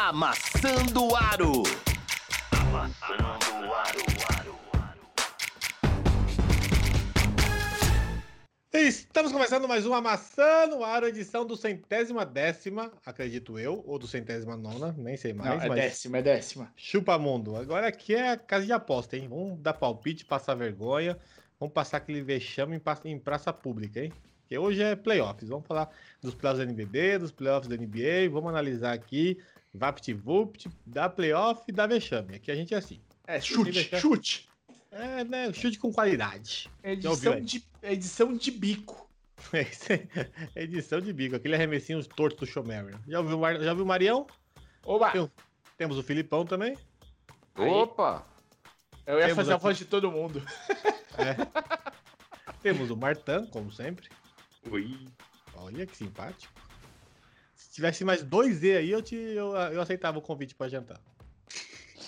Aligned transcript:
Amassando 0.00 1.08
o 1.08 1.16
Aro. 1.16 1.64
Amassando 2.52 3.66
o 3.68 3.74
Aro. 3.74 4.58
Estamos 8.72 9.32
começando 9.32 9.66
mais 9.66 9.84
uma 9.84 10.00
Maçã 10.00 10.68
no 10.68 10.84
Aro, 10.84 11.08
edição 11.08 11.44
do 11.44 11.56
centésima 11.56 12.24
décima, 12.24 12.92
acredito 13.04 13.58
eu, 13.58 13.82
ou 13.84 13.98
do 13.98 14.06
centésima 14.06 14.56
nona, 14.56 14.94
nem 14.96 15.16
sei 15.16 15.32
mais, 15.32 15.56
Não, 15.56 15.62
é 15.64 15.68
mas 15.68 15.80
décima, 15.80 16.18
é 16.18 16.22
décima. 16.22 16.72
chupa 16.76 17.18
mundo. 17.18 17.56
Agora 17.56 17.88
aqui 17.88 18.14
é 18.14 18.30
a 18.30 18.36
casa 18.36 18.64
de 18.66 18.72
aposta, 18.72 19.16
hein? 19.16 19.26
Vamos 19.28 19.58
dar 19.58 19.74
palpite, 19.74 20.24
passar 20.24 20.54
vergonha, 20.54 21.18
vamos 21.58 21.72
passar 21.74 21.96
aquele 21.96 22.22
vexame 22.22 22.76
em, 22.76 22.78
pa- 22.78 23.00
em 23.04 23.18
praça 23.18 23.52
pública, 23.52 23.98
hein? 24.04 24.12
Porque 24.42 24.56
hoje 24.56 24.80
é 24.80 24.94
playoffs, 24.94 25.48
vamos 25.48 25.66
falar 25.66 25.90
dos 26.22 26.34
playoffs 26.36 26.64
do 26.64 26.70
NBB, 26.70 27.18
dos 27.18 27.32
playoffs 27.32 27.68
da 27.68 27.76
NBA, 27.76 28.30
vamos 28.30 28.48
analisar 28.48 28.92
aqui 28.94 29.36
VaptVupt, 29.74 30.68
da 30.86 31.08
playoff 31.08 31.62
e 31.68 31.72
da 31.72 31.86
vexame. 31.86 32.36
Aqui 32.36 32.50
a 32.50 32.54
gente 32.54 32.74
é 32.74 32.78
assim. 32.78 33.00
É, 33.26 33.40
chute, 33.40 33.90
chute. 33.98 34.48
É, 34.90 35.22
né? 35.24 35.52
Chute 35.52 35.78
com 35.78 35.92
qualidade. 35.92 36.70
É 36.82 36.92
edição 36.92 37.40
de, 37.40 37.64
é 37.82 37.92
edição 37.92 38.32
de 38.36 38.50
bico. 38.50 39.06
É. 39.52 39.62
É 40.56 40.62
edição 40.64 41.00
de 41.00 41.12
bico, 41.12 41.36
aquele 41.36 41.54
arremessinho 41.54 42.04
torto 42.04 42.44
do 42.44 42.46
Showmary. 42.46 42.96
Já 43.06 43.20
ouviu, 43.20 43.38
já 43.62 43.70
ouviu 43.70 43.84
o 43.84 43.88
Marião? 43.88 44.26
Oba! 44.84 45.12
Eu- 45.14 45.30
Temos 45.76 45.96
o 45.96 46.02
Filipão 46.02 46.44
também. 46.44 46.76
Aí. 47.54 47.68
Opa! 47.68 48.26
Eu 49.06 49.14
ia 49.18 49.26
Temos 49.26 49.36
fazer 49.36 49.52
a 49.52 49.56
voz 49.56 49.78
de 49.78 49.84
todo 49.84 50.10
mundo. 50.10 50.42
Temos 52.60 52.90
o 52.90 52.96
Martan, 52.96 53.46
como 53.46 53.70
sempre. 53.70 54.08
Oi. 54.70 55.06
Olha 55.54 55.86
que 55.86 55.96
simpático. 55.96 56.52
Se 57.78 57.80
tivesse 57.80 58.04
mais 58.04 58.24
dois 58.24 58.56
Z 58.56 58.76
aí, 58.78 58.90
eu, 58.90 59.00
te, 59.00 59.14
eu, 59.14 59.54
eu 59.54 59.80
aceitava 59.80 60.18
o 60.18 60.20
convite 60.20 60.52
pra 60.52 60.66
jantar. 60.66 61.00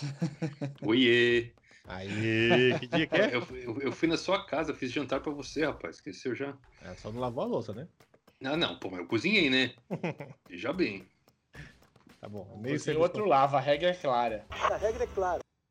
Oiê! 0.82 1.52
Aí, 1.86 2.76
que 2.80 2.88
dia 2.88 3.06
que 3.06 3.14
é? 3.14 3.36
Eu, 3.36 3.46
eu, 3.56 3.80
eu 3.82 3.92
fui 3.92 4.08
na 4.08 4.16
sua 4.16 4.44
casa, 4.44 4.74
fiz 4.74 4.90
jantar 4.90 5.20
pra 5.20 5.30
você, 5.30 5.64
rapaz. 5.64 5.94
Esqueceu 5.94 6.34
já? 6.34 6.58
é? 6.82 6.92
Só 6.96 7.12
não 7.12 7.20
lavou 7.20 7.44
a 7.44 7.46
louça, 7.46 7.72
né? 7.72 7.86
Ah, 8.42 8.56
não, 8.56 8.80
pô, 8.80 8.90
mas 8.90 8.98
eu 8.98 9.06
cozinhei, 9.06 9.48
né? 9.48 9.72
Já 10.50 10.72
bem. 10.72 11.08
Tá 12.20 12.28
bom. 12.28 12.58
Meio 12.60 12.80
serviço 12.80 13.04
outro 13.04 13.24
lava, 13.24 13.58
a 13.58 13.60
regra 13.60 13.90
é 13.90 13.94
clara. 13.94 14.44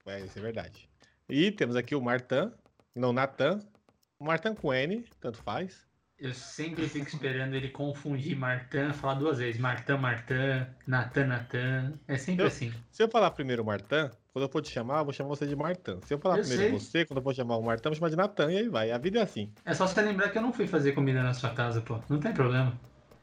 É, 0.06 0.22
isso 0.22 0.40
é 0.40 0.42
verdade. 0.42 0.90
E 1.28 1.52
temos 1.52 1.76
aqui 1.76 1.94
o 1.94 2.02
Martan, 2.02 2.54
não 2.96 3.12
Natan. 3.12 3.60
O 4.18 4.24
Martan 4.24 4.56
com 4.56 4.74
N, 4.74 5.04
tanto 5.20 5.40
faz. 5.40 5.89
Eu 6.20 6.34
sempre 6.34 6.86
fico 6.90 7.08
esperando 7.08 7.54
ele 7.56 7.70
confundir 7.70 8.36
Martan, 8.38 8.92
falar 8.92 9.14
duas 9.14 9.38
vezes. 9.38 9.60
Martan, 9.60 9.98
Martan, 9.98 10.68
Natan, 10.86 11.26
Natan. 11.28 11.94
É 12.08 12.18
sempre 12.18 12.44
Eu- 12.44 12.48
assim. 12.48 12.74
Se 12.92 13.02
eu 13.02 13.10
falar 13.10 13.32
primeiro 13.32 13.64
Martan, 13.64 14.12
quando 14.34 14.44
eu 14.44 14.50
for 14.50 14.62
te 14.62 14.70
chamar, 14.70 15.00
eu 15.00 15.06
vou 15.06 15.14
chamar 15.14 15.30
você 15.30 15.48
de 15.48 15.56
Martan. 15.56 16.00
Se 16.06 16.14
eu 16.14 16.20
falar 16.20 16.36
Eu 16.36 16.42
primeiro 16.42 16.64
sei. 16.64 16.72
você, 16.72 17.06
quando 17.06 17.20
eu 17.20 17.24
for 17.24 17.34
chamar 17.34 17.56
o 17.56 17.64
Martan, 17.64 17.88
eu 17.88 17.92
vou 17.92 17.98
chamar 18.00 18.10
de 18.10 18.18
Natan 18.18 18.52
e 18.52 18.58
aí 18.58 18.68
vai. 18.68 18.92
A 18.92 18.98
vida 18.98 19.20
é 19.20 19.22
assim. 19.22 19.50
É 19.64 19.74
só 19.74 19.88
você 19.88 20.02
lembrar 20.02 20.30
que 20.30 20.38
eu 20.38 20.42
não 20.42 20.52
fui 20.52 20.68
fazer 20.68 20.92
comida 20.92 21.24
na 21.24 21.34
sua 21.34 21.52
casa, 21.52 21.80
pô. 21.80 21.98
Não 22.10 22.20
tem 22.20 22.34
problema. 22.34 22.78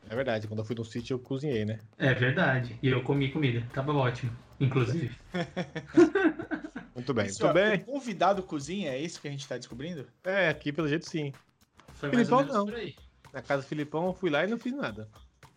É 0.08 0.14
verdade, 0.14 0.47
quando 0.48 0.60
eu 0.60 0.64
fui 0.64 0.75
no 0.77 0.84
sítio 0.84 1.14
eu 1.14 1.19
cozinhei, 1.19 1.66
né? 1.66 1.78
É 1.98 2.14
verdade. 2.14 2.78
E 2.83 2.88
eu 2.88 3.03
comi 3.03 3.31
comida. 3.31 3.62
Tava 3.75 3.92
ótimo. 3.92 4.33
Inclusive. 4.58 5.14
Muito 6.94 7.12
bem, 7.12 7.27
Isso, 7.27 7.42
muito 7.44 7.55
bem. 7.55 7.75
O 7.75 7.84
convidado 7.84 8.42
cozinha, 8.42 8.91
é 8.91 8.98
isso 8.98 9.20
que 9.20 9.28
a 9.28 9.31
gente 9.31 9.47
tá 9.47 9.58
descobrindo? 9.58 10.06
É, 10.25 10.48
aqui 10.48 10.72
pelo 10.72 10.88
jeito 10.88 11.06
sim. 11.06 11.31
Foi 11.97 12.11
mais 12.11 12.28
Filipão, 12.28 12.39
ou 12.39 12.44
menos 12.44 12.56
não. 12.56 12.64
por 12.66 12.75
aí. 12.75 12.94
Na 13.33 13.42
casa 13.42 13.62
do 13.62 13.69
Filipão 13.69 14.06
eu 14.06 14.14
fui 14.14 14.30
lá 14.30 14.44
e 14.44 14.47
não 14.47 14.58
fiz 14.58 14.72
nada. 14.75 15.08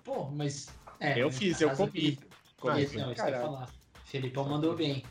Pô, 0.04 0.26
mas. 0.26 0.68
É, 1.00 1.18
Eu 1.22 1.32
fiz, 1.32 1.62
eu 1.62 1.70
comi. 1.72 1.92
Felipe- 1.92 2.28
Ah, 2.62 2.66
Não, 2.74 2.80
isso 2.80 2.92
que 2.92 3.00
eu 3.00 3.10
ia 3.30 3.40
falar. 3.42 3.70
Felipão 4.06 4.48
mandou 4.50 4.76
bem. 4.76 5.04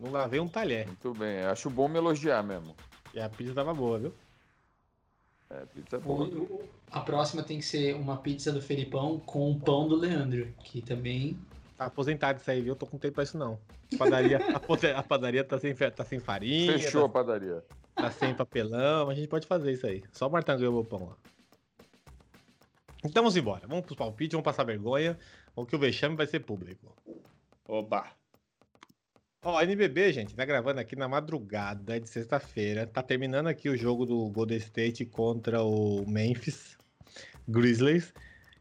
Não 0.00 0.10
lavei 0.10 0.40
um 0.40 0.48
talher. 0.48 0.86
Muito 0.86 1.12
bem. 1.14 1.40
Acho 1.42 1.70
bom 1.70 1.86
me 1.88 1.98
elogiar 1.98 2.42
mesmo. 2.42 2.74
E 3.14 3.20
a 3.20 3.28
pizza 3.28 3.54
tava 3.54 3.72
boa, 3.72 3.98
viu? 3.98 4.12
É, 5.50 5.64
pizza 5.66 5.96
é 5.96 5.98
O- 6.00 6.02
boa. 6.02 6.24
o- 6.26 6.68
a 6.90 7.00
próxima 7.00 7.42
tem 7.44 7.58
que 7.58 7.64
ser 7.64 7.94
uma 7.94 8.16
pizza 8.16 8.50
do 8.50 8.60
Felipão 8.60 9.20
com 9.20 9.52
o 9.52 9.60
pão 9.60 9.86
do 9.86 9.94
Leandro. 9.94 10.52
Que 10.64 10.82
também. 10.82 11.38
Tá 11.76 11.86
aposentado 11.86 12.40
isso 12.40 12.50
aí, 12.50 12.60
viu? 12.60 12.72
Eu 12.72 12.76
tô 12.76 12.86
com 12.86 12.98
tempo 12.98 13.14
pra 13.14 13.22
isso 13.24 13.38
não. 13.38 13.58
A 13.94 13.98
padaria, 13.98 14.38
a 14.96 14.98
a 14.98 15.02
padaria 15.02 15.44
tá, 15.44 15.58
sem, 15.60 15.74
tá 15.74 16.04
sem 16.04 16.18
farinha, 16.18 16.72
Fechou 16.72 17.04
a 17.04 17.08
tá, 17.08 17.12
padaria. 17.12 17.62
Tá 17.96 18.10
sem 18.10 18.34
papelão, 18.34 19.08
a 19.08 19.14
gente 19.14 19.26
pode 19.26 19.46
fazer 19.46 19.72
isso 19.72 19.86
aí. 19.86 20.04
Só 20.12 20.28
o 20.28 20.30
Martão 20.30 20.56
ganhou 20.56 20.78
o 20.78 20.84
pão 20.84 21.08
lá. 21.08 21.16
Então 23.04 23.22
vamos 23.22 23.36
embora. 23.36 23.66
Vamos 23.66 23.84
pros 23.84 23.96
palpites, 23.96 24.32
vamos 24.32 24.44
passar 24.44 24.64
vergonha. 24.64 25.18
O 25.54 25.64
que 25.64 25.74
o 25.74 25.78
vexame 25.78 26.16
vai 26.16 26.26
ser 26.26 26.40
público. 26.40 26.94
Oba. 27.66 28.06
Ó, 29.42 29.56
a 29.56 29.64
NBB, 29.64 30.12
gente, 30.12 30.34
tá 30.34 30.44
gravando 30.44 30.80
aqui 30.80 30.96
na 30.96 31.08
madrugada 31.08 31.98
de 32.00 32.08
sexta-feira. 32.08 32.86
Tá 32.86 33.02
terminando 33.02 33.46
aqui 33.46 33.68
o 33.68 33.76
jogo 33.76 34.04
do 34.04 34.28
Golden 34.30 34.58
State 34.58 35.04
contra 35.06 35.62
o 35.62 36.04
Memphis 36.06 36.76
Grizzlies. 37.48 38.12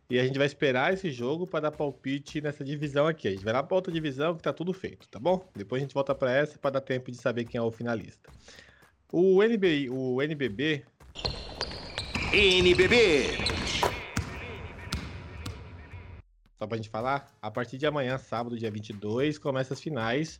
E 0.07 0.19
a 0.19 0.23
gente 0.23 0.37
vai 0.37 0.45
esperar 0.45 0.93
esse 0.93 1.09
jogo 1.09 1.47
para 1.47 1.61
dar 1.61 1.71
palpite 1.71 2.39
nessa 2.39 2.63
divisão 2.63 3.07
aqui. 3.07 3.27
A 3.27 3.31
gente 3.31 3.43
vai 3.43 3.53
lá 3.53 3.63
pra 3.63 3.75
outra 3.75 3.91
divisão 3.91 4.35
que 4.35 4.43
tá 4.43 4.53
tudo 4.53 4.71
feito, 4.71 5.07
tá 5.09 5.19
bom? 5.19 5.43
Depois 5.55 5.81
a 5.81 5.83
gente 5.83 5.95
volta 5.95 6.13
para 6.13 6.31
essa 6.31 6.59
para 6.59 6.71
dar 6.71 6.81
tempo 6.81 7.09
de 7.09 7.17
saber 7.17 7.45
quem 7.45 7.57
é 7.57 7.61
o 7.61 7.71
finalista. 7.71 8.29
O, 9.11 9.41
NBI, 9.43 9.89
o 9.89 10.21
NBB 10.21 10.83
NBB. 12.33 13.45
só 16.65 16.67
pra 16.67 16.77
gente 16.77 16.89
falar, 16.89 17.27
a 17.41 17.51
partir 17.51 17.77
de 17.77 17.85
amanhã, 17.85 18.17
sábado, 18.17 18.57
dia 18.57 18.71
22, 18.71 19.37
começa 19.37 19.73
as 19.73 19.81
finais. 19.81 20.39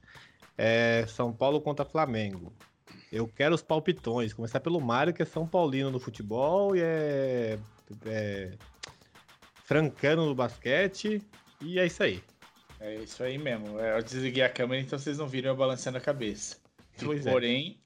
É, 0.58 1.06
São 1.08 1.31
Paulo 1.31 1.62
contra 1.62 1.86
Flamengo. 1.86 2.52
Eu 3.12 3.28
quero 3.28 3.53
os 3.53 3.62
palpitões. 3.62 4.34
Começar 4.34 4.59
pelo 4.59 4.82
Mário, 4.82 5.14
que 5.14 5.22
é 5.22 5.26
São 5.26 5.47
Paulino 5.47 5.92
no 5.92 6.00
futebol 6.00 6.76
e 6.76 6.82
é, 6.82 7.59
é 8.06 8.52
francano 9.64 10.26
no 10.26 10.36
basquete. 10.36 11.22
E 11.62 11.80
é 11.80 11.86
isso 11.86 12.03
aí. 12.03 12.24
É 12.80 12.96
isso 12.96 13.24
aí 13.24 13.38
mesmo. 13.38 13.80
É, 13.80 13.97
eu 13.97 14.03
desliguei 14.03 14.44
a 14.44 14.50
câmera, 14.50 14.82
então 14.82 14.97
vocês 14.97 15.18
não 15.18 15.28
viram 15.28 15.52
eu 15.52 15.56
balançando 15.56 15.97
a 15.97 16.02
cabeça. 16.02 16.58
Pois 17.03 17.26
é. 17.26 17.32
Porém, 17.32 17.78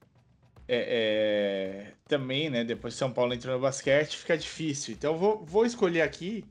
é, 0.72 1.88
é, 1.88 1.94
também, 2.08 2.48
né? 2.48 2.64
Depois 2.64 2.94
que 2.94 3.00
São 3.00 3.12
Paulo 3.12 3.34
entrou 3.34 3.56
no 3.56 3.62
basquete, 3.62 4.18
fica 4.18 4.38
difícil. 4.38 4.94
Então 4.94 5.14
eu 5.14 5.20
vou, 5.20 5.44
vou 5.44 5.66
escolher 5.66 6.04
aqui, 6.04 6.46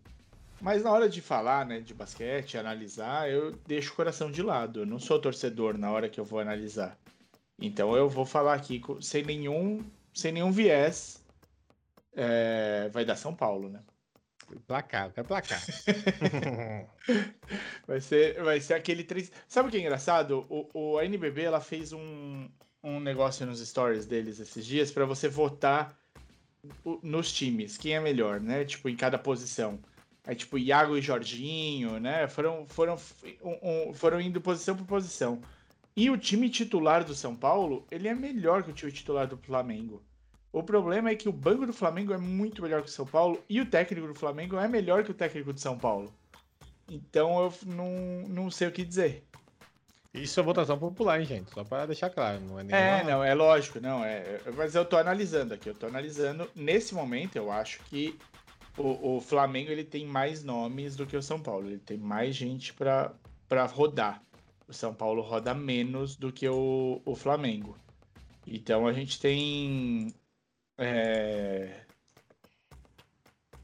mas 0.61 0.83
na 0.83 0.91
hora 0.91 1.09
de 1.09 1.21
falar, 1.21 1.65
né, 1.65 1.79
de 1.79 1.95
basquete, 1.95 2.59
analisar, 2.59 3.31
eu 3.31 3.53
deixo 3.65 3.93
o 3.93 3.97
coração 3.97 4.29
de 4.29 4.43
lado. 4.43 4.81
Eu 4.81 4.87
não 4.87 4.99
sou 4.99 5.21
torcedor 5.21 5.79
na 5.79 5.93
hora 5.93 6.09
que 6.09 6.19
eu 6.19 6.25
vou 6.25 6.41
analisar. 6.41 6.99
Então 7.61 7.97
eu 7.97 8.09
vou 8.09 8.27
falar 8.27 8.55
aqui 8.55 8.83
sem 9.01 9.23
nenhum, 9.23 9.85
sem 10.13 10.33
nenhum 10.33 10.51
viés. 10.51 11.25
É, 12.17 12.91
vai 12.93 13.05
dar 13.05 13.15
São 13.15 13.33
Paulo, 13.33 13.69
né? 13.69 13.81
Placar, 14.67 15.13
quero 15.13 15.29
placar. 15.29 15.63
Vai 17.87 18.01
ser, 18.01 18.43
vai 18.43 18.61
ser 18.61 18.75
aquele 18.75 19.05
3. 19.05 19.31
Sabe 19.47 19.69
o 19.69 19.71
que 19.71 19.77
é 19.77 19.81
engraçado? 19.81 20.45
O, 20.49 20.69
o 20.75 20.99
a 20.99 21.05
NBB 21.05 21.43
ela 21.43 21.61
fez 21.61 21.93
um, 21.93 22.49
um 22.83 23.01
negócio 23.01 23.45
nos 23.47 23.61
stories 23.67 24.07
deles 24.07 24.39
esses 24.41 24.65
dias 24.65 24.91
pra 24.91 25.05
você 25.05 25.29
votar 25.29 25.97
nos 27.03 27.33
times, 27.33 27.77
quem 27.77 27.95
é 27.95 28.01
melhor, 28.01 28.41
né? 28.41 28.65
Tipo, 28.65 28.89
em 28.89 28.97
cada 28.97 29.19
posição. 29.19 29.79
Aí, 30.25 30.35
tipo, 30.35 30.59
Iago 30.59 30.97
e 30.97 31.01
Jorginho, 31.03 31.99
né? 31.99 32.29
Foram, 32.29 32.67
foram, 32.67 32.97
um- 33.43 33.89
um- 33.91 33.95
foram 33.95 34.21
indo 34.21 34.41
posição 34.41 34.77
por 34.77 34.85
posição. 34.87 35.41
E 35.97 36.11
o 36.11 36.19
time 36.19 36.49
titular 36.51 37.03
do 37.05 37.15
São 37.15 37.35
Paulo, 37.35 37.87
ele 37.91 38.09
é 38.09 38.15
melhor 38.15 38.63
que 38.63 38.71
o 38.71 38.75
time 38.75 38.93
titular 38.93 39.27
do 39.27 39.37
Flamengo. 39.37 40.03
O 40.53 40.63
problema 40.63 41.11
é 41.11 41.15
que 41.15 41.29
o 41.29 41.33
banco 41.33 41.67
do 41.67 41.73
Flamengo 41.73 42.13
é 42.13 42.19
muito 42.19 42.63
melhor 42.63 42.83
que 42.83 42.89
o 42.89 42.93
São 42.93 43.07
Paulo 43.07 43.43
e 43.49 43.61
o 43.61 43.67
técnico 43.67 44.07
do 44.07 44.15
Flamengo 44.15 44.57
é 44.57 44.69
melhor 44.69 45.05
que 45.05 45.11
o 45.11 45.15
técnico 45.15 45.53
de 45.53 45.61
São 45.61 45.79
Paulo. 45.79 46.13
Então 46.89 47.39
eu 47.43 47.53
não, 47.67 48.29
não 48.29 48.51
sei 48.51 48.69
o 48.69 48.73
que 48.73 48.85
dizer. 48.85 49.25
Isso 50.15 50.41
é 50.41 50.43
votação 50.43 50.79
popular, 50.79 51.21
hein, 51.21 51.27
gente? 51.27 51.51
Só 51.51 51.63
para 51.65 51.87
deixar 51.87 52.11
claro. 52.11 52.41
Não 52.41 52.59
é 52.59 52.65
nem 52.65 52.77
É, 52.77 53.05
não, 53.05 53.23
é 53.23 53.35
lógico, 53.35 53.81
não. 53.81 54.05
É, 54.05 54.19
é- 54.19 54.43
mas 54.57 54.75
eu 54.75 54.85
tô 54.85 54.97
analisando 54.97 55.55
aqui, 55.55 55.69
eu 55.69 55.75
tô 55.75 55.87
analisando. 55.87 56.51
Nesse 56.55 56.95
momento, 56.95 57.37
eu 57.37 57.51
acho 57.53 57.81
que 57.85 58.19
o, 58.77 59.17
o 59.17 59.21
Flamengo 59.21 59.71
ele 59.71 59.85
tem 59.85 60.07
mais 60.07 60.43
nomes 60.43 60.97
do 60.97 61.07
que 61.07 61.17
o 61.17 61.23
São 61.23 61.41
Paulo. 61.41 61.67
Ele 61.69 61.79
tem 61.79 61.97
mais 61.99 62.35
gente 62.35 62.73
pra 62.75 63.13
pra 63.49 63.65
rodar. 63.65 64.23
O 64.67 64.73
São 64.75 64.93
Paulo 64.95 65.23
roda 65.23 65.55
menos 65.55 66.17
do 66.17 66.31
que 66.33 66.47
o, 66.49 67.01
o 67.05 67.15
Flamengo. 67.15 67.77
Então 68.47 68.87
a 68.87 68.93
gente 68.93 69.19
tem. 69.21 70.15
é, 70.79 71.85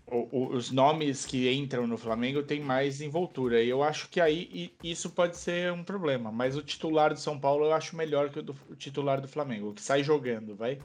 o- 0.07 0.47
os 0.55 0.71
nomes 0.71 1.25
que 1.25 1.51
entram 1.53 1.87
no 1.87 1.97
Flamengo 1.97 2.43
tem 2.43 2.61
mais 2.61 3.01
envoltura. 3.01 3.63
E 3.63 3.69
eu 3.69 3.83
acho 3.83 4.09
que 4.09 4.21
aí 4.21 4.75
isso 4.83 5.11
pode 5.11 5.37
ser 5.37 5.73
um 5.73 5.83
problema. 5.83 6.31
Mas 6.31 6.57
o 6.57 6.63
titular 6.63 7.13
do 7.13 7.19
São 7.21 7.39
Paulo 7.39 7.65
eu 7.67 7.73
acho 7.73 7.97
melhor 7.97 8.31
que 8.31 8.39
o, 8.39 8.43
do- 8.43 8.57
o 8.69 8.77
titular 8.77 9.21
do 9.21 9.29
Flamengo. 9.29 9.71
O 9.71 9.75
que 9.75 9.83
sai 9.83 10.03
jogando, 10.05 10.55
vai? 10.55 10.77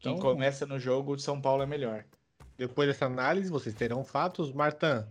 Quem 0.00 0.12
Então- 0.14 0.18
começa 0.32 0.66
no 0.66 0.78
jogo, 0.78 1.12
o 1.14 1.18
São 1.18 1.40
Paulo 1.40 1.62
é 1.62 1.66
melhor. 1.66 2.04
Depois 2.56 2.88
dessa 2.88 3.06
análise, 3.06 3.50
vocês 3.50 3.74
terão 3.74 4.04
fatos. 4.04 4.52
Martan, 4.52 5.06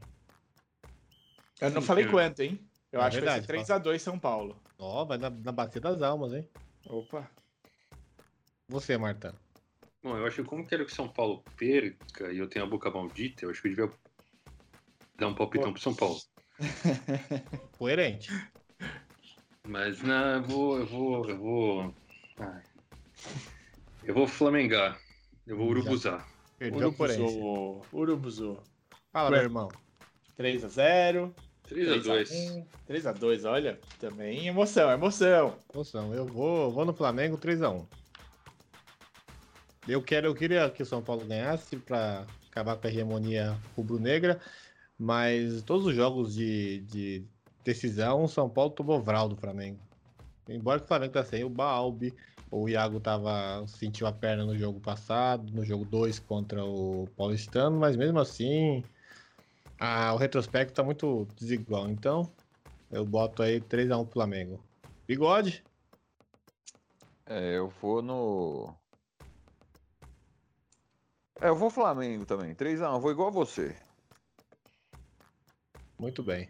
Eu 1.62 1.70
não 1.72 1.82
Sim, 1.82 1.88
falei 1.88 2.06
eu- 2.06 2.10
quanto, 2.12 2.42
hein? 2.42 2.60
Eu 2.92 3.00
É 3.00 3.04
acho 3.06 3.18
que 3.20 3.26
vai 3.26 3.40
verdade, 3.40 3.66
ser 3.68 3.80
3x2 3.82 4.02
São 4.02 4.20
Paulo. 4.20 4.56
Ó, 4.78 5.06
vai 5.06 5.18
na, 5.18 5.30
na 5.30 5.52
bacia 5.52 5.80
das 5.80 6.02
almas, 6.02 6.34
hein? 6.34 6.48
Opa. 6.88 7.30
Você, 8.68 8.98
Marta. 8.98 9.34
Bom, 10.04 10.18
eu 10.18 10.26
acho 10.26 10.44
que 10.44 10.50
como 10.50 10.68
quero 10.68 10.86
que 10.86 10.94
São 10.94 11.08
Paulo 11.08 11.42
perca 11.56 12.30
e 12.32 12.38
eu 12.38 12.50
tenho 12.50 12.66
a 12.66 12.68
boca 12.68 12.92
maldita, 12.92 13.46
eu 13.46 13.50
acho 13.50 13.62
que 13.62 13.70
eu 13.70 13.72
devia 13.72 13.90
dar 15.18 15.30
um 15.30 15.34
palpitão 15.34 15.72
pro 15.72 15.82
São 15.82 15.96
Paulo. 15.96 16.20
Coerente. 17.78 18.30
Mas 19.66 20.02
não, 20.02 20.36
eu 20.36 20.44
vou. 20.44 20.80
Eu 20.80 20.86
vou. 20.86 21.30
Eu 21.30 21.38
vou. 21.38 21.96
ai. 22.38 22.64
Eu 24.04 24.14
vou 24.14 24.28
flamengar. 24.28 25.00
Eu 25.48 25.56
vou 25.56 25.68
Já. 25.68 25.72
urubuzar. 25.72 26.28
Perdeu. 26.60 26.80
Urubuzou. 26.80 27.86
Urubuzou. 27.94 28.64
Fala, 29.14 29.32
meu 29.32 29.42
irmão. 29.42 29.70
3x0. 30.38 31.34
3x2. 31.70 32.66
3x2, 32.90 33.50
olha. 33.50 33.80
Também 34.00 34.48
emoção, 34.48 34.92
emoção. 34.92 35.58
Moção, 35.74 36.14
eu 36.14 36.26
vou, 36.26 36.72
vou 36.72 36.84
no 36.84 36.94
Flamengo 36.94 37.38
3x1. 37.38 37.88
Eu, 39.88 40.02
quero, 40.02 40.28
eu 40.28 40.36
queria 40.36 40.70
que 40.70 40.82
o 40.82 40.86
São 40.86 41.02
Paulo 41.02 41.26
ganhasse 41.26 41.76
para 41.78 42.26
acabar 42.50 42.78
com 42.78 42.88
a 42.88 42.90
hegemonia 42.90 43.58
rubro-negra, 43.76 44.40
mas 44.98 45.62
todos 45.64 45.86
os 45.86 45.96
jogos 45.96 46.34
de, 46.34 46.80
de 46.82 47.24
decisão, 47.64 48.24
o 48.24 48.28
São 48.30 48.50
Paulo 48.50 48.72
tomou 48.72 49.02
vral 49.02 49.28
do 49.28 49.36
Flamengo. 49.36 49.80
Embora 50.48 50.82
o 50.82 50.88
Flamengo 50.88 51.14
tá 51.14 51.24
sem 51.24 51.44
o 51.44 51.50
Balbi, 51.50 52.14
o 52.52 52.70
Iago 52.70 53.00
tava, 53.00 53.66
sentiu 53.68 54.06
a 54.08 54.12
perna 54.12 54.46
no 54.46 54.58
jogo 54.58 54.80
passado, 54.80 55.52
no 55.54 55.66
jogo 55.66 55.84
2 55.86 56.20
contra 56.20 56.64
o 56.64 57.08
Paulistano, 57.18 57.78
mas 57.80 57.96
mesmo 57.98 58.20
assim, 58.20 58.84
a- 59.80 60.14
o 60.14 60.18
retrospecto 60.18 60.74
tá 60.74 60.84
muito 60.84 61.28
desigual. 61.36 61.90
Então, 61.90 62.30
eu 62.92 63.06
boto 63.06 63.42
aí 63.42 63.60
3x1 63.60 64.04
pro 64.06 64.14
Flamengo. 64.14 64.60
Bigode? 65.08 65.64
É, 67.26 67.58
eu 67.58 67.70
vou 67.82 68.02
no. 68.02 68.74
É, 71.44 71.50
eu 71.50 71.56
vou 71.56 71.70
Flamengo 71.70 72.26
também. 72.26 72.56
3x1, 72.56 73.02
vou 73.02 73.12
igual 73.12 73.28
a 73.28 73.32
você. 73.32 73.76
Muito 76.00 76.24
bem. 76.24 76.50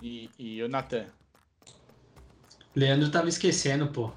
E, 0.00 0.30
e 0.38 0.62
o 0.62 0.68
Natan. 0.68 1.06
Leandro 2.74 3.10
tava 3.10 3.28
esquecendo, 3.28 3.88
pô. 3.88 4.12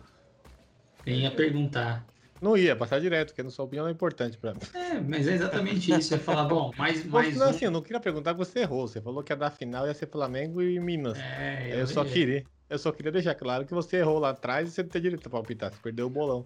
Nem 1.06 1.22
ia 1.22 1.32
perguntar. 1.32 2.06
Não 2.40 2.56
ia, 2.56 2.76
passar 2.76 3.00
direto, 3.00 3.30
porque 3.30 3.42
na 3.42 3.50
sua 3.50 3.66
opinião 3.66 3.88
é 3.88 3.92
importante 3.92 4.38
pra 4.38 4.54
mim. 4.54 4.60
É, 4.74 5.00
mas 5.00 5.28
é 5.28 5.34
exatamente 5.34 5.92
isso. 5.92 6.14
Eu 6.14 6.18
ia 6.20 6.24
falar, 6.24 6.44
bom, 6.46 6.72
mais, 6.78 7.04
mais 7.06 7.36
não, 7.36 7.48
um. 7.48 7.50
assim, 7.50 7.66
eu 7.66 7.72
não 7.72 7.82
queria 7.82 8.00
perguntar 8.00 8.34
que 8.34 8.38
você 8.38 8.60
errou. 8.60 8.88
Você 8.88 9.02
falou 9.02 9.24
que 9.24 9.34
a 9.34 9.36
da 9.36 9.50
final 9.50 9.88
ia 9.88 9.94
ser 9.94 10.08
Flamengo 10.10 10.62
e 10.62 10.80
Minas. 10.80 11.18
É, 11.18 11.82
eu, 11.82 11.88
só 11.88 12.04
ia- 12.04 12.12
queria. 12.12 12.46
Eu 12.70 12.78
só 12.78 12.92
queria 12.92 13.12
deixar 13.12 13.34
claro 13.36 13.66
que 13.66 13.74
você 13.74 13.98
errou 13.98 14.20
lá 14.20 14.30
atrás 14.30 14.70
e 14.70 14.72
você 14.72 14.84
não 14.84 14.90
tem 14.90 15.02
direito 15.02 15.28
a 15.28 15.32
palpitar. 15.32 15.72
Você 15.74 15.80
perdeu 15.82 16.06
o 16.08 16.10
bolão. 16.10 16.46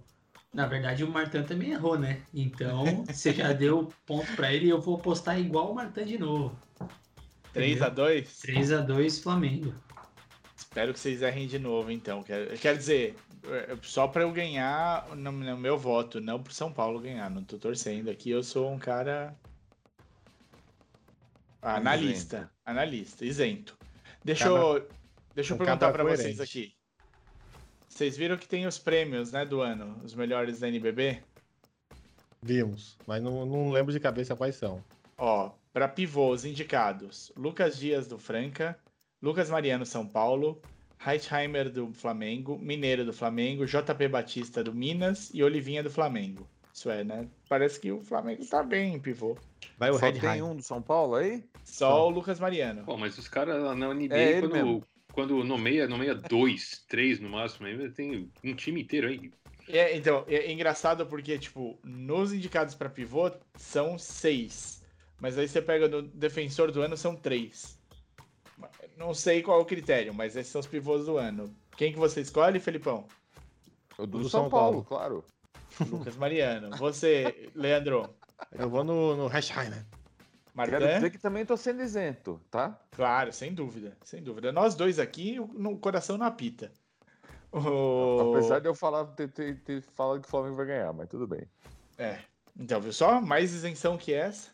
Na 0.54 0.66
verdade, 0.66 1.04
o 1.04 1.12
Martin 1.12 1.44
também 1.44 1.72
errou, 1.72 2.00
né? 2.00 2.22
Então, 2.34 3.04
você 3.06 3.34
já 3.34 3.54
deu 3.54 3.92
ponto 4.06 4.32
pra 4.36 4.52
ele 4.52 4.68
e 4.68 4.70
eu 4.70 4.82
vou 4.82 4.98
postar 4.98 5.38
igual 5.38 5.72
o 5.72 5.76
Martin 5.76 6.06
de 6.06 6.18
novo. 6.18 6.58
3x2? 7.54 8.24
3x2 8.24 9.22
Flamengo. 9.22 9.74
Espero 10.56 10.94
que 10.94 11.00
vocês 11.00 11.22
errem 11.22 11.48
de 11.48 11.60
novo, 11.60 11.92
então. 11.92 12.24
Quer, 12.24 12.58
quer 12.58 12.78
dizer, 12.78 13.16
só 13.82 14.08
pra 14.08 14.24
eu 14.24 14.32
ganhar 14.32 15.08
no, 15.16 15.32
no 15.32 15.58
meu 15.58 15.78
voto, 15.78 16.22
não 16.22 16.42
pro 16.42 16.54
São 16.54 16.72
Paulo 16.72 17.00
ganhar. 17.00 17.30
Não 17.30 17.44
tô 17.44 17.58
torcendo 17.58 18.10
aqui, 18.10 18.30
eu 18.30 18.44
sou 18.44 18.72
um 18.72 18.80
cara. 18.80 19.36
Analista. 21.62 22.52
Analista, 22.66 23.26
isento. 23.26 23.78
Deixa 24.24 24.48
eu, 24.48 24.88
deixa 25.34 25.54
eu 25.54 25.56
um 25.56 25.58
perguntar 25.58 25.92
pra 25.92 26.04
vocês 26.04 26.40
aqui. 26.40 26.77
Vocês 27.98 28.16
viram 28.16 28.38
que 28.38 28.48
tem 28.48 28.68
os 28.68 28.78
prêmios, 28.78 29.32
né, 29.32 29.44
do 29.44 29.60
ano? 29.60 30.00
Os 30.04 30.14
melhores 30.14 30.60
da 30.60 30.68
NBB? 30.68 31.18
Vimos, 32.44 32.96
mas 33.08 33.24
não, 33.24 33.44
não 33.44 33.72
lembro 33.72 33.92
de 33.92 34.00
cabeça 34.00 34.36
quais 34.36 34.56
são. 34.56 34.84
Ó, 35.18 35.50
para 35.74 35.88
pivô, 35.88 36.30
os 36.30 36.46
indicados: 36.46 37.32
Lucas 37.36 37.76
Dias 37.76 38.06
do 38.06 38.20
Franca, 38.20 38.78
Lucas 39.20 39.50
Mariano 39.50 39.84
São 39.84 40.06
Paulo, 40.06 40.62
Heitheimer 41.04 41.72
do 41.72 41.92
Flamengo, 41.92 42.60
Mineiro 42.60 43.04
do 43.04 43.12
Flamengo, 43.12 43.66
JP 43.66 44.08
Batista 44.10 44.64
do 44.64 44.76
Minas 44.76 45.32
e 45.34 45.42
Olivinha 45.42 45.82
do 45.82 45.90
Flamengo. 45.90 46.48
Isso 46.72 46.92
é, 46.92 47.04
né? 47.04 47.28
Parece 47.50 47.80
que 47.80 47.92
o 47.92 48.00
Flamengo 48.00 48.46
tá 48.46 48.62
bem 48.62 48.94
em 48.94 49.00
pivô. 49.00 49.36
Vai 49.76 49.90
o 49.90 49.98
Só 49.98 50.06
Red 50.06 50.20
tem 50.20 50.44
um 50.44 50.56
do 50.56 50.62
São 50.62 50.84
Paulo 50.84 51.16
aí? 51.16 51.44
Só 51.64 51.90
Só. 51.90 52.08
o 52.08 52.12
Lucas 52.12 52.40
Mariano. 52.40 52.84
Pô, 52.84 52.96
mas 52.96 53.18
os 53.18 53.28
caras 53.28 53.76
na 53.76 53.92
NBA, 53.92 54.16
É 54.16 54.40
quando. 54.40 54.84
Quando 55.18 55.44
nomeia, 55.44 55.88
nomeia 55.88 56.14
dois, 56.14 56.86
três 56.88 57.20
no 57.20 57.28
máximo, 57.28 57.66
aí 57.66 57.90
tem 57.90 58.32
um 58.44 58.54
time 58.54 58.84
inteiro 58.84 59.08
aí. 59.08 59.32
É, 59.68 59.98
então, 59.98 60.24
é 60.28 60.52
engraçado 60.52 61.08
porque, 61.08 61.40
tipo, 61.40 61.80
nos 61.84 62.32
indicados 62.32 62.76
para 62.76 62.88
pivô 62.88 63.32
são 63.56 63.98
seis. 63.98 64.84
Mas 65.20 65.36
aí 65.36 65.48
você 65.48 65.60
pega 65.60 65.88
no 65.88 66.04
defensor 66.04 66.72
do 66.72 66.84
ano, 66.84 66.96
são 66.96 67.16
três. 67.16 67.80
Não 68.96 69.12
sei 69.12 69.42
qual 69.42 69.58
é 69.58 69.62
o 69.64 69.66
critério, 69.66 70.14
mas 70.14 70.36
esses 70.36 70.52
são 70.52 70.62
os 70.62 70.68
pivôs 70.68 71.08
do 71.08 71.18
ano. 71.18 71.52
Quem 71.76 71.92
que 71.92 71.98
você 71.98 72.22
escolhe, 72.22 72.60
Felipão? 72.60 73.08
O 73.98 74.06
do, 74.06 74.20
do 74.20 74.30
São, 74.30 74.42
São 74.42 74.50
Paulo, 74.52 74.84
Paulo. 74.84 75.24
claro. 75.80 75.90
Lucas 75.90 76.16
Mariano. 76.16 76.78
Você, 76.78 77.50
Leandro. 77.56 78.08
Eu 78.52 78.70
vou 78.70 78.84
no, 78.84 79.16
no 79.18 79.26
Red 79.26 79.48
High, 79.50 79.84
né? 80.66 80.72
Quero 80.72 80.82
Martin? 80.84 80.96
dizer 80.96 81.10
que 81.12 81.18
também 81.18 81.46
tô 81.46 81.56
sendo 81.58 81.82
isento, 81.84 82.42
tá? 82.50 82.80
Claro, 82.92 83.32
sem 83.32 83.54
dúvida, 83.54 83.96
sem 84.04 84.22
dúvida. 84.24 84.52
Nós 84.52 84.76
dois 84.76 85.00
aqui, 85.00 85.40
o 85.40 85.78
coração 85.78 86.18
não 86.18 86.26
apita. 86.26 86.72
O... 87.52 88.34
Apesar 88.36 88.60
de 88.60 88.68
eu 88.68 88.76
falar, 88.76 89.06
ter, 89.08 89.30
ter, 89.32 89.60
ter 89.62 89.82
falado 89.82 90.20
que 90.22 90.28
o 90.28 90.30
Flamengo 90.30 90.56
vai 90.56 90.66
ganhar, 90.66 90.92
mas 90.94 91.08
tudo 91.10 91.26
bem. 91.28 91.44
É. 91.98 92.20
Então, 92.60 92.82
viu 92.82 92.92
só? 92.92 93.22
Mais 93.22 93.54
isenção 93.54 93.98
que 93.98 94.14
essa. 94.14 94.52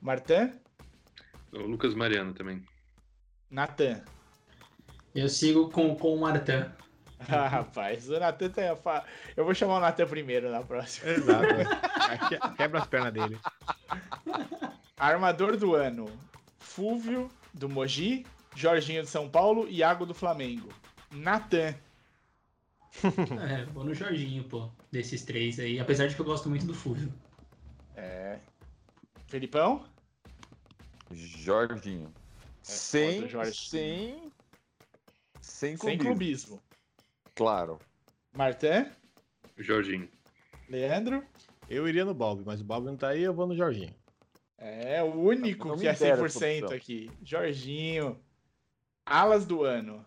Martin, 0.00 0.52
O 1.52 1.58
Lucas 1.58 1.94
Mariano 1.94 2.32
também. 2.32 2.62
Natan. 3.50 4.02
Eu 5.14 5.28
sigo 5.28 5.70
com, 5.70 5.96
com 5.96 6.14
o 6.14 6.20
Martin. 6.20 6.64
Ah, 7.28 7.48
rapaz, 7.48 8.08
o 8.08 8.16
Natan 8.20 8.48
tá... 8.48 8.76
fa- 8.76 9.04
Eu 9.36 9.44
vou 9.44 9.52
chamar 9.52 9.78
o 9.78 9.80
Natan 9.80 10.06
primeiro 10.06 10.52
na 10.52 10.62
próxima. 10.62 11.10
Exato. 11.10 11.46
é. 11.46 12.28
Que- 12.28 12.56
Quebra 12.56 12.78
as 12.78 12.86
pernas 12.86 13.12
dele. 13.12 13.36
Armador 14.98 15.56
do 15.56 15.74
ano: 15.74 16.06
Fúvio, 16.58 17.28
do 17.54 17.68
Mogi, 17.68 18.24
Jorginho 18.54 19.02
de 19.02 19.08
São 19.08 19.28
Paulo 19.28 19.66
e 19.68 19.76
Iago 19.78 20.04
do 20.06 20.14
Flamengo. 20.14 20.68
Natan. 21.12 21.74
É, 23.48 23.64
vou 23.66 23.84
no 23.84 23.94
Jorginho, 23.94 24.42
pô. 24.44 24.70
Desses 24.90 25.22
três 25.22 25.60
aí. 25.60 25.78
Apesar 25.78 26.06
de 26.08 26.14
que 26.14 26.20
eu 26.20 26.24
gosto 26.24 26.48
muito 26.48 26.66
do 26.66 26.74
Fúvio. 26.74 27.12
É. 27.94 28.38
Felipão? 29.26 29.84
Jorginho. 31.12 32.08
É, 32.08 32.12
sem, 32.62 33.28
Jorginho. 33.28 33.54
sem, 33.54 34.32
sem 35.40 35.76
Sem 35.76 35.76
clubismo. 35.76 36.04
clubismo. 36.06 36.62
Claro. 37.34 37.78
Martin? 38.34 38.90
Jorginho. 39.58 40.08
Leandro? 40.68 41.22
Eu 41.68 41.86
iria 41.86 42.04
no 42.04 42.14
Bob, 42.14 42.42
mas 42.44 42.60
o 42.60 42.64
Bob 42.64 42.84
não 42.86 42.96
tá 42.96 43.08
aí, 43.08 43.22
eu 43.22 43.34
vou 43.34 43.46
no 43.46 43.54
Jorginho. 43.56 43.94
É, 44.58 45.02
o 45.02 45.14
único 45.14 45.76
que 45.78 45.86
é 45.86 45.92
dera 45.92 46.22
100% 46.22 46.24
essa 46.24 46.64
opção. 46.64 46.76
aqui. 46.76 47.10
Jorginho. 47.22 48.18
Alas 49.06 49.46
do 49.46 49.62
ano. 49.62 50.04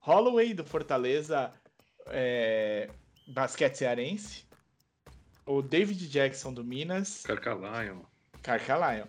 Holloway 0.00 0.54
do 0.54 0.64
Fortaleza 0.64 1.52
é, 2.06 2.88
Basquete 3.26 3.76
Cearense. 3.76 4.44
O 5.46 5.60
David 5.60 6.08
Jackson 6.08 6.52
do 6.52 6.64
Minas. 6.64 7.22
Carcalaio. 7.22 8.06
Carcalaio. 8.42 9.06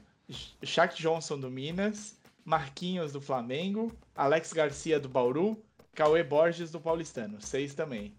Shaq 0.62 1.01
Johnson 1.01 1.39
do 1.39 1.50
Minas. 1.50 2.20
Marquinhos 2.44 3.13
do 3.13 3.22
Flamengo. 3.22 3.91
Alex 4.13 4.51
Garcia 4.51 5.00
do 5.00 5.08
Bauru. 5.08 5.58
Cauê 5.94 6.24
Borges 6.24 6.72
do 6.72 6.82
Paulistano. 6.82 7.41
Seis 7.41 7.74
também. 7.74 8.13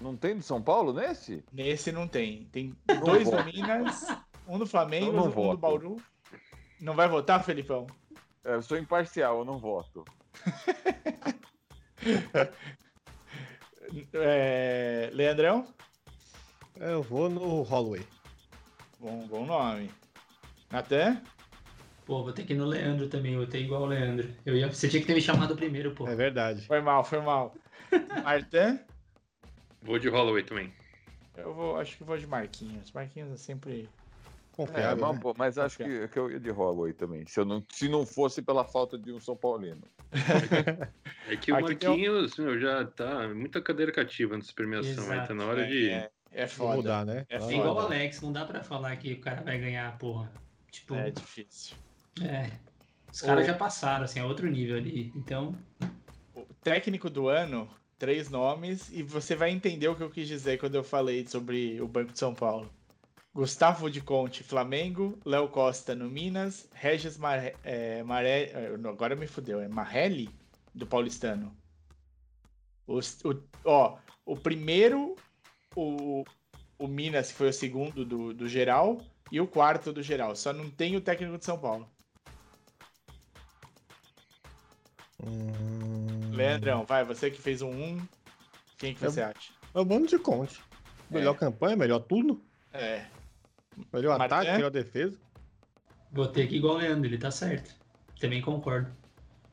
Não 0.00 0.14
tem 0.14 0.36
do 0.36 0.42
São 0.42 0.60
Paulo 0.60 0.92
nesse? 0.92 1.42
Nesse 1.52 1.90
não 1.90 2.06
tem. 2.06 2.44
Tem 2.52 2.76
dois 3.02 3.28
do. 3.30 3.44
Minas, 3.44 4.06
um 4.46 4.58
do 4.58 4.66
Flamengo, 4.66 5.06
Eu 5.06 5.12
não 5.12 5.24
um 5.24 5.28
do 5.28 5.34
voto. 5.34 5.58
Bauru. 5.58 5.96
Não 6.80 6.94
vai 6.94 7.08
votar, 7.08 7.42
Felipão? 7.44 7.86
É, 8.44 8.54
Eu 8.54 8.62
sou 8.62 8.78
imparcial, 8.78 9.38
eu 9.38 9.44
não 9.44 9.58
voto. 9.58 10.04
É, 14.12 15.10
Leandrão? 15.12 15.66
Eu 16.76 17.02
vou 17.02 17.28
no 17.30 17.62
Holloway. 17.62 18.04
Bom, 18.98 19.26
bom 19.28 19.46
nome. 19.46 19.90
Natan? 20.70 21.22
Pô, 22.04 22.22
vou 22.22 22.32
ter 22.32 22.44
que 22.44 22.52
ir 22.52 22.56
no 22.56 22.64
Leandro 22.64 23.08
também. 23.08 23.36
Vou 23.36 23.46
ter 23.46 23.60
igual 23.60 23.82
o 23.82 23.86
Leandro. 23.86 24.28
Eu 24.44 24.56
ia... 24.56 24.70
Você 24.70 24.88
tinha 24.88 25.00
que 25.00 25.06
ter 25.06 25.14
me 25.14 25.20
chamado 25.20 25.56
primeiro, 25.56 25.94
pô. 25.94 26.06
É 26.08 26.14
verdade. 26.14 26.66
Foi 26.66 26.80
mal, 26.80 27.04
foi 27.04 27.20
mal. 27.20 27.54
Martin? 28.24 28.80
Vou 29.82 29.98
de 29.98 30.08
Holloway 30.08 30.42
também. 30.42 30.72
Eu 31.36 31.54
vou, 31.54 31.78
acho 31.78 31.96
que 31.96 32.04
vou 32.04 32.18
de 32.18 32.26
Marquinhos. 32.26 32.90
Marquinhos 32.92 33.32
é 33.32 33.36
sempre 33.36 33.88
É, 34.58 34.66
Confiável, 34.66 35.06
mas, 35.06 35.16
né? 35.16 35.20
pô, 35.22 35.34
mas 35.36 35.58
acho 35.58 35.76
que, 35.76 36.08
que 36.08 36.18
eu 36.18 36.30
ia 36.30 36.40
de 36.40 36.50
Holloway 36.50 36.94
também. 36.94 37.26
Se, 37.26 37.38
eu 37.38 37.44
não, 37.44 37.62
se 37.70 37.88
não 37.88 38.06
fosse 38.06 38.40
pela 38.40 38.64
falta 38.64 38.96
de 38.98 39.12
um 39.12 39.20
São 39.20 39.36
Paulino. 39.36 39.82
É 41.28 41.36
que 41.36 41.50
o 41.50 41.56
Aqui 41.56 41.62
Marquinhos 41.86 42.36
meu, 42.38 42.58
já 42.60 42.84
tá 42.86 43.28
muita 43.28 43.60
cadeira 43.60 43.90
cativa 43.90 44.36
nessa 44.36 44.52
premiação 44.52 45.10
aí, 45.10 45.26
tá 45.26 45.34
na 45.34 45.44
hora 45.44 45.66
de. 45.66 45.90
É, 45.90 46.08
é 46.30 46.46
Vou 46.46 46.68
foda. 46.68 46.76
mudar, 46.76 47.04
né? 47.04 47.26
É 47.28 47.38
Tá 47.38 47.46
É 47.50 47.52
igual 47.52 47.74
o. 47.74 47.80
Alex, 47.80 48.20
não 48.22 48.32
dá 48.32 48.44
pra 48.44 48.62
falar 48.62 48.94
que 48.96 49.12
o 49.14 49.20
cara 49.20 49.42
vai 49.42 49.58
ganhar, 49.58 49.98
porra. 49.98 50.32
Tipo, 50.70 50.94
É 50.94 51.08
é. 51.08 51.10
difícil. 51.10 51.76
Os 53.12 53.20
caras 53.20 53.44
Ô. 53.44 53.46
já 53.46 53.54
passaram, 53.54 54.04
assim, 54.04 54.20
é 54.20 54.24
outro 54.24 54.46
nível 54.48 54.76
ali. 54.76 55.12
Então, 55.16 55.54
O 56.34 56.42
técnico 56.62 57.10
do 57.10 57.28
ano, 57.28 57.68
três 57.98 58.30
nomes, 58.30 58.90
e 58.92 59.02
você 59.02 59.34
vai 59.34 59.50
entender 59.50 59.88
o 59.88 59.96
que 59.96 60.02
eu 60.02 60.10
quis 60.10 60.28
dizer 60.28 60.58
quando 60.58 60.74
eu 60.76 60.84
falei 60.84 61.26
sobre 61.26 61.80
o 61.80 61.88
Banco 61.88 62.12
de 62.12 62.18
São 62.18 62.34
Paulo. 62.34 62.70
Gustavo 63.40 63.90
de 63.90 64.00
Conte, 64.00 64.42
Flamengo, 64.42 65.18
Léo 65.22 65.46
Costa 65.50 65.94
no 65.94 66.08
Minas, 66.08 66.66
Regis 66.72 67.18
Maré, 67.18 67.54
é, 67.62 68.02
Maré 68.02 68.44
é, 68.44 68.74
agora 68.88 69.14
me 69.14 69.26
fudeu, 69.26 69.60
é 69.60 69.68
Marelli 69.68 70.30
do 70.74 70.86
Paulistano. 70.86 71.54
Os- 72.86 73.22
o, 73.22 73.38
ó, 73.62 73.98
o 74.24 74.34
primeiro, 74.38 75.16
o, 75.74 76.24
o 76.78 76.88
Minas 76.88 77.28
que 77.30 77.34
foi 77.36 77.50
o 77.50 77.52
segundo 77.52 78.06
do, 78.06 78.32
do 78.32 78.48
geral, 78.48 79.02
e 79.30 79.38
o 79.38 79.46
quarto 79.46 79.92
do 79.92 80.02
geral. 80.02 80.34
Só 80.34 80.50
não 80.50 80.70
tem 80.70 80.96
o 80.96 81.00
técnico 81.02 81.36
de 81.36 81.44
São 81.44 81.58
Paulo. 81.58 81.86
Hum, 85.22 86.30
Leandrão, 86.32 86.86
vai, 86.86 87.04
você 87.04 87.30
que 87.30 87.42
fez 87.42 87.60
um 87.60 87.68
1, 87.70 88.08
quem 88.78 88.94
que 88.94 89.04
Eu- 89.04 89.10
você 89.10 89.20
acha? 89.20 89.52
É 89.74 89.78
o 89.78 89.84
bônus 89.84 90.08
de 90.08 90.18
Conte. 90.18 90.58
Melhor 91.10 91.34
campanha, 91.34 91.76
melhor 91.76 91.98
tudo. 92.00 92.42
É, 92.72 93.04
Melhor 93.92 94.18
Martin? 94.18 94.34
ataque, 94.34 94.52
melhor 94.52 94.70
defesa. 94.70 95.18
botei 96.10 96.44
aqui 96.44 96.56
igual 96.56 96.74
o 96.76 96.78
Leandro, 96.78 97.06
ele 97.08 97.18
tá 97.18 97.30
certo. 97.30 97.74
Também 98.20 98.40
concordo. 98.42 98.90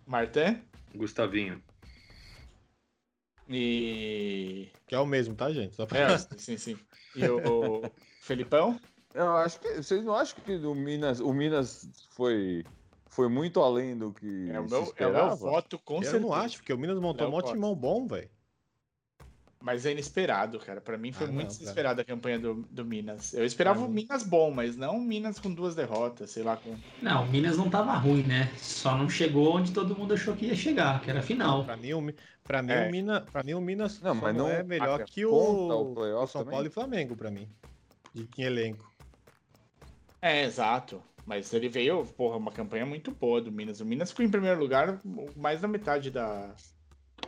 Martin 0.05 0.61
Gustavinho. 0.95 1.61
e. 3.49 4.69
Que 4.87 4.95
é 4.95 4.99
o 4.99 5.05
mesmo, 5.05 5.35
tá, 5.35 5.51
gente? 5.51 5.75
Só 5.75 5.85
pra... 5.85 5.99
É, 5.99 6.17
sim, 6.37 6.57
sim. 6.57 6.77
E 7.15 7.27
o 7.27 7.81
Felipão? 8.21 8.79
Eu 9.13 9.35
acho 9.37 9.59
que. 9.59 9.75
Vocês 9.75 10.03
não 10.03 10.15
acham 10.15 10.39
que 10.43 10.53
o 10.55 10.73
Minas, 10.75 11.19
o 11.19 11.33
Minas 11.33 11.87
foi, 12.11 12.63
foi 13.09 13.27
muito 13.29 13.59
além 13.61 13.97
do 13.97 14.13
que. 14.13 14.49
É 14.49 14.59
o 14.59 14.67
se 14.67 14.69
meu, 14.69 14.79
é 14.79 14.81
o 14.81 14.83
esperava? 14.85 15.27
meu 15.27 15.37
voto, 15.37 15.77
com 15.79 16.01
Eu 16.03 16.03
certeza. 16.03 16.19
não 16.19 16.33
acho, 16.33 16.57
porque 16.57 16.73
o 16.73 16.77
Minas 16.77 16.99
montou 16.99 17.27
um 17.27 17.31
mó 17.31 17.41
Costa. 17.41 17.55
timão 17.55 17.75
bom, 17.75 18.07
velho. 18.07 18.29
Mas 19.65 19.85
é 19.85 19.93
inesperado, 19.93 20.59
cara. 20.59 20.81
Pra 20.81 20.97
mim 20.97 21.13
foi 21.13 21.25
Ah, 21.27 21.31
muito 21.31 21.47
não, 21.47 21.53
cara. 21.53 21.63
inesperada 21.63 22.01
a 22.01 22.05
campanha 22.05 22.37
do, 22.37 22.65
do 22.69 22.83
Minas. 22.83 23.33
Eu 23.33 23.45
esperava 23.45 23.79
Pra 23.79 23.87
o 23.87 23.89
Minas 23.89 24.21
bom, 24.21 24.51
mas 24.51 24.75
não 24.75 24.97
o 24.97 25.01
Minas 25.01 25.39
com 25.39 25.53
duas 25.53 25.73
derrotas, 25.73 26.31
sei 26.31 26.43
lá. 26.43 26.57
Com... 26.57 26.75
Não, 27.01 27.23
o 27.23 27.27
Minas 27.29 27.55
não 27.57 27.69
tava 27.69 27.93
ruim, 27.93 28.23
né? 28.23 28.51
Só 28.57 28.97
não 28.97 29.09
chegou 29.09 29.55
onde 29.55 29.71
todo 29.71 29.95
mundo 29.97 30.15
achou 30.15 30.35
que 30.35 30.47
ia 30.47 30.55
chegar, 30.55 30.99
que 31.01 31.09
era 31.09 31.19
a 31.19 31.23
final. 31.23 31.63
Pra 31.63 31.77
mim, 31.77 31.93
o, 31.93 32.13
pra 32.43 32.61
mim, 32.61 32.73
É. 32.73 32.89
o 32.89 32.91
Minas, 32.91 33.23
pra 33.31 33.41
mim, 33.41 33.53
o 33.53 33.61
Minas 33.61 34.01
Não, 34.01 34.13
mas 34.13 34.35
não 34.35 34.49
é 34.49 34.61
melhor 34.63 35.05
que 35.05 35.25
o, 35.25 35.33
o 35.33 36.27
São 36.27 36.41
também? 36.41 36.51
Paulo 36.51 36.67
e 36.67 36.69
Flamengo, 36.69 37.15
pra 37.15 37.31
mim. 37.31 37.47
De 38.13 38.27
em 38.37 38.43
elenco. 38.43 38.91
É, 40.21 40.43
exato. 40.43 41.01
Mas 41.25 41.53
ele 41.53 41.69
veio, 41.69 42.05
porra, 42.05 42.35
uma 42.35 42.51
campanha 42.51 42.85
muito 42.85 43.11
boa 43.11 43.39
do 43.39 43.49
Minas. 43.49 43.79
O 43.79 43.85
Minas 43.85 44.09
ficou 44.11 44.25
em 44.25 44.29
primeiro 44.29 44.59
lugar 44.59 44.99
mais 45.37 45.61
da 45.61 45.69
metade 45.69 46.11
da 46.11 46.53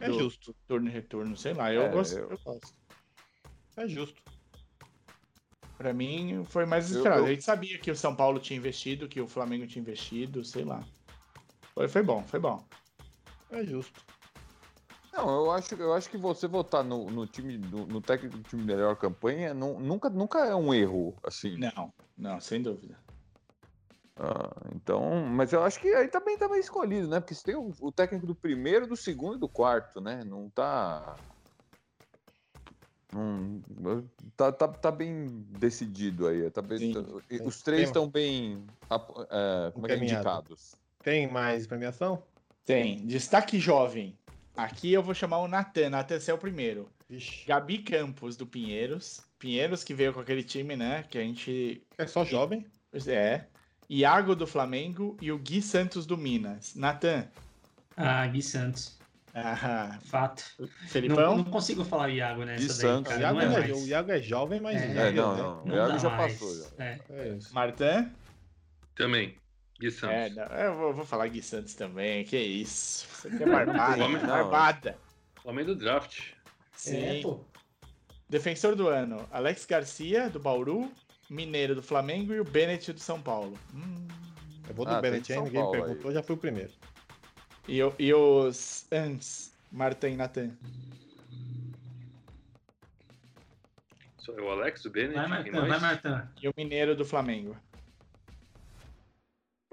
É 0.02 0.08
do 0.08 0.20
justo. 0.20 0.56
turno 0.68 0.88
e 0.90 0.92
retorno, 0.92 1.36
sei 1.38 1.54
lá. 1.54 1.74
Eu, 1.74 1.84
É, 1.84 1.90
gosto, 1.90 2.18
eu- 2.18 2.30
eu 2.32 2.40
gosto. 2.44 2.74
É 3.78 3.88
justo. 3.88 4.22
Pra 5.78 5.94
mim 5.94 6.44
foi 6.46 6.66
mais 6.66 6.90
esperado. 6.90 7.22
eu- 7.22 7.26
A 7.26 7.30
gente 7.30 7.44
sabia 7.44 7.78
que 7.78 7.92
o 7.92 7.96
São 7.96 8.16
Paulo 8.16 8.40
tinha 8.40 8.58
investido, 8.58 9.08
que 9.08 9.20
o 9.20 9.28
Flamengo 9.28 9.68
tinha 9.68 9.82
investido, 9.82 10.44
sei 10.44 10.64
lá. 10.64 10.84
Foi, 11.74 11.88
foi 11.88 12.02
bom, 12.04 12.24
foi 12.24 12.40
bom. 12.40 12.66
É 13.50 13.64
justo. 13.66 14.02
Não, 15.12 15.30
eu 15.46 15.52
acho, 15.52 15.76
eu 15.76 15.94
acho 15.94 16.10
que 16.10 16.18
você 16.18 16.48
votar 16.48 16.84
no, 16.84 17.10
no 17.10 17.26
time, 17.26 17.58
no, 17.58 17.86
no 17.86 18.02
técnico 18.02 18.38
do 18.38 18.44
time 18.44 18.62
de 18.62 18.68
melhor 18.68 18.96
campanha 18.98 19.54
nu- 19.54 19.80
nunca, 19.80 20.10
nunca 20.10 20.40
é 20.40 20.54
um 20.56 20.74
erro, 20.74 21.16
assim. 21.24 21.58
Não, 21.58 21.94
não, 22.18 22.40
sem 22.42 22.62
dúvida. 22.62 22.98
Ah, 24.18 24.50
então, 24.74 25.26
mas 25.28 25.52
eu 25.52 25.62
acho 25.64 25.80
que 25.80 25.90
aí 25.90 26.08
também 26.08 26.38
tá 26.38 26.48
bem 26.48 26.60
escolhido, 26.60 27.08
né? 27.08 27.20
Porque 27.20 27.36
você 27.36 27.44
tem 27.44 27.56
o, 27.56 27.74
o 27.80 27.92
técnico 27.92 28.26
do 28.26 28.36
primeiro, 28.36 28.88
do 28.88 28.96
segundo 28.96 29.36
e 29.36 29.40
do 29.40 29.50
quarto, 29.50 30.00
né? 30.00 30.24
Não 30.24 30.50
tá. 30.50 31.16
Não, 33.14 34.04
tá, 34.36 34.52
tá, 34.52 34.68
tá 34.68 34.92
bem 34.92 35.28
decidido 35.58 36.28
aí. 36.28 36.50
Tá 36.50 36.62
bem, 36.62 36.78
Sim, 36.78 36.94
tá- 36.94 37.04
tem- 37.28 37.42
os 37.42 37.62
três 37.62 37.84
estão 37.84 38.10
bem 38.10 38.66
é, 39.30 39.72
como 39.72 39.86
é 39.88 39.90
que 39.90 39.96
é, 39.96 40.04
indicados. 40.04 40.76
Tem 41.02 41.30
mais 41.30 41.66
premiação? 41.68 42.24
Tem. 42.66 43.06
Destaque 43.06 43.60
jovem. 43.60 44.18
Aqui 44.56 44.92
eu 44.92 45.04
vou 45.04 45.14
chamar 45.14 45.40
o 45.40 45.48
Natan. 45.48 45.90
Natan, 45.90 46.20
você 46.20 46.32
é 46.32 46.34
o 46.34 46.38
primeiro. 46.38 46.90
Vixe. 47.08 47.46
Gabi 47.46 47.80
Campos, 47.80 48.36
do 48.36 48.48
Pinheiros. 48.48 49.22
Pinheiros 49.38 49.84
que 49.84 49.94
veio 49.94 50.14
com 50.14 50.20
aquele 50.20 50.44
time, 50.44 50.76
né? 50.76 51.04
Que 51.10 51.18
a 51.18 51.22
gente. 51.22 51.86
É 51.98 52.08
só 52.08 52.26
jovem. 52.26 52.66
É. 53.08 53.46
Iago 53.90 54.36
do 54.36 54.48
Flamengo 54.48 55.16
e 55.22 55.32
o 55.32 55.38
Gui 55.38 55.62
Santos 55.62 56.06
do 56.06 56.18
Minas. 56.18 56.74
Natan. 56.76 57.28
Ah, 57.96 58.26
Gui 58.28 58.42
Santos. 58.42 58.98
Ah, 59.34 60.00
Fato. 60.06 60.44
Não, 60.60 60.68
Felipão. 60.88 61.38
não 61.38 61.44
consigo 61.44 61.84
falar 61.84 62.06
o 62.08 62.12
Iago 62.12 62.46
nessa 62.46 62.62
Gui 62.62 62.68
daí, 62.68 62.76
Santos. 62.78 63.12
O 63.12 63.16
cara. 63.16 63.22
Iago, 63.22 63.36
Não 63.36 63.42
é 63.42 63.46
é, 63.46 63.60
mais. 63.68 63.84
o 63.84 63.88
Iago 63.88 64.12
é 64.12 64.22
jovem, 64.22 64.60
mas. 64.62 64.82
É. 64.82 64.94
já 64.94 65.02
É, 65.02 65.12
deu, 65.12 65.24
não, 65.28 65.36
né? 65.36 65.42
não. 65.42 65.64
O 65.64 65.68
Não 65.68 65.76
Iago 65.76 66.00
já 66.00 66.10
mais. 66.10 66.34
passou. 66.34 66.56
Já. 66.78 66.84
É. 66.86 67.00
É 67.10 67.28
isso. 67.30 67.54
Martan. 67.54 68.12
Também. 68.96 69.36
Gui 69.80 69.92
Santos. 69.92 70.16
É, 70.16 70.30
não, 70.30 70.44
eu 70.58 70.76
vou, 70.76 70.94
vou 70.94 71.06
falar 71.06 71.28
Gui 71.28 71.42
Santos 71.42 71.74
também. 71.74 72.24
Que 72.24 72.38
isso. 72.38 73.06
Isso 73.14 73.28
aqui 73.28 73.44
é 73.44 73.46
barbada. 73.46 74.06
Homem- 74.06 74.22
não. 74.22 74.28
barbada. 74.28 74.98
Homem 75.44 75.66
do 75.66 75.76
draft. 75.76 76.32
Sim. 76.74 76.98
É, 76.98 77.22
pô. 77.22 77.42
Defensor 78.30 78.74
do 78.76 78.88
ano: 78.88 79.28
Alex 79.32 79.66
Garcia, 79.66 80.30
do 80.30 80.40
Bauru. 80.40 80.90
Mineiro 81.30 81.76
do 81.76 81.82
Flamengo 81.82 82.34
e 82.34 82.40
o 82.40 82.44
Bennett 82.44 82.94
do 82.94 83.00
São 83.00 83.22
Paulo. 83.22 83.58
Hum. 83.74 84.08
Eu 84.68 84.74
vou 84.76 84.86
do 84.86 84.92
Ah, 84.92 85.02
Bennett 85.02 85.32
aí, 85.34 85.40
ninguém 85.42 85.62
Paulo 85.62 85.76
aí. 85.76 85.82
perguntou, 85.84 86.12
já 86.12 86.24
fui 86.24 86.36
o 86.36 86.40
primeiro. 86.40 86.72
E, 87.68 87.80
e 88.00 88.14
os 88.14 88.86
antes, 88.92 89.56
Marta 89.72 90.08
e 90.08 90.16
Natan. 90.16 90.52
Só 94.18 94.34
é 94.34 94.42
o 94.42 94.50
Alex, 94.50 94.86
o 94.86 94.90
Bennett, 94.90 95.16
Vai, 95.16 95.28
Martão, 95.28 95.68
vai? 95.68 95.80
Martão. 95.80 96.30
E 96.42 96.48
o 96.48 96.54
Mineiro 96.58 96.96
do 96.96 97.06
Flamengo. 97.06 97.56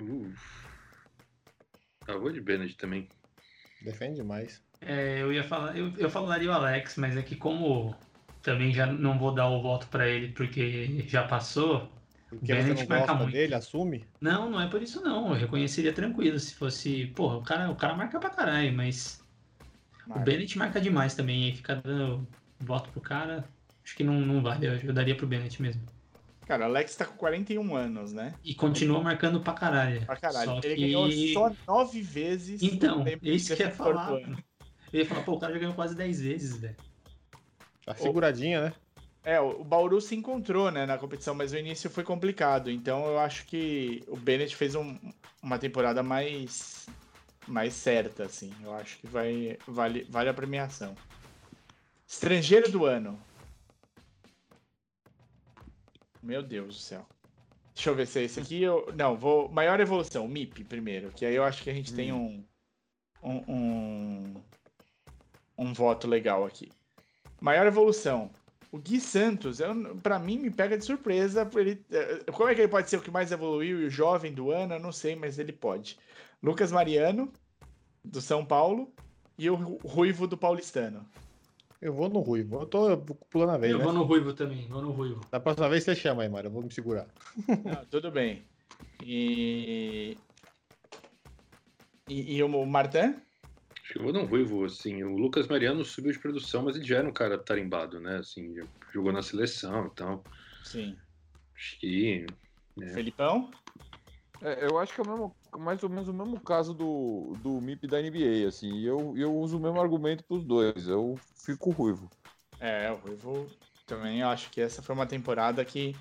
Uh. 0.01 0.33
Ah, 2.07 2.17
vou 2.17 2.31
de 2.33 2.41
Bennett 2.41 2.77
também. 2.77 3.09
Defende 3.83 4.23
mais. 4.23 4.63
É, 4.81 5.21
eu 5.23 5.33
ia 5.33 5.45
falar, 5.45 5.77
eu, 5.77 5.93
eu 5.97 6.11
falaria 6.11 6.51
o 6.51 6.53
Alex, 6.53 6.97
mas 6.97 7.17
é 7.17 7.23
que 7.23 7.37
como 7.37 7.95
também 8.43 8.73
já 8.73 8.87
não 8.87 9.19
vou 9.19 9.33
dar 9.33 9.49
o 9.49 9.63
voto 9.63 9.87
pra 9.89 10.09
ele 10.09 10.29
porque 10.29 11.05
já 11.07 11.25
passou. 11.27 11.89
Porque 12.29 12.47
Bennett 12.47 12.81
você 12.81 12.87
não 12.87 12.97
marca 12.97 13.15
muito. 13.15 13.33
dele, 13.33 13.55
assume. 13.55 14.05
Não, 14.21 14.51
não 14.51 14.61
é 14.61 14.69
por 14.69 14.83
isso 14.83 15.03
não. 15.03 15.29
Eu 15.33 15.41
reconheceria 15.41 15.93
tranquilo 15.93 16.39
se 16.39 16.55
fosse, 16.55 17.07
porra, 17.09 17.37
o 17.37 17.43
cara, 17.43 17.71
o 17.71 17.77
cara 17.77 17.95
marca 17.95 18.19
pra 18.19 18.31
caralho, 18.31 18.73
mas 18.73 19.23
o 20.07 20.11
Marca. 20.11 20.25
Bennett 20.25 20.59
marca 20.59 20.81
demais 20.81 21.15
também, 21.15 21.45
aí 21.45 21.53
ficar 21.55 21.77
dando 21.77 22.27
voto 22.59 22.91
pro 22.91 23.01
cara, 23.01 23.45
acho 23.85 23.95
que 23.95 24.03
não, 24.03 24.21
não 24.21 24.43
vale, 24.43 24.67
eu, 24.67 24.75
eu 24.77 24.93
daria 24.93 25.15
pro 25.15 25.27
Bennett 25.27 25.61
mesmo. 25.61 25.83
Cara, 26.47 26.65
o 26.65 26.69
Alex 26.69 26.97
tá 26.97 27.05
com 27.05 27.17
41 27.17 27.77
anos, 27.77 28.13
né? 28.13 28.35
E 28.43 28.55
continua 28.55 29.01
marcando 29.01 29.41
pra 29.41 29.53
caralho. 29.53 30.05
Pra 30.05 30.17
caralho. 30.17 30.47
Só 30.47 30.61
Ele 30.65 30.75
que... 30.75 30.81
ganhou 30.81 31.11
só 31.33 31.53
nove 31.67 32.03
vezes. 32.03 32.63
Então, 32.63 33.05
o 33.05 33.09
é 33.09 33.19
isso 33.23 33.55
que 33.55 33.63
defensor 33.63 33.95
falar. 33.95 34.21
Eu 34.93 35.01
ia 35.01 35.07
falar, 35.07 35.23
pô, 35.23 35.33
o 35.33 35.39
cara 35.39 35.53
já 35.53 35.61
ganhou 35.61 35.75
quase 35.75 35.95
10 35.95 36.21
vezes, 36.21 36.57
velho. 36.59 36.77
Tá 37.85 37.95
seguradinha, 37.95 38.61
né? 38.67 38.75
É, 39.25 39.41
o 39.41 39.61
o 39.61 39.65
Bauru 39.65 40.01
se 40.01 40.15
encontrou, 40.17 40.71
né, 40.71 40.85
na 40.87 40.99
competição, 40.99 41.35
mas 41.35 41.53
o 41.53 41.57
início 41.57 41.89
foi 41.91 42.03
complicado. 42.05 42.71
Então 42.71 43.07
eu 43.07 43.19
acho 43.19 43.47
que 43.47 44.03
o 44.09 44.17
Bennett 44.17 44.55
fez 44.57 44.75
um- 44.75 44.99
uma 45.43 45.59
temporada 45.59 46.03
mais 46.03 46.87
mais 47.47 47.75
certa, 47.75 48.25
assim. 48.25 48.53
Eu 48.63 48.73
acho 48.75 48.99
que 48.99 49.07
vai 49.07 49.59
vale, 49.67 50.05
vale 50.09 50.29
a 50.29 50.35
premiação. 50.35 50.95
Estrangeiro 52.07 52.71
do 52.71 52.85
ano. 52.85 53.19
Meu 56.23 56.43
Deus 56.43 56.75
do 56.77 56.81
céu. 56.81 57.07
Deixa 57.75 57.91
eu 57.91 57.95
ver 57.95 58.07
se 58.07 58.21
é 58.21 58.23
esse 58.25 58.39
aqui. 58.41 58.63
Eu... 58.63 58.93
Não, 58.95 59.17
vou. 59.17 59.49
Maior 59.49 59.81
evolução, 59.81 60.29
MIP 60.29 60.65
primeiro. 60.65 61.11
Que 61.13 61.25
aí 61.27 61.35
eu 61.35 61.43
acho 61.45 61.63
que 61.63 61.71
a 61.71 61.75
gente 61.75 61.93
tem 61.95 62.13
um. 62.13 62.45
Um, 63.23 63.43
um. 63.49 64.35
um 65.59 65.73
voto 65.73 66.07
legal 66.07 66.45
aqui. 66.45 66.71
Maior 67.43 67.67
evolução. 67.67 68.31
O 68.71 68.79
Gui 68.79 69.01
Santos, 69.01 69.59
pra 70.03 70.19
mim, 70.19 70.39
me 70.39 70.51
pega 70.51 70.79
de 70.79 70.85
surpresa. 70.85 71.47
Ele, 71.57 71.85
eh, 71.91 72.25
como 72.33 72.49
é 72.49 72.55
que 72.55 72.61
ele 72.63 72.69
pode 72.69 72.89
ser 72.89 72.97
o 72.97 73.03
que 73.03 73.11
mais 73.11 73.31
evoluiu 73.31 73.83
e 73.83 73.87
o 73.87 73.91
jovem 73.91 74.33
do 74.33 74.51
ano? 74.51 74.75
Eu 74.75 74.81
não 74.81 74.93
sei, 74.93 75.15
mas 75.15 75.39
ele 75.39 75.53
pode. 75.53 75.99
Lucas 76.43 76.73
Mariano, 76.73 77.31
do 78.03 78.21
São 78.21 78.45
Paulo, 78.47 78.91
e 79.37 79.51
o 79.51 79.55
Ru- 79.57 79.79
Ruivo 79.85 80.27
do 80.27 80.39
Paulistano. 80.39 81.05
Eu 81.83 81.93
vou 81.93 82.09
no 82.09 82.21
Ruivo. 82.21 82.61
Eu 82.63 82.67
tô 82.67 82.97
pulando 83.29 83.51
a 83.51 83.59
vez, 83.59 83.73
Eu 83.73 83.79
né? 83.79 83.85
vou 83.85 83.93
no 83.93 84.05
Ruivo 84.05 84.33
também, 84.33 84.67
vou 84.69 84.81
no 84.81 84.93
Ruivo. 84.93 85.21
Da 85.31 85.41
próxima 85.41 85.69
vez 85.69 85.83
você 85.85 85.95
chama 85.97 86.23
aí, 86.23 86.29
Mário. 86.29 86.47
Eu 86.49 86.53
vou 86.53 86.63
me 86.63 86.73
segurar. 86.73 87.07
Não, 87.65 87.85
tudo 87.91 88.11
bem. 88.11 88.45
E. 89.05 90.17
E, 92.09 92.37
e 92.37 92.43
o 92.43 92.67
Martin? 92.67 93.17
Acho 93.83 93.93
que 93.95 93.99
eu 93.99 94.03
vou 94.05 94.13
no 94.13 94.25
Ruivo, 94.25 94.65
assim. 94.65 95.03
O 95.03 95.17
Lucas 95.17 95.49
Mariano 95.49 95.85
subiu 95.85 96.13
de 96.13 96.19
produção, 96.19 96.63
mas 96.63 96.77
ele 96.77 96.85
já 96.85 96.99
era 96.99 97.09
um 97.09 97.13
cara 97.13 97.37
tarimbado, 97.37 98.01
né? 98.01 98.19
Assim, 98.19 98.55
jogou 98.93 99.13
na 99.13 99.23
seleção, 99.23 99.91
então. 99.93 100.25
Sim. 100.63 100.97
Acho 101.57 101.81
que. 101.81 102.27
É. 102.81 102.95
Felipão? 102.95 103.51
É, 104.41 104.67
eu 104.67 104.79
acho 104.79 104.95
que 104.95 105.01
é 105.01 105.05
o 105.05 105.09
mesmo, 105.09 105.37
mais 105.59 105.83
ou 105.83 105.89
menos 105.89 106.09
o 106.09 106.13
mesmo 106.13 106.41
caso 106.41 106.75
do, 106.75 107.35
do 107.43 107.61
MIP 107.61 107.87
da 107.87 108.01
NBA, 108.01 108.49
assim. 108.49 108.73
E 108.73 108.87
eu, 108.87 109.15
eu 109.17 109.37
uso 109.37 109.57
o 109.57 109.61
mesmo 109.61 109.81
argumento 109.81 110.25
pros 110.25 110.45
dois. 110.45 110.89
Eu 110.89 111.19
fico 111.45 111.71
ruivo. 111.71 112.09
É, 112.59 112.91
o 112.91 112.97
Ruivo 112.97 113.49
também 113.87 114.21
eu 114.21 114.29
acho 114.29 114.51
que 114.51 114.61
essa 114.61 114.83
foi 114.83 114.95
uma 114.95 115.07
temporada 115.07 115.65
que. 115.65 115.95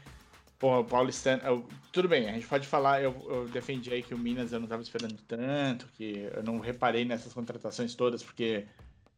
Pô, 0.61 0.81
o 0.81 0.85
Paulistano. 0.85 1.67
tudo 1.91 2.07
bem, 2.07 2.29
a 2.29 2.33
gente 2.33 2.45
pode 2.45 2.67
falar. 2.67 3.01
Eu, 3.01 3.19
eu 3.27 3.49
defendi 3.49 3.91
aí 3.91 4.03
que 4.03 4.13
o 4.13 4.17
Minas 4.17 4.53
eu 4.53 4.59
não 4.59 4.67
tava 4.67 4.83
esperando 4.83 5.17
tanto, 5.27 5.87
que 5.97 6.29
eu 6.35 6.43
não 6.43 6.59
reparei 6.59 7.03
nessas 7.03 7.33
contratações 7.33 7.95
todas, 7.95 8.21
porque 8.21 8.67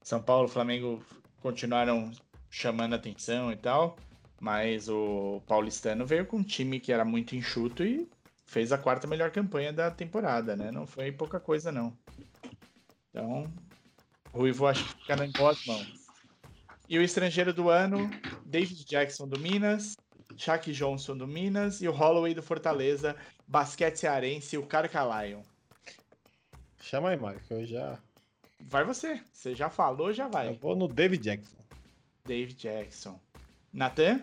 São 0.02 0.24
Paulo 0.24 0.48
e 0.48 0.52
Flamengo 0.52 1.04
continuaram 1.42 2.10
chamando 2.50 2.96
atenção 2.96 3.52
e 3.52 3.58
tal. 3.58 3.98
Mas 4.40 4.88
o 4.88 5.42
Paulistano 5.46 6.06
veio 6.06 6.26
com 6.26 6.38
um 6.38 6.44
time 6.44 6.80
que 6.80 6.94
era 6.94 7.04
muito 7.04 7.36
enxuto 7.36 7.84
e 7.84 8.10
fez 8.46 8.72
a 8.72 8.78
quarta 8.78 9.06
melhor 9.06 9.30
campanha 9.30 9.74
da 9.74 9.92
temporada, 9.92 10.56
né? 10.56 10.72
Não 10.72 10.88
foi 10.88 11.12
pouca 11.12 11.42
coisa, 11.42 11.74
não. 11.74 11.94
Então, 13.10 13.52
Ruivo 14.32 14.66
acho 14.66 14.86
que 14.86 15.02
fica 15.02 15.26
em 15.26 15.32
boas 15.34 15.66
mãos. 15.66 16.04
E 16.88 16.98
o 16.98 17.02
estrangeiro 17.02 17.54
do 17.54 17.70
ano, 17.70 18.10
David 18.46 18.86
Jackson 18.86 19.28
do 19.28 19.38
Minas, 19.40 19.94
Shaq 20.38 20.72
Johnson 20.74 21.18
do 21.18 21.28
Minas 21.28 21.82
e 21.82 21.88
o 21.88 21.92
Holloway 21.92 22.34
do 22.34 22.42
Fortaleza, 22.44 23.16
basquete 23.48 23.98
cearense, 23.98 24.58
o 24.58 24.66
Carcalion. 24.66 25.42
Chama 26.82 27.10
aí, 27.10 27.18
Mário, 27.18 27.40
que 27.48 27.54
eu 27.54 27.66
já. 27.66 27.98
Vai 28.60 28.84
você. 28.84 29.22
Você 29.32 29.54
já 29.56 29.70
falou, 29.70 30.12
já 30.14 30.26
Eu 30.26 30.30
vai. 30.32 30.54
vou 30.54 30.76
no 30.76 30.88
David 30.88 31.24
Jackson. 31.24 31.58
David 32.26 32.56
Jackson. 32.56 33.20
Nathan? 33.72 34.22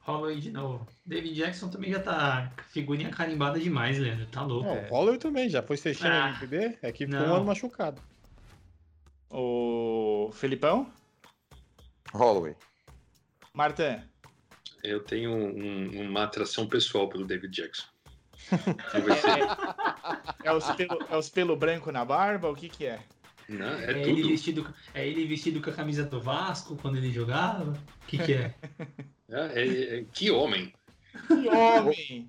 Holloway 0.00 0.38
de 0.38 0.50
novo. 0.50 0.86
David 1.06 1.34
Jackson 1.34 1.68
também 1.68 1.90
já 1.90 2.00
tá 2.00 2.52
figurinha 2.68 3.10
carimbada 3.10 3.58
demais, 3.58 3.98
Leandro. 3.98 4.26
Tá 4.26 4.42
louco. 4.42 4.68
É. 4.68 4.86
O 4.90 4.94
Holloway 4.94 5.18
também, 5.18 5.48
já 5.48 5.62
foi 5.62 5.76
sextinho 5.76 6.12
Ah, 6.12 6.28
no 6.30 6.36
MPB, 6.36 6.78
é 6.82 6.92
que 6.92 7.06
ficou 7.06 7.20
um 7.22 7.26
não. 7.26 7.36
ano 7.36 7.44
machucado. 7.46 8.02
O 9.30 10.30
Felipão? 10.34 10.92
Holloway. 12.12 12.54
Martin? 13.58 14.02
Eu 14.82 15.00
tenho 15.00 15.30
um- 15.32 16.02
uma 16.02 16.24
atração 16.24 16.66
pessoal 16.68 17.08
pelo 17.08 17.24
David 17.24 17.54
Jackson. 17.54 17.86
Vai 19.06 19.16
ser. 19.16 20.44
É 20.44 20.52
os 20.52 20.68
pelo, 20.72 20.98
é 21.08 21.16
os 21.16 21.28
pelo 21.30 21.56
branco 21.56 21.90
na 21.92 22.04
barba? 22.04 22.50
O 22.50 22.56
que 22.56 22.68
que 22.68 22.84
é? 22.84 23.00
Não, 23.48 23.66
É, 23.66 23.92
é 23.92 24.08
ele 24.08 24.22
vestido, 24.24 24.74
é 24.92 25.06
ele 25.06 25.26
vestido 25.26 25.60
com 25.62 25.70
a 25.70 25.72
camisa 25.72 26.02
do 26.04 26.20
Vasco 26.20 26.76
quando 26.76 26.96
ele 26.96 27.12
jogava? 27.12 27.70
O 28.02 28.06
que, 28.06 28.18
que 28.18 28.32
é? 28.34 28.54
É, 29.28 29.62
é- 29.62 29.98
é- 30.00 30.04
que 30.12 30.30
homem. 30.30 30.72
Que 31.28 31.48
homem! 31.48 32.28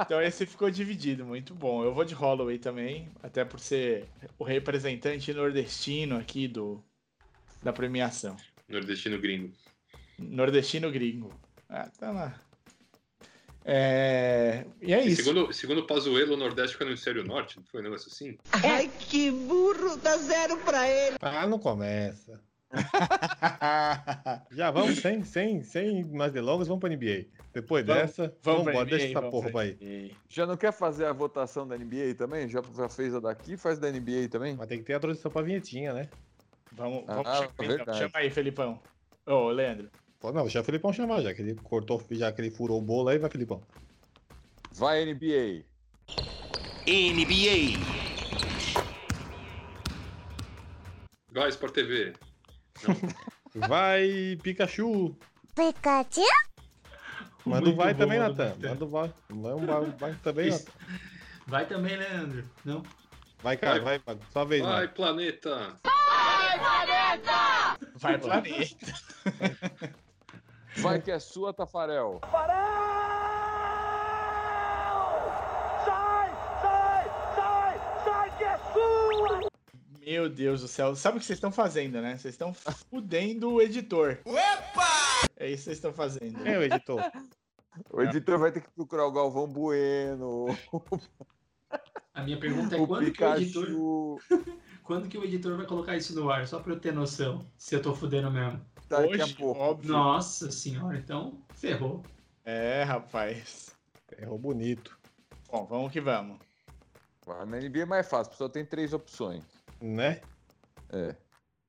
Então 0.00 0.20
esse 0.20 0.44
ficou 0.44 0.70
dividido, 0.70 1.24
muito 1.24 1.54
bom. 1.54 1.82
Eu 1.82 1.94
vou 1.94 2.04
de 2.04 2.14
Holloway 2.14 2.58
também, 2.58 3.08
até 3.22 3.42
por 3.44 3.58
ser 3.58 4.06
o 4.38 4.44
representante 4.44 5.32
nordestino 5.32 6.16
aqui 6.18 6.46
do 6.46 6.84
da 7.62 7.72
premiação. 7.72 8.36
Nordestino 8.68 9.18
gringo. 9.18 9.52
Nordestino 10.18 10.90
gringo. 10.90 11.32
Ah, 11.68 11.88
tá 11.98 12.10
lá. 12.10 12.34
É... 13.64 14.64
E 14.80 14.94
é 14.94 15.04
E 15.04 15.08
isso. 15.12 15.22
segundo, 15.22 15.52
segundo 15.52 15.78
o 15.80 15.86
Pazuello, 15.86 16.34
o 16.34 16.36
Nordeste 16.36 16.72
fica 16.72 16.84
no 16.86 16.90
hemisfério 16.92 17.22
norte, 17.24 17.58
não 17.58 17.64
foi 17.66 17.80
um 17.80 17.84
negócio 17.84 18.08
assim? 18.10 18.38
Ai, 18.64 18.88
que 18.98 19.30
burro, 19.30 19.96
dá 19.98 20.16
zero 20.16 20.56
pra 20.58 20.88
ele. 20.88 21.16
Ah, 21.20 21.46
não 21.46 21.58
começa. 21.58 22.40
Já 24.50 24.70
vamos, 24.70 24.98
sem, 24.98 25.22
sem, 25.24 25.62
sem 25.62 26.04
mais 26.04 26.32
delongas, 26.32 26.66
vamos 26.68 26.80
pra 26.80 26.88
NBA. 26.88 27.26
Depois 27.52 27.84
Vamos- 27.84 28.02
dessa, 28.02 28.34
Vamos 28.42 28.68
embora, 28.68 28.84
deixa 28.86 29.06
essa 29.08 29.22
porra 29.30 29.50
pra 29.50 29.60
aí. 29.62 29.72
NBA. 29.80 30.14
Já 30.28 30.46
não 30.46 30.56
quer 30.56 30.72
fazer 30.72 31.06
a 31.06 31.12
votação 31.12 31.66
da 31.66 31.76
NBA 31.76 32.14
também? 32.16 32.48
Já, 32.48 32.62
já 32.76 32.88
fez 32.88 33.14
a 33.14 33.20
daqui? 33.20 33.56
Faz 33.56 33.78
da 33.78 33.90
NBA 33.90 34.28
também? 34.30 34.54
Mas 34.56 34.68
tem 34.68 34.78
que 34.78 34.84
ter 34.84 34.94
a 34.94 35.00
transição 35.00 35.30
pra 35.30 35.42
vinhetinha, 35.42 35.92
né? 35.92 36.08
Vamos, 36.72 37.04
Ah, 37.08 37.14
vamos 37.16 37.28
chamar, 37.32 37.50
então. 37.54 37.66
verdade. 37.66 37.98
Chama 37.98 38.10
aí, 38.14 38.30
Felipão. 38.30 38.80
Ô, 39.26 39.48
Leandro. 39.50 39.90
Pô, 40.20 40.32
não, 40.32 40.42
deixa 40.42 40.60
o 40.60 40.64
Felipão 40.64 40.92
chamar, 40.92 41.22
já 41.22 41.32
que 41.32 41.42
ele 41.42 41.54
cortou, 41.54 42.02
já 42.10 42.32
que 42.32 42.40
ele 42.40 42.50
furou 42.50 42.78
o 42.78 42.82
bolo 42.82 43.08
aí, 43.08 43.18
vai, 43.18 43.30
Felipão. 43.30 43.62
Vai 44.72 45.04
NBA. 45.04 45.64
NBA. 46.86 47.78
Vai, 51.30 51.48
Sport 51.50 51.72
TV. 51.74 52.14
Vai, 53.54 54.38
Pikachu! 54.42 55.16
Pikachu? 55.54 56.20
Manda 57.44 57.70
um 57.70 57.74
vai 57.74 57.94
bom, 57.94 58.00
também, 58.00 58.18
Natan. 58.18 58.54
Manda 58.60 58.84
um 58.84 58.88
vai. 58.88 59.12
Vai, 59.30 59.66
vai, 59.66 59.90
vai 59.92 60.14
também. 60.22 60.50
Natan. 60.50 60.72
Vai 61.46 61.66
também, 61.66 61.96
Leandro. 61.96 62.44
Não? 62.64 62.82
Vai, 63.42 63.56
cara, 63.56 63.80
vai, 63.80 63.98
vai. 63.98 64.18
Só 64.30 64.44
vez, 64.44 64.62
Vai, 64.62 64.72
mano. 64.72 64.88
planeta. 64.90 65.80
Vai, 67.96 68.18
planeta. 68.18 68.86
Vai 69.38 69.90
que 71.02 71.10
é 71.10 71.18
sua, 71.18 71.52
Tafarel. 71.52 72.20
Meu 80.00 80.28
Deus 80.28 80.62
do 80.62 80.68
céu. 80.68 80.96
Sabe 80.96 81.18
o 81.18 81.20
que 81.20 81.26
vocês 81.26 81.36
estão 81.36 81.52
fazendo, 81.52 82.00
né? 82.00 82.16
Vocês 82.16 82.34
estão 82.34 82.54
fudendo 82.54 83.52
o 83.52 83.60
editor. 83.60 84.18
É 85.36 85.50
isso 85.50 85.58
que 85.58 85.64
vocês 85.64 85.76
estão 85.76 85.92
fazendo. 85.92 86.46
É 86.46 86.58
o 86.58 86.62
editor? 86.62 87.02
O 87.90 88.02
editor 88.02 88.38
vai 88.38 88.50
ter 88.50 88.60
que 88.60 88.70
procurar 88.70 89.06
o 89.06 89.12
Galvão 89.12 89.46
Bueno, 89.46 90.46
A 92.14 92.22
minha 92.22 92.40
pergunta 92.40 92.76
é 92.76 92.80
o 92.80 92.86
quando 92.86 93.12
que, 93.12 93.22
o 93.22 93.34
editor, 93.36 93.66
Pikachu. 93.66 94.18
quando 94.82 95.08
que 95.08 95.18
o 95.18 95.24
editor 95.24 95.56
vai 95.56 95.66
colocar 95.66 95.96
isso 95.96 96.14
no 96.18 96.30
ar? 96.30 96.46
Só 96.48 96.58
pra 96.58 96.72
eu 96.72 96.80
ter 96.80 96.92
noção. 96.92 97.46
Se 97.56 97.74
eu 97.74 97.82
tô 97.82 97.94
fudendo 97.94 98.30
mesmo. 98.30 98.60
Daqui 98.88 99.20
a 99.20 99.24
Hoje, 99.24 99.34
pouco. 99.34 99.60
óbvio. 99.60 99.92
Nossa 99.92 100.50
senhora, 100.50 100.96
então 100.96 101.42
ferrou. 101.54 102.02
É, 102.44 102.82
rapaz. 102.82 103.76
Errou 104.18 104.38
bonito. 104.38 104.98
Bom, 105.50 105.66
vamos 105.66 105.92
que 105.92 106.00
vamos. 106.00 106.38
Na 107.26 107.44
NBA 107.60 107.80
é 107.80 107.84
mais 107.84 108.08
fácil, 108.08 108.32
só 108.34 108.48
tem 108.48 108.64
três 108.64 108.94
opções. 108.94 109.44
Né? 109.80 110.22
É. 110.90 111.14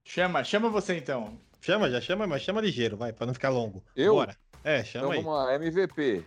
Chama, 0.05 0.43
chama 0.43 0.69
você 0.69 0.95
então. 0.97 1.37
Chama, 1.61 1.89
já 1.91 1.99
chama, 1.99 2.25
mas 2.25 2.41
chama 2.41 2.61
ligeiro, 2.61 2.95
vai, 2.95 3.11
pra 3.11 3.25
não 3.25 3.33
ficar 3.33 3.49
longo. 3.49 3.83
Eu? 3.93 4.13
Bora. 4.15 4.37
É, 4.63 4.83
chama 4.83 5.07
Então 5.07 5.11
aí. 5.11 5.21
vamos 5.21 5.37
lá, 5.37 5.55
MVP. 5.55 6.23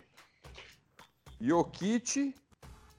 Jokic 1.40 2.34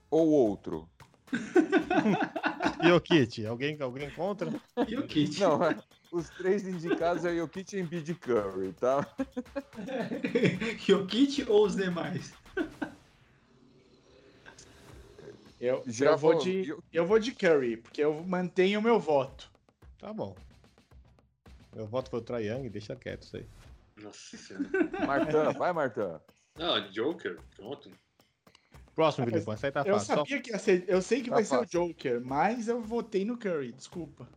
ou 0.10 0.28
outro? 0.30 0.90
E 2.84 2.92
o 2.92 3.00
Kit? 3.02 3.46
Alguém, 3.46 3.78
alguém 3.82 4.10
contra? 4.12 4.50
E 4.88 4.96
o 4.98 5.08
kit? 5.08 5.40
Não, 5.40 5.64
é- 5.64 5.82
os 6.12 6.30
três 6.30 6.68
indicados 6.68 7.26
é 7.26 7.36
Jokic, 7.36 7.76
Embiid 7.80 8.12
e 8.12 8.16
Curry, 8.16 8.74
tá? 8.74 9.08
o 11.02 11.08
kit 11.08 11.44
ou 11.50 11.66
os 11.66 11.76
demais? 11.76 12.34
Eu, 15.60 15.82
Já 15.88 16.12
eu 16.12 16.18
vou 16.18 16.34
vou- 16.34 16.42
de 16.44 16.68
eu- 16.68 16.84
eu 16.92 17.06
vou 17.06 17.18
de 17.20 17.32
Curry, 17.32 17.78
porque 17.78 18.04
eu 18.04 18.24
mantenho 18.26 18.80
o 18.80 18.84
meu 18.84 19.00
voto. 19.00 19.50
Tá 19.98 20.12
bom. 20.14 20.36
Meu 21.74 21.88
voto 21.88 22.10
foi 22.10 22.20
o 22.20 22.24
Trae 22.24 22.48
Young, 22.48 22.70
deixa 22.70 22.96
quieto 22.96 23.24
isso 23.24 23.38
aí. 23.38 23.46
Nossa 24.02 24.38
senhora. 24.38 24.70
Martã, 25.08 25.52
vai, 25.54 25.72
Martã. 25.74 26.20
Não, 26.58 26.92
Joker, 26.92 27.40
pronto. 27.56 27.90
Próximo, 28.96 29.26
Ah, 29.26 29.30
Filipão, 29.32 29.54
essa 29.54 29.68
aí 29.68 29.72
tá 29.72 29.82
Eu 29.86 29.94
fácil. 29.96 30.08
Só- 30.08 30.16
sabia 30.18 30.42
que 30.42 30.52
ia 30.52 30.60
ser, 30.60 30.86
eu 30.88 31.02
sei 31.02 31.22
que 31.22 31.30
Tá 31.30 31.36
vai 31.38 31.44
ser 31.44 31.56
o 31.56 31.60
fácil. 31.60 31.88
Joker, 31.88 32.22
mas 32.24 32.68
eu 32.68 32.80
votei 32.82 33.26
no 33.26 33.38
Curry, 33.38 33.72
desculpa. 33.72 34.28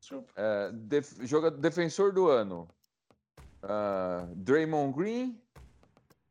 Desculpa. 0.00 0.32
É, 0.36 0.70
def- 0.72 1.24
joga, 1.24 1.50
defensor 1.50 2.12
do 2.12 2.28
ano. 2.28 2.68
Ah, 3.62 4.26
Draymond 4.34 4.92
Green, 4.96 5.38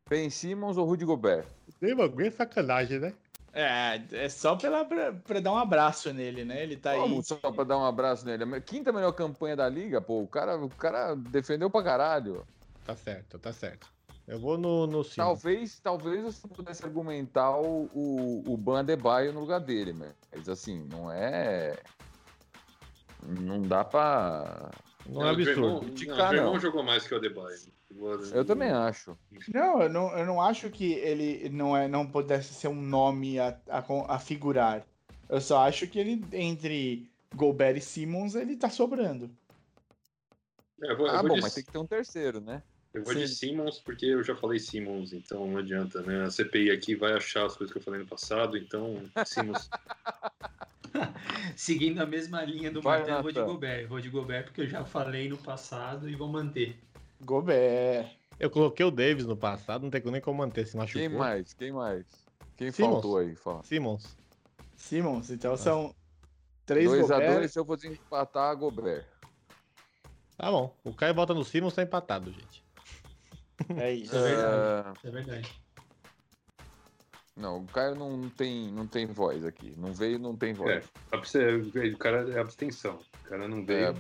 Ben 0.10 0.30
Simmons 0.30 0.76
ou 0.78 0.86
Rudy 0.86 1.06
Gobert? 1.06 1.46
Ei, 1.82 1.96
bagulho 1.96 2.28
é 2.28 2.32
sacanagem, 2.32 3.00
né? 3.00 3.14
É, 3.54 4.02
é 4.12 4.30
só 4.30 4.56
pela, 4.56 4.84
pra, 4.86 5.14
pra 5.14 5.40
dar 5.40 5.52
um 5.54 5.58
abraço 5.58 6.14
nele, 6.14 6.44
né? 6.46 6.64
Ele 6.64 6.78
tá 6.78 6.92
aí. 6.92 7.00
Como 7.00 7.22
só 7.24 7.36
pra 7.38 7.64
dar 7.64 7.78
um 7.78 7.86
abraço 7.86 8.26
nele? 8.26 8.44
A 8.44 8.62
quinta 8.62 8.92
melhor 8.94 9.12
campanha 9.14 9.56
da 9.56 9.68
liga, 9.68 10.00
pô. 10.02 10.22
O 10.22 10.28
cara, 10.28 10.58
o 10.58 10.70
cara 10.70 11.16
defendeu 11.16 11.70
pra 11.70 11.84
caralho. 11.84 12.46
Tá 12.86 12.96
certo, 12.96 13.38
tá 13.40 13.52
certo. 13.54 13.88
Eu 14.28 14.40
vou 14.40 14.58
no, 14.58 14.88
no. 14.88 15.04
Talvez, 15.04 15.80
talvez 15.80 16.24
você 16.24 16.48
pudesse 16.48 16.86
argumentar 16.86 17.58
o, 17.58 17.90
o, 17.94 18.44
o 18.54 18.58
Ban 18.58 18.80
Adebayo 18.80 19.34
no 19.34 19.42
lugar 19.42 19.60
dele, 19.60 19.94
mas 19.94 20.48
assim, 20.48 20.88
não 20.90 21.12
é. 21.12 21.78
Não 23.24 23.62
dá 23.62 23.84
pra. 23.84 24.72
Não 25.06 25.26
é 25.26 25.32
o 25.32 25.36
Draymond- 25.36 25.78
absurdo. 25.78 26.14
O 26.14 26.34
não. 26.34 26.60
jogou 26.60 26.84
mais 26.84 27.08
que 27.08 27.14
o 27.14 27.18
Adebayo. 27.18 27.58
Eu 28.34 28.46
também 28.46 28.70
acho. 28.70 29.18
Não, 29.54 29.82
eu 29.82 29.90
não, 29.90 30.18
eu 30.18 30.26
não 30.26 30.42
acho 30.42 30.70
que 30.70 30.94
ele 30.94 31.50
não, 31.50 31.76
é, 31.76 31.88
não 31.88 32.08
pudesse 32.08 32.54
ser 32.54 32.70
um 32.70 32.82
nome 32.82 33.38
a, 33.38 33.60
a, 33.70 34.16
a 34.16 34.20
figurar. 34.20 34.86
Eu 35.28 35.42
só 35.42 35.68
acho 35.68 35.88
que 35.88 36.00
ele, 36.00 36.24
entre 36.32 37.10
Gobert 37.36 37.78
e 37.78 37.82
Simmons, 37.82 38.36
ele 38.36 38.56
tá 38.56 38.70
sobrando. 38.70 39.30
É, 40.84 40.92
Eu 40.92 40.98
vou, 40.98 41.08
eu 41.08 41.14
Ah, 41.14 41.22
vou 41.22 41.30
bom, 41.30 41.36
de, 41.36 41.42
mas 41.42 41.54
tem 41.54 41.64
que 41.64 41.72
ter 41.72 41.78
um 41.78 41.88
terceiro, 41.88 42.40
né? 42.40 42.64
Eu 42.93 43.04
vou 43.04 43.15
de 43.15 43.27
Simmons 43.27 43.80
porque 43.80 44.06
eu 44.06 44.23
já 44.23 44.36
falei 44.36 44.60
Simmons, 44.60 45.13
então 45.13 45.47
não 45.47 45.58
adianta, 45.58 46.01
né? 46.01 46.23
A 46.23 46.30
CPI 46.30 46.71
aqui 46.71 46.95
vai 46.95 47.13
achar 47.13 47.45
as 47.45 47.56
coisas 47.56 47.71
que 47.71 47.80
eu 47.80 47.84
falei 47.84 48.01
no 48.01 48.08
passado, 48.08 48.58
então 48.58 49.01
Simmons. 49.25 49.69
Seguindo 51.56 52.01
a 52.01 52.06
mesma 52.06 52.43
linha 52.43 52.69
do 52.69 52.82
Vai, 52.82 52.99
Martin, 52.99 53.12
eu 53.12 53.21
vou 53.23 53.32
de. 53.32 53.41
Gobert. 53.41 53.88
Vou 53.88 54.01
de 54.01 54.10
Gobert 54.10 54.45
porque 54.45 54.62
eu 54.62 54.67
já 54.67 54.84
falei 54.84 55.30
no 55.30 55.38
passado 55.38 56.10
e 56.10 56.15
vou 56.15 56.27
manter. 56.27 56.77
Gobert. 57.21 58.10
Eu 58.39 58.49
coloquei 58.49 58.86
o 58.86 58.91
Davis 58.91 59.25
no 59.25 59.38
passado, 59.38 59.84
não 59.84 59.89
tem 59.89 60.01
nem 60.04 60.19
como 60.19 60.39
manter, 60.39 60.65
se 60.65 60.75
machucou. 60.75 61.01
Quem 61.01 61.10
mais? 61.10 61.54
Quem 61.54 61.71
mais? 61.71 62.06
Quem 62.58 62.71
Simmons. 62.71 62.93
faltou 62.93 63.17
aí? 63.19 63.36
Fala. 63.36 63.63
Simmons. 63.63 64.17
Simmons, 64.75 65.30
então 65.30 65.56
são 65.56 65.95
três 66.65 66.89
2x2 66.89 67.01
Gobert. 67.01 67.51
eu 67.56 67.63
vou 67.63 67.75
desempatar 67.77 68.49
a 68.49 68.56
Gobert. 68.56 69.06
Tá 70.36 70.49
bom. 70.49 70.75
O 70.84 70.91
Caio 70.91 71.13
volta 71.13 71.36
no 71.36 71.45
Simmons, 71.45 71.75
tá 71.75 71.84
empatado, 71.84 72.32
gente. 72.32 72.61
É 73.78 73.93
isso. 73.93 74.15
É 74.15 74.21
verdade. 74.21 74.88
Ah, 74.88 74.93
Isso 74.97 75.08
é 75.08 75.12
verdade. 75.12 75.62
não, 77.36 77.60
o 77.60 77.65
Caio 77.67 77.95
não 77.95 78.30
tem, 78.30 78.71
não 78.71 78.86
tem 78.88 79.06
voz 79.08 79.43
aqui. 79.45 79.74
Não 79.78 79.93
veio, 79.93 80.19
não 80.19 80.36
tem 80.36 80.52
É, 80.52 80.54
voz. 80.54 80.89
ver, 81.74 81.93
o 81.93 81.97
cara 81.97 82.30
é 82.32 82.39
abstenção. 82.39 83.00
O 83.26 83.30
cara 83.30 83.47
não 83.47 83.65
veio. 83.65 83.88
É, 83.88 83.93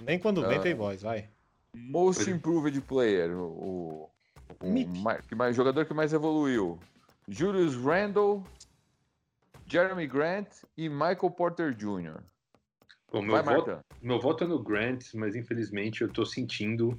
Nem 0.00 0.18
quando 0.18 0.46
vem 0.46 0.58
Ah. 0.58 0.62
tem 0.62 0.74
voz, 0.74 1.02
vai. 1.02 1.28
Most 1.74 2.30
Improved 2.30 2.80
Player, 2.82 3.30
o, 3.36 4.10
o, 4.60 4.86
mais, 5.02 5.24
que 5.26 5.34
mais, 5.34 5.56
jogador 5.56 5.86
que 5.86 5.94
mais 5.94 6.12
evoluiu. 6.12 6.78
Julius 7.28 7.76
Randle, 7.76 8.44
Jeremy 9.66 10.06
Grant 10.06 10.48
e 10.76 10.88
Michael 10.88 11.30
Porter 11.30 11.74
Jr. 11.74 12.20
Bom, 13.10 13.22
meu, 13.22 13.42
Vai, 13.42 13.56
voto, 13.56 13.78
meu 14.02 14.20
voto 14.20 14.44
é 14.44 14.46
no 14.46 14.62
Grant, 14.62 15.14
mas 15.14 15.34
infelizmente 15.36 16.02
eu 16.02 16.08
tô 16.10 16.24
sentindo 16.26 16.98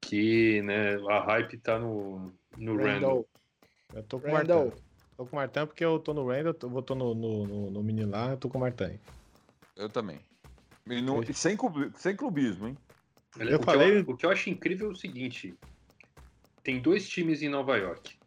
que 0.00 0.62
né, 0.62 0.96
a 1.08 1.20
hype 1.24 1.58
tá 1.58 1.78
no, 1.78 2.32
no 2.56 2.76
Randall. 2.76 2.88
Randall. 2.92 3.28
Eu 3.92 4.02
tô 4.04 4.20
com 4.20 4.28
o 4.28 4.32
Randall. 4.34 4.64
Martão. 4.66 4.82
Tô 5.16 5.26
com 5.26 5.32
o 5.32 5.36
Martão 5.36 5.66
porque 5.66 5.84
eu 5.84 5.98
tô 5.98 6.14
no 6.14 6.26
Randall, 6.26 6.56
eu 6.62 6.68
vou 6.70 6.82
tô 6.82 6.94
no, 6.94 7.14
no, 7.14 7.46
no, 7.46 7.70
no 7.70 7.82
mini 7.82 8.04
lá, 8.04 8.30
eu 8.30 8.36
tô 8.36 8.48
com 8.48 8.58
o 8.58 8.60
Martão. 8.60 8.90
Eu 9.76 9.88
também. 9.88 10.18
E 10.86 11.00
não- 11.02 11.22
e 11.22 11.34
sem, 11.34 11.56
sem 11.96 12.16
clubismo, 12.16 12.68
hein? 12.68 12.78
Eu 13.38 13.60
o, 13.60 13.62
falei- 13.62 14.02
que 14.02 14.10
eu, 14.10 14.14
o 14.14 14.16
que 14.16 14.26
eu 14.26 14.30
acho 14.30 14.50
incrível 14.50 14.88
é 14.88 14.92
o 14.92 14.96
seguinte: 14.96 15.54
tem 16.62 16.80
dois 16.80 17.08
times 17.08 17.42
em 17.42 17.48
Nova 17.48 17.76
York. 17.76 18.18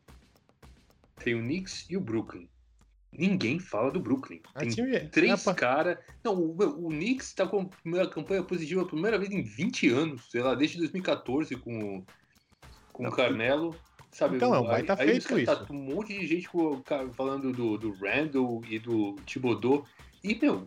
Tem 1.17 1.35
o 1.35 1.39
Knicks 1.41 1.89
e 1.89 1.97
o 1.97 2.01
Brooklyn. 2.01 2.47
Ninguém 3.17 3.59
fala 3.59 3.91
do 3.91 3.99
Brooklyn. 3.99 4.39
A 4.55 4.59
Tem 4.59 4.69
time, 4.69 4.99
três 5.09 5.47
é 5.47 5.53
caras. 5.53 5.97
Não, 6.23 6.35
o, 6.35 6.85
o 6.85 6.89
Knicks 6.89 7.33
tá 7.33 7.47
com 7.47 7.69
a 8.01 8.07
campanha 8.07 8.43
positiva 8.43 8.81
pela 8.81 8.91
primeira 8.91 9.17
vez 9.17 9.31
em 9.31 9.41
20 9.41 9.89
anos, 9.89 10.29
sei 10.29 10.41
lá, 10.41 10.55
desde 10.55 10.77
2014 10.79 11.55
com 11.57 11.97
o, 11.97 12.05
com 12.91 13.07
o 13.07 13.11
Carmelo. 13.11 13.75
Sabe, 14.11 14.35
Então, 14.35 14.53
é 14.53 14.59
um 14.59 14.63
baita 14.63 14.93
aí 14.93 15.07
feito 15.07 15.27
caras 15.27 15.37
isso. 15.39 15.55
Tá 15.55 15.73
um 15.73 15.75
monte 15.75 16.17
de 16.17 16.27
gente 16.27 16.47
falando 17.13 17.51
do, 17.51 17.77
do 17.77 17.93
Randall 17.93 18.61
e 18.69 18.77
do 18.77 19.15
Thibodeau. 19.25 19.85
E, 20.23 20.35
meu, 20.35 20.65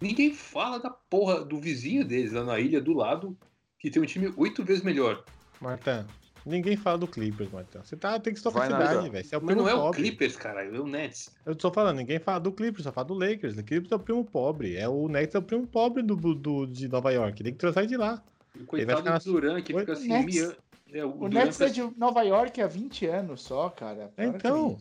ninguém 0.00 0.32
fala 0.34 0.78
da 0.78 0.90
porra 0.90 1.44
do 1.44 1.58
vizinho 1.58 2.04
deles 2.04 2.32
lá 2.32 2.44
na 2.44 2.58
ilha 2.58 2.80
do 2.80 2.92
lado, 2.92 3.36
que 3.78 3.90
tem 3.90 4.02
um 4.02 4.06
time 4.06 4.32
oito 4.36 4.62
vezes 4.62 4.82
melhor. 4.82 5.24
Martão, 5.60 6.06
ninguém 6.44 6.76
fala 6.76 6.98
do 6.98 7.06
Clippers, 7.06 7.50
Martão. 7.50 7.82
Você 7.84 7.96
tá, 7.96 8.18
tem 8.18 8.32
que 8.34 8.38
a 8.40 8.42
cidade, 8.50 8.70
Nathan. 8.70 9.10
velho. 9.10 9.24
Você 9.24 9.34
é 9.34 9.38
o 9.38 9.40
Mas 9.42 9.46
primo 9.54 9.62
não 9.62 9.68
é 9.68 9.74
o 9.74 9.78
pobre. 9.82 10.02
Clippers, 10.02 10.36
caralho, 10.36 10.74
é 10.76 10.80
o 10.80 10.86
Nets. 10.86 11.30
Eu 11.46 11.54
tô 11.54 11.70
falando, 11.72 11.96
ninguém 11.98 12.18
fala 12.18 12.40
do 12.40 12.52
Clippers, 12.52 12.84
só 12.84 12.92
fala 12.92 13.06
do 13.06 13.14
Lakers. 13.14 13.56
O 13.56 13.62
Clippers 13.64 13.92
é 13.92 13.96
o 13.96 13.98
primo 13.98 14.24
pobre. 14.24 14.76
É 14.76 14.88
o 14.88 15.08
Nets 15.08 15.34
é 15.34 15.38
o 15.38 15.42
primo 15.42 15.66
pobre 15.66 16.02
do, 16.02 16.16
do, 16.34 16.66
de 16.66 16.88
Nova 16.88 17.10
York. 17.12 17.42
Tem 17.42 17.52
que 17.52 17.58
trazer 17.58 17.86
de 17.86 17.96
lá. 17.96 18.22
E 18.58 18.62
o 18.62 18.66
coitado 18.66 19.02
do 19.02 19.32
Duran, 19.32 19.62
que 19.62 19.72
fica 19.78 19.92
assim, 19.92 20.08
Nets- 20.08 20.24
mia- 20.34 20.56
é, 20.92 21.04
O 21.04 21.12
Duran 21.12 21.28
Nets 21.44 21.60
é 21.60 21.68
fica- 21.68 21.88
de 21.90 21.98
Nova 21.98 22.22
York 22.22 22.60
há 22.60 22.66
20 22.66 23.06
anos 23.06 23.42
só, 23.42 23.68
cara. 23.70 24.12
Para 24.14 24.24
Então. 24.26 24.76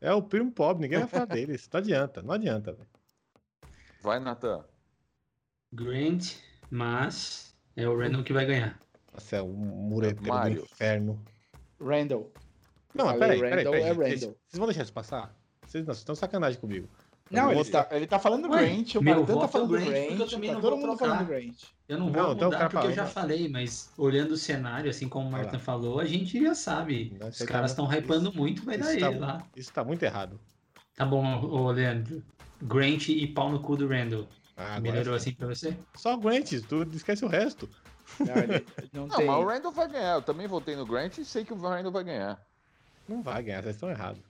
É 0.00 0.12
o 0.12 0.20
primo 0.22 0.50
pobre, 0.52 0.82
ninguém 0.82 0.98
vai 0.98 1.08
falar 1.08 1.24
deles. 1.24 1.66
Não 1.72 1.78
adianta, 1.80 2.22
não 2.22 2.34
adianta, 2.34 2.72
velho. 2.72 2.86
Vai, 4.02 4.20
Natan. 4.20 4.62
Grant, 5.72 6.34
mas 6.70 7.54
é 7.74 7.88
o 7.88 7.98
Randall 7.98 8.22
que 8.22 8.32
vai 8.32 8.44
ganhar. 8.44 8.78
Nossa, 9.14 9.36
é 9.36 9.42
um 9.42 9.52
mureteiro 9.52 10.54
do 10.60 10.64
inferno. 10.64 11.20
Randall. 11.80 12.32
Não, 12.94 13.06
mas 13.06 13.18
peraí, 13.18 13.40
peraí, 13.40 13.56
Randall, 13.64 13.72
peraí. 13.72 13.88
é. 13.88 13.94
Vocês, 13.94 14.20
Randall. 14.22 14.36
vocês 14.46 14.58
vão 14.58 14.66
deixar 14.66 14.82
isso 14.82 14.92
passar? 14.92 15.34
Vocês 15.66 15.84
não, 15.86 15.94
vocês 15.94 15.98
estão 15.98 16.14
sacanagem 16.14 16.60
comigo. 16.60 16.88
Não, 17.30 17.50
ele 17.50 17.64
tá, 17.64 17.88
ele 17.90 18.06
tá 18.06 18.18
falando 18.18 18.50
Ué, 18.50 18.66
Grant, 18.66 18.94
o 18.96 19.02
Martin 19.02 19.24
tá 19.24 19.44
é 19.44 19.48
falando 19.48 19.68
o 19.70 19.72
Grant, 19.72 19.86
Grant, 19.86 20.20
eu 20.20 20.28
também 20.28 20.50
tá 20.50 20.54
não 20.54 20.60
todo 20.60 20.70
vou 20.70 20.78
mundo 20.78 20.96
trocar. 20.98 21.08
falando 21.16 21.26
Grant. 21.28 21.54
Eu 21.88 21.98
não 21.98 22.12
vou 22.12 22.22
Não, 22.22 22.32
então 22.32 22.48
o 22.48 22.52
mudar 22.52 22.58
cara 22.58 22.70
porque 22.70 22.86
eu 22.86 22.92
já 22.92 23.06
falei, 23.06 23.48
mas 23.48 23.90
olhando 23.96 24.32
o 24.32 24.36
cenário, 24.36 24.90
assim 24.90 25.08
como 25.08 25.28
o 25.28 25.32
Martin 25.32 25.58
falou, 25.58 26.00
a 26.00 26.04
gente 26.04 26.40
já 26.42 26.54
sabe. 26.54 27.16
Não, 27.18 27.28
Os 27.28 27.38
tá 27.38 27.46
caras 27.46 27.70
estão 27.70 27.86
muito- 27.86 27.98
hypando 27.98 28.28
isso- 28.28 28.38
muito, 28.38 28.64
vai 28.64 28.76
dar 28.78 28.84
tá 28.84 28.92
ele 29.10 29.18
lá. 29.18 29.46
Isso 29.56 29.72
tá 29.72 29.82
muito 29.82 30.02
errado. 30.02 30.38
Tá 30.94 31.04
bom, 31.06 31.24
ô 31.46 31.70
Leandro. 31.70 32.22
Grant 32.62 33.08
e 33.08 33.26
pau 33.26 33.50
no 33.50 33.58
cu 33.60 33.76
do 33.76 33.88
Randall. 33.88 34.28
Ah, 34.56 34.78
Melhorou 34.78 35.18
sim. 35.18 35.30
assim 35.30 35.32
pra 35.34 35.48
você? 35.48 35.76
Só 35.94 36.14
o 36.14 36.18
Grant, 36.18 36.52
tu 36.68 36.82
esquece 36.94 37.24
o 37.24 37.28
resto. 37.28 37.68
Não, 38.20 38.36
ele 38.36 38.66
não 38.92 39.06
Não, 39.06 39.16
tem. 39.16 39.26
mas 39.26 39.36
o 39.36 39.44
Randall 39.44 39.72
vai 39.72 39.88
ganhar. 39.88 40.14
Eu 40.14 40.22
também 40.22 40.46
votei 40.46 40.76
no 40.76 40.86
Grant 40.86 41.18
e 41.18 41.24
sei 41.24 41.44
que 41.44 41.52
o 41.52 41.56
Randall 41.56 41.92
vai 41.92 42.04
ganhar. 42.04 42.40
Não 43.08 43.22
vai 43.22 43.42
ganhar, 43.42 43.62
vocês 43.62 43.76
estão 43.76 43.90
errados. 43.90 44.22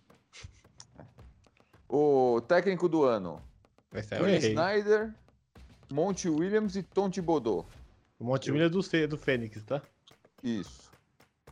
O 1.88 2.40
técnico 2.49 2.88
do 2.88 3.05
ano. 3.05 3.40
Errei. 3.92 4.51
Snyder, 4.51 5.14
Monte 5.92 6.29
Williams 6.29 6.75
e 6.75 6.83
Tom 6.83 7.09
Thibodeau. 7.09 7.64
O 8.18 8.25
Monte 8.25 8.51
William 8.51 8.66
é 8.66 8.68
do, 8.68 8.81
do 9.09 9.18
Fênix, 9.18 9.62
tá? 9.62 9.81
Isso. 10.42 10.90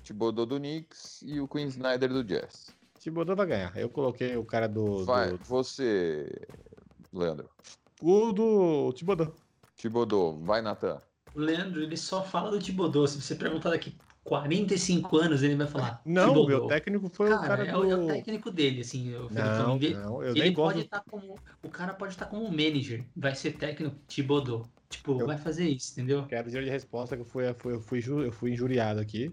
Thibodeau 0.03 0.45
do 0.45 0.59
Knicks 0.59 1.23
e 1.23 1.38
o 1.40 1.47
Quinn 1.47 1.68
Snyder 1.68 2.09
do 2.09 2.25
Jazz. 2.25 2.75
Thibodeau 2.99 3.37
vai 3.37 3.47
ganhar. 3.47 3.77
Eu 3.77 3.88
coloquei 3.88 4.37
o 4.37 4.45
cara 4.45 4.68
do. 4.68 5.05
Vai, 5.05 5.31
do 5.31 5.38
você, 5.45 6.29
Leandro. 7.12 7.49
o 8.01 8.33
do 8.33 8.92
Thibodeau. 8.95 9.33
Thibodeau, 9.77 10.38
vai, 10.42 10.61
Natan. 10.61 11.01
O 11.35 11.40
Leandro, 11.40 11.83
ele 11.83 11.97
só 11.97 12.23
fala 12.23 12.51
do 12.51 12.59
Thibodeau. 12.59 13.07
Se 13.07 13.21
você 13.21 13.35
perguntar 13.35 13.71
daqui 13.71 13.95
45 14.25 15.16
anos, 15.16 15.42
ele 15.42 15.57
vai 15.57 15.66
falar. 15.66 16.01
Não, 16.05 16.33
o 16.42 16.47
meu 16.47 16.66
técnico 16.66 17.09
foi 17.09 17.29
o 17.33 17.37
Cara, 17.37 17.47
cara 17.49 17.66
é, 17.66 17.73
do. 17.73 17.81
o, 17.81 17.90
é 17.90 17.97
o 17.97 18.07
técnico 18.07 18.51
dele, 18.51 18.81
assim. 18.83 19.14
O 19.16 19.29
Felipão. 19.29 19.66
Não, 19.68 19.79
vez- 19.79 19.97
não, 19.99 20.23
eu 20.23 20.31
ele 20.31 20.40
nem 20.42 20.53
pode 20.53 20.75
gosto. 20.75 20.85
estar 20.85 21.03
como. 21.11 21.38
O 21.62 21.68
cara 21.68 21.95
pode 21.95 22.12
estar 22.12 22.27
como 22.27 22.45
manager. 22.51 23.05
Vai 23.16 23.35
ser 23.35 23.53
técnico 23.53 23.97
Thibodeau. 24.07 24.66
Tipo, 24.88 25.21
Eu- 25.21 25.27
vai 25.27 25.38
fazer 25.38 25.66
isso, 25.68 25.92
entendeu? 25.92 26.25
Quero 26.27 26.45
dinheiro 26.49 26.66
de 26.66 26.71
resposta 26.73 27.16
que 27.16 27.23
eu 27.23 27.27
fui, 27.27 27.49
eu 27.49 27.55
fui, 27.55 27.73
eu 27.75 27.81
fui, 27.81 28.01
ju- 28.01 28.23
eu 28.23 28.31
fui 28.33 28.53
injuriado 28.53 29.01
aqui. 29.01 29.33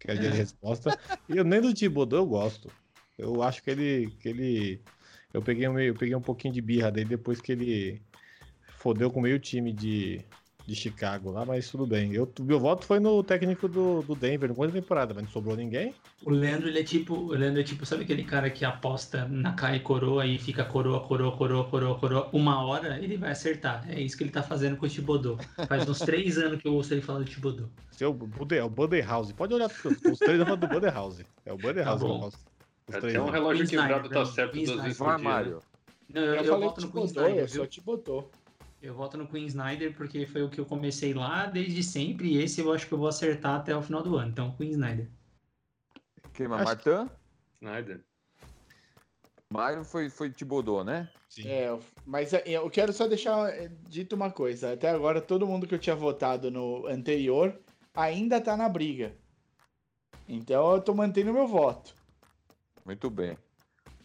Quero 0.00 0.12
É. 0.12 0.16
dinheiro 0.16 0.34
de 0.34 0.40
resposta. 0.42 0.98
E 1.28 1.36
eu 1.36 1.44
nem 1.44 1.60
do 1.60 1.72
Thibodeau 1.72 2.22
eu 2.22 2.26
gosto. 2.26 2.70
Eu 3.16 3.42
acho 3.42 3.62
que 3.62 3.70
ele. 3.70 4.10
Que 4.20 4.28
ele 4.28 4.80
eu, 5.32 5.40
peguei 5.40 5.66
um 5.68 5.72
meio, 5.74 5.90
eu 5.90 5.94
peguei 5.94 6.14
um 6.14 6.20
pouquinho 6.20 6.52
de 6.52 6.60
birra 6.60 6.90
dele 6.90 7.08
depois 7.10 7.40
que 7.40 7.52
ele 7.52 8.02
fodeu 8.78 9.10
com 9.10 9.20
meio 9.20 9.38
time 9.38 9.72
de, 9.72 10.20
de 10.66 10.74
Chicago 10.74 11.30
lá, 11.30 11.44
mas 11.44 11.70
tudo 11.70 11.86
bem. 11.86 12.12
Eu, 12.12 12.30
meu 12.40 12.58
voto 12.58 12.84
foi 12.84 12.98
no 12.98 13.22
técnico 13.22 13.68
do, 13.68 14.02
do 14.02 14.14
Denver, 14.16 14.48
no 14.48 14.54
começo 14.54 14.74
da 14.74 14.80
temporada, 14.80 15.14
mas 15.14 15.24
não 15.24 15.30
sobrou 15.30 15.56
ninguém. 15.56 15.94
O 16.24 16.30
Leandro, 16.30 16.68
ele 16.68 16.80
é 16.80 16.82
tipo. 16.82 17.14
O 17.14 17.28
Leandro 17.30 17.60
é 17.60 17.64
tipo, 17.64 17.86
sabe 17.86 18.02
aquele 18.02 18.24
cara 18.24 18.50
que 18.50 18.64
aposta 18.64 19.26
na 19.28 19.52
cara 19.52 19.76
e 19.76 19.80
coroa 19.80 20.26
e 20.26 20.38
fica 20.38 20.64
coroa, 20.64 21.00
coroa, 21.06 21.36
coroa, 21.36 21.64
coroa, 21.64 21.98
coroa. 21.98 22.28
Uma 22.32 22.64
hora 22.64 22.98
ele 22.98 23.16
vai 23.16 23.30
acertar. 23.30 23.84
É 23.88 24.00
isso 24.00 24.16
que 24.16 24.24
ele 24.24 24.30
tá 24.32 24.42
fazendo 24.42 24.76
com 24.76 24.86
o 24.86 24.88
Thibodeau. 24.88 25.38
Faz 25.68 25.88
uns 25.88 26.00
três 26.00 26.36
anos 26.38 26.60
que 26.60 26.66
eu 26.66 26.74
ouço 26.74 26.92
ele 26.92 27.00
falar 27.02 27.20
do 27.20 27.24
Thibodeau. 27.24 27.68
Seu 27.92 28.10
é 28.50 28.62
o 28.64 28.68
Buddy 28.68 29.00
House. 29.02 29.32
Pode 29.32 29.54
olhar 29.54 29.68
os 29.68 29.84
os 29.84 30.18
três 30.18 30.42
falo 30.42 30.56
do 30.56 30.66
Buddy 30.66 30.86
House. 30.86 31.22
É 31.44 31.52
o 31.52 31.56
Buddy 31.56 31.78
Tá 31.80 31.84
House 31.84 32.00
que 32.00 32.04
eu 32.06 32.08
bom. 32.08 32.20
gosto. 32.20 32.38
Os 32.88 32.94
Até 32.94 33.00
três 33.00 33.16
um 33.16 33.30
relógio 33.30 33.66
quebrado 33.68 34.08
tá 34.08 34.24
certo 34.26 34.52
Queen 34.52 34.64
duas 34.64 34.82
vezes 34.82 34.98
Vai, 34.98 35.16
né? 35.16 35.22
Mário. 35.22 35.62
Não, 36.12 36.22
Eu, 36.22 36.34
eu, 36.34 36.34
eu 36.42 36.44
falei 36.44 36.68
voto 36.68 36.80
no 36.80 36.92
Queen 36.92 37.06
Thibodeau, 37.06 37.24
eu 37.24 37.46
Snyder, 37.46 37.48
sou 37.48 37.56
viu? 37.62 37.70
Eu 38.82 38.94
voto 38.94 39.16
no 39.16 39.26
Queen 39.26 39.46
Snyder 39.46 39.94
porque 39.96 40.26
foi 40.26 40.42
o 40.42 40.50
que 40.50 40.60
eu 40.60 40.66
comecei 40.66 41.14
lá 41.14 41.46
desde 41.46 41.82
sempre. 41.82 42.34
E 42.34 42.38
esse 42.42 42.60
eu 42.60 42.72
acho 42.72 42.86
que 42.86 42.92
eu 42.94 42.98
vou 42.98 43.08
acertar 43.08 43.56
até 43.60 43.74
o 43.76 43.82
final 43.82 44.02
do 44.02 44.16
ano. 44.16 44.30
Então, 44.30 44.54
Queen 44.56 44.70
Snyder. 44.70 45.08
Quem 46.34 46.46
mais? 46.46 46.68
Acho 46.68 46.88
Martin? 46.90 47.10
Snyder. 47.60 48.04
Mário 49.50 49.84
foi, 49.84 50.10
foi 50.10 50.30
Thibodeau, 50.30 50.84
né? 50.84 51.08
Sim. 51.28 51.48
É, 51.48 51.68
eu- 51.68 51.82
mas 52.04 52.32
é, 52.34 52.42
eu 52.46 52.68
quero 52.68 52.92
só 52.92 53.06
deixar 53.06 53.48
é, 53.50 53.68
dito 53.88 54.14
uma 54.14 54.30
coisa. 54.30 54.72
Até 54.72 54.90
agora, 54.90 55.20
todo 55.20 55.46
mundo 55.46 55.66
que 55.66 55.74
eu 55.74 55.78
tinha 55.78 55.96
votado 55.96 56.50
no 56.50 56.86
anterior 56.86 57.58
ainda 57.94 58.40
tá 58.40 58.56
na 58.56 58.68
briga. 58.68 59.14
Então 60.28 60.72
eu 60.74 60.80
tô 60.80 60.94
mantendo 60.94 61.32
meu 61.32 61.46
voto. 61.46 61.94
Muito 62.84 63.08
bem. 63.08 63.30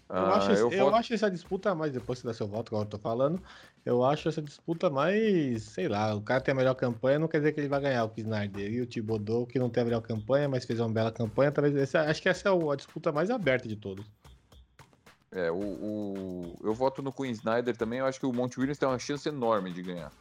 Eu, 0.09 0.17
Ah, 0.17 0.35
acho, 0.35 0.51
esse- 0.51 0.61
eu 0.61 0.71
eu 0.71 0.85
voto- 0.85 0.95
acho 0.97 1.13
essa 1.13 1.31
disputa 1.31 1.73
mais, 1.73 1.91
depois 1.93 2.19
que 2.19 2.25
dá 2.27 2.33
seu 2.33 2.47
voto, 2.47 2.69
igual 2.69 2.83
eu 2.83 2.89
tô 2.89 2.97
falando, 2.99 3.41
eu 3.85 4.03
acho 4.03 4.29
essa 4.29 4.41
disputa 4.41 4.89
mais, 4.89 5.63
sei 5.63 5.87
lá, 5.87 6.13
o 6.15 6.21
cara 6.21 6.41
tem 6.41 6.51
a 6.51 6.55
melhor 6.55 6.75
campanha, 6.75 7.17
não 7.19 7.27
quer 7.27 7.39
dizer 7.39 7.51
que 7.53 7.59
ele 7.59 7.67
vai 7.67 7.81
ganhar 7.81 8.05
o 8.05 8.11
Snyder. 8.15 8.71
E 8.71 8.81
o 8.81 8.85
Thibodeau, 8.85 9.45
que 9.47 9.57
não 9.59 9.69
tem 9.69 9.81
a 9.81 9.85
melhor 9.85 10.01
campanha, 10.01 10.47
mas 10.47 10.65
fez 10.65 10.79
uma 10.79 10.89
bela 10.89 11.11
campanha, 11.11 11.51
talvez, 11.51 11.75
essa- 11.75 12.01
acho 12.09 12.21
que 12.21 12.29
essa 12.29 12.49
é 12.49 12.51
a 12.71 12.75
disputa 12.75 13.11
mais 13.11 13.29
aberta 13.31 13.67
de 13.67 13.75
todos. 13.75 14.05
É, 15.31 15.49
o, 15.49 15.55
o- 15.59 16.59
eu 16.63 16.73
voto 16.73 17.01
no 17.01 17.11
Queen 17.11 17.31
Snyder 17.31 17.75
também. 17.75 17.99
Eu 17.99 18.05
acho 18.05 18.19
que 18.19 18.25
o 18.25 18.33
Monte 18.33 18.59
Williams 18.59 18.77
tem 18.77 18.87
uma 18.87 18.99
chance 18.99 19.27
enorme 19.29 19.71
de 19.71 19.81
ganhar. 19.81 20.11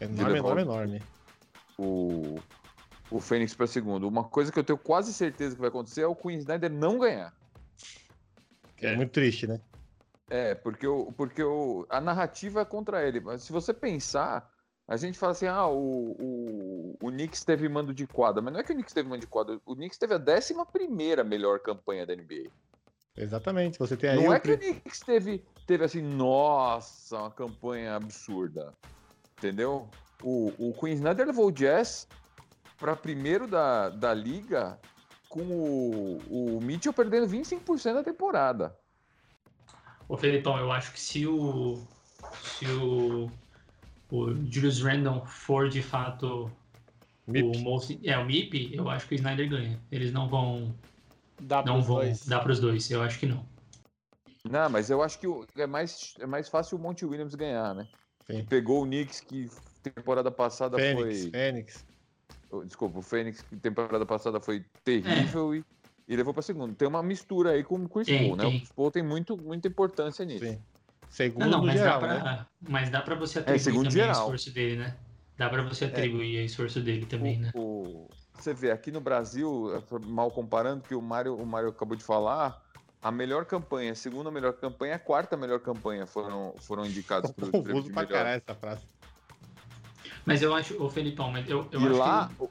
Enorme, 0.00 0.38
enorme, 0.38 0.62
enorme. 0.62 1.02
O, 1.78 2.38
o 3.10 3.20
Fênix 3.20 3.54
para 3.54 3.66
segundo. 3.66 4.08
Uma 4.08 4.24
coisa 4.24 4.50
que 4.50 4.58
eu 4.58 4.64
tenho 4.64 4.78
quase 4.78 5.12
certeza 5.12 5.54
que 5.54 5.60
vai 5.60 5.68
acontecer 5.68 6.00
é 6.00 6.06
o 6.06 6.14
Queen 6.16 6.38
Snyder 6.38 6.70
não 6.72 6.98
ganhar. 6.98 7.34
É, 8.80 8.92
É. 8.92 8.96
muito 8.96 9.10
triste, 9.12 9.46
né? 9.46 9.60
É, 10.28 10.54
porque, 10.54 10.86
o, 10.86 11.12
porque 11.12 11.42
o, 11.42 11.86
a 11.88 12.00
narrativa 12.00 12.60
é 12.60 12.64
contra 12.64 13.06
ele. 13.06 13.20
Mas 13.20 13.42
se 13.42 13.52
você 13.52 13.72
pensar, 13.72 14.50
a 14.88 14.96
gente 14.96 15.18
fala 15.18 15.32
assim: 15.32 15.46
ah, 15.46 15.66
o, 15.66 16.16
o, 16.18 16.96
o 17.00 17.10
Knicks 17.10 17.44
teve 17.44 17.68
mando 17.68 17.94
de 17.94 18.06
quadra. 18.06 18.42
Mas 18.42 18.52
não 18.52 18.60
é 18.60 18.62
que 18.62 18.72
o 18.72 18.74
Knicks 18.74 18.94
teve 18.94 19.08
mando 19.08 19.20
de 19.20 19.26
quadra. 19.26 19.60
O 19.64 19.74
Knicks 19.74 19.98
teve 19.98 20.14
a 20.14 20.18
11 20.18 21.24
melhor 21.24 21.60
campanha 21.60 22.04
da 22.04 22.14
NBA. 22.14 22.50
Exatamente. 23.16 23.78
Você 23.78 23.96
tem 23.96 24.10
aí 24.10 24.16
Não 24.16 24.32
é 24.32 24.40
que 24.40 24.52
o 24.52 24.58
Knicks 24.58 25.00
teve, 25.00 25.44
teve 25.66 25.84
assim, 25.84 26.02
nossa, 26.02 27.18
uma 27.18 27.30
campanha 27.30 27.96
absurda. 27.96 28.74
Entendeu? 29.38 29.88
O, 30.22 30.52
o 30.58 30.74
Queen 30.74 30.94
Snyder 30.94 31.26
levou 31.26 31.46
o 31.46 31.52
Jazz 31.52 32.08
para 32.78 32.96
primeiro 32.96 33.46
da, 33.46 33.88
da 33.90 34.12
liga 34.12 34.78
com 35.28 35.42
o, 35.42 36.18
o 36.28 36.60
Mitchell 36.60 36.92
perdendo 36.92 37.26
25% 37.26 37.94
da 37.94 38.02
temporada. 38.02 38.76
Ô 40.08 40.16
Felipão, 40.16 40.58
eu 40.58 40.70
acho 40.72 40.92
que 40.92 41.00
se 41.00 41.26
o. 41.26 41.82
Se 42.42 42.66
o. 42.66 43.30
O 44.10 44.32
Julius 44.50 44.80
Randle 44.82 45.26
for 45.26 45.68
de 45.68 45.82
fato 45.82 46.48
MIP. 47.26 47.58
o 47.58 47.60
most, 47.60 47.98
é 48.04 48.16
o 48.16 48.24
MIP, 48.24 48.70
eu 48.72 48.88
acho 48.88 49.08
que 49.08 49.14
o 49.14 49.16
Snyder 49.16 49.48
ganha. 49.48 49.80
Eles 49.90 50.12
não 50.12 50.28
vão. 50.28 50.74
Dá 51.40 51.62
Não 51.64 51.82
vão 51.82 51.96
dois. 51.96 52.24
dar 52.26 52.40
pros 52.40 52.60
dois. 52.60 52.88
Eu 52.90 53.02
acho 53.02 53.18
que 53.18 53.26
não. 53.26 53.44
Não, 54.48 54.70
mas 54.70 54.90
eu 54.90 55.02
acho 55.02 55.18
que 55.18 55.26
é 55.60 55.66
mais, 55.66 56.14
é 56.20 56.26
mais 56.26 56.48
fácil 56.48 56.78
o 56.78 56.80
Monte 56.80 57.04
Williams 57.04 57.34
ganhar, 57.34 57.74
né? 57.74 57.88
Sim. 58.30 58.44
Pegou 58.44 58.82
o 58.82 58.86
Knicks 58.86 59.20
que 59.20 59.50
temporada 59.82 60.30
passada 60.30 60.76
Fênix, 60.78 61.22
foi. 61.22 61.30
Fênix. 61.30 61.84
oh, 62.50 62.64
Desculpa, 62.64 62.98
o 63.00 63.02
Fênix 63.02 63.42
que 63.42 63.56
temporada 63.56 64.06
passada 64.06 64.40
foi 64.40 64.64
terrível 64.84 65.54
e, 65.54 65.64
e 66.08 66.16
levou 66.16 66.32
para 66.32 66.42
segundo. 66.42 66.74
Tem 66.74 66.86
uma 66.86 67.02
mistura 67.02 67.50
aí 67.50 67.64
com 67.64 67.76
o 67.76 67.88
Chris 67.88 68.06
Tem, 68.06 68.26
Paul, 68.26 68.36
né? 68.36 68.44
tem. 68.44 68.64
O 68.70 68.74
Paul 68.74 68.90
tem 68.90 69.02
muito, 69.02 69.36
muita 69.36 69.68
importância 69.68 70.24
nisso. 70.24 70.44
Sim. 70.44 70.60
Segundo 71.08 71.44
Não, 71.44 71.50
não, 71.58 71.64
mas, 71.66 71.78
geral, 71.78 72.00
dá 72.00 72.06
pra, 72.06 72.14
né? 72.32 72.46
mas 72.68 72.90
dá 72.90 73.00
pra 73.00 73.14
você 73.14 73.38
atribuir 73.38 73.60
segundo 73.60 73.84
também 73.88 74.02
geral. 74.02 74.16
o 74.16 74.22
esforço 74.34 74.52
dele, 74.52 74.76
né? 74.76 74.96
Dá 75.38 75.48
pra 75.48 75.62
você 75.62 75.84
atribuir 75.84 76.38
o 76.40 76.44
esforço 76.44 76.80
dele 76.80 77.06
também, 77.06 77.38
né? 77.38 77.50
O- 77.54 77.60
o- 77.60 78.08
você 78.34 78.52
vê 78.52 78.70
aqui 78.70 78.90
no 78.90 79.00
Brasil, 79.00 79.82
mal 80.06 80.30
comparando, 80.30 80.82
que 80.82 80.94
o 80.94 81.00
Mário, 81.00 81.34
o 81.36 81.46
Mário 81.46 81.68
acabou 81.70 81.96
de 81.96 82.02
falar, 82.04 82.60
a 83.00 83.10
melhor 83.10 83.44
campanha, 83.46 83.92
a 83.92 83.94
segunda 83.94 84.30
melhor 84.30 84.52
campanha, 84.54 84.96
a 84.96 84.98
quarta 84.98 85.36
melhor 85.36 85.60
campanha 85.60 86.06
foram, 86.06 86.54
foram 86.58 86.84
indicados 86.84 87.30
para 87.30 87.46
o 87.46 87.50
prêmio 87.50 87.66
Confuso 87.68 87.88
de 87.88 87.94
melhor. 87.94 88.08
caralho 88.08 88.42
essa 88.46 88.54
frase. 88.58 88.82
Mas 90.24 90.42
eu 90.42 90.54
acho, 90.54 90.82
ô 90.82 90.90
Felipão, 90.90 91.30
mas 91.30 91.48
eu, 91.48 91.66
eu 91.70 91.80
e 91.80 91.86
acho 91.86 91.96
lá, 91.96 92.28
que. 92.38 92.48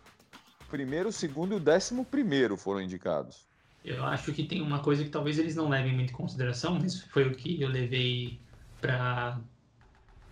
O 0.75 0.77
primeiro, 0.77 1.09
o 1.09 1.11
segundo 1.11 1.53
e 1.53 1.57
o 1.57 1.59
décimo 1.59 2.05
primeiro 2.05 2.57
foram 2.57 2.81
indicados. 2.81 3.47
Eu 3.83 4.03
acho 4.03 4.33
que 4.33 4.43
tem 4.43 4.61
uma 4.61 4.79
coisa 4.79 5.03
que 5.03 5.09
talvez 5.09 5.37
eles 5.37 5.55
não 5.55 5.69
levem 5.69 5.93
muito 5.93 6.11
em 6.11 6.15
consideração, 6.15 6.79
mas 6.79 7.01
foi 7.01 7.27
o 7.27 7.35
que 7.35 7.61
eu 7.61 7.69
levei 7.69 8.39
pra 8.81 9.39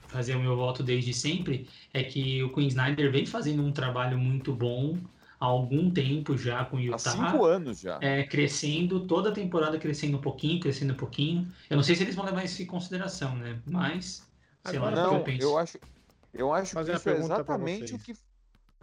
fazer 0.07 0.35
o 0.35 0.39
meu 0.39 0.55
voto 0.55 0.83
desde 0.83 1.13
sempre, 1.13 1.67
é 1.93 2.03
que 2.03 2.43
o 2.43 2.53
Queen 2.53 2.67
Snyder 2.67 3.11
vem 3.11 3.25
fazendo 3.25 3.63
um 3.63 3.71
trabalho 3.71 4.17
muito 4.17 4.53
bom 4.53 4.97
há 5.39 5.45
algum 5.45 5.91
tempo 5.91 6.37
já 6.37 6.65
com 6.65 6.77
o 6.77 6.79
Há 6.79 6.83
Utah. 6.83 7.11
cinco 7.11 7.45
anos 7.45 7.79
já. 7.79 7.97
é, 8.01 8.23
crescendo, 8.23 9.07
toda 9.07 9.29
a 9.29 9.31
temporada 9.31 9.77
crescendo 9.79 10.17
um 10.17 10.21
pouquinho, 10.21 10.59
crescendo 10.59 10.93
um 10.93 10.97
pouquinho. 10.97 11.51
Eu 11.69 11.75
não 11.77 11.83
sei 11.83 11.95
se 11.95 12.03
eles 12.03 12.15
vão 12.15 12.25
levar 12.25 12.43
isso 12.43 12.61
em 12.61 12.65
consideração, 12.65 13.35
né? 13.35 13.61
Mas, 13.65 14.29
sei 14.63 14.77
Agora, 14.77 14.95
lá, 14.95 15.03
o 15.03 15.09
que 15.09 15.13
Não, 15.13 15.19
eu 15.19 15.23
penso. 15.23 15.41
eu 15.47 15.57
acho, 15.57 15.79
eu 16.33 16.53
acho 16.53 16.75
que 16.75 16.91
isso 16.91 17.09
é 17.09 17.17
exatamente 17.17 17.93
o 17.95 17.99
que. 17.99 18.13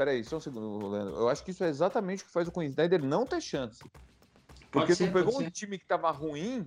Peraí, 0.01 0.25
só 0.25 0.39
um 0.39 0.41
segundo, 0.41 0.89
Leandro. 0.89 1.15
Eu 1.15 1.29
acho 1.29 1.45
que 1.45 1.51
isso 1.51 1.63
é 1.63 1.69
exatamente 1.69 2.23
o 2.23 2.27
que 2.27 2.33
faz 2.33 2.49
o 2.49 2.53
Queen 2.53 2.71
Snyder 2.71 3.05
não 3.05 3.27
ter 3.27 3.39
chance. 3.39 3.85
Porque 4.73 4.95
ser, 4.95 5.09
tu 5.09 5.13
pegou 5.13 5.35
um 5.37 5.45
ser. 5.45 5.51
time 5.51 5.79
que 5.79 5.87
tava 5.87 6.11
ruim 6.11 6.65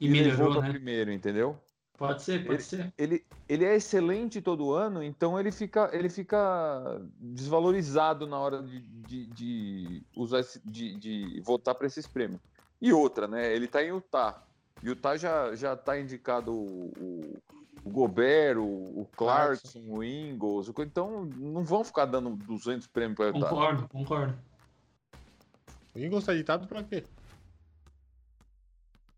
E 0.00 0.08
levou 0.08 0.24
melhorou, 0.24 0.52
pra 0.54 0.62
né? 0.62 0.70
primeiro, 0.72 1.12
entendeu? 1.12 1.56
Pode 1.96 2.24
ser, 2.24 2.44
pode 2.44 2.60
ser. 2.64 2.92
ele, 2.98 3.24
ele 3.48 3.64
é 3.64 3.76
excelente 3.76 4.42
todo 4.42 4.72
ano, 4.72 5.00
então 5.00 5.38
ele 5.38 5.52
fica, 5.52 5.90
ele 5.92 6.08
fica 6.08 7.00
desvalorizado 7.20 8.26
na 8.26 8.40
hora 8.40 8.60
de, 8.64 8.80
de, 8.80 9.26
de 9.28 10.02
usar 10.16 10.40
esse- 10.40 10.60
de, 10.68 10.98
de 10.98 11.40
votar 11.44 11.76
para 11.76 11.86
esses 11.86 12.08
prêmios. 12.08 12.40
E 12.80 12.92
outra, 12.92 13.28
né? 13.28 13.54
Ele 13.54 13.68
tá 13.68 13.80
em 13.80 13.90
Utah. 13.90 14.42
Utah 14.82 15.16
já, 15.16 15.54
já 15.54 15.76
tá 15.76 16.00
indicado 16.00 16.52
o, 16.52 16.90
o, 16.98 17.38
o 17.84 17.90
Gobert, 17.90 18.58
o, 18.58 19.00
o 19.00 19.08
Clarkson, 19.16 19.80
o 19.86 20.04
Ingles, 20.04 20.70
então 20.78 21.24
não 21.24 21.64
vão 21.64 21.82
ficar 21.84 22.06
dando 22.06 22.30
200 22.36 22.86
prêmios 22.86 23.16
para 23.16 23.26
Utah. 23.26 23.48
Concordo, 23.48 23.88
concordo. 23.88 24.38
O 25.94 25.98
Ingles 25.98 26.24
tá 26.24 26.32
ditado 26.32 26.66
pra 26.66 26.82
quê? 26.82 27.04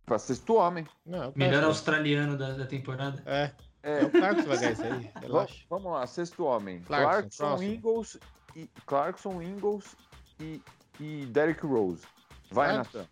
Para 0.05 0.19
sexto 0.19 0.55
homem. 0.55 0.87
Não, 1.05 1.25
é 1.25 1.33
Melhor 1.35 1.51
Clarkson. 1.51 1.67
australiano 1.69 2.37
da, 2.37 2.53
da 2.53 2.67
temporada. 2.67 3.23
É, 3.27 3.53
É, 3.83 4.01
é 4.01 4.05
o 4.05 4.11
Clarkson 4.11 4.43
que 4.43 4.49
vai 4.49 4.59
ganhar 4.59 4.73
isso 4.73 4.83
aí. 4.83 5.11
Relaxa. 5.21 5.65
Vamos 5.71 5.93
lá, 5.93 6.07
sexto 6.07 6.45
homem. 6.45 6.81
Clarkson. 6.83 7.63
Ingles, 7.63 8.19
e, 8.57 8.67
Clarkson, 8.87 9.43
Ingles 9.43 9.97
e, 10.41 10.61
e 11.01 11.27
Derrick 11.27 11.65
Rose. 11.67 12.05
Vai, 12.51 12.73
Clarkson. 12.73 12.99
Nathan. 12.99 13.09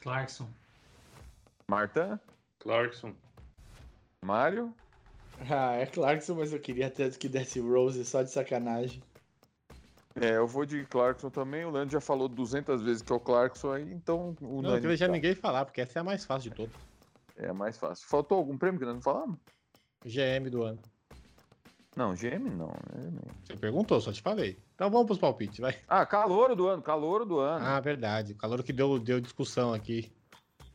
Clarkson. 0.00 0.48
Marta? 1.68 2.20
Clarkson. 2.60 3.14
Mário? 4.28 4.74
Ah, 5.48 5.74
é 5.74 5.86
Clarkson, 5.86 6.34
mas 6.34 6.52
eu 6.52 6.58
queria 6.60 6.90
tanto 6.90 7.18
que 7.18 7.28
desse 7.28 7.60
Rose 7.60 8.04
só 8.04 8.22
de 8.22 8.30
sacanagem. 8.30 9.02
É, 10.20 10.36
eu 10.36 10.48
vou 10.48 10.66
de 10.66 10.84
Clarkson 10.84 11.30
também. 11.30 11.64
O 11.64 11.70
Leandro 11.70 11.92
já 11.92 12.00
falou 12.00 12.28
200 12.28 12.82
vezes 12.82 13.02
que 13.02 13.12
é 13.12 13.14
o 13.16 13.20
Clarkson 13.20 13.72
aí, 13.72 13.92
então 13.92 14.34
o 14.40 14.46
Não, 14.46 14.62
não 14.62 14.62
Nani 14.62 14.74
queria 14.76 14.88
deixar 14.88 15.06
tá. 15.06 15.12
ninguém 15.12 15.34
falar, 15.34 15.64
porque 15.64 15.80
essa 15.80 15.98
é 15.98 16.00
a 16.00 16.04
mais 16.04 16.24
fácil 16.24 16.50
de 16.50 16.56
todas. 16.56 16.74
é 17.36 17.52
mais 17.52 17.78
fácil. 17.78 18.08
Faltou 18.08 18.38
algum 18.38 18.58
prêmio 18.58 18.80
que 18.80 18.86
nós 18.86 18.96
não 18.96 19.02
falamos? 19.02 19.38
GM 20.04 20.50
do 20.50 20.64
ano. 20.64 20.78
Não, 21.96 22.14
GM 22.14 22.50
não. 22.50 22.68
GM 22.68 23.10
não. 23.12 23.22
Você 23.44 23.56
perguntou, 23.56 24.00
só 24.00 24.10
te 24.12 24.20
falei. 24.22 24.58
Então 24.74 24.90
vamos 24.90 25.06
pros 25.06 25.18
palpites, 25.18 25.58
vai. 25.60 25.76
Ah, 25.88 26.04
calouro 26.04 26.56
do 26.56 26.66
ano, 26.66 26.82
calouro 26.82 27.24
do 27.24 27.38
ano. 27.38 27.64
Ah, 27.64 27.78
verdade. 27.78 28.34
Calor 28.34 28.62
que 28.64 28.72
deu, 28.72 28.98
deu 28.98 29.20
discussão 29.20 29.72
aqui. 29.72 30.12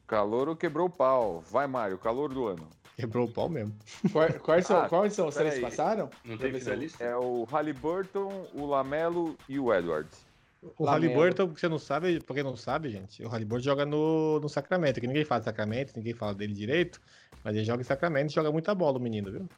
Calouro 0.08 0.56
quebrou 0.56 0.88
o 0.88 0.90
pau. 0.90 1.42
Vai, 1.42 1.68
Mário, 1.68 1.98
calouro 1.98 2.34
do 2.34 2.48
ano. 2.48 2.70
Quebrou 2.96 3.28
o 3.28 3.32
pau 3.32 3.50
mesmo. 3.50 3.74
Quais, 4.12 4.38
quais 4.38 4.66
são, 4.68 4.78
Ah, 4.82 4.90
quais 4.90 5.14
são 5.14 5.28
os 5.28 5.36
três 5.36 5.56
que 5.56 5.62
passaram? 5.62 6.10
Não 6.26 6.38
Pra 6.38 6.50
tem 6.50 6.60
finalista? 6.60 7.04
É 7.04 7.16
o 7.16 7.44
Halliburton, 7.46 8.48
o 8.54 8.66
Lamelo 8.66 9.36
e 9.50 9.60
o 9.60 9.74
Edwards. 9.74 10.26
O 10.62 10.86
Lamelo. 10.86 10.90
Halliburton, 10.90 11.54
que 11.54 11.60
você 11.60 11.68
não 11.68 11.80
sabe, 11.80 12.20
pra 12.22 12.36
quem 12.36 12.44
não 12.44 12.56
sabe, 12.56 12.90
gente, 12.90 13.24
o 13.24 13.28
Halliburton 13.28 13.64
joga 13.64 13.86
no, 13.86 14.40
no 14.40 14.48
Sacramento, 14.48 15.02
que 15.02 15.08
ninguém 15.08 15.26
fala 15.26 15.40
de 15.42 15.46
Sacramento, 15.46 15.94
ninguém 15.98 16.14
fala 16.14 16.34
dele 16.34 16.54
direito, 16.54 17.02
mas 17.44 17.56
ele 17.56 17.66
joga 17.66 17.82
em 17.82 17.86
Sacramento 17.86 18.32
e 18.32 18.34
joga 18.34 18.52
muita 18.52 18.74
bola, 18.74 18.98
o 18.98 19.02
menino, 19.02 19.32
viu? 19.32 19.50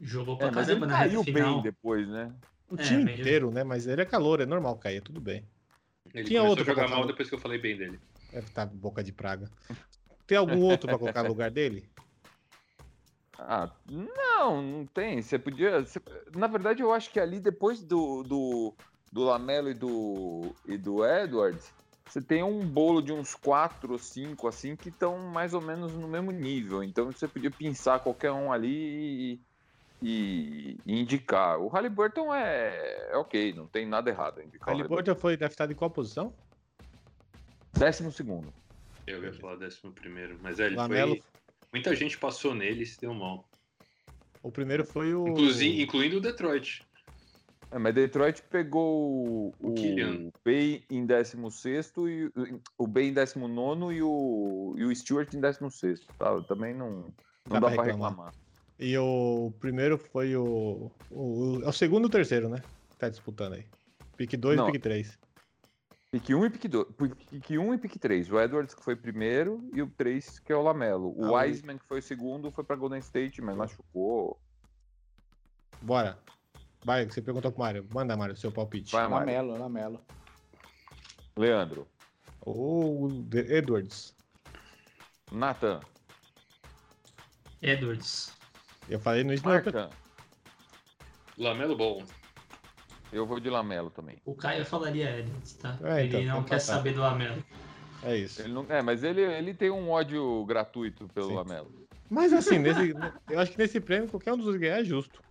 Jogou 0.00 0.36
pra 0.36 0.48
É, 0.48 0.50
mas 0.50 0.68
ele 0.68 0.80
caramba 0.80 0.86
na 0.86 0.98
caiu 0.98 1.24
final. 1.24 1.54
bem 1.54 1.62
depois, 1.62 2.08
né? 2.08 2.32
O 2.70 2.76
É, 2.76 2.82
time 2.82 3.12
inteiro, 3.12 3.50
né? 3.50 3.64
Mas 3.64 3.86
ele 3.86 4.02
é 4.02 4.04
calor, 4.04 4.40
é 4.40 4.46
normal 4.46 4.76
cair, 4.78 5.00
tudo 5.00 5.20
bem. 5.20 5.44
Ele 6.12 6.24
Tinha 6.28 6.42
outro 6.42 6.64
pra 6.64 6.74
jogar 6.74 6.82
colocar 6.82 7.00
mal 7.00 7.06
depois 7.06 7.28
que 7.28 7.34
eu 7.34 7.38
falei 7.38 7.58
bem 7.58 7.76
dele. 7.76 7.98
Deve 8.30 8.46
estar 8.46 8.66
boca 8.66 9.02
de 9.02 9.12
praga. 9.12 9.50
Tem 10.26 10.36
algum 10.36 10.60
outro 10.60 10.88
pra 10.88 10.98
colocar 10.98 11.22
no 11.22 11.30
lugar 11.30 11.50
dele? 11.50 11.88
Ah, 13.38 13.72
não, 13.86 14.60
não 14.62 14.86
tem. 14.86 15.22
Você 15.22 15.38
podia. 15.38 15.80
você- 15.84 16.00
Na 16.34 16.46
verdade, 16.48 16.82
eu 16.82 16.92
acho 16.92 17.10
que 17.12 17.20
ali 17.20 17.38
depois 17.40 17.80
do, 17.82 18.22
do, 18.24 18.74
do 19.12 19.22
Lamelo 19.22 19.70
e 19.70 19.74
do, 19.74 20.54
e 20.66 20.76
do 20.76 21.04
Edwards, 21.06 21.72
você 22.08 22.20
tem 22.20 22.42
um 22.42 22.66
bolo 22.66 23.00
de 23.00 23.12
uns 23.12 23.34
quatro 23.34 23.92
ou 23.92 23.98
cinco 23.98 24.48
assim 24.48 24.76
que 24.76 24.88
estão 24.88 25.18
mais 25.18 25.54
ou 25.54 25.60
menos 25.60 25.92
no 25.94 26.08
mesmo 26.08 26.32
nível. 26.32 26.82
Então 26.82 27.06
você 27.12 27.28
podia 27.28 27.50
pensar 27.50 28.00
qualquer 28.00 28.32
um 28.32 28.50
ali 28.52 29.40
e, 30.02 30.76
e- 30.76 30.82
indicar. 30.84 31.60
O 31.60 31.68
Halliburton 31.68 32.34
é, 32.34 33.12
é 33.12 33.16
ok, 33.16 33.52
não 33.52 33.68
tem 33.68 33.86
nada 33.86 34.10
errado 34.10 34.42
indicar. 34.42 34.74
o 34.74 34.78
Halliburton 34.78 35.14
foi 35.14 35.36
draftado 35.36 35.72
em 35.72 35.76
qual 35.76 35.90
posição? 35.90 36.34
Décimo 37.78 38.10
segundo. 38.10 38.52
Eu 39.06 39.22
ia 39.22 39.32
falar 39.32 39.56
décimo 39.56 39.92
primeiro. 39.92 40.38
Mas 40.42 40.58
é, 40.58 40.66
ele 40.66 40.76
Lamelo. 40.76 41.14
foi. 41.14 41.22
Muita 41.72 41.94
gente 41.94 42.16
passou 42.18 42.54
nele 42.54 42.82
e 42.82 42.86
se 42.86 43.00
deu 43.00 43.12
mal. 43.14 43.48
O 44.42 44.50
primeiro 44.50 44.84
foi 44.84 45.14
o. 45.14 45.28
Inclusive, 45.28 45.82
incluindo 45.82 46.16
o 46.18 46.20
Detroit. 46.20 46.82
É, 47.70 47.78
mas 47.78 47.94
Detroit 47.94 48.42
pegou 48.44 49.50
o, 49.50 49.54
O 49.60 50.32
Bay 50.44 50.82
em 50.90 51.04
16 51.04 51.92
e 51.98 52.30
o- 52.78 52.86
Bay 52.86 53.08
em 53.08 53.12
19 53.12 53.94
e 53.94 54.02
o, 54.02 54.74
e 54.78 54.84
o 54.84 54.94
Stewart 54.96 55.32
em 55.34 55.40
16. 55.40 56.00
Tá? 56.18 56.40
Também 56.44 56.72
não, 56.74 56.90
não 56.90 57.12
Dá 57.50 57.60
dá, 57.60 57.66
pra 57.66 57.74
pra 57.76 57.84
reclamar. 57.84 58.10
reclamar. 58.10 58.34
E 58.78 58.96
o 58.96 59.52
primeiro 59.60 59.98
foi 59.98 60.34
o. 60.36 60.90
o 61.10 61.60
é 61.62 61.68
o 61.68 61.72
segundo 61.72 62.04
e 62.04 62.06
o 62.06 62.10
terceiro, 62.10 62.48
né? 62.48 62.62
Que 62.90 62.96
tá 62.96 63.08
disputando 63.10 63.54
aí. 63.54 63.64
Pique 64.16 64.36
2 64.36 64.58
e 64.58 64.64
pique 64.66 64.78
3. 64.78 65.18
Pique 66.10 66.34
1 66.34 66.46
e 66.46 66.50
pique 66.50 66.68
2. 66.68 66.86
Pique 67.30 67.58
1 67.58 67.74
e 67.74 67.78
pique 67.78 67.98
3. 67.98 68.30
O 68.32 68.40
Edwards 68.40 68.74
que 68.74 68.82
foi 68.82 68.96
primeiro 68.96 69.68
e 69.74 69.82
o 69.82 69.86
3 69.90 70.38
que 70.38 70.52
é 70.52 70.56
o 70.56 70.62
Lamelo. 70.62 71.12
O 71.18 71.36
Ah, 71.36 71.42
Wiseman 71.42 71.76
que 71.76 71.84
foi 71.84 71.98
o 71.98 72.02
segundo 72.02 72.50
foi 72.50 72.64
pra 72.64 72.76
Golden 72.76 72.98
State, 73.00 73.42
mas 73.42 73.54
machucou. 73.54 74.40
Bora. 75.82 76.18
Vai, 76.84 77.04
você 77.04 77.20
perguntou 77.20 77.52
pro 77.52 77.60
Mário. 77.60 77.86
Manda, 77.92 78.16
Mário, 78.16 78.36
seu 78.36 78.50
palpite. 78.50 78.92
Vai, 78.92 79.06
Mário. 79.06 79.26
Lamelo, 79.26 79.58
Lamelo. 79.60 80.00
Leandro. 81.36 81.86
O 82.40 83.08
De- 83.24 83.52
Edwards. 83.54 84.14
Nathan. 85.30 85.80
Edwards. 87.60 88.32
Eu 88.88 88.98
falei 88.98 89.24
no 89.24 89.34
Marca. 89.42 89.90
Lamelo 91.36 91.76
Ball. 91.76 92.02
Eu 93.12 93.26
vou 93.26 93.40
de 93.40 93.48
Lamelo 93.48 93.90
também. 93.90 94.16
O 94.24 94.34
Caio 94.34 94.64
falaria 94.64 95.18
Edwards, 95.18 95.54
tá? 95.54 95.78
É, 95.82 96.04
então, 96.04 96.20
ele 96.20 96.28
não 96.28 96.38
então 96.38 96.44
quer 96.44 96.56
tá. 96.56 96.60
saber 96.60 96.92
do 96.92 97.00
Lamelo. 97.00 97.42
É 98.02 98.16
isso. 98.16 98.42
Ele 98.42 98.52
não, 98.52 98.66
é, 98.68 98.82
mas 98.82 99.02
ele, 99.02 99.22
ele 99.22 99.54
tem 99.54 99.70
um 99.70 99.90
ódio 99.90 100.44
gratuito 100.44 101.08
pelo 101.08 101.28
Sim. 101.28 101.34
Lamelo. 101.34 101.88
Mas 102.08 102.32
assim, 102.32 102.58
nesse, 102.60 102.94
eu 103.28 103.40
acho 103.40 103.52
que 103.52 103.58
nesse 103.58 103.80
prêmio 103.80 104.08
qualquer 104.08 104.32
um 104.32 104.36
dos 104.36 104.46
dois 104.46 104.58
ganhar 104.58 104.80
é 104.80 104.84
justo. 104.84 105.22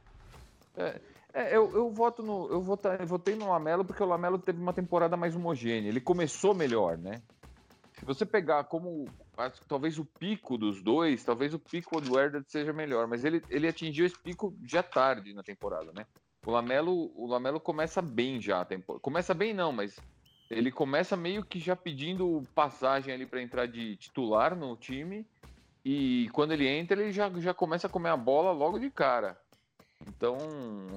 É, 1.38 1.56
eu, 1.56 1.72
eu 1.74 1.92
voto 1.92 2.24
no. 2.24 2.48
Eu, 2.50 2.62
vota, 2.62 2.98
eu 3.00 3.06
votei 3.06 3.36
no 3.36 3.50
Lamelo 3.50 3.86
porque 3.86 4.02
o 4.02 4.08
Lamelo 4.08 4.40
teve 4.40 4.60
uma 4.60 4.74
temporada 4.74 5.16
mais 5.16 5.36
homogênea. 5.36 5.90
Ele 5.90 6.02
começou 6.02 6.56
melhor, 6.56 6.98
né? 6.98 7.22
Se 7.94 8.06
você 8.06 8.26
pegar 8.26 8.64
como. 8.66 9.06
acho 9.38 9.62
que 9.62 9.68
Talvez 9.68 9.98
o 10.00 10.06
pico 10.06 10.58
dos 10.58 10.82
dois, 10.82 11.24
talvez 11.24 11.54
o 11.54 11.60
pico 11.60 12.02
do 12.02 12.20
Edwards 12.20 12.52
seja 12.52 12.74
melhor, 12.74 13.08
mas 13.08 13.24
ele, 13.24 13.44
ele 13.50 13.68
atingiu 13.68 14.06
esse 14.06 14.18
pico 14.18 14.56
já 14.64 14.82
tarde 14.82 15.34
na 15.34 15.44
temporada, 15.44 15.92
né? 15.94 16.06
O 16.48 16.52
Lamelo, 16.52 17.12
o 17.14 17.28
Lamelo 17.28 17.60
começa 17.60 18.02
bem 18.02 18.40
já 18.42 18.62
a 18.62 18.66
temporada. 18.66 19.02
Começa 19.02 19.34
bem 19.34 19.54
não, 19.54 19.74
mas 19.74 20.00
ele 20.50 20.72
começa 20.72 21.18
meio 21.18 21.44
que 21.44 21.60
já 21.60 21.76
pedindo 21.76 22.42
passagem 22.56 23.14
ali 23.14 23.26
para 23.26 23.42
entrar 23.42 23.66
de 23.66 23.98
titular 23.98 24.56
no 24.56 24.78
time. 24.78 25.28
E 25.84 26.30
quando 26.32 26.54
ele 26.54 26.66
entra, 26.66 27.02
ele 27.02 27.12
já, 27.12 27.30
já 27.42 27.54
começa 27.54 27.88
a 27.88 27.90
comer 27.90 28.12
a 28.12 28.16
bola 28.16 28.54
logo 28.54 28.80
de 28.80 28.90
cara. 28.90 29.38
Então, 30.08 30.38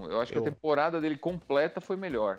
eu 0.08 0.20
acho 0.20 0.30
que 0.32 0.38
Eu- 0.38 0.42
a 0.42 0.44
temporada 0.44 1.00
dele 1.00 1.18
completa 1.18 1.80
foi 1.80 1.96
melhor. 1.96 2.38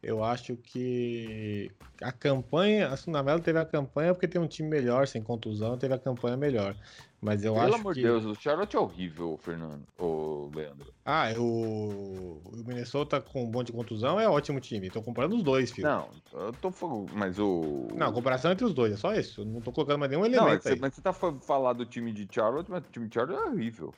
Eu 0.00 0.22
acho 0.22 0.56
que 0.56 1.70
a 2.00 2.12
campanha, 2.12 2.88
a 2.88 2.96
Sunamelo 2.96 3.40
teve 3.40 3.58
a 3.58 3.64
campanha 3.64 4.14
porque 4.14 4.28
tem 4.28 4.40
um 4.40 4.46
time 4.46 4.68
melhor, 4.68 5.08
sem 5.08 5.20
contusão, 5.20 5.76
teve 5.76 5.92
a 5.92 5.98
campanha 5.98 6.36
melhor. 6.36 6.76
Mas 7.20 7.44
eu 7.44 7.54
Pelo 7.54 7.66
acho 7.66 7.74
amor 7.74 7.94
que. 7.94 8.00
de 8.00 8.06
Deus, 8.06 8.24
o 8.24 8.34
Charlotte 8.36 8.76
é 8.76 8.78
horrível, 8.78 9.36
Fernando. 9.42 9.82
Ô, 9.98 10.48
Leandro. 10.54 10.94
Ah, 11.04 11.32
o... 11.36 12.40
o 12.44 12.52
Minnesota 12.64 13.20
com 13.20 13.42
um 13.42 13.50
monte 13.50 13.66
de 13.68 13.72
contusão 13.72 14.20
é 14.20 14.28
ótimo 14.28 14.60
time. 14.60 14.88
Tô 14.88 15.02
comparando 15.02 15.34
os 15.34 15.42
dois, 15.42 15.72
filho. 15.72 15.88
Não, 15.88 16.08
eu 16.32 16.52
tô 16.52 16.70
falando. 16.70 17.10
Mas 17.14 17.36
o. 17.40 17.88
Não, 17.92 18.06
a 18.06 18.12
comparação 18.12 18.52
entre 18.52 18.64
os 18.64 18.72
dois, 18.72 18.92
é 18.92 18.96
só 18.96 19.12
isso. 19.14 19.40
Eu 19.40 19.46
não 19.46 19.60
tô 19.60 19.72
colocando 19.72 19.98
mais 19.98 20.10
nenhum 20.12 20.22
Não, 20.22 20.28
é 20.28 20.32
elemento 20.36 20.58
que 20.58 20.68
você- 20.68 20.74
aí. 20.74 20.78
mas 20.80 20.94
você 20.94 21.02
tá 21.02 21.12
falando 21.12 21.78
do 21.78 21.86
time 21.86 22.12
de 22.12 22.28
Charlotte, 22.32 22.70
mas 22.70 22.84
o 22.84 22.90
time 22.92 23.08
de 23.08 23.14
Charlotte 23.14 23.42
é 23.42 23.50
horrível. 23.50 23.92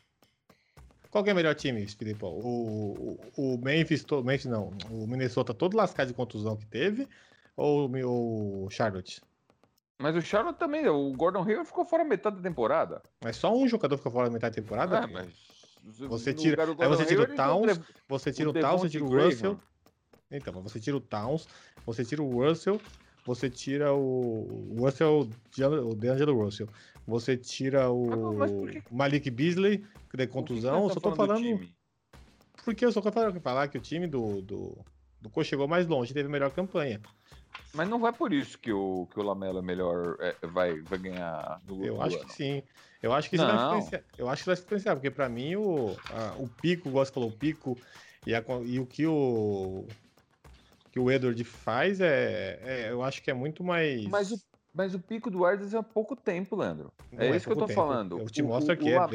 Qual 1.11 1.25
que 1.25 1.31
é 1.31 1.33
o 1.33 1.37
melhor 1.37 1.55
time, 1.55 1.87
Filipão? 1.89 2.31
O, 2.31 3.19
o, 3.37 3.55
o 3.55 3.59
Memphis, 3.59 4.05
to- 4.05 4.23
Memphis 4.23 4.47
não, 4.47 4.71
o 4.91 5.07
Minnesota 5.07 5.53
todo 5.53 5.77
lascado 5.77 6.09
de 6.09 6.15
contusão 6.15 6.57
que 6.57 6.67
teve 6.67 7.09
ou 7.57 7.89
o 7.91 8.65
o 8.67 8.71
Charlotte? 8.71 9.21
Mas 9.99 10.17
o 10.17 10.23
Charlotte 10.23 10.59
também, 10.59 10.89
o 10.89 11.13
Gordon 11.13 11.43
Hayward 11.43 11.67
ficou 11.67 11.85
fora 11.85 12.05
metade 12.05 12.37
da 12.37 12.43
temporada. 12.43 13.03
Mas 13.23 13.37
só 13.37 13.55
um 13.55 13.69
jogador 13.69 13.99
fica 13.99 14.11
fora 14.11 14.31
metade 14.31 14.57
da 14.57 14.63
temporada? 14.63 14.97
É, 14.99 15.07
mas. 15.07 15.29
Você 16.09 16.33
tira- 16.33 16.63
aí 16.63 16.89
você 16.89 17.05
tira 17.05 17.23
o 17.23 17.25
Hayward, 17.25 17.33
então, 17.33 17.61
Towns, 17.63 17.67
Dev- 17.79 17.87
Você 18.09 18.33
tira 18.33 18.49
o, 18.49 18.53
o 18.53 18.61
Towns, 18.61 18.81
você 18.83 18.89
tira 18.91 19.05
o 19.05 19.09
Graham. 19.09 19.25
Russell. 19.27 19.61
Então, 20.31 20.55
mas 20.55 20.63
você 20.73 20.81
tira 20.81 20.97
o 20.97 21.01
Towns, 21.01 21.49
você 21.85 22.05
tira 22.05 22.23
o 22.23 22.31
Russell, 22.43 22.81
você 23.27 23.51
tira 23.51 23.93
o, 23.93 24.69
o 24.79 24.85
Russell, 24.85 25.29
o 25.89 25.95
DeAngelo 25.95 26.35
Russell. 26.45 26.69
Você 27.07 27.37
tira 27.37 27.91
o 27.91 28.05
por 28.37 28.71
que- 28.71 28.83
Malik 28.91 29.31
Beasley, 29.31 29.79
que 29.79 29.87
que 30.11 30.17
que 30.19 30.27
contusão. 30.29 30.83
nós 30.83 30.89
Eu 30.89 30.95
só 30.95 31.01
tô 31.01 31.11
do 31.11 31.17
falando. 31.17 31.69
Porque 32.65 32.85
eu 32.85 32.93
só 32.93 33.01
quero 33.01 33.15
falar, 33.15 33.41
falar 33.41 33.69
que 33.69 33.79
o 33.79 33.81
time 33.81 34.07
do, 34.07 34.43
do, 34.43 34.79
do 35.21 35.31
Coach 35.31 35.49
chegou 35.49 35.67
mais 35.67 35.87
longe, 35.87 36.13
teve 36.13 36.29
melhor 36.29 36.51
campanha. 36.51 37.01
Mas 37.73 37.89
não 37.89 38.07
é 38.07 38.13
por 38.13 38.33
isso 38.33 38.59
que 38.59 38.73
o, 38.73 39.07
que 39.13 39.19
o 39.19 39.23
Lamelo 39.23 39.59
é 39.61 39.63
melhor, 39.63 40.17
é, 40.21 40.35
vai, 40.47 40.81
vai 40.81 40.99
ganhar 40.99 41.61
no 41.67 41.85
Eu 41.85 41.95
no 41.97 42.03
acho 42.03 42.17
ano. 42.17 42.27
que 42.27 42.33
sim. 42.35 42.63
Eu 43.03 43.13
acho 43.15 43.31
que 43.31 43.37
isso 43.37 43.47
vai 43.47 43.57
Não. 43.57 43.67
influenciar. 43.79 44.03
Eu 44.19 44.29
acho 44.29 44.43
que 44.43 44.47
vai 44.51 44.55
influenciar, 44.59 44.95
porque 44.97 45.11
pra 45.11 45.29
mim 45.29 45.57
o, 45.57 45.97
a- 46.11 46.35
o 46.39 46.49
pico, 46.49 46.89
igual 46.89 47.05
você 47.07 47.13
falou, 47.13 47.31
o 47.31 47.33
pico 47.33 47.79
e, 48.27 48.35
a 48.35 48.45
e 48.67 48.79
o 48.79 48.87
que 48.87 49.07
o 49.07 49.87
que 50.93 50.99
o 50.99 51.11
Edward 51.11 51.43
faz 51.45 52.01
é, 52.01 52.59
é- 52.63 52.91
eu 52.91 53.03
acho 53.03 53.23
que 53.23 53.31
é 53.31 53.35
muito 53.35 53.63
mais. 53.65 54.05
Mas 54.07 54.33
o, 54.33 54.39
mas 54.73 54.95
o 54.95 54.99
pico 55.01 55.31
do 55.31 55.39
Edwards 55.47 55.75
é 55.75 55.79
há 55.79 55.83
pouco 55.83 56.15
tempo, 56.17 56.57
Leandro. 56.57 56.93
Não 57.13 57.21
é 57.23 57.37
isso 57.37 57.47
que 57.47 57.53
eu 57.53 57.57
tô 57.57 57.67
tempo. 57.67 57.81
falando. 57.81 58.19
Eu 58.19 58.27
te 58.31 58.43
O- 58.43 58.47
mostro 58.47 58.71
o- 58.71 58.75
aqui. 58.75 58.85
o 58.85 58.89
é 58.89 58.99
La- 58.99 59.09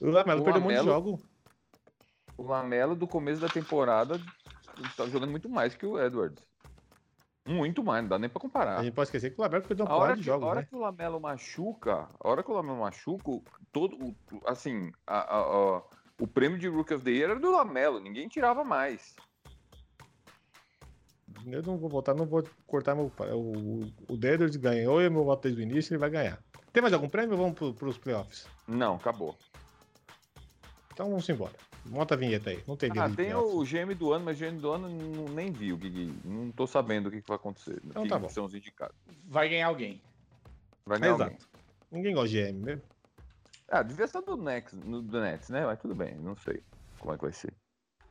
O 0.00 0.10
Lamelo 0.10 0.44
perdeu 0.44 0.60
um 0.60 0.64
monte 0.64 0.78
de 0.78 0.84
jogo. 0.84 1.20
O 2.36 2.42
Lamelo 2.42 2.94
do 2.94 3.06
começo 3.06 3.40
da 3.40 3.48
temporada 3.48 4.20
tá 4.96 5.06
jogando 5.06 5.30
muito 5.30 5.48
mais 5.48 5.74
que 5.74 5.86
o 5.86 5.98
Edwards. 5.98 6.44
Muito 7.48 7.82
mais, 7.82 8.02
não 8.02 8.08
dá 8.08 8.18
nem 8.18 8.28
pra 8.28 8.40
comparar. 8.40 8.80
A 8.80 8.82
gente 8.82 8.92
pode 8.92 9.06
esquecer 9.06 9.30
que 9.30 9.40
o 9.40 9.42
Lamelo 9.42 9.64
perdeu 9.64 9.86
porrada 9.86 10.14
que, 10.14 10.18
de 10.20 10.26
jogos, 10.26 10.44
a 10.44 10.50
hora 10.50 10.60
né? 10.60 10.66
que 10.68 10.74
o 10.74 10.78
Lamelo 10.80 11.20
machuca, 11.20 12.08
a 12.20 12.28
hora 12.28 12.42
que 12.42 12.50
o 12.50 12.54
Lamelo 12.54 12.80
machuca, 12.80 13.40
todo, 13.72 14.14
assim, 14.44 14.90
a- 15.06 15.20
a- 15.20 15.40
a- 15.76 15.82
o 16.20 16.26
prêmio 16.26 16.58
de 16.58 16.66
Rookie 16.68 16.94
of 16.94 17.04
the 17.04 17.10
Year 17.12 17.30
era 17.30 17.40
do 17.40 17.52
Lamelo, 17.52 18.00
ninguém 18.00 18.26
tirava 18.28 18.64
mais. 18.64 19.14
Eu 21.44 21.62
não 21.62 21.76
vou 21.76 21.88
votar, 21.88 22.14
não 22.14 22.26
vou 22.26 22.42
cortar 22.66 22.94
meu. 22.94 23.12
O, 23.34 23.84
o 24.08 24.14
Edwards 24.14 24.56
ganhou 24.56 25.00
e 25.00 25.10
meu 25.10 25.24
voto 25.24 25.42
desde 25.42 25.60
o 25.60 25.62
início 25.62 25.92
ele 25.92 25.98
vai 25.98 26.10
ganhar. 26.10 26.42
Tem 26.72 26.82
mais 26.82 26.92
algum 26.92 27.08
prêmio 27.08 27.32
ou 27.32 27.38
vamos 27.38 27.54
pro, 27.54 27.74
pros 27.74 27.98
playoffs? 27.98 28.46
Não, 28.66 28.96
acabou. 28.96 29.36
Então 30.92 31.08
vamos 31.08 31.28
embora. 31.28 31.52
Monta 31.84 32.14
a 32.14 32.16
vinheta 32.16 32.50
aí. 32.50 32.62
Não 32.66 32.76
tem 32.76 32.90
Ah, 32.96 33.08
tem 33.08 33.34
o 33.34 33.62
GM 33.62 33.94
do 33.94 34.12
ano, 34.12 34.24
mas 34.24 34.40
o 34.40 34.44
GM 34.44 34.58
do 34.58 34.72
ano 34.72 34.88
não, 34.88 35.24
nem 35.26 35.52
vi 35.52 35.72
o 35.72 35.78
não 36.24 36.50
tô 36.50 36.66
sabendo 36.66 37.06
o 37.08 37.10
que, 37.10 37.20
que 37.20 37.28
vai 37.28 37.36
acontecer. 37.36 37.80
Então 37.84 38.02
que 38.02 38.08
tá 38.08 38.16
que 38.16 38.22
bom. 38.22 38.28
são 38.28 38.44
os 38.44 38.54
indicados. 38.54 38.96
Vai 39.24 39.48
ganhar 39.48 39.68
alguém. 39.68 40.02
Vai 40.84 40.98
ganhar 40.98 41.12
alguém. 41.12 41.26
Exato. 41.28 41.48
Ninguém 41.90 42.14
gosta 42.14 42.28
de 42.28 42.42
GM 42.42 42.64
mesmo. 42.64 42.82
Ah, 43.68 43.82
devia 43.82 44.06
ser 44.06 44.22
do 44.22 44.36
Nets, 44.36 44.72
no, 44.74 45.02
do 45.02 45.20
Nets, 45.20 45.48
né? 45.48 45.64
Mas 45.66 45.78
tudo 45.78 45.94
bem, 45.94 46.14
não 46.16 46.36
sei 46.36 46.62
como 46.98 47.12
é 47.12 47.16
que 47.16 47.22
vai 47.22 47.32
ser. 47.32 47.52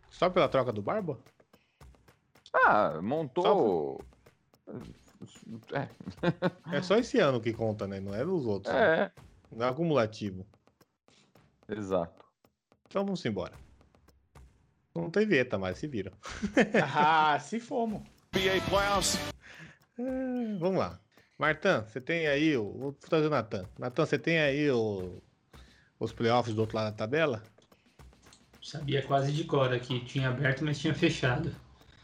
Só 0.10 0.30
pela 0.30 0.48
troca 0.48 0.72
do 0.72 0.82
Barba? 0.82 1.18
Ah, 2.66 3.00
montou. 3.02 4.02
É, 5.74 6.78
É 6.78 6.82
só 6.82 6.96
esse 6.98 7.20
ano 7.20 7.42
que 7.42 7.54
conta, 7.54 7.88
né? 7.88 8.00
Não 8.00 8.14
é 8.14 8.24
dos 8.24 8.46
outros. 8.46 8.74
né? 8.74 9.04
é, 9.06 9.12
Não 9.52 9.66
é 9.66 9.70
acumulativo. 9.70 10.46
exato. 11.70 12.24
Então 12.88 13.04
vamos 13.04 13.26
embora. 13.26 13.54
Não 14.96 15.10
tem 15.10 15.28
vinheta 15.28 15.58
mais, 15.58 15.78
se 15.78 15.88
viram. 15.88 16.14
Ah, 16.96 17.38
se 17.40 17.60
fomos. 17.60 18.02
É, 19.98 20.58
vamos 20.60 20.78
lá. 20.80 21.00
Martan, 21.38 21.84
você 21.86 22.00
tem 22.00 22.28
aí 22.28 22.56
o. 22.56 22.72
Vou 22.72 22.94
trazer 22.94 23.28
o 23.28 23.30
Natan. 23.30 23.66
Natan, 23.78 24.06
você 24.06 24.18
tem 24.18 24.40
aí 24.40 24.72
o, 24.72 25.22
os 26.00 26.14
playoffs 26.14 26.56
do 26.56 26.62
outro 26.62 26.78
lado 26.78 26.92
da 26.92 26.98
tabela? 26.98 27.44
Sabia 28.62 29.02
quase 29.06 29.34
de 29.34 29.44
cor 29.44 29.74
aqui. 29.74 30.00
Tinha 30.06 30.30
aberto, 30.30 30.64
mas 30.64 30.80
tinha 30.80 30.94
fechado. 30.96 31.54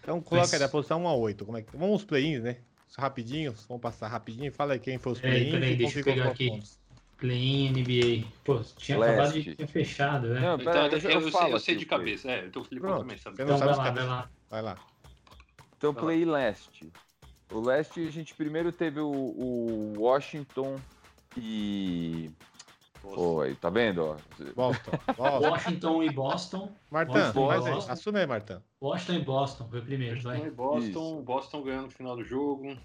Então 0.02 0.20
coloca 0.22 0.46
Mas- 0.48 0.54
aí 0.54 0.60
da 0.60 0.68
posição 0.70 1.04
1 1.04 1.08
a 1.08 1.14
8. 1.16 1.46
Como 1.46 1.58
é 1.58 1.62
que... 1.62 1.76
Vamos 1.78 2.02
os 2.02 2.06
play-ins, 2.06 2.42
né? 2.44 2.58
Rapidinho, 2.98 3.54
vamos 3.70 3.82
passar 3.82 4.08
rapidinho. 4.10 4.52
Fala 4.52 4.74
aí 4.74 4.80
quem 4.80 4.98
foi 4.98 5.14
os 5.14 5.20
Peraí, 5.20 5.38
play-ins 5.40 5.54
peraí, 5.54 5.76
deixa 5.78 6.00
eu 6.00 6.04
pegar 6.04 6.28
aqui. 6.30 6.50
pontos. 6.50 6.80
Play-in 7.18 7.70
NBA. 7.72 8.28
Pô, 8.44 8.60
tinha 8.78 8.98
Leste. 8.98 9.14
acabado 9.14 9.42
de 9.44 9.56
ter 9.56 9.68
fechado, 9.68 10.28
né? 10.30 10.40
Não, 10.42 10.56
Então, 10.56 10.74
pera, 10.74 10.88
eu, 10.88 11.00
eu, 11.00 11.10
eu, 11.12 11.22
sei, 11.22 11.32
falo 11.32 11.54
eu 11.54 11.60
sei 11.60 11.76
de 11.76 11.86
play. 11.86 12.00
cabeça. 12.00 12.32
É, 12.32 12.46
então 12.48 12.62
o 12.64 12.66
Felipe 12.66 12.86
Pronto. 12.88 13.02
também 13.02 13.18
sabe. 13.20 13.36
Então 13.42 13.58
sabe 13.58 13.76
vai 13.76 13.78
lá, 13.78 13.92
vai 13.92 14.06
lá. 14.06 14.30
Vai 14.50 14.62
lá. 14.62 14.78
Então, 15.78 15.94
Vai 15.94 16.02
lá. 16.02 16.08
play 16.08 16.26
leste. 16.26 16.92
O 17.52 17.60
leste, 17.62 18.06
a 18.08 18.12
gente 18.12 18.34
primeiro 18.34 18.72
teve 18.72 19.00
o, 19.00 19.08
o 19.12 19.94
Washington 20.00 20.80
e. 21.38 22.30
Aí, 23.44 23.56
tá 23.56 23.70
vendo? 23.70 24.04
Ó? 24.04 24.18
Boston. 24.56 24.92
Boston. 25.18 25.50
Washington 25.50 26.04
e 26.04 26.10
Boston. 26.12 26.72
Martan, 26.90 27.32
Boston. 27.32 27.92
Assume 27.92 28.20
aí, 28.20 28.28
Martan. 28.28 28.62
Washington 28.82 29.14
e 29.14 29.24
Boston 29.24 29.68
foi 29.70 29.82
primeiro, 29.82 30.16
Boston 30.16 30.30
vai. 30.30 30.48
e 30.48 30.52
Boston, 30.52 30.88
Isso. 30.88 31.22
Boston 31.24 31.64
ganhando 31.64 31.86
no 31.86 31.92
final 31.92 32.16
do 32.16 32.24
jogo. 32.24 32.78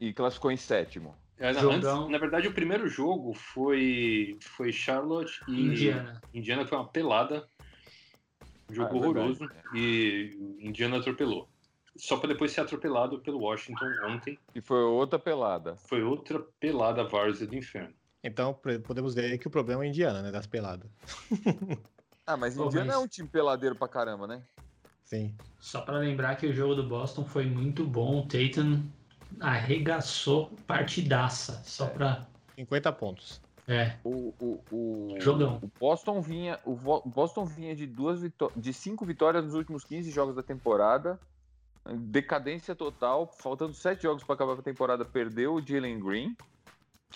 E 0.00 0.12
classificou 0.12 0.50
em 0.50 0.56
sétimo. 0.56 1.14
É, 1.38 1.50
antes- 1.50 2.08
na 2.08 2.18
verdade, 2.18 2.48
o 2.48 2.52
primeiro 2.52 2.88
jogo 2.88 3.34
foi, 3.34 4.38
foi 4.40 4.72
Charlotte 4.72 5.40
e 5.48 5.60
Indiana. 5.66 6.20
Indiana 6.32 6.66
foi 6.66 6.78
uma 6.78 6.88
pelada. 6.88 7.46
jogo 8.70 8.88
Ah, 8.94 8.96
é 8.96 8.98
horroroso 8.98 9.50
e 9.74 10.36
o 10.38 10.66
Indiana 10.66 10.98
atropelou. 10.98 11.48
Só 11.96 12.16
para 12.18 12.28
depois 12.28 12.52
ser 12.52 12.60
atropelado 12.62 13.20
pelo 13.20 13.38
Washington 13.38 13.86
ontem. 14.06 14.38
E 14.54 14.60
foi 14.60 14.82
outra 14.82 15.18
pelada. 15.18 15.76
Foi 15.76 16.02
outra 16.02 16.40
pelada 16.60 17.04
várzea 17.04 17.46
do 17.46 17.54
inferno. 17.56 17.94
Então 18.26 18.52
podemos 18.84 19.14
ver 19.14 19.26
aí 19.32 19.38
que 19.38 19.46
o 19.46 19.50
problema 19.50 19.84
é 19.84 19.88
Indiana, 19.88 20.20
né? 20.22 20.30
Das 20.30 20.46
peladas. 20.46 20.90
Ah, 22.28 22.36
mas 22.36 22.56
Indiana 22.56 22.86
mas- 22.86 22.94
é 22.96 22.98
um 22.98 23.06
time 23.06 23.28
peladeiro 23.28 23.76
pra 23.76 23.86
caramba, 23.86 24.26
né? 24.26 24.42
Sim. 25.04 25.32
Só 25.60 25.80
pra 25.80 25.96
lembrar 25.98 26.34
que 26.34 26.44
o 26.48 26.52
jogo 26.52 26.74
do 26.74 26.82
Boston 26.82 27.24
foi 27.24 27.46
muito 27.46 27.86
bom. 27.86 28.18
O 28.18 28.22
Tatum 28.26 28.82
arregaçou 29.38 30.50
partidaça. 30.66 31.62
Só 31.64 31.86
pra. 31.86 32.26
50 32.56 32.92
pontos. 32.94 33.40
É, 33.68 33.96
O, 34.02 34.34
o, 34.40 34.60
o, 34.72 35.16
Jogão. 35.20 35.60
o 35.62 35.70
Boston 35.78 36.20
vinha, 36.20 36.58
o 36.64 36.74
Boston 37.08 37.44
vinha 37.44 37.76
de 37.76 37.86
duas 37.86 38.20
de 38.56 38.72
cinco 38.72 39.04
vitórias 39.04 39.44
nos 39.44 39.54
últimos 39.54 39.84
15 39.84 40.10
jogos 40.10 40.34
da 40.34 40.42
temporada. 40.42 41.20
Decadência 41.88 42.74
total, 42.74 43.32
faltando 43.38 43.72
sete 43.72 44.02
jogos 44.02 44.24
para 44.24 44.34
acabar 44.34 44.54
a 44.54 44.62
temporada, 44.62 45.04
perdeu 45.04 45.54
o 45.54 45.64
Jalen 45.64 46.00
Green. 46.00 46.36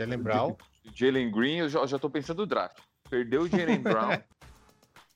Jalen 0.01 0.19
Brown. 0.19 0.57
Jalen 0.95 1.31
Green, 1.31 1.59
eu 1.59 1.69
já, 1.69 1.85
já 1.87 1.99
tô 1.99 2.09
pensando 2.09 2.39
no 2.39 2.47
draft. 2.47 2.79
Perdeu 3.09 3.43
o 3.43 3.49
Jalen 3.49 3.81
Brown. 3.81 4.19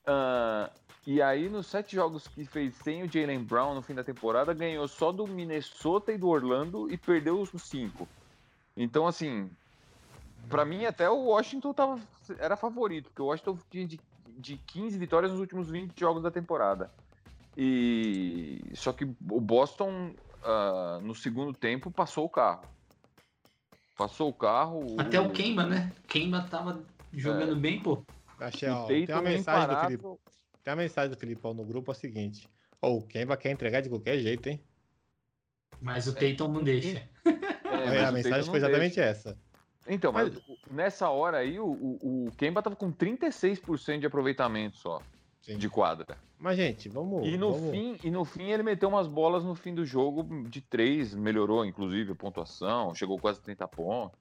Ah, 0.07 0.71
e 1.07 1.23
aí, 1.23 1.49
nos 1.49 1.67
sete 1.67 1.97
jogos 1.97 2.29
que 2.29 2.45
fez 2.45 2.75
sem 2.75 3.03
o 3.03 3.11
Jalen 3.11 3.43
Brown 3.43 3.75
no 3.75 3.81
fim 3.81 3.95
da 3.95 4.05
temporada, 4.05 4.53
ganhou 4.53 4.87
só 4.87 5.11
do 5.11 5.27
Minnesota 5.27 6.13
e 6.13 6.19
do 6.19 6.29
Orlando 6.29 6.93
e 6.93 6.99
perdeu 6.99 7.41
os 7.41 7.49
cinco. 7.63 8.07
Então, 8.77 9.07
assim, 9.07 9.51
pra 10.47 10.63
mim, 10.67 10.85
até 10.85 11.09
o 11.09 11.25
Washington 11.25 11.73
tava, 11.73 11.99
era 12.39 12.55
favorito, 12.55 13.05
porque 13.05 13.23
o 13.23 13.25
Washington 13.25 13.59
tinha 13.71 13.87
de, 13.87 13.99
de 14.29 14.59
15 14.59 14.99
vitórias 14.99 15.33
nos 15.33 15.41
últimos 15.41 15.71
20 15.71 15.99
jogos 15.99 16.23
da 16.23 16.31
temporada. 16.31 16.91
E 17.57 18.63
só 18.75 18.93
que 18.93 19.05
o 19.07 19.41
Boston, 19.41 20.15
ah, 20.43 20.99
no 21.03 21.15
segundo 21.15 21.55
tempo, 21.55 21.91
passou 21.91 22.27
o 22.27 22.31
carro. 22.31 22.74
Passou 23.97 24.29
o 24.29 24.33
carro. 24.33 24.97
até 24.99 25.21
o 25.21 25.31
Kemba, 25.31 25.65
né? 25.67 25.93
Kemba 26.09 26.43
tava 26.51 26.85
jogando 27.13 27.55
bem, 27.57 27.81
pô. 27.81 28.05
Achei, 28.41 28.69
ó, 28.69 28.87
tem 28.87 29.05
uma 29.09 29.19
é 29.19 29.23
mensagem 29.23 29.69
do. 29.69 29.81
Felipe. 29.81 30.03
Tem 30.65 30.73
uma 30.73 30.83
mensagem 30.83 31.11
do 31.11 31.17
Filipão 31.17 31.55
no 31.55 31.65
grupo, 31.65 31.91
é 31.91 31.95
o 31.95 31.97
seguinte. 31.97 32.49
Ô, 32.81 32.97
o 32.97 33.03
Kemba 33.07 33.37
quer 33.37 33.51
entregar 33.51 33.81
de 33.81 33.89
qualquer 33.89 34.19
jeito, 34.19 34.49
hein? 34.49 34.61
Mas 35.81 36.07
o 36.07 36.15
Tatum 36.15 36.49
não 36.49 36.63
deixa. 36.63 37.09
É, 37.25 37.97
É, 37.97 38.05
a 38.05 38.13
mensagem 38.13 38.45
foi 38.45 38.59
exatamente 38.59 38.97
deixa. 38.97 39.11
essa. 39.11 39.39
Então, 39.87 40.13
mas, 40.13 40.33
Mas- 40.33 40.43
nessa 40.71 41.11
hora 41.11 41.39
aí, 41.39 41.61
o, 41.61 41.67
o, 41.67 42.27
o 42.29 42.33
Kemba 42.37 42.63
tava 42.63 42.75
com 42.75 42.91
36% 42.93 44.01
de 44.01 44.07
aproveitamento 44.07 44.79
só 44.79 45.01
Sim. 45.45 45.59
de 45.59 45.69
quadra. 45.69 46.17
Mas, 46.39 46.57
gente, 46.57 46.89
vamos. 46.89 47.27
E 47.27 47.37
no, 47.37 47.53
vamos... 47.53 47.71
fim, 47.71 47.99
e 48.03 48.11
no 48.11 48.25
fim 48.25 48.51
ele 48.51 48.63
meteu 48.63 48.89
umas 48.89 49.07
bolas 49.07 49.45
no 49.45 49.55
fim 49.55 49.75
do 49.75 49.85
jogo 49.85 50.49
de 50.49 50.61
três, 50.61 51.15
melhorou 51.15 51.65
inclusive 51.65 52.13
a 52.13 52.15
pontuação, 52.15 52.95
chegou 52.95 53.19
quase 53.19 53.41
a 53.41 53.43
30 53.43 53.69
pontos. 53.69 54.19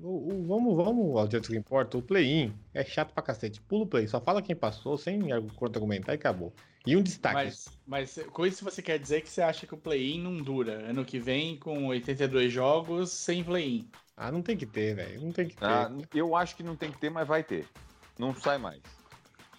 O, 0.00 0.32
o- 0.32 0.46
vamos, 0.46 0.76
vamos 0.76 1.16
ao 1.16 1.26
direito 1.26 1.50
que 1.50 1.56
importa. 1.56 1.98
O 1.98 2.02
play-in 2.02 2.54
é 2.72 2.84
chato 2.84 3.12
pra 3.12 3.22
cacete. 3.22 3.60
Pula 3.60 3.82
o 3.84 3.86
play, 3.86 4.06
só 4.06 4.20
fala 4.20 4.40
quem 4.40 4.54
passou, 4.54 4.96
sem 4.96 5.32
argu- 5.32 5.52
contra-argumentar 5.54 6.12
e 6.12 6.14
acabou. 6.14 6.52
E 6.86 6.96
um 6.96 7.02
destaque. 7.02 7.34
Mas, 7.34 7.68
mas 7.86 8.18
com 8.32 8.46
isso 8.46 8.64
você 8.64 8.80
quer 8.80 8.98
dizer 8.98 9.20
que 9.22 9.28
você 9.28 9.42
acha 9.42 9.66
que 9.66 9.74
o 9.74 9.78
play-in 9.78 10.22
não 10.22 10.36
dura? 10.36 10.88
Ano 10.88 11.04
que 11.04 11.18
vem, 11.18 11.56
com 11.56 11.86
82 11.88 12.52
jogos, 12.52 13.10
sem 13.10 13.42
play-in. 13.42 13.90
Ah, 14.16 14.30
não 14.30 14.40
tem 14.40 14.56
que 14.56 14.66
ter, 14.66 14.94
velho. 14.94 15.20
Não 15.20 15.32
tem 15.32 15.48
que 15.48 15.56
ter. 15.56 15.64
Ah, 15.64 15.92
eu 16.14 16.34
acho 16.36 16.56
que 16.56 16.62
não 16.62 16.76
tem 16.76 16.90
que 16.92 16.98
ter, 16.98 17.10
mas 17.10 17.26
vai 17.26 17.42
ter. 17.42 17.66
Não 18.18 18.32
sai 18.34 18.56
mais. 18.58 18.80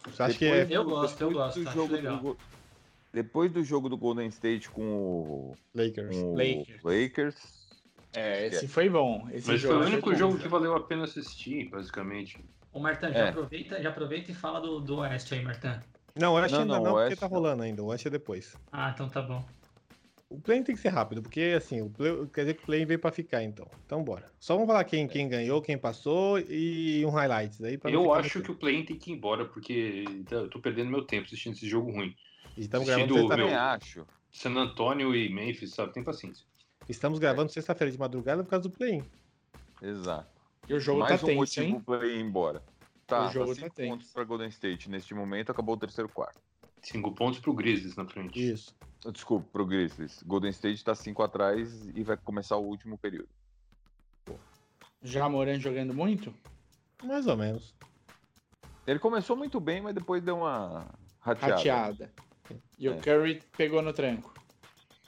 Você 0.06 0.24
acha 0.24 0.38
que 0.38 0.46
é. 0.46 0.68
Eu 0.70 0.84
gosto, 0.86 1.22
eu 1.22 1.32
gosto, 1.32 1.64
do 1.64 1.72
jogo 1.72 1.94
legal. 1.94 2.18
do 2.18 2.38
depois 3.12 3.52
do 3.52 3.64
jogo 3.64 3.90
do 3.90 3.98
Golden 3.98 4.28
State 4.28 4.70
com 4.70 4.84
o, 4.84 5.58
Lakers. 5.74 6.16
com 6.16 6.34
o 6.34 6.36
Lakers. 6.38 6.84
Lakers, 6.84 7.36
É, 8.14 8.48
esse 8.48 8.68
foi 8.68 8.90
bom. 8.90 9.28
Esse 9.32 9.48
Mas 9.48 9.62
foi 9.62 9.70
jogo 9.72 9.84
o 9.84 9.88
único 9.88 10.10
bom. 10.12 10.16
jogo 10.16 10.38
que 10.38 10.48
valeu 10.48 10.76
a 10.76 10.82
pena 10.84 11.04
assistir, 11.06 11.70
basicamente. 11.70 12.44
Ô, 12.72 12.80
Martan, 12.80 13.12
já, 13.12 13.20
É. 13.20 13.30
aproveita, 13.30 13.82
já 13.82 13.90
aproveita 13.90 14.32
e 14.32 14.34
fala 14.36 14.62
do, 14.62 14.80
do 14.80 14.98
Oeste 14.98 15.34
aí, 15.34 15.44
Martan. 15.44 15.80
Não, 16.16 16.34
o 16.34 16.36
Oeste 16.36 16.54
Não, 16.54 16.62
ainda 16.62 16.74
não, 16.76 16.84
não, 16.84 16.92
porque 16.92 17.06
Oeste 17.06 17.20
tá 17.20 17.28
rolando 17.28 17.64
ainda. 17.64 17.82
O 17.84 17.88
Oeste 17.88 18.08
é 18.08 18.12
depois. 18.12 18.56
Ah, 18.72 18.92
então 18.94 19.10
tá 19.10 19.22
bom. 19.22 19.44
O 20.30 20.40
play 20.40 20.62
tem 20.64 20.76
que 20.76 20.82
ser 20.82 20.90
rápido, 20.90 21.24
porque 21.24 21.56
assim, 21.58 21.82
o 21.82 21.90
play, 21.90 22.12
quer 22.32 22.42
dizer 22.42 22.54
que 22.54 22.62
o 22.62 22.66
play 22.68 22.86
veio 22.86 23.00
pra 23.00 23.12
ficar, 23.12 23.44
então. 23.44 23.68
Então 23.86 24.04
bora. 24.04 24.32
Só 24.40 24.54
vamos 24.54 24.68
falar 24.68 24.84
quem, 24.84 25.08
quem 25.08 25.28
ganhou, 25.28 25.60
quem 25.60 25.76
passou 25.78 26.38
e 26.40 27.04
um 27.04 27.10
highlights 27.10 27.60
aí 27.64 27.80
Eu 27.86 28.14
acho 28.14 28.40
que 28.42 28.52
o 28.52 28.56
play 28.56 28.84
tem 28.86 28.96
que 28.96 29.10
ir 29.12 29.16
embora, 29.16 29.46
porque 29.46 30.06
tá- 30.28 30.36
eu 30.36 30.50
tô 30.50 30.60
perdendo 30.60 30.92
meu 30.92 31.04
tempo 31.04 31.26
assistindo 31.26 31.54
esse 31.54 31.68
jogo 31.68 31.90
ruim. 31.92 32.16
E 32.56 32.62
Estamos 32.62 32.88
assistindo 32.88 33.14
gravando 33.16 33.26
o 33.26 33.30
também 33.30 33.48
sexta-feira. 33.50 33.74
acho. 33.74 34.08
San 34.32 34.56
Antônio 34.56 35.16
e 35.16 35.34
Memphis, 35.34 35.72
sabe? 35.74 35.94
Tem 35.94 36.04
paciência. 36.04 36.46
Estamos 36.88 37.18
gravando 37.18 37.52
sexta-feira 37.52 37.92
de 37.92 37.98
madrugada 37.98 38.44
por 38.44 38.52
causa 38.52 38.70
do 38.70 38.76
play. 38.76 39.04
Exato. 39.82 40.30
E 40.68 40.74
o 40.76 40.80
jogo 40.80 41.00
Mais 41.00 41.20
tá 41.20 41.26
um 41.26 41.30
tenso, 41.30 41.40
motivo 41.40 41.66
hein? 41.78 41.82
pra 41.84 42.06
ir 42.06 42.20
embora. 42.22 42.62
Tá, 43.08 43.28
O 43.28 43.32
jogo 43.32 43.48
tá 43.48 43.56
tá 43.56 43.62
cinco 43.64 43.76
tenso. 43.76 43.90
pontos 43.92 44.14
pra 44.14 44.24
Golden 44.24 44.50
State. 44.50 44.88
Neste 44.92 45.16
momento 45.16 45.52
acabou 45.52 45.74
o 45.74 45.80
terceiro 45.80 46.08
quarto. 46.10 46.40
Cinco 46.84 47.12
pontos 47.16 47.40
pro 47.40 47.52
Grizzlies 47.54 47.96
na 47.96 48.06
frente. 48.06 48.40
Isso. 48.40 48.76
Desculpa, 49.14 49.48
pro 49.52 49.66
Grizzlies. 49.66 50.22
Golden 50.24 50.50
State 50.52 50.84
tá 50.84 50.94
5 50.94 51.24
atrás 51.24 51.88
e 51.96 52.04
vai 52.04 52.18
começar 52.18 52.58
o 52.58 52.64
último 52.66 52.98
período. 52.98 53.30
Já 55.02 55.30
Moran 55.30 55.60
jogando 55.60 55.94
muito? 55.94 56.34
Mais 57.04 57.26
ou 57.28 57.38
menos. 57.38 57.74
Ele 58.86 59.00
começou 59.00 59.38
muito 59.38 59.60
bem, 59.60 59.82
mas 59.82 59.96
depois 59.96 60.22
deu 60.22 60.38
uma 60.40 60.86
rateada. 61.22 61.56
Rateada. 61.56 62.12
E 62.78 62.88
É. 62.88 62.92
o 62.92 63.00
Curry 63.00 63.42
pegou 63.56 63.82
no 63.82 63.94
tranco. 63.94 64.34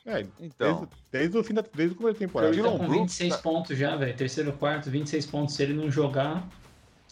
É, 0.05 0.21
Então, 0.39 0.77
desde, 0.79 0.95
desde 1.11 1.37
o 1.37 1.43
fim 1.43 1.53
da 1.53 1.61
desde 1.61 1.93
o 1.93 1.97
começo 1.97 2.13
da 2.13 2.19
temporada. 2.25 2.53
Ele 2.53 2.63
tá 2.63 2.69
com 2.71 2.77
Brooks 2.77 2.97
26 3.17 3.35
tá- 3.35 3.41
pontos 3.41 3.77
já, 3.77 3.95
velho. 3.97 4.15
Terceiro 4.17 4.53
quarto, 4.53 4.89
26 4.89 5.25
pontos. 5.25 5.53
Se 5.55 5.63
ele 5.63 5.73
não 5.73 5.91
jogar, 5.91 6.47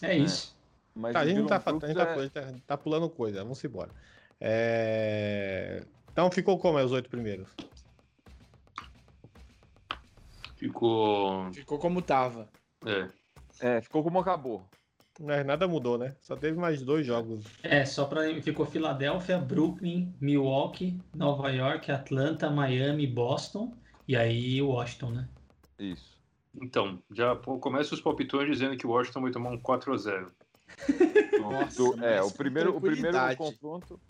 é 0.02 0.16
isso. 0.16 0.56
mas 0.94 1.12
Tá, 1.12 1.20
a 1.20 1.22
o 1.22 1.26
gente 1.26 1.36
não 1.38 1.46
Dylan 1.46 1.60
tá, 1.60 1.70
a 1.70 1.72
gente 1.72 1.94
tá, 1.96 2.02
é- 2.02 2.14
a 2.18 2.22
gente 2.22 2.32
tá- 2.32 2.54
tá 2.66 2.76
pulando 2.78 3.08
coisa, 3.10 3.42
vamos 3.42 3.62
embora. 3.62 3.90
É... 4.40 5.84
Então 6.12 6.30
ficou 6.30 6.58
como 6.58 6.78
é 6.78 6.84
os 6.84 6.92
oito 6.92 7.08
primeiros? 7.08 7.48
Ficou. 10.56 11.50
Ficou 11.52 11.78
como 11.78 12.02
tava. 12.02 12.48
É. 12.84 13.08
É, 13.60 13.80
ficou 13.80 14.02
como 14.02 14.18
acabou. 14.18 14.64
Não, 15.18 15.34
é, 15.34 15.44
nada 15.44 15.68
mudou, 15.68 15.98
né? 15.98 16.16
Só 16.20 16.36
teve 16.36 16.58
mais 16.58 16.82
dois 16.82 17.06
jogos. 17.06 17.44
É, 17.62 17.84
só 17.84 18.04
pra. 18.06 18.22
Ficou 18.42 18.66
Filadélfia, 18.66 19.38
Brooklyn, 19.38 20.14
Milwaukee, 20.20 20.98
Nova 21.14 21.50
York, 21.50 21.90
Atlanta, 21.90 22.50
Miami, 22.50 23.06
Boston. 23.06 23.76
E 24.08 24.16
aí 24.16 24.60
Washington, 24.60 25.10
né? 25.12 25.28
Isso. 25.78 26.18
Então, 26.60 27.00
já 27.12 27.36
começa 27.36 27.94
os 27.94 28.00
palpitões 28.00 28.50
dizendo 28.50 28.76
que 28.76 28.86
o 28.86 28.90
Washington 28.90 29.22
vai 29.22 29.30
tomar 29.30 29.50
um 29.50 29.58
4x0. 29.58 30.30
Nossa, 31.40 31.76
Do- 31.76 32.04
é, 32.04 32.18
mas 32.18 32.32
o 32.32 32.36
primeiro, 32.36 32.76
o 32.76 32.80
primeiro 32.80 33.36
confronto. 33.36 34.00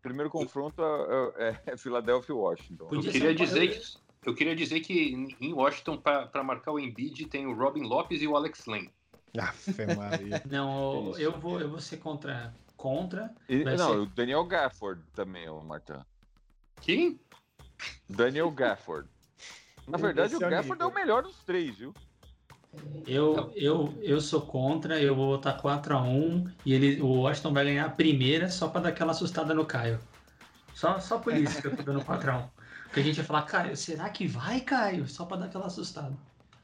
O 0.00 0.02
primeiro 0.02 0.30
confronto 0.30 0.82
é, 1.36 1.60
é 1.66 1.76
Philadelphia 1.76 2.32
e 2.32 2.36
Washington. 2.36 2.88
Eu 2.90 3.02
queria 3.02 3.34
dizer 3.34 3.68
que. 3.68 3.98
Eu 4.24 4.34
queria 4.34 4.56
dizer 4.56 4.80
que 4.80 5.34
em 5.40 5.52
Washington, 5.52 5.98
para 5.98 6.42
marcar 6.42 6.72
o 6.72 6.78
Embiid, 6.78 7.26
tem 7.26 7.46
o 7.46 7.54
Robin 7.54 7.82
Lopes 7.82 8.22
e 8.22 8.26
o 8.26 8.34
Alex 8.34 8.64
Lane. 8.64 8.90
Não, 10.50 11.10
Isso. 11.10 11.20
eu 11.20 11.38
vou, 11.38 11.60
eu 11.60 11.68
vou 11.68 11.80
ser 11.80 11.98
contra. 11.98 12.54
Contra. 12.76 13.34
E- 13.46 13.62
não, 13.62 13.76
ser- 13.76 13.98
o 13.98 14.06
Daniel 14.06 14.44
Gafford 14.44 15.02
também, 15.14 15.48
o 15.48 15.60
Martin. 15.60 16.00
Quem? 16.80 17.20
Daniel 18.08 18.50
Gafford. 18.50 19.06
Na 19.86 19.98
verdade, 19.98 20.34
o 20.34 20.42
é 20.42 20.46
o 20.46 20.50
Gafford 20.50 20.82
é 20.82 20.86
o 20.86 20.94
melhor 20.94 21.22
dos 21.22 21.36
três, 21.44 21.76
viu? 21.76 21.92
Eu, 23.06 23.52
eu, 23.56 23.94
eu 24.00 24.20
sou 24.20 24.42
contra, 24.42 25.00
eu 25.00 25.14
vou 25.14 25.36
botar 25.36 25.60
4x1 25.60 26.52
e 26.64 26.72
ele, 26.72 27.00
o 27.00 27.22
Washington 27.22 27.52
vai 27.52 27.64
ganhar 27.64 27.86
a 27.86 27.90
primeira 27.90 28.48
só 28.48 28.68
pra 28.68 28.80
dar 28.80 28.88
aquela 28.90 29.10
assustada 29.10 29.52
no 29.52 29.66
Caio. 29.66 29.98
Só, 30.74 31.00
só 31.00 31.18
por 31.18 31.34
isso 31.34 31.60
que 31.60 31.66
eu 31.66 31.76
tô 31.76 31.82
dando 31.82 32.04
4x1. 32.04 32.48
Porque 32.84 33.00
a 33.00 33.02
gente 33.02 33.18
ia 33.18 33.24
falar, 33.24 33.42
Caio, 33.42 33.76
será 33.76 34.08
que 34.08 34.26
vai, 34.26 34.60
Caio? 34.60 35.06
Só 35.08 35.24
pra 35.24 35.36
dar 35.36 35.46
aquela 35.46 35.66
assustada. 35.66 36.16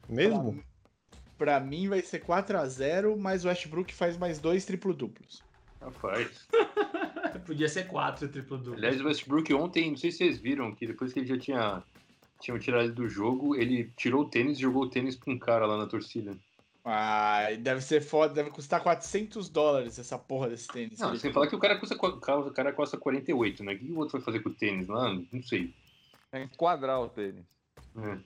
Mesmo? 0.09 0.63
Pra 1.37 1.61
mim 1.61 1.89
vai 1.89 2.01
ser 2.03 2.25
4x0, 2.25 3.17
mas 3.17 3.45
o 3.45 3.49
Westbrook 3.49 3.93
faz 3.93 4.17
mais 4.17 4.39
dois 4.39 4.65
triplo-duplos. 4.65 5.43
Rapaz. 5.81 6.49
Podia 7.47 7.69
ser 7.69 7.87
4 7.87 8.29
triplo 8.29 8.59
duplo. 8.59 8.75
Aliás, 8.75 9.01
o 9.01 9.05
Westbrook 9.05 9.53
ontem, 9.55 9.91
não 9.91 9.97
sei 9.97 10.11
se 10.11 10.19
vocês 10.19 10.39
viram, 10.39 10.75
que 10.75 10.87
depois 10.87 11.13
que 11.13 11.21
ele 11.21 11.29
já 11.29 11.39
tinha 11.39 11.83
tinham 12.41 12.59
tirado 12.59 12.85
ele 12.85 12.93
do 12.93 13.09
jogo, 13.09 13.55
ele 13.55 13.93
tirou 13.97 14.23
o 14.23 14.29
tênis 14.29 14.59
e 14.59 14.63
jogou 14.63 14.85
o 14.85 14.91
tênis 14.91 15.17
pra 15.17 15.33
um 15.33 15.39
cara 15.39 15.67
lá 15.67 15.77
na 15.77 15.87
torcida. 15.87 16.37
Ah, 16.85 17.49
deve 17.59 17.81
ser 17.81 18.01
foda, 18.01 18.33
deve 18.33 18.51
custar 18.51 18.81
400 18.81 19.49
dólares 19.49 19.99
essa 19.99 20.17
porra 20.17 20.49
desse 20.49 20.69
tênis. 20.69 21.01
Não, 21.01 21.17
sem 21.17 21.33
falar 21.33 21.49
que 21.49 21.57
o 21.57 21.59
cara 21.59 21.79
custa, 21.79 21.97
o 21.97 22.53
cara 22.53 22.73
custa 22.73 22.97
48, 22.97 23.65
né? 23.65 23.75
O 23.75 23.79
que 23.79 23.91
o 23.91 23.99
outro 23.99 24.13
vai 24.13 24.25
fazer 24.25 24.41
com 24.41 24.51
o 24.51 24.55
tênis 24.55 24.87
lá? 24.87 25.13
Não 25.33 25.43
sei. 25.43 25.75
É 26.31 26.43
enquadrar 26.43 27.01
o 27.01 27.09
tênis. 27.09 27.45
É. 27.97 28.19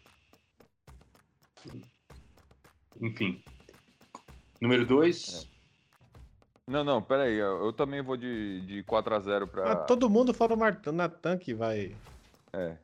Enfim. 3.01 3.43
Número 4.61 4.85
2. 4.85 5.49
Não, 6.67 6.85
não, 6.85 7.01
pera 7.01 7.23
aí. 7.23 7.37
Eu, 7.37 7.65
eu 7.65 7.73
também 7.73 8.03
vou 8.03 8.17
de, 8.17 8.61
de 8.61 8.85
4x0 8.85 9.47
pra. 9.47 9.73
Ah, 9.73 9.77
todo 9.77 10.11
mundo 10.11 10.35
fora 10.35 10.55
o 10.55 10.93
Natan 10.93 11.39
que 11.39 11.55
vai. 11.55 11.97
É. 12.53 12.77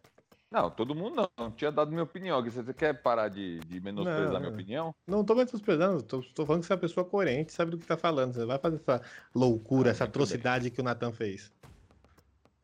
Não, 0.56 0.70
todo 0.70 0.94
mundo 0.94 1.16
não. 1.16 1.30
Não 1.36 1.50
tinha 1.50 1.70
dado 1.70 1.90
minha 1.90 2.02
opinião. 2.02 2.42
Você 2.42 2.72
quer 2.72 2.94
parar 3.02 3.28
de, 3.28 3.60
de 3.60 3.78
menosprezar 3.78 4.32
Não, 4.32 4.40
minha 4.40 4.52
opinião? 4.52 4.94
Não 5.06 5.22
tô 5.22 5.34
menosprezando, 5.34 6.02
tô, 6.02 6.22
tô 6.22 6.46
falando 6.46 6.62
que 6.62 6.66
você 6.66 6.72
é 6.72 6.76
uma 6.76 6.80
pessoa 6.80 7.04
coerente, 7.04 7.52
sabe 7.52 7.72
do 7.72 7.78
que 7.78 7.86
tá 7.86 7.98
falando. 7.98 8.32
Você 8.32 8.46
vai 8.46 8.58
fazer 8.58 8.76
essa 8.76 9.02
loucura, 9.34 9.90
Ah, 9.90 9.92
essa 9.92 10.04
bem. 10.04 10.08
atrocidade 10.08 10.70
que 10.70 10.80
o 10.80 10.84
Natan 10.84 11.12
fez. 11.12 11.52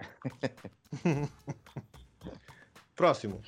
Próximo. 2.97 3.43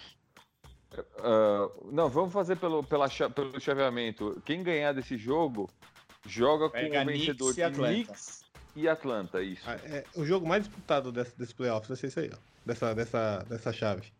Ah, 1.18 1.68
não, 1.90 2.08
vamos 2.10 2.32
fazer 2.32 2.56
pelo, 2.56 2.84
pela, 2.84 3.08
pelo 3.34 3.58
chaveamento. 3.60 4.42
Quem 4.44 4.62
ganhar 4.62 4.92
desse 4.92 5.16
jogo 5.16 5.70
joga 6.26 6.66
com 6.66 6.72
Pega 6.72 7.02
o 7.02 7.06
vencedor 7.06 7.52
Knicks 7.52 7.52
e 7.52 7.54
de 7.54 7.62
Atlanta. 7.62 7.94
Knicks 7.94 8.44
e 8.76 8.88
Atlanta, 8.88 9.42
isso. 9.42 9.62
Ah, 9.66 9.76
É, 9.84 10.04
o 10.14 10.24
jogo 10.24 10.46
mais 10.46 10.64
disputado 10.64 11.10
desse, 11.10 11.36
desse 11.38 11.54
playoffs 11.54 11.88
vai 11.88 11.96
ser 11.96 12.08
isso 12.08 12.20
aí, 12.20 12.30
ó. 12.32 12.36
Dessa, 12.66 12.94
dessa, 12.94 13.38
dessa 13.48 13.72
chave. 13.72 14.12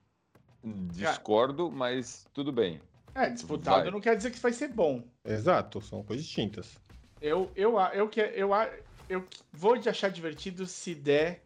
Discordo, 0.65 1.71
mas 1.71 2.27
tudo 2.33 2.51
bem. 2.53 2.81
É, 3.15 3.29
disputado 3.31 3.83
Vai. 3.83 3.91
não 3.91 4.01
quer 4.01 4.17
dizer 4.17 4.31
que 4.31 4.39
vai 4.39 4.53
ser 4.53 4.69
bom. 4.69 5.03
Exato, 5.25 5.81
são 5.81 6.03
coisas 6.03 6.25
distintas. 6.25 6.73
Eu, 7.21 7.51
eu, 7.55 7.79
eu, 7.93 8.09
que- 8.09 8.21
eu, 8.21 8.53
a- 8.53 8.71
eu 9.09 9.25
vou 9.53 9.77
de 9.77 9.89
achar 9.89 10.09
divertido 10.11 10.67
se 10.67 10.95
der 10.95 11.43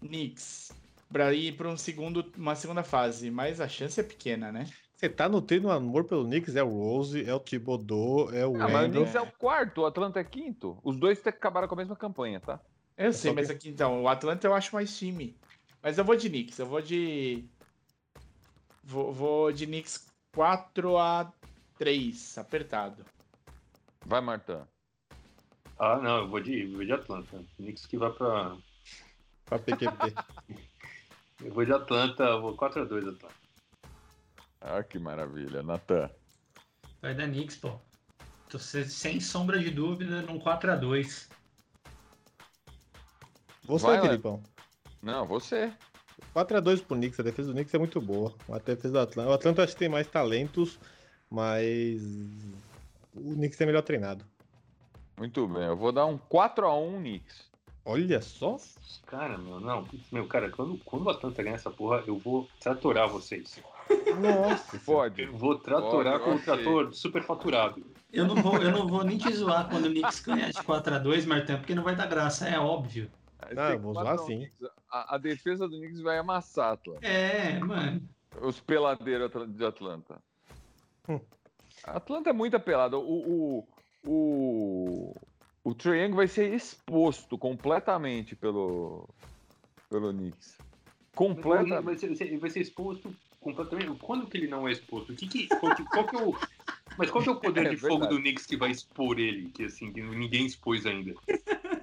Knicks 0.00 0.72
pra 1.10 1.32
ir 1.32 1.56
pra 1.56 1.68
um 1.68 1.76
segundo, 1.76 2.24
uma 2.36 2.54
segunda 2.54 2.82
fase, 2.82 3.30
mas 3.30 3.60
a 3.60 3.68
chance 3.68 3.98
é 3.98 4.02
pequena, 4.02 4.52
né? 4.52 4.66
Você 4.96 5.08
tá 5.08 5.28
nutrindo 5.28 5.70
amor 5.70 6.04
pelo 6.04 6.24
Knicks, 6.24 6.56
é 6.56 6.62
o 6.62 6.68
Rose, 6.68 7.24
é 7.28 7.32
o 7.34 7.38
Thibodeau, 7.40 8.30
é 8.32 8.46
o 8.46 8.56
Ah, 8.56 8.68
mas 8.68 8.72
o 8.72 8.76
Wendell. 8.78 9.02
Knicks 9.02 9.14
é 9.14 9.20
o 9.20 9.30
quarto, 9.32 9.82
o 9.82 9.86
Atlanta 9.86 10.18
é 10.18 10.24
quinto. 10.24 10.76
Os 10.82 10.96
dois 10.98 11.20
te- 11.20 11.28
acabaram 11.28 11.68
com 11.68 11.74
a 11.74 11.78
mesma 11.78 11.94
campanha, 11.96 12.40
tá? 12.40 12.60
Eu 12.96 13.12
sei, 13.12 13.30
só 13.30 13.34
mas 13.34 13.46
que- 13.46 13.52
aqui 13.52 13.68
então, 13.68 14.02
o 14.02 14.08
Atlanta 14.08 14.46
eu 14.46 14.54
acho 14.54 14.74
mais 14.74 14.96
time. 14.98 15.36
Mas 15.80 15.96
eu 15.98 16.04
vou 16.04 16.16
de 16.16 16.28
Knicks, 16.28 16.58
eu 16.58 16.66
vou 16.66 16.82
de. 16.82 17.44
Vou, 18.88 19.12
vou 19.12 19.52
de 19.52 19.66
Knicks 19.66 20.06
4 20.34 20.96
a 20.96 21.30
3 21.76 22.38
apertado. 22.38 23.04
Vai, 24.06 24.22
Martã. 24.22 24.66
Ah, 25.78 25.98
não, 25.98 26.20
eu 26.20 26.28
vou 26.28 26.40
de, 26.40 26.62
eu 26.62 26.72
vou 26.72 26.84
de 26.86 26.92
Atlanta. 26.92 27.44
Knicks 27.56 27.84
que 27.84 27.98
vai 27.98 28.10
pra. 28.10 28.56
Pra 29.44 29.58
PQP. 29.58 30.14
Eu 31.44 31.54
vou 31.54 31.64
de 31.64 31.72
Atlanta, 31.72 32.24
eu 32.24 32.42
vou 32.42 32.56
4x2 32.56 33.10
Atlanta. 33.14 33.28
Ah, 34.60 34.82
que 34.82 34.98
maravilha, 34.98 35.62
Natan. 35.62 36.10
Vai 37.00 37.14
dar 37.14 37.28
Knicks, 37.28 37.56
pô. 37.58 37.78
Tô 38.48 38.58
se- 38.58 38.88
sem 38.90 39.20
sombra 39.20 39.56
de 39.60 39.70
dúvida 39.70 40.20
num 40.22 40.40
4x2. 40.40 41.28
Você, 43.66 43.86
Vai, 43.86 44.00
Felipão. 44.00 44.42
Não, 45.00 45.24
você. 45.28 45.72
4x2 46.34 46.82
pro 46.84 46.96
Knicks, 46.96 47.20
a 47.20 47.22
defesa 47.22 47.48
do 47.48 47.54
Knicks 47.54 47.74
é 47.74 47.78
muito 47.78 48.00
boa. 48.00 48.34
A 48.50 48.58
defesa 48.58 48.90
do 48.90 48.98
Atlanta. 49.00 49.30
O 49.30 49.32
Atlanta 49.32 49.64
acho 49.64 49.72
que 49.72 49.78
tem 49.78 49.88
mais 49.88 50.06
talentos, 50.06 50.78
mas 51.30 52.02
o 53.14 53.34
Knicks 53.34 53.60
é 53.60 53.66
melhor 53.66 53.82
treinado. 53.82 54.24
Muito 55.16 55.46
bem. 55.48 55.64
Eu 55.64 55.76
vou 55.76 55.92
dar 55.92 56.06
um 56.06 56.16
4x1 56.16 56.98
Knicks. 56.98 57.48
Olha 57.84 58.20
só. 58.20 58.58
Cara, 59.06 59.38
meu, 59.38 59.58
não. 59.58 59.88
Meu, 60.12 60.26
cara, 60.26 60.50
quando, 60.50 60.76
quando 60.84 61.06
o 61.06 61.10
Atlanta 61.10 61.42
ganhar 61.42 61.56
essa 61.56 61.70
porra, 61.70 62.04
eu 62.06 62.18
vou 62.18 62.46
tratorar 62.60 63.08
vocês. 63.08 63.60
Nossa. 64.20 64.78
Pode. 64.84 65.22
Eu 65.22 65.32
vou 65.32 65.58
tratorar 65.58 66.20
Pode, 66.20 66.24
com 66.24 66.36
o 66.36 66.38
trator 66.38 66.92
superfaturado. 66.92 67.82
Eu 68.12 68.26
não 68.26 68.36
vou, 68.36 68.58
eu 68.58 68.70
não 68.70 68.86
vou 68.86 69.02
nem 69.04 69.16
te 69.16 69.32
zoar 69.32 69.68
quando 69.68 69.86
o 69.86 69.90
Knicks 69.90 70.20
ganhar 70.20 70.50
de 70.50 70.58
4x2, 70.58 71.26
Martão, 71.26 71.58
porque 71.58 71.74
não 71.74 71.82
vai 71.82 71.96
dar 71.96 72.06
graça, 72.06 72.46
é 72.46 72.58
óbvio. 72.58 73.10
Ah, 73.40 73.70
eu 73.72 73.78
vou 73.78 73.94
4 73.94 74.10
zoar 74.10 74.18
a 74.18 74.22
1 74.22 74.26
sim. 74.26 74.50
A, 74.90 75.14
a 75.16 75.18
defesa 75.18 75.68
do 75.68 75.78
Knicks 75.78 76.00
vai 76.00 76.18
amassar, 76.18 76.72
Atlanta. 76.72 77.06
É, 77.06 77.58
mano. 77.58 78.02
Os 78.40 78.60
peladeiros 78.60 79.30
de 79.54 79.64
Atlanta. 79.64 80.22
Hum. 81.08 81.20
Atlanta 81.84 82.30
é 82.30 82.32
muita 82.32 82.58
pelada. 82.58 82.98
O, 82.98 83.62
o, 83.62 83.68
o, 84.04 85.14
o 85.64 85.76
Young 85.84 86.12
vai 86.14 86.28
ser 86.28 86.52
exposto 86.54 87.36
completamente 87.36 88.34
pelo, 88.36 89.08
pelo 89.90 90.12
Knicks. 90.12 90.56
Completamente. 91.14 91.84
Vai 91.84 91.96
ser, 91.98 92.38
vai 92.38 92.50
ser- 92.50 92.60
exposto 92.60 93.14
completamente. 93.40 93.98
Quando 94.00 94.26
que 94.26 94.36
ele 94.36 94.46
não 94.48 94.68
é 94.68 94.72
exposto? 94.72 95.12
O 95.12 95.16
que 95.16 95.26
que, 95.26 95.46
qual, 95.48 95.74
que, 95.74 95.84
qual 95.84 96.06
que 96.06 96.16
é 96.16 96.22
o. 96.22 96.34
Mas 96.96 97.10
qual 97.10 97.22
que 97.22 97.28
é 97.28 97.32
o 97.32 97.40
poder 97.40 97.66
É 97.66 97.70
de 97.70 97.76
fogo 97.76 98.00
verdade. 98.00 98.14
do 98.16 98.20
Knicks 98.20 98.46
que 98.46 98.56
vai 98.56 98.70
expor 98.70 99.18
ele? 99.18 99.50
Que 99.50 99.64
assim, 99.64 99.92
que 99.92 100.00
ninguém 100.02 100.46
expôs 100.46 100.86
ainda. 100.86 101.14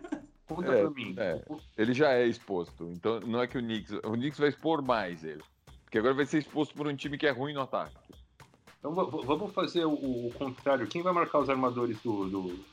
Conta 0.48 0.72
É, 0.74 0.82
pra 0.82 0.90
mim. 0.92 1.16
é. 1.18 1.42
Ele 1.78 1.94
já 1.94 2.12
é 2.12 2.26
exposto. 2.26 2.92
Então 2.92 3.20
não 3.22 3.42
é 3.42 3.48
que 3.48 3.58
o 3.58 3.62
Knicks. 3.62 3.92
O 4.04 4.12
Knicks 4.12 4.40
vai 4.40 4.50
expor 4.50 4.82
mais 4.82 5.24
ele. 5.24 5.44
Porque 5.84 5.98
agora 5.98 6.14
vai 6.14 6.26
ser 6.26 6.38
exposto 6.40 6.74
por 6.76 6.88
um 6.88 6.96
time 6.96 7.18
que 7.18 7.26
é 7.26 7.32
ruim 7.32 7.54
no 7.54 7.62
ataque. 7.62 7.96
Então 8.80 8.94
va- 8.94 9.04
va- 9.06 9.22
vamos 9.24 9.54
fazer 9.54 9.86
o, 9.86 9.94
o 9.94 10.32
contrário. 10.38 10.86
Quem 10.88 11.02
vai 11.02 11.12
marcar 11.14 11.40
os 11.40 11.50
armadores 11.50 12.00
do, 12.02 12.30
do, 12.30 12.66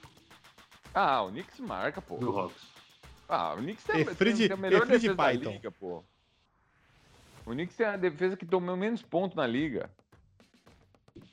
Ah, 0.92 1.22
o 1.22 1.30
Knicks 1.30 1.58
marca, 1.60 2.02
pô. 2.02 2.16
do 2.18 2.38
Hawks? 2.38 2.62
Ah, 3.28 3.54
o 3.54 3.58
Knicks 3.58 3.84
tem, 3.84 4.00
Efrid- 4.02 4.36
tem 4.36 4.52
a 4.52 4.56
melhor 4.56 4.82
Efrid 4.82 5.00
defesa 5.00 5.14
Python. 5.16 5.44
da 5.44 5.50
liga, 5.52 5.70
pô. 5.70 6.04
O 7.46 7.50
Knicks 7.52 7.76
tem 7.76 7.86
a 7.86 7.96
defesa 7.96 8.36
que 8.36 8.44
tomou 8.44 8.76
menos 8.76 9.00
pontos 9.02 9.34
na 9.36 9.46
liga. 9.46 9.90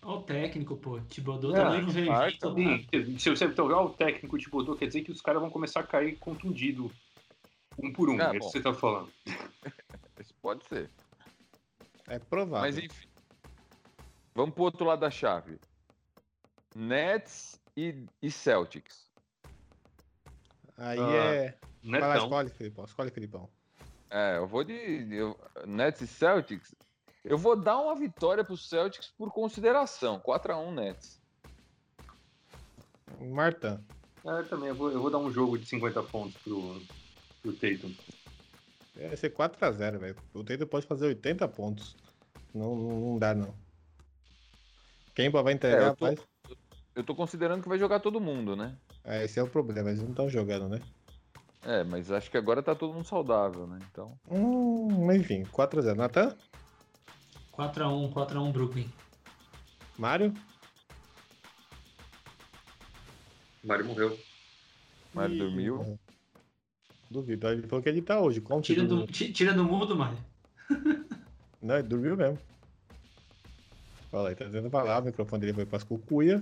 Olha 0.04 0.18
o 0.18 0.24
técnico, 0.24 0.78
pô. 0.78 1.00
Thibodeau 1.02 1.56
É, 1.56 1.64
também 1.64 1.82
não 1.82 1.90
veio 1.90 3.20
se 3.20 3.30
você 3.30 3.46
olhar 3.62 3.82
o 3.82 3.90
técnico 3.90 4.38
de 4.38 4.50
Bodô, 4.50 4.76
quer 4.76 4.88
dizer 4.88 5.04
que 5.04 5.12
os 5.12 5.22
caras 5.22 5.42
vão 5.42 5.50
começar 5.50 5.82
a 5.82 5.88
cair 5.88 6.18
contundido. 6.18 6.92
Um 7.82 7.94
por 7.94 8.10
um, 8.10 8.20
Ah, 8.20 8.34
é 8.34 8.38
isso 8.38 8.48
que 8.48 8.52
você 8.58 8.62
tá 8.62 8.74
falando. 8.74 9.12
Isso 10.20 10.34
pode 10.42 10.66
ser. 10.66 10.92
É 12.10 12.20
provável. 12.20 12.60
Mas 12.60 12.78
enfim. 12.78 13.08
Vamos 14.36 14.54
pro 14.54 14.64
outro 14.66 14.86
lado 14.86 15.00
da 15.00 15.10
chave. 15.10 15.58
Nets 16.76 17.58
e, 17.76 18.06
e 18.22 18.30
Celtics. 18.30 19.10
Aí 20.78 21.00
Ah, 21.00 21.14
é. 21.14 21.58
Vai 21.82 22.00
lá, 22.02 22.08
Netão. 22.10 22.24
escolhe, 22.26 22.50
Felipão. 22.50 22.84
Escolhe, 22.84 23.12
Felipão. 23.12 23.50
É, 24.10 24.36
eu 24.38 24.46
vou 24.46 24.66
de. 24.66 24.74
eu- 24.74 25.40
Nets 25.66 26.02
e 26.02 26.08
Celtics. 26.08 26.76
Eu 27.24 27.38
vou 27.38 27.56
dar 27.56 27.80
uma 27.80 27.96
vitória 27.96 28.44
pro 28.44 28.58
Celtics 28.58 29.12
por 29.18 29.32
consideração. 29.32 30.20
4x1 30.20 30.74
Nets. 30.74 31.20
Martã. 33.20 33.82
É, 34.26 34.44
também, 34.44 34.70
eu 34.70 34.76
vou, 34.76 34.92
eu 34.92 35.02
vou 35.02 35.10
dar 35.10 35.18
um 35.18 35.32
jogo 35.32 35.58
de 35.58 35.66
50 35.66 36.04
pontos 36.04 36.36
pro, 36.42 36.82
pro 37.42 37.54
Tatum. 37.54 37.94
Vai 38.96 39.18
ser 39.18 39.34
4x0, 39.34 39.98
velho. 39.98 40.16
O 40.34 40.44
Tatum 40.44 40.68
pode 40.68 40.86
fazer 40.86 41.08
80 41.08 41.48
pontos. 41.48 41.96
Não, 42.54 42.76
não, 42.76 43.00
não 43.00 43.20
dá, 43.20 43.34
não. 43.34 43.54
Kemba 45.16 45.42
vai 45.44 45.54
entregar, 45.54 45.82
É, 45.82 45.88
eu 45.90 45.96
tô- 45.96 46.06
rapaz. 46.06 46.28
Eu 46.96 47.04
tô 47.04 47.16
considerando 47.16 47.62
que 47.62 47.70
vai 47.70 47.78
jogar 47.78 48.00
todo 48.00 48.20
mundo, 48.20 48.56
né? 48.56 48.76
É, 49.04 49.24
esse 49.24 49.40
é 49.40 49.44
o 49.44 49.48
problema, 49.48 49.90
eles 49.90 50.02
não 50.02 50.10
estão 50.10 50.30
jogando, 50.30 50.68
né? 50.68 50.82
É, 51.64 51.84
mas 51.84 52.12
acho 52.12 52.30
que 52.32 52.38
agora 52.38 52.64
tá 52.64 52.74
todo 52.74 52.94
mundo 52.94 53.06
saudável, 53.06 53.68
né? 53.68 53.80
Então. 53.92 54.18
Hum, 54.30 55.12
enfim, 55.12 55.44
4x0. 55.44 55.96
Natan? 55.96 56.36
4x1, 57.70 58.14
4x1 58.14 58.52
Brooklyn. 58.54 58.90
Mário? 59.98 60.34
Mário 63.64 63.86
morreu. 63.86 64.18
Mário 65.14 65.36
Ih, 65.36 65.40
dormiu. 65.40 65.76
morreu. 65.78 66.00
Duvido. 67.12 67.48
Ele 67.50 67.68
falou 67.68 67.84
que 67.84 67.90
ele 67.90 68.02
tá 68.02 68.22
hoje. 68.22 68.40
Como 68.40 68.62
Tira 68.62 68.86
do, 68.86 69.06
tira 69.08 69.54
do 69.54 69.64
mudo, 69.66 69.96
mano. 69.98 70.18
Não, 71.62 71.76
ele 71.76 71.88
dormiu 71.88 72.16
mesmo. 72.16 72.40
Olha, 74.14 74.28
ele 74.28 74.36
tá 74.36 74.46
tentando 74.46 74.70
falar, 74.70 75.02
o 75.02 75.06
microfone 75.06 75.42
dele 75.42 75.54
foi 75.54 75.66
pras 75.66 75.84
cucuia. 75.84 76.42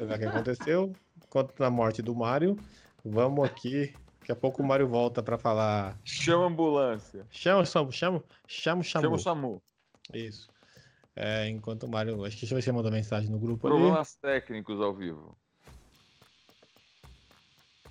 Lá 0.00 0.16
o 0.16 0.18
que 0.18 0.24
aconteceu. 0.24 0.92
Enquanto 1.24 1.54
na 1.60 1.70
morte 1.70 2.02
do 2.02 2.14
Mário, 2.14 2.58
vamos 3.04 3.44
aqui. 3.48 3.94
Daqui 4.20 4.32
a 4.32 4.36
pouco 4.36 4.60
o 4.62 4.66
Mário 4.66 4.88
volta 4.88 5.22
pra 5.22 5.38
falar. 5.38 5.96
Chama 6.04 6.44
a 6.44 6.46
ambulância. 6.48 7.24
Chama, 7.30 7.64
chama, 7.64 7.92
chama, 7.92 8.24
chama, 8.48 8.82
Chama 8.82 8.82
chama. 8.82 9.14
o 9.14 9.18
SAMU. 9.18 9.62
Isso. 10.12 10.48
É, 11.14 11.48
enquanto 11.48 11.84
o 11.84 11.88
Mário. 11.88 12.24
Acho 12.24 12.36
que 12.36 12.46
você 12.46 12.70
mandou 12.70 12.92
mensagem 12.92 13.30
no 13.30 13.38
grupo 13.38 13.66
ali. 13.66 13.76
Problemas 13.76 14.14
técnicos 14.16 14.80
ao 14.80 14.94
vivo. 14.94 15.36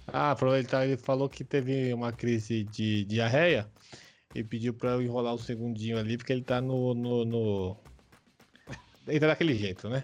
Ah, 0.07 0.35
ele, 0.55 0.67
tá- 0.67 0.85
ele 0.85 0.97
falou 0.97 1.27
que 1.27 1.43
teve 1.43 1.91
uma 1.93 2.11
crise 2.11 2.63
de 2.63 3.03
diarreia 3.05 3.69
e 4.33 4.43
pediu 4.43 4.73
pra 4.73 4.91
eu 4.91 5.01
enrolar 5.01 5.33
o 5.33 5.39
segundinho 5.39 5.97
ali, 5.97 6.17
porque 6.17 6.31
ele 6.31 6.43
tá 6.43 6.61
no. 6.61 6.93
no, 6.93 7.25
no... 7.25 7.77
Ele 9.07 9.19
tá 9.19 9.27
daquele 9.27 9.55
jeito, 9.55 9.89
né? 9.89 10.03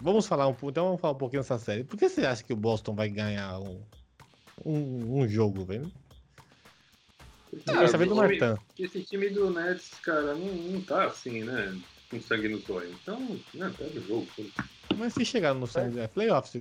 Vamos 0.00 0.26
falar 0.26 0.46
um 0.46 0.52
pouco. 0.52 0.70
Então 0.70 0.86
vamos 0.86 1.00
falar 1.00 1.14
um 1.14 1.18
pouquinho 1.18 1.42
dessa 1.42 1.58
série. 1.58 1.82
Por 1.82 1.98
que 1.98 2.08
você 2.08 2.24
acha 2.24 2.44
que 2.44 2.52
o 2.52 2.56
Boston 2.56 2.94
vai 2.94 3.08
ganhar 3.08 3.58
um, 3.58 3.82
um, 4.64 5.20
um 5.20 5.28
jogo, 5.28 5.64
velho? 5.64 5.90
Quero 7.66 7.88
saber 7.88 8.06
do 8.06 8.12
esse 8.14 8.20
time- 8.28 8.40
Martin. 8.40 8.62
Esse 8.78 9.02
time 9.02 9.30
do 9.30 9.50
Nets, 9.50 9.90
cara, 10.00 10.34
não, 10.34 10.46
não 10.54 10.80
tá 10.82 11.06
assim, 11.06 11.42
né? 11.44 11.76
Com 12.10 12.20
sangue 12.20 12.48
no 12.48 12.58
zóio. 12.60 12.90
Então, 13.02 13.38
né, 13.54 13.72
pega 13.76 13.98
o 13.98 14.02
jogo. 14.02 14.26
Mas 14.96 15.14
se 15.14 15.24
chegar 15.24 15.54
no 15.54 15.66
sangue, 15.66 15.98
é 16.00 16.08
playoffs, 16.08 16.60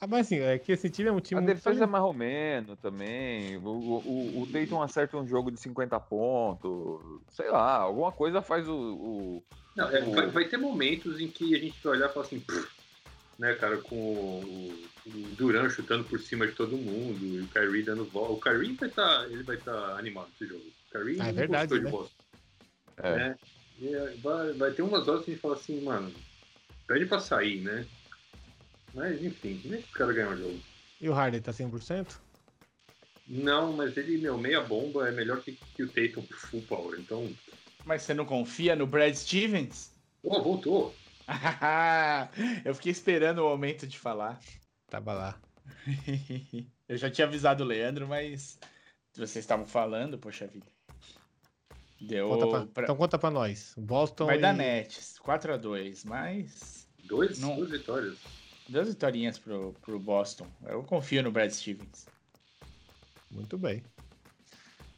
Ah, 0.00 0.06
mas 0.06 0.26
assim, 0.26 0.38
é 0.38 0.58
que 0.58 0.72
esse 0.72 0.88
time 0.90 1.08
é 1.08 1.12
um 1.12 1.20
time 1.20 1.40
A 1.40 1.44
defesa 1.44 1.84
é 1.84 1.86
mais 1.86 2.04
ou 2.04 2.12
menos 2.12 2.78
também. 2.78 3.56
O, 3.58 3.68
o, 3.68 4.42
o 4.42 4.46
Dayton 4.46 4.80
acerta 4.82 5.16
um 5.16 5.26
jogo 5.26 5.50
de 5.50 5.58
50 5.60 5.98
pontos. 5.98 7.00
Sei 7.30 7.50
lá, 7.50 7.78
alguma 7.78 8.12
coisa 8.12 8.40
faz 8.42 8.68
o. 8.68 8.74
o- 8.74 9.44
Não, 9.76 9.88
é, 9.90 10.02
O- 10.04 10.12
vai, 10.12 10.26
vai 10.28 10.44
ter 10.48 10.56
momentos 10.56 11.20
em 11.20 11.28
que 11.28 11.54
a 11.54 11.58
gente 11.58 11.76
vai 11.82 11.96
olhar 11.96 12.10
e 12.10 12.12
falar 12.12 12.26
assim, 12.26 12.40
"Pff", 12.40 12.68
né, 13.38 13.54
cara, 13.54 13.78
com 13.82 13.96
o, 13.96 14.72
o 15.06 15.10
Duran 15.36 15.68
chutando 15.70 16.04
por 16.04 16.18
cima 16.20 16.46
de 16.46 16.54
todo 16.54 16.76
mundo 16.76 17.24
e 17.24 17.40
o 17.40 17.48
Kyrie 17.48 17.84
dando 17.84 18.04
volta. 18.04 18.32
O 18.32 18.40
Kyrie 18.40 18.76
vai 18.76 18.88
estar, 18.88 19.30
ele 19.30 19.42
vai 19.44 19.56
estar 19.56 19.96
animado 19.98 20.28
nesse 20.30 20.46
jogo. 20.46 20.64
O 20.64 20.90
Kyrie 20.92 21.20
Ah, 21.20 21.28
é 21.28 21.32
verdade, 21.32 21.68
gostou 21.70 21.78
de 21.78 21.84
né? 21.84 21.90
Boston, 21.90 22.14
É. 22.98 23.16
né? 23.16 23.38
E 23.80 23.94
é, 23.94 24.16
vai, 24.16 24.52
vai 24.54 24.72
ter 24.72 24.82
umas 24.82 25.06
horas 25.06 25.24
que 25.24 25.30
a 25.30 25.34
gente 25.34 25.40
fala 25.40 25.54
assim, 25.54 25.80
mano, 25.80 26.12
pede 26.86 27.06
pra 27.06 27.20
sair, 27.20 27.60
né? 27.62 27.86
Mas 28.92 29.22
enfim, 29.22 29.60
deixa 29.64 29.86
o 29.86 29.92
cara 29.92 30.12
ganhar 30.12 30.30
o 30.34 30.36
jogo. 30.36 30.60
E 31.00 31.08
o 31.08 31.12
Harden 31.12 31.40
tá 31.40 31.52
100%? 31.52 32.20
Não, 33.28 33.72
mas 33.74 33.96
ele, 33.96 34.18
meu, 34.18 34.38
meia 34.38 34.60
bomba 34.62 35.06
é 35.06 35.12
melhor 35.12 35.42
que, 35.42 35.52
que 35.76 35.82
o 35.82 35.88
Tatum 35.88 36.26
full 36.32 36.62
power. 36.62 36.98
Então, 36.98 37.28
Mas 37.84 38.02
você 38.02 38.14
não 38.14 38.24
confia 38.24 38.74
no 38.74 38.86
Brad 38.86 39.14
Stevens? 39.14 39.90
pô, 40.22 40.42
voltou. 40.42 40.94
Eu 42.64 42.74
fiquei 42.74 42.92
esperando 42.92 43.38
o 43.40 43.48
momento 43.48 43.86
de 43.86 43.98
falar. 43.98 44.40
Tava 44.88 45.12
lá. 45.12 45.40
Eu 46.88 46.96
já 46.96 47.10
tinha 47.10 47.26
avisado 47.26 47.62
o 47.62 47.66
Leandro, 47.66 48.08
mas 48.08 48.58
vocês 49.14 49.36
estavam 49.44 49.66
falando, 49.66 50.18
poxa 50.18 50.46
vida. 50.46 50.66
Deu. 52.00 52.28
Conta 52.28 52.46
pra- 52.46 52.66
pra- 52.66 52.82
Então 52.84 52.96
conta 52.96 53.18
pra 53.18 53.30
nós. 53.30 53.74
Boston 53.76 54.26
Vai 54.26 54.38
e... 54.38 54.40
dar 54.40 54.54
Nets, 54.54 55.16
4x2, 55.24 56.02
mas. 56.06 56.88
Dois, 57.04 57.38
Não. 57.40 57.56
duas 57.56 57.70
vitórias. 57.70 58.16
Duas 58.68 58.88
vitórias 58.88 59.38
pro, 59.38 59.74
pro 59.82 59.98
Boston. 59.98 60.46
Eu 60.64 60.82
confio 60.84 61.22
no 61.22 61.32
Brad 61.32 61.50
Stevens. 61.50 62.06
Muito 63.30 63.58
bem. 63.58 63.82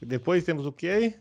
E 0.02 0.06
depois 0.06 0.44
temos 0.44 0.66
o 0.66 0.72
que 0.72 0.88
aí? 0.88 1.14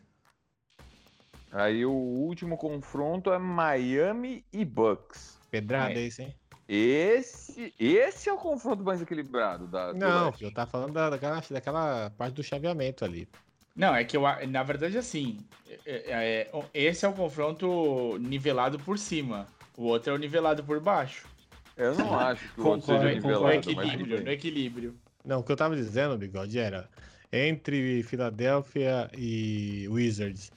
Aí 1.51 1.85
o 1.85 1.91
último 1.91 2.57
confronto 2.57 3.31
é 3.33 3.39
Miami 3.39 4.43
e 4.53 4.63
Bucks. 4.63 5.37
Pedrada 5.49 5.93
É. 5.99 6.03
esse, 6.05 6.21
hein? 6.23 6.35
Esse, 6.67 7.73
esse 7.79 8.29
é 8.29 8.33
o 8.33 8.37
confronto 8.37 8.83
mais 8.83 9.01
equilibrado 9.01 9.65
da. 9.67 9.91
Não, 9.93 10.31
eu 10.39 10.53
tava 10.53 10.69
falando 10.69 10.93
da- 10.93 11.09
daquela, 11.09 11.41
daquela 11.49 12.11
parte 12.15 12.35
do 12.35 12.43
chaveamento 12.43 13.03
ali. 13.03 13.27
Não, 13.75 13.95
é 13.95 14.03
que 14.03 14.15
eu, 14.15 14.21
na 14.47 14.61
verdade, 14.61 14.95
assim, 14.97 15.39
é- 15.67 15.79
é- 15.85 16.51
é- 16.53 16.63
esse 16.73 17.05
é 17.05 17.09
o 17.09 17.13
confronto 17.13 18.17
nivelado 18.19 18.77
por 18.77 18.99
cima. 18.99 19.47
O 19.75 19.85
outro 19.85 20.11
é 20.11 20.15
o 20.15 20.17
nivelado 20.19 20.63
por 20.63 20.79
baixo. 20.79 21.27
Eu 21.75 21.95
não 21.95 22.19
acho 22.19 22.53
que 22.53 22.61
o 22.61 22.65
outro 22.67 22.81
Concordo, 22.87 23.01
seja. 23.07 23.15
No 23.19 23.21
nivelado, 23.27 23.43
mas 23.55 23.65
tudo 23.65 23.81
equilíbrio, 23.81 24.15
bem. 24.17 24.25
no 24.25 24.31
equilíbrio. 24.31 24.95
Não, 25.25 25.39
o 25.39 25.43
que 25.43 25.51
eu 25.51 25.55
tava 25.55 25.75
dizendo, 25.75 26.17
Bigode, 26.17 26.59
era 26.59 26.87
entre 27.31 28.03
Filadélfia 28.03 29.09
e 29.17 29.87
Wizards 29.89 30.51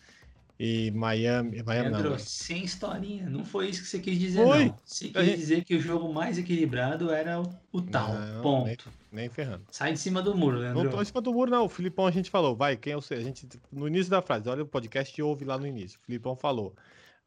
e 0.65 0.93
Miami. 0.93 1.61
Miami 1.65 1.91
não. 1.91 1.99
Leandro, 2.01 2.19
sem 2.21 2.63
historinha. 2.63 3.29
Não 3.29 3.45
foi 3.45 3.69
isso 3.69 3.83
que 3.83 3.89
você 3.89 3.99
quis 3.99 4.17
dizer, 4.17 4.45
Foi. 4.45 4.67
não. 4.67 4.77
Você 4.85 5.09
quis 5.09 5.25
gente- 5.25 5.37
dizer 5.39 5.65
que 5.65 5.75
o 5.75 5.81
jogo 5.81 6.13
mais 6.15 6.39
equilibrado 6.39 7.11
era 7.11 7.41
o, 7.41 7.53
o 7.73 7.83
tal. 7.83 8.15
Não, 8.15 8.43
ponto. 8.43 8.89
Nem 9.11 9.29
ferrando. 9.29 9.65
Sai 9.73 9.93
de 9.93 9.99
cima 9.99 10.23
do 10.23 10.37
muro, 10.37 10.59
Não 10.59 10.63
Leandro. 10.75 10.91
tô 10.93 11.03
em 11.03 11.05
cima 11.05 11.21
do 11.21 11.33
muro, 11.33 11.51
não. 11.51 11.65
O 11.65 11.69
Filipão 11.69 12.07
a 12.07 12.13
gente 12.13 12.31
falou, 12.31 12.55
vai, 12.55 12.77
quem 12.77 12.93
eu 12.93 13.01
sei. 13.03 13.19
A 13.19 13.21
gente, 13.23 13.49
no 13.73 13.89
início 13.89 14.09
da 14.11 14.23
frase, 14.23 14.49
olha 14.49 14.63
o 14.63 14.67
podcast 14.67 15.19
e 15.19 15.23
ouve 15.23 15.45
lá 15.45 15.59
no 15.59 15.67
início. 15.67 15.99
O 16.01 16.07
Filipão 16.07 16.37
falou. 16.37 16.75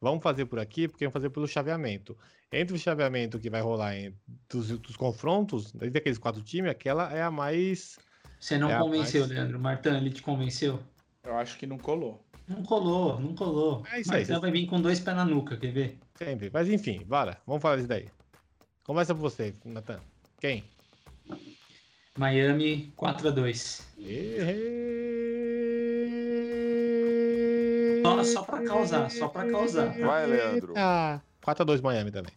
Vamos 0.00 0.22
fazer 0.22 0.46
por 0.46 0.58
aqui, 0.58 0.88
porque 0.88 1.04
vamos 1.04 1.12
fazer 1.12 1.28
pelo 1.30 1.46
chaveamento. 1.46 2.16
Entre 2.50 2.74
o 2.74 2.78
chaveamento 2.78 3.38
que 3.38 3.50
vai 3.50 3.60
rolar 3.60 3.96
em, 3.96 4.14
dos, 4.48 4.68
dos 4.78 4.96
confrontos, 4.96 5.74
entre 5.74 5.98
aqueles 5.98 6.16
quatro 6.18 6.42
times, 6.42 6.70
aquela 6.70 7.12
é 7.12 7.22
a 7.22 7.30
mais. 7.30 7.98
Você 8.40 8.56
não 8.58 8.70
É, 8.70 8.78
convenceu, 8.78 9.22
rapaz. 9.22 9.38
Leandro. 9.38 9.58
Martão, 9.60 9.96
ele 9.96 10.10
te 10.10 10.22
convenceu? 10.22 10.80
Eu 11.24 11.36
acho 11.36 11.58
que 11.58 11.66
não 11.66 11.76
colou. 11.78 12.24
Não 12.48 12.62
colou, 12.62 13.18
não 13.20 13.34
colou. 13.34 13.82
É 13.92 14.00
isso 14.00 14.12
aí, 14.12 14.20
Martão 14.20 14.26
vocês- 14.26 14.40
vai 14.40 14.50
vir 14.52 14.66
com 14.66 14.80
dois 14.80 15.00
pés 15.00 15.16
na 15.16 15.24
nuca, 15.24 15.56
quer 15.56 15.72
ver? 15.72 15.98
Sempre. 16.14 16.50
Mas 16.52 16.68
enfim, 16.68 17.02
bora. 17.04 17.38
Vamos 17.46 17.60
falar 17.62 17.76
disso 17.76 17.88
daí. 17.88 18.06
Começa 18.84 19.14
por 19.14 19.20
você, 19.22 19.52
Natan. 19.64 20.00
Quem? 20.40 20.64
Miami 22.16 22.92
4x2. 22.96 23.82
Só, 28.02 28.22
só 28.24 28.42
pra 28.42 28.62
causar, 28.64 29.10
só 29.10 29.28
pra 29.28 29.50
causar. 29.50 29.98
Vai, 29.98 30.26
Leandro. 30.26 30.74
Ah, 30.76 31.20
4x2 31.44 31.80
Miami 31.82 32.10
também. 32.12 32.32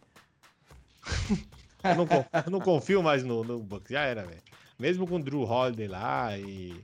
eu, 1.84 1.94
não, 1.96 2.06
con- 2.06 2.24
eu 2.44 2.50
não 2.50 2.60
confio 2.60 3.02
mais 3.02 3.22
no, 3.22 3.44
no 3.44 3.58
Bucks, 3.60 3.90
já 3.90 4.02
era, 4.02 4.24
velho. 4.24 4.42
Mesmo 4.78 5.06
com 5.06 5.16
o 5.16 5.22
Drew 5.22 5.42
Holiday 5.42 5.86
lá 5.88 6.36
e, 6.38 6.74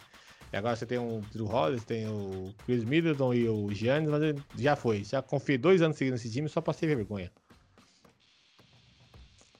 e 0.52 0.56
agora 0.56 0.76
você 0.76 0.86
tem 0.86 0.98
o 0.98 1.20
Drew 1.32 1.46
Holiday, 1.46 1.78
você 1.80 1.86
tem 1.86 2.08
o 2.08 2.54
Chris 2.64 2.84
Middleton 2.84 3.34
e 3.34 3.48
o 3.48 3.72
Giannis, 3.72 4.08
mas 4.08 4.22
ele- 4.22 4.42
já 4.56 4.74
foi. 4.76 5.04
Já 5.04 5.20
confiei 5.22 5.58
dois 5.58 5.82
anos 5.82 5.96
seguindo 5.96 6.14
esse 6.14 6.30
time 6.30 6.48
só 6.48 6.60
pra 6.60 6.72
ser 6.72 6.86
vergonha. 6.86 7.30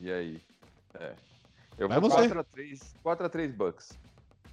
E 0.00 0.10
aí? 0.10 0.40
É. 0.98 1.14
Eu 1.78 1.88
Vai 1.88 2.00
vou 2.00 2.08
você. 2.10 2.28
4x3, 2.28 2.80
4x3 3.02 3.52
Bucks. 3.54 3.98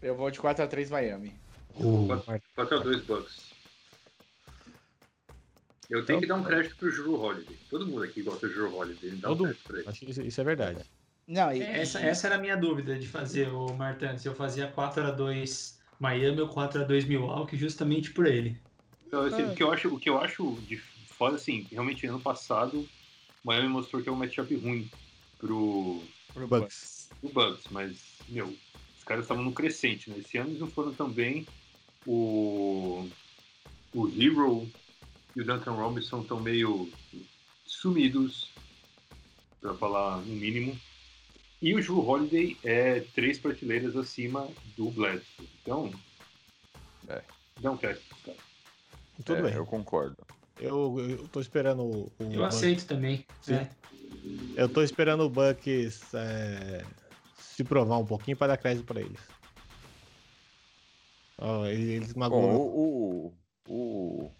Eu 0.02 0.16
vou 0.16 0.30
de 0.32 0.40
4x3 0.40 0.90
Miami. 0.90 1.34
O 1.76 2.08
4x2 2.58 3.02
Bucks. 3.06 3.54
Eu 5.90 6.06
tenho 6.06 6.20
que 6.22 6.28
dar 6.28 6.36
um 6.36 6.44
crédito 6.44 6.76
pro 6.78 6.92
Drew 6.92 7.14
Holiday. 7.20 7.58
Todo 7.70 7.86
mundo 7.88 8.04
aqui 8.04 8.22
gosta 8.24 8.48
do 8.48 8.54
Drew 8.54 8.74
Holiday. 8.76 9.10
Ele 9.10 9.18
dá 9.18 9.30
um 9.32 9.38
Todo- 9.38 9.44
crédito 9.50 9.64
pra 9.68 9.80
ele. 9.80 9.90
Acho 9.90 10.00
que 10.00 10.12
isso, 10.12 10.22
isso 10.22 10.42
é 10.42 10.44
verdade. 10.44 10.84
Não, 11.28 11.54
e, 11.54 11.62
Essa, 11.62 12.00
essa 12.02 12.28
era 12.28 12.36
a 12.36 12.40
minha 12.40 12.58
dúvida 12.58 12.98
de 12.98 13.08
fazer, 13.08 13.48
o 13.50 13.74
Martão. 13.74 14.18
Se 14.18 14.28
eu 14.28 14.36
fazia 14.36 14.70
4x2 14.72 15.78
Miami 16.04 16.42
ou 16.42 16.50
4x2 16.50 17.06
Milwaukee, 17.06 17.56
justamente 17.58 18.12
por 18.12 18.26
ele. 18.26 18.58
Então, 19.08 19.22
assim, 19.22 19.44
Ah. 19.44 19.48
o, 19.48 19.56
que 19.56 19.64
eu 19.64 19.72
acho, 19.72 19.88
o 19.88 20.00
que 20.00 20.10
eu 20.10 20.20
acho 20.20 20.58
de 20.68 20.78
foda, 21.18 21.38
assim, 21.38 21.66
realmente 21.72 22.06
ano 22.06 22.20
passado, 22.20 22.80
o 22.82 22.88
Miami 23.48 23.70
mostrou 23.70 24.04
que 24.04 24.10
é 24.10 24.12
um 24.12 24.16
matchup 24.18 24.54
ruim 24.56 24.90
pro, 25.40 26.04
pro 26.34 26.46
Bucks. 26.46 27.08
pro 27.22 27.30
Bucks, 27.30 27.66
mas, 27.72 27.98
meu, 28.28 28.48
os 28.98 29.04
caras 29.06 29.24
estavam 29.24 29.46
no 29.46 29.54
crescente, 29.54 30.10
né? 30.10 30.18
Esse 30.20 30.38
ano 30.38 30.50
eles 30.50 30.60
não 30.60 30.68
foram 30.68 30.94
tão 30.94 31.10
bem. 31.10 31.48
O, 32.06 33.08
o 33.94 34.08
Hero 34.10 34.70
e 35.38 35.42
o 35.42 35.46
Duncan 35.46 35.72
Robinson 35.72 36.22
estão 36.22 36.42
meio 36.42 36.92
sumidos, 37.66 38.52
pra 39.62 39.74
falar 39.76 40.18
no 40.18 40.36
mínimo. 40.36 40.78
E 41.64 41.74
o 41.74 41.82
Drew 41.82 42.06
Holiday 42.06 42.58
é 42.62 43.00
três 43.16 43.40
prateleiras 43.40 43.96
acima 43.96 44.50
do 44.76 44.92
Bledsoe. 44.92 45.48
Então, 45.62 45.90
É. 47.08 47.22
dá 47.62 47.72
um 47.72 47.78
crédito 47.78 48.04
pros 48.10 48.22
caras. 48.22 48.42
Tudo 49.24 49.38
É, 49.38 49.42
bem. 49.44 49.54
Eu 49.54 49.66
concordo. 49.66 50.18
Eu, 50.60 51.00
eu 51.00 51.28
tô 51.30 51.40
esperando 51.40 51.84
o. 51.84 52.12
o 52.20 52.24
Eu 52.24 52.28
Bucks- 52.42 52.56
aceito 52.58 52.86
também. 52.86 53.26
Sim. 53.42 53.54
né? 53.54 53.70
Eu 54.58 54.68
tô 54.68 54.84
esperando 54.84 55.24
o 55.24 55.30
Bucks 55.30 56.14
é, 56.14 56.84
se 57.38 57.64
provar 57.64 57.98
um 57.98 58.06
pouquinho 58.06 58.36
pra 58.36 58.48
dar 58.48 58.58
crédito 58.58 58.86
pra 58.86 59.00
eles. 59.00 59.22
Ó, 61.38 61.66
eles 61.66 62.14
magoam. 62.14 62.56
o, 62.58 63.34
o, 63.68 63.74
o, 63.74 64.32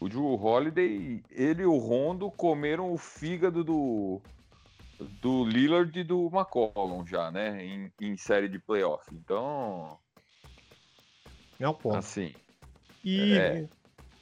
o 0.00 0.08
Drew 0.08 0.24
Holiday, 0.40 1.20
ele 1.32 1.62
e 1.62 1.66
o 1.66 1.76
Rondo 1.78 2.30
comeram 2.30 2.92
o 2.92 2.96
fígado 2.98 3.62
do, 3.64 4.20
do 5.20 5.44
Lillard 5.44 5.98
e 5.98 6.04
do 6.04 6.28
McCollum 6.32 7.06
já, 7.06 7.30
né? 7.30 7.64
Em, 7.64 7.92
em 8.00 8.16
série 8.16 8.48
de 8.48 8.58
playoff. 8.58 9.04
Então, 9.14 9.98
É 11.58 11.68
um 11.68 11.74
ponto. 11.74 11.96
assim, 11.96 12.34
E, 13.04 13.34
é. 13.36 13.68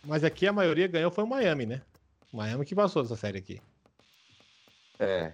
Mas 0.04 0.24
aqui 0.24 0.46
a 0.46 0.52
maioria 0.52 0.86
ganhou 0.88 1.10
foi 1.10 1.24
o 1.24 1.26
Miami, 1.26 1.66
né? 1.66 1.82
O 2.32 2.36
Miami 2.38 2.64
que 2.64 2.74
passou 2.74 3.02
dessa 3.02 3.16
série 3.16 3.38
aqui. 3.38 3.60
é. 4.98 5.32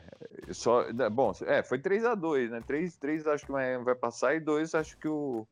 Só, 0.53 0.91
né, 0.93 1.09
bom, 1.11 1.33
é, 1.45 1.63
foi 1.63 1.79
3x2, 1.79 2.51
né? 2.51 2.61
3, 2.67 2.97
3 2.97 3.27
acho 3.27 3.45
que 3.45 3.51
o 3.51 3.55
Miami 3.55 3.85
vai 3.85 3.95
passar 3.97 4.35
e 4.37 4.41
2 4.41 4.75
acho 4.75 4.97
que 4.99 5.09
o. 5.09 5.47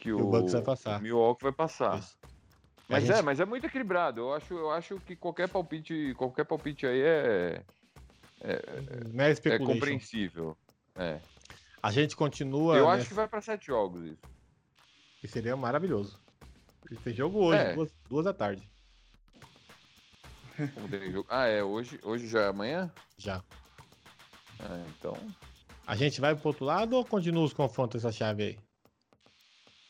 Que 0.00 0.12
o 0.12 0.26
Bucks 0.26 0.52
vai 0.52 0.62
passar. 0.62 0.98
o 0.98 1.02
Milwaukee 1.02 1.42
vai 1.44 1.52
passar. 1.52 1.98
Isso. 1.98 2.16
Mas 2.88 3.04
é, 3.08 3.14
gente- 3.14 3.22
mas 3.24 3.40
é 3.40 3.44
muito 3.44 3.66
equilibrado. 3.66 4.20
Eu 4.20 4.34
acho, 4.34 4.52
eu 4.54 4.70
acho 4.70 5.00
que 5.00 5.16
qualquer 5.16 5.48
palpite, 5.48 6.14
qualquer 6.18 6.44
palpite 6.44 6.86
aí 6.86 7.00
é, 7.00 7.62
Mera 9.12 9.30
é 9.30 9.34
speculation. 9.34 9.72
compreensível. 9.72 10.56
É. 10.94 11.20
A 11.82 11.90
gente 11.90 12.14
continua. 12.16 12.76
Eu 12.76 12.84
nessa- 12.86 12.98
acho 13.00 13.08
que 13.08 13.14
vai 13.14 13.28
para 13.28 13.40
sete 13.40 13.66
jogos 13.66 14.04
isso. 14.04 14.22
que 15.20 15.28
seria 15.28 15.56
maravilhoso. 15.56 16.20
E 16.90 16.96
Tem 16.96 17.14
jogo 17.14 17.38
hoje, 17.46 17.58
É. 17.62 17.72
duas, 17.74 17.90
duas 18.08 18.24
da 18.26 18.34
tarde. 18.34 18.68
Ah, 21.28 21.46
é 21.46 21.62
hoje, 21.64 21.98
hoje 22.02 22.28
já 22.28 22.42
é 22.42 22.48
amanhã. 22.48 22.92
Já. 23.16 23.42
É, 24.60 24.84
então, 24.98 25.16
A 25.86 25.96
gente 25.96 26.20
vai 26.20 26.34
pro 26.34 26.48
outro 26.48 26.64
lado 26.64 26.94
ou 26.96 27.04
continua 27.04 27.44
os 27.44 27.52
confrontos 27.52 28.02
essa 28.04 28.12
chave 28.12 28.42
aí? 28.42 28.58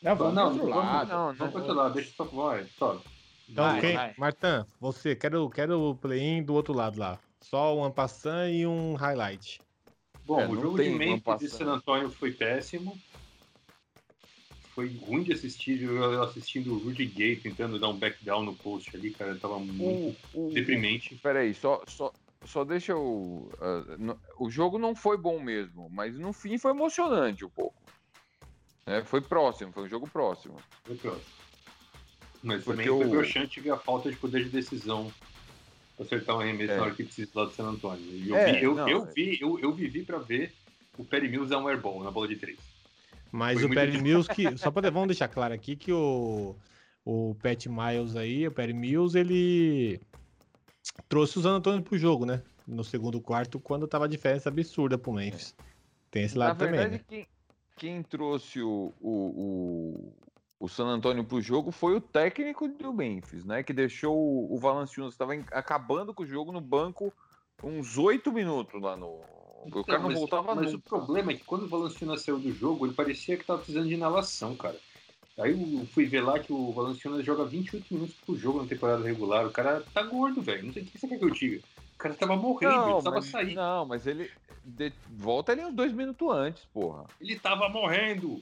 Não, 0.01 0.15
vamos 0.15 0.33
Não, 0.33 0.43
pro 0.49 0.59
outro 0.63 0.73
vamos- 0.75 0.93
lado. 0.93 1.09
não, 1.09 1.17
Vamos 1.25 1.39
não. 1.39 1.49
pro 1.51 1.59
outro 1.61 1.73
lado, 1.75 1.93
deixa 1.93 2.11
só. 2.15 2.23
Vai, 2.25 2.65
só. 2.77 3.01
Então, 3.47 3.63
Vai, 3.65 3.79
quem? 3.81 3.95
vai. 3.95 4.13
Martan, 4.17 4.65
você, 4.79 5.15
quero, 5.15 5.49
quero 5.49 5.79
o 5.79 5.95
play-in 5.95 6.43
do 6.43 6.53
outro 6.53 6.73
lado 6.73 6.99
lá. 6.99 7.19
Só 7.49 7.79
um 7.85 7.91
passant 7.91 8.49
e 8.51 8.65
um 8.65 8.95
highlight. 8.95 9.61
Bom, 10.25 10.39
É, 10.39 10.47
o 10.49 10.55
jogo 10.55 10.81
de 10.81 10.89
Memphis 10.89 11.19
e 11.19 11.21
passado. 11.23 11.49
San 11.49 11.65
Antonio 11.67 12.09
foi 12.09 12.31
péssimo. 12.31 12.99
Foi 14.73 14.89
ruim 14.97 15.23
de 15.23 15.31
assistir, 15.31 15.83
eu 15.83 16.23
assistindo 16.23 16.73
o 16.73 16.79
Rudy 16.79 17.05
Gay 17.05 17.35
tentando 17.35 17.79
dar 17.79 17.89
um 17.89 17.97
back 17.97 18.17
down 18.25 18.43
no 18.43 18.55
post 18.55 18.95
ali, 18.97 19.11
cara, 19.11 19.35
tava 19.35 19.59
muito 19.59 20.17
O, 20.33 20.47
o, 20.49 20.53
deprimente. 20.53 21.15
Peraí, 21.21 21.53
só, 21.53 21.81
só, 21.87 22.11
só 22.43 22.65
deixa 22.65 22.91
eu. 22.93 23.49
ah, 23.61 23.95
no- 23.99 24.19
o 24.39 24.49
jogo 24.49 24.79
não 24.79 24.95
foi 24.95 25.15
bom 25.15 25.39
mesmo, 25.39 25.87
mas 25.91 26.17
no 26.17 26.33
fim 26.33 26.57
foi 26.57 26.71
emocionante 26.71 27.45
um 27.45 27.49
pouco. 27.49 27.75
É, 28.87 29.03
foi 29.03 29.21
próximo, 29.21 29.71
foi 29.71 29.83
um 29.83 29.89
jogo 29.89 30.09
próximo. 30.09 30.57
Foi 30.83 30.95
próximo. 30.95 31.25
Mas 32.41 32.63
Porque 32.65 32.83
também 32.83 32.87
foi 32.87 33.05
o- 33.05 33.09
broxante 33.11 33.61
ver 33.61 33.71
a 33.71 33.77
falta 33.77 34.09
de 34.09 34.17
poder 34.17 34.43
de 34.43 34.49
decisão 34.49 35.11
acertar 35.99 36.35
um 36.37 36.39
arremesso 36.41 36.73
É. 36.73 36.77
na 36.77 36.83
hora 36.83 36.95
que 36.95 37.03
precisa 37.03 37.31
lá 37.35 37.45
do 37.45 37.51
San 37.51 37.65
Antônio. 37.69 38.03
E 38.05 38.29
eu, 38.29 38.35
É, 38.35 38.51
vi, 38.53 38.63
eu, 38.63 38.75
não, 38.75 38.89
eu 38.89 39.03
é. 39.05 39.11
vi, 39.13 39.37
eu, 39.41 39.59
eu 39.59 39.71
vivi 39.73 40.03
pra 40.03 40.17
ver 40.17 40.53
o 40.97 41.03
Perry 41.05 41.27
Mills 41.29 41.49
dar 41.49 41.59
um 41.59 41.67
airball 41.67 42.03
na 42.03 42.11
bola 42.11 42.27
de 42.27 42.35
três. 42.35 42.57
Mas 43.31 43.59
Foi 43.59 43.69
o 43.69 43.73
Perry 43.73 43.91
difícil. 43.91 44.03
Mills, 44.03 44.29
que, 44.33 44.57
só 44.57 44.71
para 44.71 44.89
vamos 44.91 45.07
deixar 45.07 45.27
claro 45.27 45.53
aqui 45.53 45.75
que 45.75 45.91
o, 45.91 46.55
o 47.03 47.35
Pat 47.41 47.65
Miles 47.67 48.15
aí, 48.15 48.47
o 48.47 48.51
Perry 48.51 48.73
Mills, 48.73 49.17
ele 49.17 49.99
trouxe 51.09 51.39
o 51.39 51.41
San 51.41 51.55
Antonio 51.55 51.81
pro 51.81 51.97
jogo, 51.97 52.25
né? 52.25 52.41
No 52.67 52.83
segundo 52.83 53.19
quarto, 53.21 53.59
quando 53.59 53.87
tava 53.87 54.05
a 54.05 54.07
diferença 54.07 54.49
absurda 54.49 54.97
pro 54.97 55.13
Memphis. 55.13 55.53
Tem 56.09 56.23
esse 56.23 56.37
Na 56.37 56.45
lado 56.47 56.57
também, 56.59 56.79
verdade, 56.79 56.93
né? 56.97 57.03
quem, 57.07 57.27
quem 57.75 58.03
trouxe 58.03 58.61
o, 58.61 58.93
o, 59.01 59.11
o, 59.11 60.13
o 60.59 60.67
San 60.67 60.85
Antonio 60.87 61.23
pro 61.23 61.41
jogo 61.41 61.71
foi 61.71 61.95
o 61.95 62.01
técnico 62.01 62.67
do 62.67 62.93
Memphis, 62.93 63.43
né? 63.45 63.63
Que 63.63 63.73
deixou 63.73 64.15
o, 64.15 64.53
o 64.53 64.57
Valanciunas, 64.57 65.13
estava 65.13 65.33
acabando 65.51 66.13
com 66.13 66.23
o 66.23 66.27
jogo 66.27 66.51
no 66.51 66.61
banco 66.61 67.13
uns 67.63 67.97
oito 67.97 68.31
minutos 68.31 68.81
lá 68.81 68.95
no. 68.95 69.19
O 69.65 69.83
cara 69.83 69.99
não 69.99 70.09
mas, 70.09 70.19
voltava 70.19 70.53
mas 70.53 70.69
o 70.69 70.73
nunca. 70.73 70.89
problema 70.89 71.31
é 71.31 71.35
que 71.35 71.43
quando 71.43 71.63
o 71.63 71.67
Valanciunas 71.67 72.21
saiu 72.21 72.37
do 72.39 72.51
jogo, 72.53 72.85
ele 72.85 72.93
parecia 72.93 73.35
que 73.35 73.43
tava 73.43 73.59
precisando 73.59 73.87
de 73.87 73.95
inalação, 73.95 74.55
cara. 74.55 74.77
Aí 75.37 75.51
eu 75.51 75.85
fui 75.87 76.05
ver 76.05 76.21
lá 76.21 76.39
que 76.39 76.53
o 76.53 76.71
Valanciunas 76.71 77.25
joga 77.25 77.43
28 77.43 77.93
minutos 77.93 78.15
por 78.25 78.37
jogo 78.37 78.61
na 78.61 78.67
temporada 78.67 79.03
regular. 79.03 79.45
O 79.45 79.51
cara 79.51 79.83
tá 79.93 80.01
gordo, 80.03 80.41
velho. 80.41 80.67
Não 80.67 80.73
sei 80.73 80.83
o 80.83 80.85
que 80.85 80.97
você 80.97 81.07
quer 81.07 81.17
que 81.17 81.25
eu 81.25 81.29
diga. 81.29 81.57
O 81.95 81.97
cara 81.97 82.13
tava 82.13 82.35
morrendo, 82.35 82.71
ele 82.73 82.79
Não, 82.79 82.91
precisava 82.91 83.15
mas, 83.17 83.25
sair. 83.25 83.55
não, 83.55 83.85
mas 83.85 84.07
ele. 84.07 84.29
de- 84.63 84.93
volta 85.09 85.51
ali 85.51 85.65
uns 85.65 85.73
dois 85.73 85.91
minutos 85.91 86.29
antes, 86.31 86.63
porra. 86.65 87.05
Ele 87.19 87.37
tava 87.39 87.67
morrendo. 87.67 88.41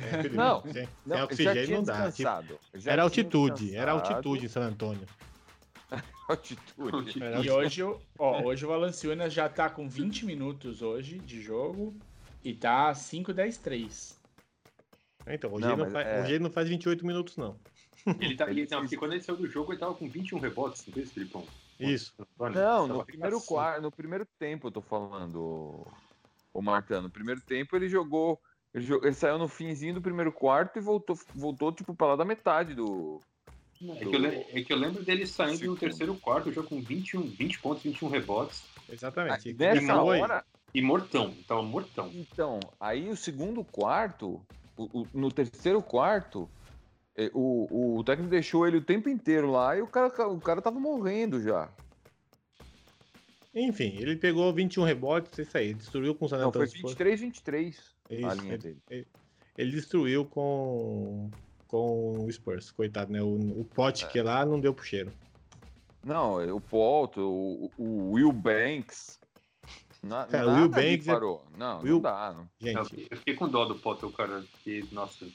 É, 0.00 0.28
Não, 0.28 0.62
sem, 0.62 0.72
sem 0.72 0.88
Não, 1.04 1.16
já 1.16 1.24
oxigênio 1.24 1.64
tinha 1.66 1.76
não 1.78 1.84
dá. 1.84 2.12
Tipo, 2.12 2.28
era 2.28 2.58
tinha 2.82 3.02
altitude, 3.02 3.74
era 3.76 3.92
altitude 3.92 4.44
em 4.46 4.48
San 4.48 4.62
Antônio. 4.62 5.06
Altitude. 6.28 7.18
E 7.42 7.50
hoje, 7.50 7.82
o- 7.82 7.98
ó, 8.18 8.42
hoje 8.42 8.64
o 8.64 8.68
Valanciunas 8.68 9.32
já 9.32 9.48
tá 9.48 9.70
com 9.70 9.88
20 9.88 10.26
minutos 10.26 10.82
hoje 10.82 11.18
de 11.18 11.40
jogo 11.40 11.96
e 12.44 12.52
tá 12.54 12.94
5, 12.94 13.32
10, 13.32 13.56
3. 13.58 14.18
Então, 15.26 15.52
hoje, 15.52 15.64
Não, 15.66 15.72
ele 15.72 15.84
não 15.84 15.90
faz, 15.90 16.06
é- 16.06 16.20
hoje 16.22 16.32
ele 16.34 16.44
não 16.44 16.50
faz 16.50 16.68
28 16.68 17.06
minutos, 17.06 17.36
não. 17.36 17.58
Ele 18.20 18.36
tá, 18.36 18.48
Ele 18.50 18.62
não, 18.62 18.68
fez- 18.68 18.80
porque 18.80 18.96
quando 18.96 19.12
ele 19.12 19.22
saiu 19.22 19.36
do 19.36 19.46
jogo, 19.48 19.72
ele 19.72 19.80
tava 19.80 19.94
com 19.94 20.08
21 20.08 20.38
rebotes, 20.38 20.86
não 20.86 20.94
fez, 20.94 21.10
Filipão? 21.12 21.46
Isso. 21.80 22.12
Não, 22.54 22.86
no 22.86 23.04
primeiro 23.04 23.40
quarto, 23.40 23.82
no 23.82 23.90
primeiro 23.90 24.26
tempo 24.38 24.68
eu 24.68 24.72
tô 24.72 24.82
falando, 24.82 25.86
o 26.52 26.62
Marcano. 26.62 27.04
No 27.04 27.10
primeiro 27.10 27.40
tempo 27.40 27.74
ele 27.76 27.88
jogou, 27.88 28.40
ele, 28.74 28.86
ele 28.92 29.12
saiu 29.14 29.38
no 29.38 29.48
finzinho 29.48 29.94
do 29.94 30.02
primeiro 30.02 30.32
quarto 30.32 30.78
e 30.78 30.82
voltou, 30.82 31.18
voltou 31.34 31.72
tipo 31.72 31.94
pra 31.94 32.08
lá 32.08 32.16
da 32.16 32.24
metade 32.24 32.74
do. 32.74 33.20
É 33.96 34.04
que, 34.04 34.16
eu, 34.16 34.24
é 34.26 34.62
que 34.62 34.72
eu 34.72 34.76
lembro 34.76 35.04
dele 35.04 35.24
saindo 35.24 35.64
no 35.66 35.76
terceiro 35.76 36.14
quarto, 36.16 36.50
já 36.52 36.62
com 36.62 36.80
21, 36.80 37.22
20 37.22 37.60
pontos, 37.60 37.82
21 37.84 38.08
rebotes. 38.08 38.64
Exatamente. 38.90 39.52
Nessa 39.54 39.92
aí. 39.92 40.20
hora, 40.20 40.44
E 40.74 40.82
mortão, 40.82 41.32
tava 41.46 41.62
mortão. 41.62 42.10
então, 42.12 42.58
aí 42.80 43.08
o 43.08 43.16
segundo 43.16 43.62
quarto, 43.64 44.44
o- 44.76 45.02
o- 45.02 45.06
no 45.14 45.30
terceiro 45.30 45.80
quarto, 45.80 46.50
eh, 47.16 47.30
o, 47.32 47.98
o 47.98 48.02
técnico 48.04 48.28
deixou 48.30 48.66
ele 48.66 48.78
o 48.78 48.82
tempo 48.84 49.08
inteiro 49.08 49.48
lá 49.50 49.76
e 49.76 49.80
o 49.80 49.86
cara, 49.86 50.28
o 50.28 50.40
cara 50.40 50.60
tava 50.60 50.80
morrendo 50.80 51.40
já. 51.40 51.68
Enfim, 53.54 53.96
ele 53.98 54.16
pegou 54.16 54.52
21 54.52 54.84
rebotes, 54.84 55.38
isso 55.38 55.56
aí. 55.56 55.72
Destruiu 55.72 56.14
com 56.14 56.26
o 56.26 56.28
San 56.28 56.36
Não, 56.38 56.52
foi 56.52 56.62
Antonio 56.64 56.68
Spurs. 56.68 56.92
23, 57.20 57.94
23 58.08 58.24
a 58.24 58.34
Isso, 58.34 58.42
linha 58.42 58.54
ele- 58.54 58.76
dele. 58.88 59.06
ele 59.56 59.70
destruiu 59.70 60.24
com, 60.24 61.30
com 61.66 62.24
o 62.24 62.32
Spurs, 62.32 62.70
coitado, 62.70 63.12
né? 63.12 63.22
O, 63.22 63.60
o 63.60 63.64
pote 63.64 64.04
É. 64.04 64.08
que 64.08 64.20
lá 64.22 64.44
não 64.46 64.58
deu 64.60 64.72
pro 64.74 64.84
cheiro. 64.84 65.12
Não, 66.04 66.36
o 66.56 66.60
Polto, 66.60 67.20
o, 67.20 67.70
o 67.76 68.12
Will 68.12 68.32
Banks. 68.32 69.18
Na, 70.02 70.24
Cara, 70.26 70.44
o 70.44 70.50
nada 70.50 70.60
Will 70.62 70.68
Banks 70.70 71.08
é- 71.08 71.12
parou. 71.12 71.44
Não, 71.56 71.80
Will- 71.80 71.94
não 71.94 72.00
dá. 72.00 72.32
Não. 72.32 72.48
Eu, 72.60 72.84
Gente, 72.84 73.08
eu 73.10 73.16
fiquei 73.18 73.34
com 73.34 73.48
dó 73.48 73.64
do 73.64 73.74
Potter, 73.74 74.08
o 74.08 74.12
cara, 74.12 74.44
que, 74.62 74.86
nossa, 74.92 75.26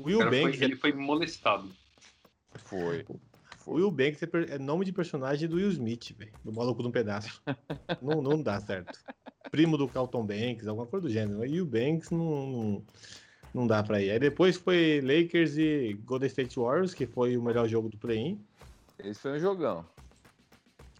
Will 0.00 0.18
cara 0.18 0.30
foi- 0.30 0.42
Banks, 0.44 0.60
é, 0.60 0.64
ele 0.64 0.76
foi 0.76 0.92
molestado. 0.92 1.68
Foi. 2.54 3.04
O 3.66 3.74
Will 3.74 3.90
Banks 3.90 4.20
é, 4.22 4.58
nome 4.58 4.84
de 4.84 4.92
personagem 4.92 5.48
do 5.48 5.56
Will 5.56 5.70
Smith, 5.70 6.14
velho. 6.16 6.32
Do 6.44 6.52
Maluco 6.52 6.82
de 6.82 6.88
um 6.88 6.90
Pedaço. 6.90 7.42
não, 8.02 8.20
não 8.20 8.42
dá 8.42 8.60
certo. 8.60 8.98
Primo 9.50 9.76
do 9.76 9.88
Carlton 9.88 10.24
Banks, 10.26 10.66
alguma 10.66 10.86
coisa 10.86 11.06
do 11.06 11.12
gênero. 11.12 11.40
Will 11.40 11.66
Banks 11.66 12.10
não, 12.10 12.46
não, 12.46 12.82
não 13.54 13.66
dá 13.66 13.82
pra 13.82 14.00
ir. 14.00 14.10
Aí 14.10 14.18
depois 14.18 14.56
foi 14.56 15.00
Lakers 15.00 15.56
e 15.56 15.98
Golden 16.04 16.26
State 16.28 16.58
Warriors, 16.58 16.94
que 16.94 17.06
foi 17.06 17.36
o 17.36 17.42
melhor 17.42 17.68
jogo 17.68 17.88
do 17.88 17.96
play-in. 17.96 18.40
Esse 18.98 19.20
foi 19.20 19.32
um 19.32 19.38
jogão. 19.38 19.84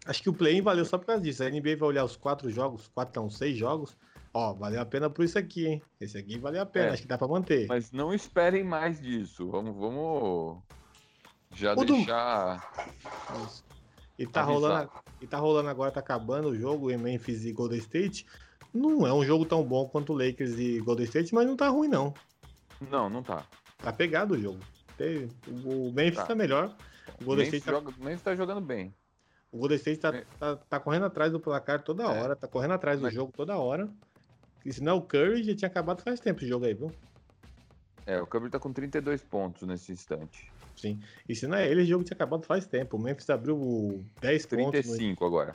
Acho 0.06 0.22
que 0.22 0.28
o 0.28 0.34
play-in 0.34 0.60
valeu 0.60 0.84
só 0.84 0.98
por 0.98 1.06
causa 1.06 1.22
disso. 1.22 1.42
A 1.42 1.48
NBA 1.48 1.76
vai 1.76 1.88
olhar 1.88 2.04
os 2.04 2.16
quatro 2.16 2.50
jogos, 2.50 2.88
quatro 2.88 3.22
não, 3.22 3.30
seis 3.30 3.56
jogos. 3.56 3.96
Ó, 4.32 4.52
valeu 4.52 4.80
a 4.80 4.84
pena 4.84 5.08
por 5.08 5.24
isso 5.24 5.38
aqui, 5.38 5.66
hein? 5.66 5.82
Esse 6.00 6.18
aqui 6.18 6.38
valeu 6.38 6.60
a 6.60 6.66
pena, 6.66 6.86
É. 6.86 6.90
acho 6.90 7.02
que 7.02 7.08
dá 7.08 7.16
pra 7.16 7.28
manter. 7.28 7.66
Mas 7.68 7.92
não 7.92 8.12
esperem 8.12 8.64
mais 8.64 9.00
disso. 9.00 9.48
Vamos, 9.48 9.74
vamos 9.76 10.58
já 11.55 11.72
O 11.72 11.76
do- 11.84 11.94
deixar. 11.94 12.72
E 14.18 14.26
tá, 14.26 14.42
avisar. 14.42 14.55
rolando, 14.55 14.90
e 15.20 15.26
tá 15.26 15.38
rolando 15.38 15.68
agora, 15.68 15.90
tá 15.90 16.00
acabando 16.00 16.48
o 16.48 16.55
jogo 16.57 16.90
em 16.90 16.96
Memphis 16.96 17.44
e 17.44 17.52
Golden 17.52 17.78
State. 17.78 18.26
Não 18.72 19.07
é 19.07 19.12
um 19.12 19.24
jogo 19.24 19.44
tão 19.44 19.62
bom 19.64 19.88
quanto 19.88 20.12
o 20.12 20.16
Lakers 20.16 20.59
e 20.59 20.78
Golden 20.80 21.05
State, 21.07 21.34
mas 21.34 21.46
não 21.46 21.57
tá 21.57 21.68
ruim, 21.68 21.88
não. 21.88 22.12
Não, 22.90 23.09
não 23.09 23.22
tá. 23.22 23.44
Tá 23.78 23.92
pegado 23.92 24.34
o 24.34 24.40
jogo. 24.40 24.59
O 25.64 25.90
Memphis 25.92 26.16
Tá. 26.20 26.26
tá, 26.26 26.34
melhor. 26.34 26.74
O 27.20 27.24
Golden 27.24 27.44
Memphis, 27.46 27.61
State, 27.61 27.64
tá, 27.64 27.72
joga, 27.72 28.05
Memphis 28.05 28.22
tá 28.22 28.34
jogando 28.36 28.61
bem. 28.61 28.94
o 29.50 29.59
Golden 29.59 29.76
State 29.76 29.98
tá, 30.00 30.09
É. 30.14 30.24
tá, 30.38 30.57
tá 30.57 30.80
correndo 30.80 31.07
atrás 31.07 31.30
do 31.32 31.38
placar 31.40 31.82
toda 31.82 32.02
É. 32.05 32.07
hora, 32.07 32.34
tá 32.36 32.46
correndo 32.48 32.72
atrás 32.74 32.98
do 32.98 33.05
Mas- 33.05 33.14
jogo 33.14 33.32
toda 33.32 33.57
hora. 33.57 33.88
E 34.64 34.72
se 34.72 34.82
não 34.82 34.92
é 34.92 34.94
o 34.94 35.02
Curry, 35.02 35.42
já 35.44 35.55
tinha 35.55 35.68
acabado 35.68 36.02
faz 36.02 36.18
tempo 36.20 36.40
esse 36.40 36.48
jogo 36.48 36.64
aí, 36.64 36.74
viu? 36.74 36.90
É, 38.07 38.20
o 38.20 38.26
Curry 38.26 38.50
tá 38.50 38.59
com 38.59 38.72
32 38.72 39.22
pontos 39.22 39.62
nesse 39.68 39.92
instante. 39.92 40.50
Sim. 40.77 41.01
E 41.29 41.35
se 41.35 41.47
não 41.47 41.57
é 41.57 41.70
ele, 41.70 41.83
o 41.83 41.87
jogo 41.87 42.05
tinha 42.05 42.14
acabado 42.14 42.45
faz 42.45 42.66
tempo. 42.66 42.97
O 42.97 43.01
Memphis 43.01 43.31
abriu 43.31 44.05
10 44.20 44.47
pontos. 44.47 44.64
no- 44.64 44.70
35 44.72 45.25
agora. 45.25 45.55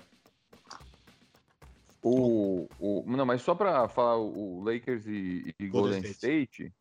O, 2.01 2.65
o, 2.79 3.03
não, 3.05 3.25
mas 3.25 3.41
só 3.41 3.53
pra 3.53 3.87
falar 3.89 4.17
o 4.17 4.63
Lakers 4.63 5.05
e, 5.05 5.53
e 5.59 5.67
Golden 5.67 5.93
Golden 6.01 6.11
State, 6.11 6.73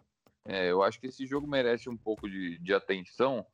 é, 0.47 0.71
eu 0.71 0.83
acho 0.83 1.01
que 1.01 1.09
esse 1.09 1.27
jogo 1.27 1.47
merece 1.47 1.91
um 1.91 1.97
pouco 1.97 2.29
de, 2.31 2.57
de 2.59 2.73
atenção, 2.73 3.45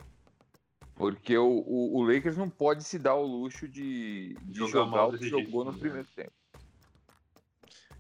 porque 0.95 1.37
o, 1.39 1.64
o, 1.66 1.97
o 1.99 2.03
Lakers 2.03 2.37
não 2.37 2.51
pode 2.51 2.85
se 2.85 2.99
dar 2.99 3.14
o 3.14 3.26
luxo 3.26 3.66
de, 3.66 4.37
de 4.43 4.59
Jogar 4.59 4.68
jogar, 4.70 4.87
mal 4.91 5.09
o 5.09 5.18
que 5.18 5.26
jogou 5.28 5.45
jeito, 5.47 5.64
no 5.64 5.72
né? 5.72 5.78
primeiro 5.78 6.09
tempo. 6.14 6.32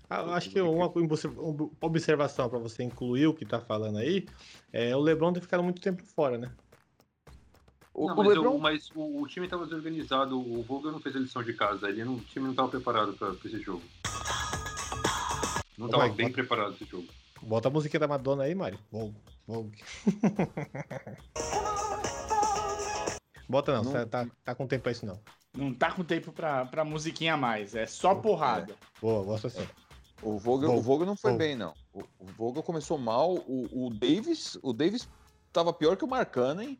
Ah, 0.08 0.20
eu 0.20 0.32
acho 0.32 0.50
que 0.50 0.60
uma 0.60 0.92
observação 1.80 2.48
para 2.48 2.58
você 2.58 2.82
incluir 2.82 3.26
o 3.26 3.34
que 3.34 3.46
tá 3.46 3.58
falando 3.60 3.98
aí 3.98 4.26
é 4.72 4.94
o 4.94 5.00
LeBron 5.00 5.32
ter 5.32 5.40
ficado 5.40 5.62
muito 5.62 5.80
tempo 5.80 6.04
fora, 6.04 6.36
né? 6.36 6.52
O, 7.94 8.08
não, 8.08 8.14
o 8.14 8.16
mas, 8.18 8.28
LeBron, 8.28 8.52
eu- 8.54 8.58
mas 8.58 8.90
o, 8.94 9.22
o 9.22 9.26
time 9.28 9.46
estava 9.46 9.64
desorganizado, 9.64 10.36
o 10.38 10.62
Vogel 10.64 10.90
não 10.92 10.98
fez 11.00 11.14
a 11.14 11.20
lição 11.20 11.42
de 11.44 11.52
casa, 11.54 11.88
ele 11.88 12.04
não, 12.04 12.14
o 12.16 12.20
time 12.20 12.44
não 12.44 12.50
estava 12.50 12.68
preparado 12.68 13.12
para 13.14 13.30
esse 13.44 13.60
jogo. 13.60 13.82
Não 15.78 15.86
estava 15.86 16.08
bem 16.08 16.26
bota- 16.26 16.32
preparado 16.34 16.74
esse 16.74 16.84
jogo. 16.84 17.06
Bota 17.42 17.68
a 17.68 17.70
musiquinha 17.70 18.00
da 18.00 18.08
Madonna 18.08 18.44
aí, 18.44 18.54
Mário. 18.54 18.78
Vogue, 18.90 19.14
Vogue. 19.46 19.78
Bota 23.48 23.72
não, 23.74 23.84
Não- 23.84 23.92
tá, 23.92 24.06
tá, 24.06 24.26
tá 24.42 24.54
com 24.54 24.66
tempo 24.66 24.82
pra 24.84 24.92
isso 24.92 25.04
não. 25.06 25.20
Não 25.56 25.72
tá 25.72 25.92
com 25.92 26.02
tempo 26.02 26.32
pra, 26.32 26.64
pra 26.64 26.84
musiquinha 26.84 27.34
a 27.34 27.36
mais, 27.36 27.74
é 27.76 27.86
só 27.86 28.14
porrada. 28.14 28.74
Boa, 29.00 29.22
gosto 29.22 29.46
assim. 29.46 29.64
o 30.22 30.36
Vogel, 30.38 30.68
Vogel, 30.70 30.78
o 30.78 30.82
Vogel 30.82 31.06
não 31.06 31.16
foi 31.16 31.32
Vogel. 31.32 31.46
bem, 31.46 31.54
não. 31.56 31.74
O, 31.92 32.00
o 32.18 32.26
Vogel 32.36 32.62
começou 32.62 32.98
mal, 32.98 33.34
o, 33.34 33.86
o 33.86 33.90
Davis, 33.90 34.58
o 34.62 34.72
Davis 34.72 35.08
tava 35.52 35.72
pior 35.72 35.96
que 35.96 36.04
o 36.04 36.08
Markkanen, 36.08 36.76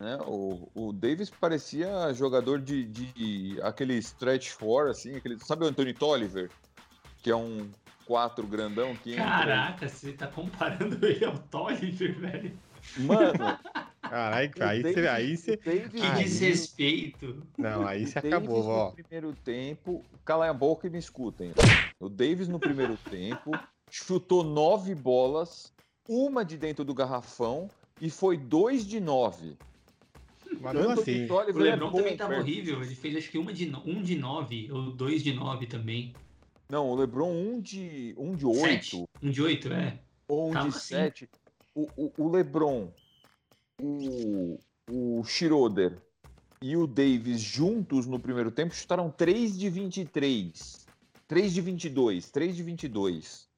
né? 0.00 0.18
O, 0.26 0.68
o 0.74 0.92
Davis 0.92 1.30
parecia 1.30 2.12
jogador 2.12 2.60
de, 2.60 2.84
de 2.84 3.58
aquele 3.62 3.94
stretch 3.98 4.50
four, 4.50 4.88
assim, 4.88 5.16
aquele, 5.16 5.38
sabe 5.40 5.64
o 5.64 5.68
Anthony 5.68 5.94
Tolliver? 5.94 6.50
Que 7.22 7.30
é 7.30 7.36
um 7.36 7.70
4 8.06 8.46
grandão 8.46 8.94
que 8.96 9.12
entra. 9.12 9.24
Caraca, 9.24 9.88
você 9.88 10.12
tá 10.12 10.26
comparando 10.26 11.04
ele 11.06 11.24
ao 11.24 11.38
Tolliver, 11.38 12.18
velho. 12.18 12.58
Mano, 12.98 13.58
Caralho, 14.02 14.52
O 14.58 14.62
aí 14.62 14.82
você. 14.82 15.08
Aí 15.08 15.36
você. 15.36 15.52
o 15.54 15.64
Davis 15.64 15.90
Que 16.00 16.06
Aí- 16.06 16.24
desrespeito. 16.24 17.42
Não, 17.56 17.86
aí 17.86 18.06
você 18.06 18.18
o 18.18 18.22
Davis 18.22 18.32
acabou, 18.32 18.66
ó. 18.66 18.86
no 18.90 18.92
primeiro 18.92 19.32
tempo, 19.44 20.04
cala 20.24 20.48
a 20.48 20.52
boca 20.54 20.86
e 20.86 20.90
me 20.90 20.98
escutem. 20.98 21.52
O 21.98 22.08
Davis 22.08 22.46
no 22.48 22.58
primeiro 22.58 22.96
tempo 23.10 23.50
chutou 23.90 24.44
nove 24.44 24.94
bolas, 24.94 25.72
uma 26.08 26.44
de 26.44 26.58
dentro 26.58 26.84
do 26.84 26.92
garrafão 26.94 27.68
e 28.00 28.10
foi 28.10 28.36
dois 28.36 28.86
de 28.86 29.00
nove. 29.00 29.56
Mas 30.60 30.74
mesmo 30.74 30.88
Tanto 30.88 31.00
assim. 31.02 31.26
O 31.28 31.40
é 31.40 31.52
Lebron 31.52 31.90
bom 31.90 31.96
também 31.98 32.16
tava 32.16 32.30
perto 32.30 32.42
horrível. 32.42 32.82
Ele 32.82 32.94
fez 32.94 33.16
acho 33.16 33.30
que 33.30 33.38
uma 33.38 33.52
de, 33.52 33.72
um 33.84 34.02
de 34.02 34.16
nove 34.16 34.70
ou 34.70 34.90
dois 34.92 35.22
de 35.22 35.32
nove 35.32 35.66
também. 35.66 36.14
Não, 36.68 36.88
o 36.88 36.94
LeBron 36.96 37.30
um 37.30 37.60
de 37.60 38.14
um 38.18 38.34
de 38.34 38.44
Sete. 38.58 38.96
oito 38.96 39.08
Um 39.22 39.30
de 39.30 39.42
oito, 39.42 39.72
é. 39.72 39.98
ou 40.26 40.48
um 40.48 40.52
Tava 40.52 40.68
de 40.70 40.76
assim. 40.76 40.94
sete. 40.94 41.28
O, 41.74 41.86
o, 41.96 42.12
o 42.18 42.30
LeBron, 42.30 42.90
o, 43.80 44.58
o 44.90 45.24
Schroeder 45.24 45.98
e 46.62 46.76
o 46.76 46.86
Davis 46.86 47.40
juntos 47.40 48.06
no 48.06 48.18
primeiro 48.18 48.50
tempo 48.50 48.74
chutaram 48.74 49.10
3 49.10 49.58
de 49.58 49.68
23. 49.68 50.86
3 51.28 51.52
de 51.52 51.60
22, 51.60 52.30
3 52.30 52.56
de 52.56 52.62
22. 52.62 53.48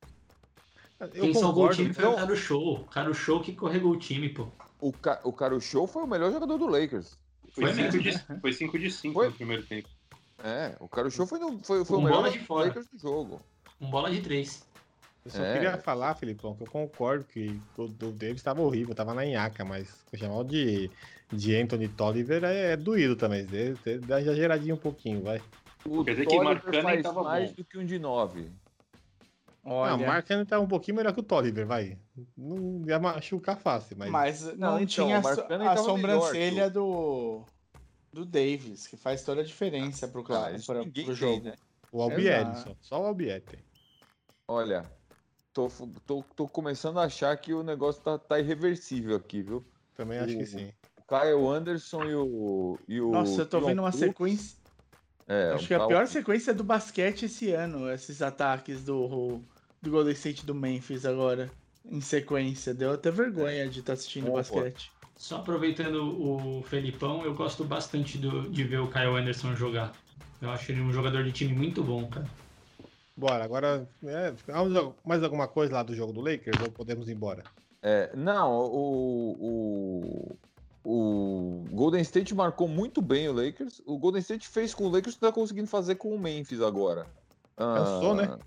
Eu 0.98 1.08
Quem 1.08 1.34
salvou 1.34 1.66
o 1.66 1.70
time 1.70 1.92
foi 1.92 2.04
o 2.04 2.08
então- 2.08 2.16
Caro 2.16 2.36
Show. 2.36 2.74
O 2.80 2.84
Caro 2.84 3.14
Show 3.14 3.40
que 3.40 3.52
corregou 3.52 3.92
o 3.92 3.98
time, 3.98 4.28
pô. 4.30 4.48
O, 4.80 4.92
Ca 4.92 5.20
o 5.24 5.32
Caro 5.32 5.60
Show 5.60 5.86
foi 5.86 6.02
o 6.02 6.06
melhor 6.06 6.30
jogador 6.32 6.58
do 6.58 6.66
Lakers. 6.66 7.18
Foi 7.50 7.64
Foi 7.64 7.74
5 7.74 7.82
mesmo, 7.82 8.02
de, 8.02 8.40
foi 8.40 8.52
cinco 8.52 8.78
de 8.78 8.90
5 8.90 9.14
Foi? 9.14 9.26
no 9.28 9.32
primeiro 9.32 9.62
tempo. 9.64 9.88
É, 10.44 10.76
o 10.80 10.88
Caro 10.88 11.10
Show 11.10 11.26
foi, 11.26 11.38
no- 11.38 11.58
foi, 11.64 11.84
foi 11.84 11.96
o 11.96 12.00
Com 12.00 12.04
melhor 12.04 12.16
bola 12.22 12.30
de 12.30 12.38
jogador 12.38 12.42
do 12.42 12.46
fora. 12.46 12.66
Lakers 12.68 12.86
do 12.88 12.98
jogo. 12.98 13.40
Um 13.80 13.90
bola 13.90 14.10
de 14.10 14.20
três. 14.20 14.64
Eu 15.24 15.30
só 15.30 15.42
É. 15.42 15.52
queria 15.54 15.78
falar, 15.78 16.14
Felipão, 16.14 16.54
que 16.54 16.62
eu 16.62 16.66
concordo 16.70 17.24
que 17.24 17.60
o 17.76 17.88
do 17.88 18.12
Davis 18.12 18.36
estava 18.36 18.60
horrível, 18.62 18.94
tava 18.94 19.12
na 19.14 19.24
nhaca, 19.24 19.64
mas 19.64 19.88
chamar 20.14 20.36
o 20.36 20.44
de, 20.44 20.90
de 21.32 21.56
Anthony 21.56 21.88
Tolliver 21.88 22.44
é, 22.44 22.72
é 22.72 22.76
doído 22.76 23.16
também. 23.16 23.44
Dá 24.06 24.20
exageradinho 24.20 24.74
um 24.76 24.78
pouquinho, 24.78 25.22
vai. 25.22 25.40
O 25.84 26.04
Quer 26.04 26.12
dizer 26.12 26.26
que 26.26 26.38
Markkanen 26.38 26.82
faz 26.82 27.14
mais 27.16 27.48
bom. 27.50 27.54
do 27.56 27.64
que 27.64 27.78
um 27.78 27.84
de 27.84 27.98
9. 27.98 28.50
Olha, 29.68 29.96
Não, 29.96 30.04
o 30.04 30.06
Mark 30.06 30.26
Cannon 30.26 30.44
tá 30.44 30.60
um 30.60 30.68
pouquinho 30.68 30.96
melhor 30.96 31.12
que 31.12 31.18
o 31.18 31.24
Tolliver, 31.24 31.66
vai. 31.66 31.98
Não 32.36 32.84
ia 32.86 33.00
machucar 33.00 33.56
fácil, 33.58 33.96
mas. 33.98 34.10
mas 34.10 34.42
não, 34.44 34.54
Não, 34.56 34.74
então, 34.80 34.86
tinha 34.86 35.18
a, 35.18 35.20
o 35.20 35.68
a 35.68 35.76
sobrancelha 35.76 36.70
do 36.70 37.44
do 38.12 38.24
Davis, 38.24 38.86
que 38.86 38.96
faz 38.96 39.22
toda 39.24 39.40
a 39.40 39.44
diferença 39.44 40.06
pro, 40.08 40.22
Ah, 40.22 40.24
cla- 40.24 40.52
isso 40.52 40.66
pra, 40.72 40.82
pro 40.82 40.90
tem, 40.92 41.12
jogo. 41.14 41.44
né? 41.44 41.54
O 41.92 42.00
Albieri, 42.00 42.56
só. 42.58 42.76
Só 42.80 43.02
o 43.02 43.06
Albieri 43.06 43.42
tem. 43.42 43.60
Olha, 44.48 44.90
tô, 45.52 45.68
tô, 46.06 46.22
tô 46.34 46.48
começando 46.48 46.98
a 47.00 47.04
achar 47.04 47.36
que 47.36 47.52
o 47.52 47.62
negócio 47.62 48.00
tá, 48.02 48.16
tá 48.18 48.38
irreversível 48.38 49.16
aqui, 49.16 49.42
viu? 49.42 49.66
Também 49.96 50.18
acho 50.18 50.36
que 50.36 50.42
O- 50.44 50.46
sim. 50.46 50.72
O 50.98 51.02
Kyle 51.08 51.46
Anderson 51.48 52.04
e 52.04 52.14
o. 52.14 52.78
E 52.88 53.00
o 53.00 53.10
Nossa, 53.10 53.42
eu 53.42 53.46
tô 53.46 53.60
vendo 53.60 53.80
uma 53.80 53.90
Brooks, 53.90 53.98
sequência. 54.08 54.56
É, 55.28 55.52
Acho 55.52 55.64
o 55.64 55.68
que 55.68 55.74
a 55.74 55.78
Kyle- 55.78 55.88
pior 55.88 56.06
sequência 56.06 56.54
do 56.54 56.62
basquete 56.64 57.24
esse 57.24 57.50
ano, 57.52 57.90
esses 57.90 58.22
ataques 58.22 58.82
do, 58.84 59.40
do 59.82 59.90
Golden 59.90 60.12
State 60.12 60.44
do 60.46 60.54
Memphis 60.54 61.04
agora. 61.04 61.50
Em 61.88 62.00
sequência. 62.00 62.74
Deu 62.74 62.92
até 62.92 63.10
vergonha 63.10 63.68
de 63.68 63.80
estar 63.80 63.92
assistindo 63.92 64.26
Concordo. 64.26 64.54
basquete. 64.54 64.90
Só 65.16 65.36
aproveitando 65.36 66.20
o 66.20 66.62
Felipão, 66.64 67.24
eu 67.24 67.34
gosto 67.34 67.64
bastante 67.64 68.18
do- 68.18 68.50
de 68.50 68.64
ver 68.64 68.80
o 68.80 68.90
Kyle 68.90 69.16
Anderson 69.16 69.54
jogar. 69.54 69.92
Eu 70.42 70.50
acho 70.50 70.70
ele 70.72 70.80
um 70.80 70.92
jogador 70.92 71.24
de 71.24 71.32
time 71.32 71.52
muito 71.54 71.82
bom, 71.82 72.06
cara. 72.08 72.28
Bora, 73.16 73.44
agora. 73.44 73.88
é, 74.04 74.34
mais 75.04 75.22
alguma 75.22 75.48
coisa 75.48 75.74
lá 75.74 75.82
do 75.82 75.94
jogo 75.94 76.12
do 76.12 76.20
Lakers 76.20 76.60
ou 76.60 76.70
podemos 76.70 77.08
ir 77.08 77.12
embora? 77.12 77.44
É, 77.80 78.14
não, 78.14 78.52
o, 78.52 80.36
o, 80.84 80.84
o 80.84 81.64
Golden 81.70 82.02
State 82.02 82.34
marcou 82.34 82.68
muito 82.68 83.00
bem 83.00 83.28
o 83.28 83.32
Lakers. 83.32 83.80
O 83.86 83.96
Golden 83.96 84.20
State 84.20 84.48
fez 84.48 84.74
com 84.74 84.84
o 84.84 84.90
Lakers 84.90 85.14
o 85.14 85.18
que 85.18 85.24
tá 85.26 85.32
conseguindo 85.32 85.68
fazer 85.68 85.94
com 85.94 86.14
o 86.14 86.18
Memphis 86.18 86.60
agora. 86.60 87.06
Cansou, 87.56 88.12
Ah, 88.12 88.14
né? 88.14 88.38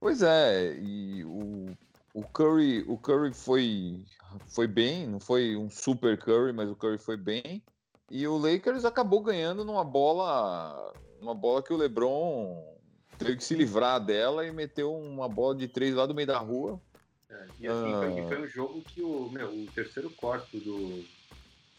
Pois 0.00 0.22
é, 0.22 0.76
e 0.80 1.24
o, 1.24 1.76
o 2.14 2.22
Curry, 2.22 2.84
o 2.86 2.96
Curry 2.96 3.34
foi, 3.34 4.04
foi 4.48 4.66
bem, 4.66 5.06
não 5.06 5.18
foi 5.18 5.56
um 5.56 5.68
super 5.68 6.16
Curry, 6.16 6.52
mas 6.52 6.70
o 6.70 6.76
Curry 6.76 6.98
foi 6.98 7.16
bem. 7.16 7.62
E 8.10 8.26
o 8.26 8.38
Lakers 8.38 8.84
acabou 8.84 9.20
ganhando 9.20 9.64
numa 9.64 9.84
bola, 9.84 10.94
uma 11.20 11.34
bola 11.34 11.62
que 11.62 11.72
o 11.72 11.76
LeBron 11.76 12.78
teve 13.18 13.36
que 13.36 13.44
se 13.44 13.54
livrar 13.54 14.00
dela 14.02 14.46
e 14.46 14.52
meteu 14.52 14.94
uma 14.94 15.28
bola 15.28 15.54
de 15.56 15.68
três 15.68 15.94
lá 15.94 16.06
do 16.06 16.14
meio 16.14 16.26
da 16.26 16.38
rua. 16.38 16.80
É, 17.28 17.46
e 17.60 17.66
assim, 17.66 17.92
foi, 17.92 18.20
Ah. 18.20 18.28
foi 18.28 18.42
um 18.42 18.48
jogo 18.48 18.82
que 18.82 19.02
o, 19.02 19.28
meu, 19.28 19.48
o 19.48 19.66
terceiro 19.74 20.08
quarto 20.10 20.58
do, 20.58 21.04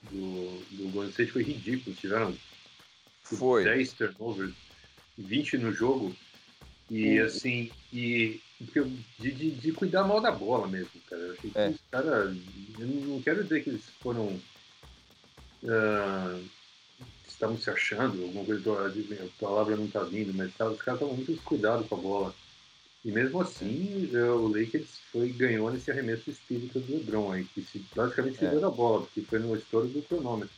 do, 0.03 0.65
do 0.71 0.91
Golden 0.91 1.09
State 1.09 1.31
foi 1.31 1.43
ridículo. 1.43 1.95
Tiveram 1.95 2.35
Foi. 3.23 3.63
10 3.63 3.93
turnovers, 3.93 4.53
20 5.17 5.57
no 5.57 5.71
jogo. 5.71 6.15
E 6.89 7.19
assim, 7.19 7.71
e 7.93 8.41
de, 8.59 9.31
de, 9.31 9.51
de 9.51 9.71
cuidar 9.71 10.03
mal 10.03 10.19
da 10.19 10.31
bola 10.31 10.67
mesmo, 10.67 10.99
cara. 11.09 11.21
Eu 11.21 11.33
achei 11.33 11.49
que 11.51 11.57
É. 11.59 11.69
os 11.69 11.77
caras. 11.91 12.35
Eu 12.79 12.87
não 12.87 13.21
quero 13.21 13.43
dizer 13.43 13.63
que 13.63 13.69
eles 13.69 13.85
foram. 14.01 14.39
ah, 15.67 16.39
estavam 17.27 17.57
se 17.57 17.69
achando, 17.69 18.21
alguma 18.23 18.43
coisa, 18.43 18.87
a 18.87 19.41
palavra 19.41 19.77
não 19.77 19.87
tá 19.87 20.03
vindo, 20.03 20.33
mas 20.33 20.53
tá, 20.55 20.69
os 20.69 20.81
caras 20.81 20.99
estavam 20.99 21.15
muito 21.15 21.31
descuidados 21.31 21.87
com 21.87 21.95
a 21.95 21.99
bola. 21.99 22.35
E 23.05 23.11
mesmo 23.11 23.39
assim, 23.39 24.09
eh, 24.13 24.31
o 24.31 24.47
Lakers 24.49 24.99
foi, 25.09 25.29
ganhou 25.29 25.71
nesse 25.71 25.89
arremesso 25.89 26.29
espírita 26.29 26.81
do 26.81 26.91
LeBron 26.91 27.31
aí, 27.31 27.45
que 27.45 27.61
se, 27.61 27.79
basicamente 27.95 28.39
se 28.39 28.45
É. 28.45 28.49
deu 28.49 28.59
na 28.59 28.69
bola, 28.69 29.05
porque 29.05 29.21
foi 29.21 29.39
no 29.39 29.55
estouro 29.55 29.87
do 29.87 30.01
cronômetro. 30.01 30.53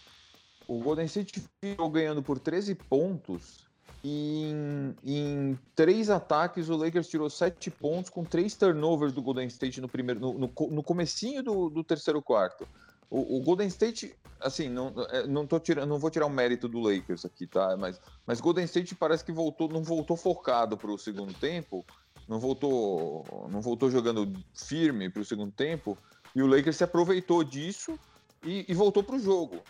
O 0.68 0.80
Golden 0.80 1.06
State 1.06 1.44
ficou 1.64 1.90
ganhando 1.90 2.24
por 2.24 2.40
13 2.40 2.74
pontos 2.74 3.60
em, 4.04 4.96
em 5.04 5.60
três 5.76 6.10
ataques 6.10 6.70
o 6.70 6.76
Lakers 6.76 7.08
tirou 7.08 7.30
7 7.30 7.70
pontos 7.70 8.10
com 8.10 8.24
três 8.24 8.56
turnovers 8.56 9.14
do 9.14 9.22
Golden 9.22 9.48
State 9.48 9.80
no 9.80 9.88
primeiro 9.88 10.20
no, 10.20 10.34
no, 10.34 10.52
no 10.70 10.84
comecinho 10.84 11.44
do, 11.44 11.70
do 11.70 11.84
terceiro 11.84 12.22
quarto. 12.22 12.68
O, 13.10 13.38
o 13.38 13.42
Golden 13.42 13.68
State, 13.68 14.16
assim, 14.40 14.70
não, 14.70 14.94
é, 15.10 15.28
não, 15.28 15.46
tô 15.46 15.60
tirando, 15.60 15.90
não 15.90 16.00
vou 16.00 16.10
tirar 16.10 16.26
o 16.26 16.30
mérito 16.30 16.68
do 16.70 16.80
Lakers 16.80 17.26
aqui, 17.26 17.46
tá? 17.46 17.76
Mas, 17.76 18.00
mas 18.26 18.40
Golden 18.40 18.64
State 18.64 18.96
parece 18.96 19.24
que 19.24 19.34
voltou, 19.34 19.68
não 19.68 19.84
voltou 19.84 20.16
focado 20.16 20.78
para 20.78 20.90
o 20.90 20.98
segundo 20.98 21.34
tempo, 21.34 21.86
não 22.26 22.40
voltou, 22.40 23.50
não 23.52 23.60
voltou 23.60 23.92
jogando 23.92 24.32
firme 24.56 25.10
para 25.10 25.22
o 25.22 25.26
segundo 25.26 25.52
tempo, 25.52 25.98
e 26.34 26.42
o 26.42 26.48
Lakers 26.48 26.78
se 26.78 26.86
aproveitou 26.86 27.44
disso 27.44 28.00
e, 28.46 28.66
e 28.68 28.74
voltou 28.74 29.04
para 29.04 29.18
o 29.18 29.20
jogo. 29.20 29.62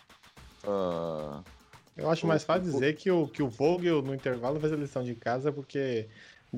Ah, 0.64 1.42
Eu 1.98 2.10
acho 2.10 2.26
mais 2.26 2.44
fácil 2.44 2.64
dizer 2.72 2.96
que 2.96 3.12
o, 3.12 3.28
que 3.28 3.44
o 3.44 3.50
Vogel 3.50 4.02
no 4.02 4.16
intervalo 4.16 4.60
fez 4.60 4.72
a 4.72 4.78
lição 4.78 5.04
de 5.04 5.14
casa, 5.14 5.52
porque 5.52 6.08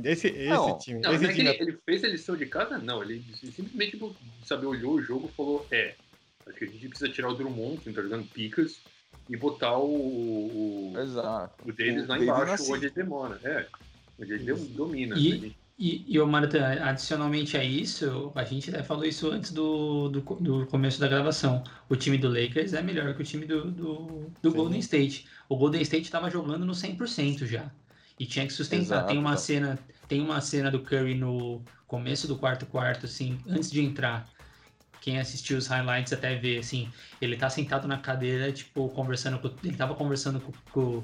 esse, 0.04 0.28
esse 0.28 0.50
Não, 0.50 0.78
time. 0.78 1.02
Não, 1.02 1.14
esse 1.14 1.24
não 1.24 1.30
é 1.30 1.34
que 1.34 1.40
time 1.40 1.50
ele, 1.50 1.64
ele 1.72 1.78
fez 1.86 2.04
a 2.04 2.08
lição 2.08 2.36
de 2.36 2.46
casa, 2.46 2.78
não. 2.78 3.02
Ele 3.04 3.24
simplesmente, 3.36 3.92
tipo, 3.92 4.16
sabe, 4.46 4.66
olhou 4.66 4.94
o 4.94 5.02
jogo 5.02 5.30
e 5.32 5.36
falou: 5.36 5.68
é, 5.72 5.96
acho 6.48 6.58
que 6.58 6.66
a 6.66 6.68
gente 6.68 6.90
precisa 6.90 7.12
tirar 7.12 7.30
o 7.30 7.36
Drummond, 7.36 7.78
que 7.82 7.88
não 7.88 7.96
tá 7.96 8.02
jogando 8.02 8.28
picas, 8.28 8.82
e 9.30 9.36
botar 9.38 9.78
o, 9.78 10.94
o, 10.94 10.94
exato. 10.98 11.56
o 11.68 11.72
Davis 11.72 12.04
O 12.04 12.08
lá 12.08 12.16
Davis 12.16 12.24
embaixo, 12.24 12.46
nasce- 12.52 12.72
onde 12.72 12.86
ele 12.86 12.96
demora. 12.96 13.40
É, 13.44 13.68
onde 14.20 14.34
ele 14.34 14.54
domina. 14.54 15.16
E- 15.16 15.20
gente- 15.20 15.63
E, 15.78 16.06
e 16.08 16.20
o 16.20 16.28
Marta, 16.28 16.66
adicionalmente 16.84 17.58
a 17.58 17.64
isso, 17.64 18.32
a 18.36 18.44
gente 18.44 18.70
até 18.70 18.84
falou 18.84 19.06
isso 19.06 19.32
antes 19.32 19.52
do, 19.52 20.08
do, 20.08 20.22
do 20.22 20.68
começo 20.68 21.00
da 21.00 21.08
gravação. 21.08 21.64
O 21.90 21.96
time 21.96 22.18
do 22.18 22.30
Lakers 22.30 22.74
é 22.74 22.82
melhor 22.82 23.14
que 23.16 23.22
o 23.22 23.26
time 23.26 23.46
do, 23.46 23.72
do, 23.72 24.32
do. 24.42 24.54
Golden 24.54 24.80
State. 24.80 25.28
O 25.50 25.58
Golden 25.58 25.82
State 25.82 26.04
estava 26.04 26.30
jogando 26.30 26.64
no 26.64 26.74
100% 26.74 27.48
já. 27.48 27.72
E 28.20 28.26
tinha 28.26 28.46
que 28.46 28.54
sustentar. 28.54 28.84
Exato. 28.84 29.08
Tem 29.08 29.18
uma 29.18 29.36
cena, 29.36 29.80
tem 30.08 30.22
uma 30.22 30.40
cena 30.42 30.70
do 30.70 30.80
Curry 30.80 31.16
no 31.16 31.64
começo 31.88 32.28
do 32.28 32.38
quarto 32.38 32.68
quarto, 32.68 33.08
assim, 33.08 33.40
antes 33.48 33.72
de 33.72 33.82
entrar. 33.82 34.30
Quem 35.02 35.20
assistiu 35.20 35.58
os 35.58 35.68
highlights 35.68 36.14
até 36.14 36.36
vê, 36.36 36.60
assim, 36.60 36.88
ele 37.20 37.36
tá 37.36 37.50
sentado 37.50 37.88
na 37.88 37.98
cadeira, 37.98 38.52
tipo, 38.52 38.88
conversando 38.90 39.40
com. 39.40 39.52
Ele 39.64 39.76
tava 39.76 39.96
conversando 39.96 40.40
com, 40.40 40.52
com, 40.72 41.04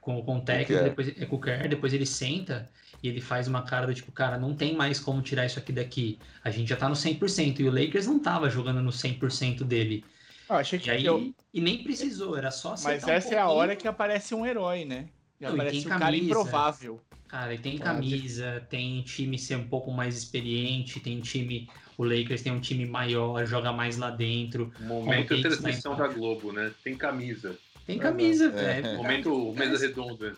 com, 0.00 0.22
com 0.22 0.36
o 0.38 0.40
técnico, 0.40 0.82
depois, 0.82 1.08
é, 1.08 1.26
com 1.26 1.36
o 1.36 1.40
Kerr, 1.40 1.68
depois 1.68 1.92
ele 1.92 2.06
senta 2.06 2.68
e 3.06 3.08
ele 3.08 3.20
faz 3.20 3.46
uma 3.46 3.62
cara 3.62 3.86
do 3.86 3.94
tipo, 3.94 4.10
cara, 4.12 4.36
não 4.36 4.54
tem 4.54 4.74
mais 4.74 4.98
como 4.98 5.22
tirar 5.22 5.46
isso 5.46 5.58
aqui 5.58 5.72
daqui. 5.72 6.18
A 6.44 6.50
gente 6.50 6.68
já 6.68 6.76
tá 6.76 6.88
no 6.88 6.94
100%. 6.96 7.60
E 7.60 7.68
o 7.68 7.70
Lakers 7.72 8.06
não 8.06 8.18
tava 8.18 8.50
jogando 8.50 8.82
no 8.82 8.90
100% 8.90 9.62
dele. 9.64 10.04
Ah, 10.48 10.56
achei 10.58 10.78
que 10.78 10.88
E 10.88 10.92
aí, 10.92 11.04
eu- 11.06 11.32
e 11.54 11.60
nem 11.60 11.82
precisou, 11.82 12.36
era 12.36 12.50
só 12.50 12.70
Mas 12.70 12.86
acertar 12.86 13.08
um 13.08 13.12
essa 13.12 13.34
é 13.34 13.38
a 13.38 13.42
pouquinho. 13.44 13.60
hora 13.62 13.76
que 13.76 13.88
aparece 13.88 14.34
um 14.34 14.44
herói, 14.44 14.84
né? 14.84 15.06
E 15.40 15.44
Não, 15.44 15.52
aparece 15.52 15.76
tem 15.78 15.86
um 15.86 15.88
cara 15.88 16.04
camisa. 16.06 16.24
improvável. 16.24 17.00
Cara, 17.28 17.54
e 17.54 17.58
tem 17.58 17.76
camisa, 17.78 18.64
tem 18.70 19.02
time 19.02 19.38
ser 19.38 19.56
um 19.56 19.66
pouco 19.66 19.90
mais 19.90 20.16
experiente, 20.16 21.00
tem 21.00 21.20
time. 21.20 21.68
O 21.98 22.04
Lakers 22.04 22.42
tem 22.42 22.52
um 22.52 22.60
time 22.60 22.86
maior, 22.86 23.44
joga 23.46 23.72
mais 23.72 23.96
lá 23.96 24.10
dentro. 24.10 24.72
Momento 24.80 25.34
de 25.34 25.42
transmissão 25.42 25.96
da. 25.96 26.06
Globo, 26.08 26.52
né? 26.52 26.72
Tem 26.84 26.96
camisa. 26.96 27.56
Tem 27.86 27.98
camisa, 27.98 28.46
É. 28.46 28.80
velho. 28.80 28.96
Momento 28.96 29.52
Cara, 29.56 29.70
mesa 29.70 29.86
redonda. 29.86 30.36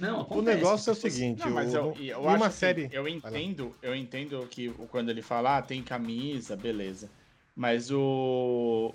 Não, 0.00 0.18
O 0.18 0.22
acontece. 0.22 0.56
negócio 0.56 0.90
é 0.90 0.92
o 0.92 0.96
seguinte, 0.96 1.40
Não, 1.40 1.50
mas 1.50 1.74
o- 1.74 1.76
eu, 1.76 1.94
eu 1.98 2.18
numa 2.22 2.34
acho 2.34 2.44
assim, 2.44 2.56
série. 2.58 2.88
eu 2.92 3.08
entendo, 3.08 3.74
eu 3.82 3.94
entendo 3.94 4.46
que 4.50 4.68
o- 4.68 4.86
quando 4.90 5.08
ele 5.10 5.22
fala, 5.22 5.58
ah, 5.58 5.62
tem 5.62 5.82
camisa, 5.82 6.56
beleza. 6.56 7.10
Mas 7.56 7.90
o 7.90 8.94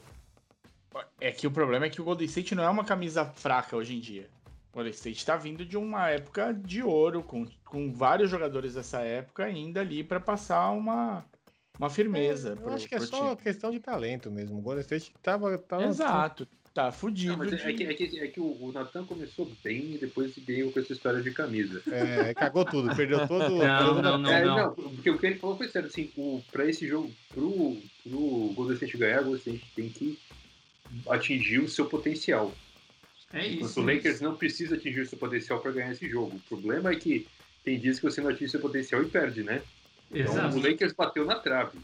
que 1.38 1.48
o 1.48 1.52
problema 1.52 1.86
é 1.86 1.90
que 1.90 2.00
o 2.02 2.04
Golden 2.04 2.26
State 2.26 2.56
não 2.56 2.64
é 2.64 2.70
uma 2.70 2.84
camisa 2.86 3.26
fraca 3.26 3.76
hoje 3.76 3.96
em 3.96 4.00
dia. 4.00 4.30
O 4.72 4.76
Golden 4.76 4.92
State 4.94 5.26
tá 5.26 5.36
vindo 5.36 5.66
de 5.66 5.76
uma 5.78 6.10
época 6.10 6.54
de 6.54 6.82
ouro, 6.84 7.22
com, 7.24 7.46
com 7.66 7.92
vários 7.92 8.30
jogadores 8.30 8.76
dessa 8.76 9.02
época 9.02 9.44
ainda 9.44 9.82
ali 9.82 10.04
para 10.04 10.20
passar 10.20 10.72
uma, 10.72 11.24
uma 11.78 11.90
firmeza. 11.90 12.50
Eu 12.52 12.58
pro- 12.58 12.74
acho 12.74 12.88
que 12.88 12.96
é 12.96 13.00
só 13.00 13.30
time. 13.36 13.36
questão 13.44 13.72
de 13.72 13.80
talento 13.80 14.32
mesmo. 14.32 14.58
O 14.58 14.62
Golden 14.62 14.82
State 14.82 15.14
tava. 15.22 15.58
tava 15.58 15.84
Exato. 15.86 16.48
Tá 16.74 16.86
Não, 16.86 16.92
fudido. 16.92 17.38
mas 17.38 17.54
é, 17.54 17.56
de- 17.58 17.62
é 17.70 17.74
que, 17.74 17.84
é, 17.84 17.94
que, 17.94 18.20
é 18.20 18.28
que 18.28 18.40
o, 18.40 18.46
o 18.46 18.72
Nathan 18.74 19.06
começou 19.06 19.52
bem 19.64 19.94
e 19.94 19.98
depois 20.00 20.34
veio 20.38 20.72
com 20.72 20.80
essa 20.80 20.92
história 20.92 21.22
de 21.22 21.30
camisa. 21.32 21.84
É, 21.92 22.34
cagou 22.34 22.66
tudo, 22.66 22.96
perdeu 22.96 23.20
todo. 23.28 23.58
Não, 23.58 24.02
não, 24.02 24.18
não. 24.18 24.32
É, 24.32 24.44
não, 24.44 24.74
porque 24.74 25.10
o 25.12 25.20
que 25.20 25.26
ele 25.28 25.36
falou 25.40 25.56
foi 25.56 25.68
sério, 25.68 25.88
assim, 25.88 26.10
o, 26.18 26.42
pra 26.52 26.68
esse 26.68 26.88
jogo, 26.88 27.12
pro, 27.32 27.78
pro 28.04 28.54
Golden 28.56 28.74
State 28.76 28.98
ganhar, 28.98 29.22
o 29.22 29.26
Golden 29.26 29.40
State 29.40 29.66
tem 29.76 29.90
que 29.90 30.18
atingir 31.08 31.60
o 31.60 31.70
seu 31.70 31.86
potencial. 31.86 32.52
É 33.32 33.48
Enquanto 33.48 33.70
isso. 33.70 33.82
o 33.82 33.86
Lakers 33.86 34.22
não 34.22 34.36
precisa 34.36 34.76
atingir 34.76 35.02
o 35.02 35.08
seu 35.08 35.18
potencial 35.18 35.60
para 35.60 35.72
ganhar 35.72 35.92
esse 35.92 36.08
jogo. 36.10 36.38
O 36.38 36.40
problema 36.42 36.92
é 36.92 36.96
que 36.96 37.28
tem 37.64 37.80
dias 37.80 38.00
que 38.00 38.06
você 38.06 38.20
não 38.22 38.30
atinge 38.32 38.50
seu 38.52 38.60
potencial 38.60 39.02
e 39.04 39.08
perde, 39.08 39.44
né? 39.44 39.62
Então 40.12 40.34
Exato. 40.34 40.58
o 40.58 40.62
Lakers 40.62 40.94
bateu 40.94 41.24
na 41.26 41.36
trave. 41.36 41.78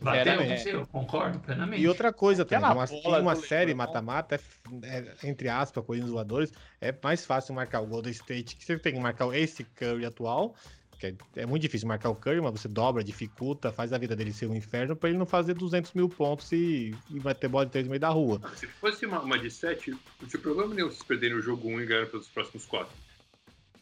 Bateu, 0.00 0.40
eu 0.66 0.86
concordo 0.86 1.38
plenamente. 1.38 1.82
E 1.82 1.88
outra 1.88 2.12
coisa 2.12 2.44
também, 2.44 2.70
uma, 2.70 3.18
uma 3.20 3.36
série 3.36 3.74
mata-mata, 3.74 4.40
é, 4.82 4.98
é, 4.98 5.14
entre 5.28 5.48
aspas, 5.48 5.84
com 5.84 5.92
os 5.92 6.00
zoadores, 6.00 6.52
é 6.80 6.92
mais 7.02 7.24
fácil 7.24 7.54
marcar 7.54 7.80
o 7.80 7.86
Golden 7.86 8.10
State, 8.10 8.56
que 8.56 8.64
você 8.64 8.78
tem 8.78 8.94
que 8.94 9.00
marcar 9.00 9.32
esse 9.34 9.62
Curry 9.62 10.04
atual, 10.04 10.54
que 10.98 11.06
é, 11.06 11.14
é 11.36 11.46
muito 11.46 11.62
difícil 11.62 11.86
marcar 11.86 12.10
o 12.10 12.14
Curry, 12.14 12.40
mas 12.40 12.52
você 12.52 12.68
dobra, 12.68 13.04
dificulta, 13.04 13.70
faz 13.70 13.92
a 13.92 13.98
vida 13.98 14.16
dele 14.16 14.32
ser 14.32 14.46
um 14.46 14.54
inferno 14.54 14.96
pra 14.96 15.08
ele 15.08 15.18
não 15.18 15.26
fazer 15.26 15.54
200 15.54 15.92
mil 15.92 16.08
pontos 16.08 16.50
e, 16.50 16.94
e 17.10 17.20
bater 17.20 17.48
bola 17.48 17.64
de 17.64 17.72
três 17.72 17.86
no 17.86 17.90
meio 17.90 18.00
da 18.00 18.08
rua. 18.08 18.40
Se 18.56 18.66
fosse 18.66 19.06
uma, 19.06 19.20
uma 19.20 19.38
de 19.38 19.50
7, 19.50 19.92
não 20.20 20.28
tinha 20.28 20.42
problema 20.42 20.74
nenhum 20.74 20.88
vocês 20.88 21.04
perderem 21.04 21.36
o 21.36 21.42
jogo 21.42 21.68
1 21.68 21.80
e 21.80 21.86
ganharem 21.86 22.10
pelos 22.10 22.28
próximos 22.28 22.66
4. 22.66 22.92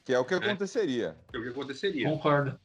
Que 0.04 0.12
é 0.12 0.18
o 0.18 0.24
que 0.24 0.34
aconteceria. 0.34 1.16
É 1.32 1.38
o 1.38 1.42
que 1.42 1.48
aconteceria. 1.48 2.08
Concordo. 2.08 2.58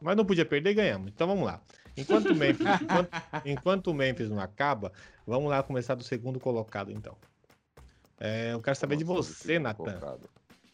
Mas 0.00 0.16
não 0.16 0.24
podia 0.24 0.44
perder 0.44 0.70
e 0.70 0.74
ganhamos. 0.74 1.08
Então 1.08 1.26
vamos 1.26 1.44
lá. 1.44 1.60
Enquanto 1.96 2.26
o 2.30 2.34
Memphis, 2.34 2.66
enquanto, 2.80 3.10
enquanto 3.44 3.86
o 3.88 3.94
Memphis 3.94 4.28
não 4.30 4.40
acaba, 4.40 4.92
vamos 5.26 5.50
lá 5.50 5.62
começar 5.62 5.94
do 5.94 6.02
segundo 6.04 6.40
colocado, 6.40 6.90
então. 6.90 7.16
É, 8.20 8.52
eu 8.52 8.60
quero 8.62 8.76
saber 8.76 8.96
de 8.96 9.04
Nossa, 9.04 9.32
você, 9.32 9.52
que 9.54 9.58
Nathan. 9.58 9.84
colocado. 9.84 10.30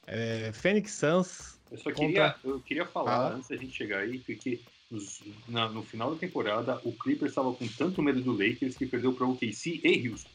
É, 0.07 0.53
Phoenix 0.53 0.93
Suns 0.93 1.59
Eu 1.71 1.77
só 1.79 1.91
Contra- 1.91 1.97
queria, 2.07 2.37
eu 2.45 2.61
queria 2.61 2.87
falar, 2.87 3.11
Fala. 3.17 3.35
antes 3.35 3.49
da 3.49 3.57
gente 3.57 3.73
chegar 3.77 3.99
aí, 3.99 4.19
porque 4.21 4.61
nos- 4.91 5.21
na- 5.47 5.69
no 5.69 5.83
final 5.83 6.13
da 6.15 6.19
temporada, 6.19 6.81
o 6.85 6.93
Clippers 6.93 7.33
estava 7.33 7.53
com 7.53 7.67
tanto 7.69 8.03
medo 8.03 8.21
do 8.23 8.33
Lakers 8.33 8.75
que 8.77 8.87
perdeu 8.87 9.13
para 9.13 9.27
o 9.27 9.33
OKC 9.33 9.81
e 9.85 10.09
Houston. 10.09 10.31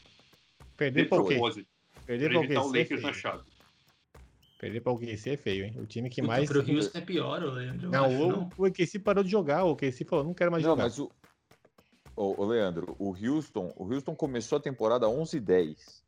perder 0.76 1.02
De 1.04 1.08
pra 1.08 1.20
o 1.20 1.24
propósito, 1.24 1.66
Perder 2.06 2.30
para 2.30 2.38
o 2.40 2.44
OKC 2.44 2.78
Lakers 2.78 3.02
na 3.02 3.12
chave. 3.12 3.42
Perder 4.58 4.80
pra 4.80 4.92
OKC 4.92 5.30
é 5.30 5.36
feio, 5.36 5.64
hein? 5.64 5.74
O 5.78 5.86
time 5.86 6.08
que 6.08 6.20
Puta, 6.22 6.32
mais... 6.32 6.48
Pro 6.48 6.60
Houston 6.60 6.98
é 6.98 7.00
pior, 7.00 7.42
eu 7.42 7.50
lembro. 7.52 7.86
eu 7.86 7.90
Não, 7.90 8.04
acho, 8.04 8.14
o, 8.22 8.28
não. 8.28 8.48
o 8.56 8.66
OKC 8.66 8.98
parou 8.98 9.24
de 9.24 9.30
jogar. 9.30 9.64
O 9.64 9.72
OKC 9.72 10.04
falou, 10.04 10.24
não 10.24 10.34
quero 10.34 10.50
mais 10.50 10.62
Não, 10.62 10.70
jogar. 10.70 10.84
mas 10.84 10.98
o. 10.98 11.10
Ô, 12.16 12.40
ô, 12.42 12.46
Leandro, 12.46 12.94
o 12.98 13.08
Houston, 13.14 13.72
o 13.76 13.92
Houston 13.92 14.14
começou 14.14 14.56
a 14.58 14.60
temporada 14.60 15.08
11 15.08 15.36
e 15.36 15.40
10. 15.40 16.04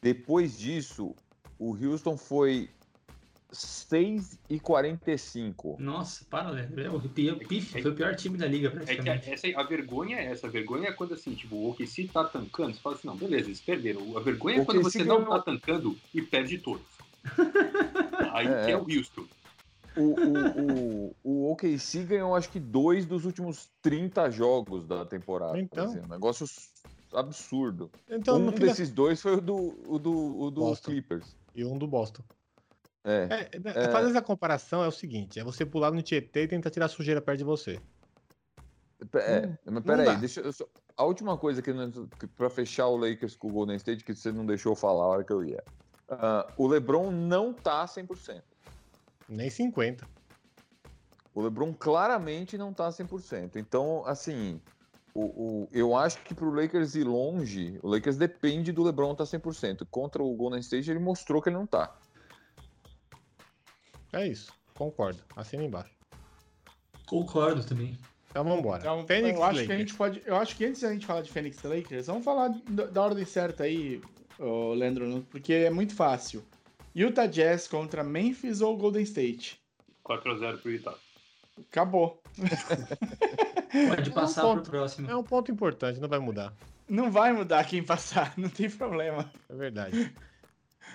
Depois 0.00 0.56
disso, 0.56 1.14
o 1.58 1.74
Houston 1.74 2.16
foi 2.16 2.70
6 3.50 4.38
e 4.48 4.60
45. 4.60 5.76
Nossa, 5.80 6.24
para, 6.30 6.50
Leandro. 6.50 6.80
É 6.80 6.88
o 6.88 7.00
pior, 7.00 7.36
pif, 7.36 7.82
foi 7.82 7.90
o 7.90 7.94
pior 7.94 8.14
time 8.14 8.38
da 8.38 8.46
liga, 8.46 8.68
É 8.68 8.70
que 8.70 8.78
a, 8.78 8.84
praticamente. 8.84 9.30
essa, 9.30 9.60
a 9.60 9.64
vergonha 9.64 10.16
é 10.18 10.26
essa. 10.26 10.46
A 10.46 10.50
vergonha 10.50 10.88
é 10.88 10.92
quando 10.92 11.14
assim, 11.14 11.34
tipo, 11.34 11.56
o 11.56 11.70
OKC 11.70 12.08
tá 12.12 12.22
tancando, 12.24 12.74
você 12.74 12.80
fala 12.80 12.94
assim, 12.94 13.08
não, 13.08 13.16
beleza, 13.16 13.48
eles 13.48 13.60
perderam. 13.60 14.16
A 14.16 14.20
vergonha 14.20 14.58
é 14.58 14.60
O 14.60 14.64
quando 14.64 14.82
você 14.82 15.02
não 15.02 15.18
ganhou- 15.24 15.30
tá 15.30 15.42
tancando 15.42 15.96
e 16.14 16.22
perde 16.22 16.58
todos. 16.58 16.86
Aí 18.32 18.46
É. 18.46 18.64
que 18.66 18.70
é 18.72 18.76
o 18.76 18.80
Houston. 18.82 19.24
O, 19.96 20.02
o, 20.02 21.10
o, 21.10 21.16
o 21.24 21.52
OKC 21.52 22.04
ganhou 22.04 22.34
acho 22.36 22.50
que 22.50 22.60
dois 22.60 23.06
dos 23.06 23.24
últimos 23.24 23.70
30 23.80 24.30
jogos 24.30 24.86
da 24.86 25.06
temporada. 25.06 25.58
Então. 25.58 25.86
assim, 25.86 26.00
um 26.00 26.08
negócio 26.08 26.46
absurdo. 27.14 27.90
Então, 28.08 28.36
um 28.36 28.46
da- 28.46 28.52
desses 28.52 28.90
dois 28.90 29.22
foi 29.22 29.36
o 29.36 29.40
do, 29.40 29.54
o 29.88 29.98
do, 29.98 30.38
o 30.40 30.50
do 30.50 30.60
Boston. 30.60 30.90
Clippers. 30.90 31.34
E 31.54 31.64
um 31.64 31.78
do 31.78 31.86
Boston. 31.86 32.22
É. 33.04 33.48
É, 33.54 33.84
é, 33.84 33.90
Fazer 33.90 34.10
essa 34.10 34.20
comparação 34.20 34.82
é 34.82 34.88
o 34.88 34.92
seguinte: 34.92 35.38
é 35.40 35.44
você 35.44 35.64
pular 35.64 35.90
no 35.92 36.02
Tietê 36.02 36.42
e 36.42 36.48
tentar 36.48 36.70
tirar 36.70 36.88
sujeira 36.88 37.22
perto 37.22 37.38
de 37.38 37.44
você. 37.44 37.80
É, 39.14 39.46
Não- 39.64 39.74
mas 39.74 39.84
peraí, 39.84 40.16
deixa 40.16 40.40
eu 40.40 40.52
só... 40.52 40.66
A 40.96 41.04
última 41.04 41.36
coisa 41.36 41.60
que, 41.60 41.70
que 42.18 42.26
para 42.26 42.48
fechar 42.48 42.88
o 42.88 42.96
Lakers 42.96 43.36
com 43.36 43.48
o 43.48 43.52
Golden 43.52 43.76
State, 43.76 44.02
que 44.02 44.14
você 44.14 44.32
não 44.32 44.44
deixou 44.46 44.74
falar 44.74 45.04
a 45.04 45.08
hora 45.08 45.24
que 45.24 45.32
eu 45.32 45.44
ia. 45.44 45.62
Ah, 46.08 46.46
o 46.56 46.66
LeBron 46.66 47.10
não 47.10 47.52
tá 47.52 47.84
100%. 47.86 48.42
Nem 49.28 49.50
50. 49.50 50.06
O 51.34 51.42
LeBron 51.42 51.72
claramente 51.74 52.56
não 52.56 52.72
tá 52.72 52.88
100%. 52.88 53.56
Então, 53.56 54.04
assim, 54.06 54.60
o, 55.12 55.24
o- 55.24 55.68
eu 55.72 55.94
acho 55.96 56.18
que 56.22 56.34
pro 56.34 56.50
Lakers 56.52 56.94
ir 56.94 57.04
longe, 57.04 57.78
o 57.82 57.88
Lakers 57.88 58.16
depende 58.16 58.72
do 58.72 58.82
LeBron 58.84 59.12
estar 59.12 59.24
100%. 59.24 59.86
Contra 59.90 60.22
o 60.22 60.34
Golden 60.34 60.60
State, 60.60 60.90
ele 60.90 61.00
mostrou 61.00 61.42
que 61.42 61.48
ele 61.48 61.56
não 61.56 61.66
tá. 61.66 61.94
É 64.12 64.26
isso. 64.26 64.52
Concordo. 64.74 65.22
Assina 65.34 65.64
embaixo. 65.64 65.94
Concordo 67.06 67.64
também. 67.64 67.98
Então 68.30 68.44
vambora. 68.44 68.80
Então, 68.80 69.06
Phoenix 69.06 69.36
eu 69.38 69.44
acho 69.44 69.52
que 69.54 69.58
a 69.58 69.62
Lakers. 69.62 69.78
gente 69.80 69.94
pode. 69.94 70.22
Eu 70.26 70.36
acho 70.36 70.56
que 70.56 70.64
antes 70.66 70.80
da 70.82 70.92
gente 70.92 71.06
falar 71.06 71.22
de 71.22 71.30
Phoenix 71.32 71.62
Lakers, 71.62 72.06
vamos 72.06 72.24
falar 72.24 72.48
da 72.68 72.86
da 72.86 73.02
ordem 73.02 73.24
certa 73.24 73.64
aí, 73.64 74.02
Leandro, 74.74 75.26
porque 75.30 75.52
é 75.52 75.70
muito 75.70 75.94
fácil. 75.94 76.44
Utah 76.94 77.26
Jazz 77.26 77.68
contra 77.68 78.02
Memphis 78.04 78.60
ou 78.60 78.76
Golden 78.76 79.02
State? 79.02 79.60
4x0 80.04 80.58
pro 80.58 80.70
Utah. 80.70 80.94
Acabou. 81.70 82.22
Pode 83.88 84.10
passar 84.10 84.42
ponto. 84.42 84.62
pro 84.62 84.70
próximo. 84.72 85.10
É 85.10 85.16
um 85.16 85.22
ponto 85.22 85.50
importante, 85.50 86.00
não 86.00 86.08
vai 86.08 86.18
mudar. 86.18 86.54
Não 86.88 87.10
vai 87.10 87.32
mudar 87.32 87.64
quem 87.64 87.82
passar, 87.82 88.32
não 88.38 88.48
tem 88.48 88.70
problema. 88.70 89.30
É 89.48 89.54
verdade. 89.54 90.12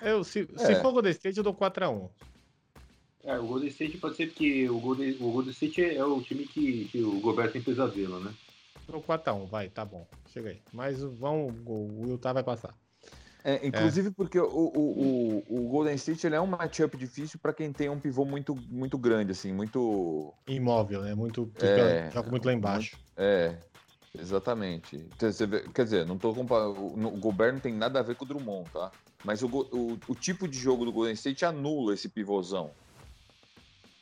Eu, 0.01 0.23
se, 0.23 0.47
se 0.55 0.71
É. 0.71 0.75
for 0.81 0.91
Golden 0.93 1.11
State, 1.11 1.37
eu 1.37 1.43
dou 1.43 1.53
4x1. 1.53 2.09
É, 3.23 3.37
o 3.37 3.45
Golden 3.45 3.69
State 3.69 3.97
pode 3.97 4.15
ser 4.15 4.31
que 4.31 4.67
o 4.69 4.79
Golden, 4.79 5.11
o 5.19 5.31
Golden 5.31 5.51
State 5.51 5.83
é 5.83 6.03
o 6.03 6.21
time 6.21 6.47
que, 6.47 6.85
que 6.85 7.03
o 7.03 7.19
Gobert 7.19 7.51
tem 7.51 7.61
pesadelo, 7.61 8.19
né? 8.19 8.33
Dou 8.87 9.01
4x1, 9.03 9.45
vai, 9.47 9.69
tá 9.69 9.85
bom. 9.85 10.07
Chega 10.33 10.49
aí. 10.49 10.61
Mas 10.73 11.01
vamos, 11.03 11.53
o 11.65 12.07
Utah 12.07 12.33
vai 12.33 12.43
passar. 12.43 12.73
É, 13.43 13.65
inclusive 13.65 14.11
porque 14.11 14.39
o, 14.39 14.45
o, 14.45 15.43
o, 15.49 15.65
o 15.65 15.69
Golden 15.69 15.95
State 15.95 16.27
ele 16.27 16.35
é 16.35 16.41
um 16.41 16.45
matchup 16.47 16.95
difícil 16.95 17.39
para 17.39 17.53
quem 17.53 17.73
tem 17.73 17.89
um 17.89 17.99
pivô 17.99 18.23
muito, 18.23 18.55
muito 18.69 18.97
grande, 18.97 19.31
assim, 19.31 19.51
muito. 19.51 20.33
Imóvel, 20.47 21.01
né? 21.01 21.15
Muito. 21.15 21.51
É, 21.59 22.09
joga 22.11 22.29
muito 22.29 22.45
lá 22.45 22.53
embaixo. 22.53 22.97
É, 23.17 23.55
exatamente. 24.17 24.95
Então, 24.95 25.29
quer 25.73 25.83
dizer, 25.83 26.05
não 26.05 26.17
tô 26.17 26.33
comparando. 26.33 26.79
O, 26.79 27.17
Gobert 27.17 27.53
não 27.53 27.59
tem 27.59 27.73
nada 27.73 27.99
a 27.99 28.03
ver 28.03 28.15
com 28.15 28.25
o 28.25 28.27
Drummond, 28.27 28.69
tá? 28.71 28.91
Mas 29.23 29.41
o, 29.41 29.47
o, 29.47 29.99
o 30.07 30.15
tipo 30.15 30.47
de 30.47 30.57
jogo 30.57 30.85
do 30.85 30.91
Golden 30.91 31.13
State 31.13 31.43
anula 31.45 31.93
esse 31.93 32.09
pivôzão. 32.09 32.71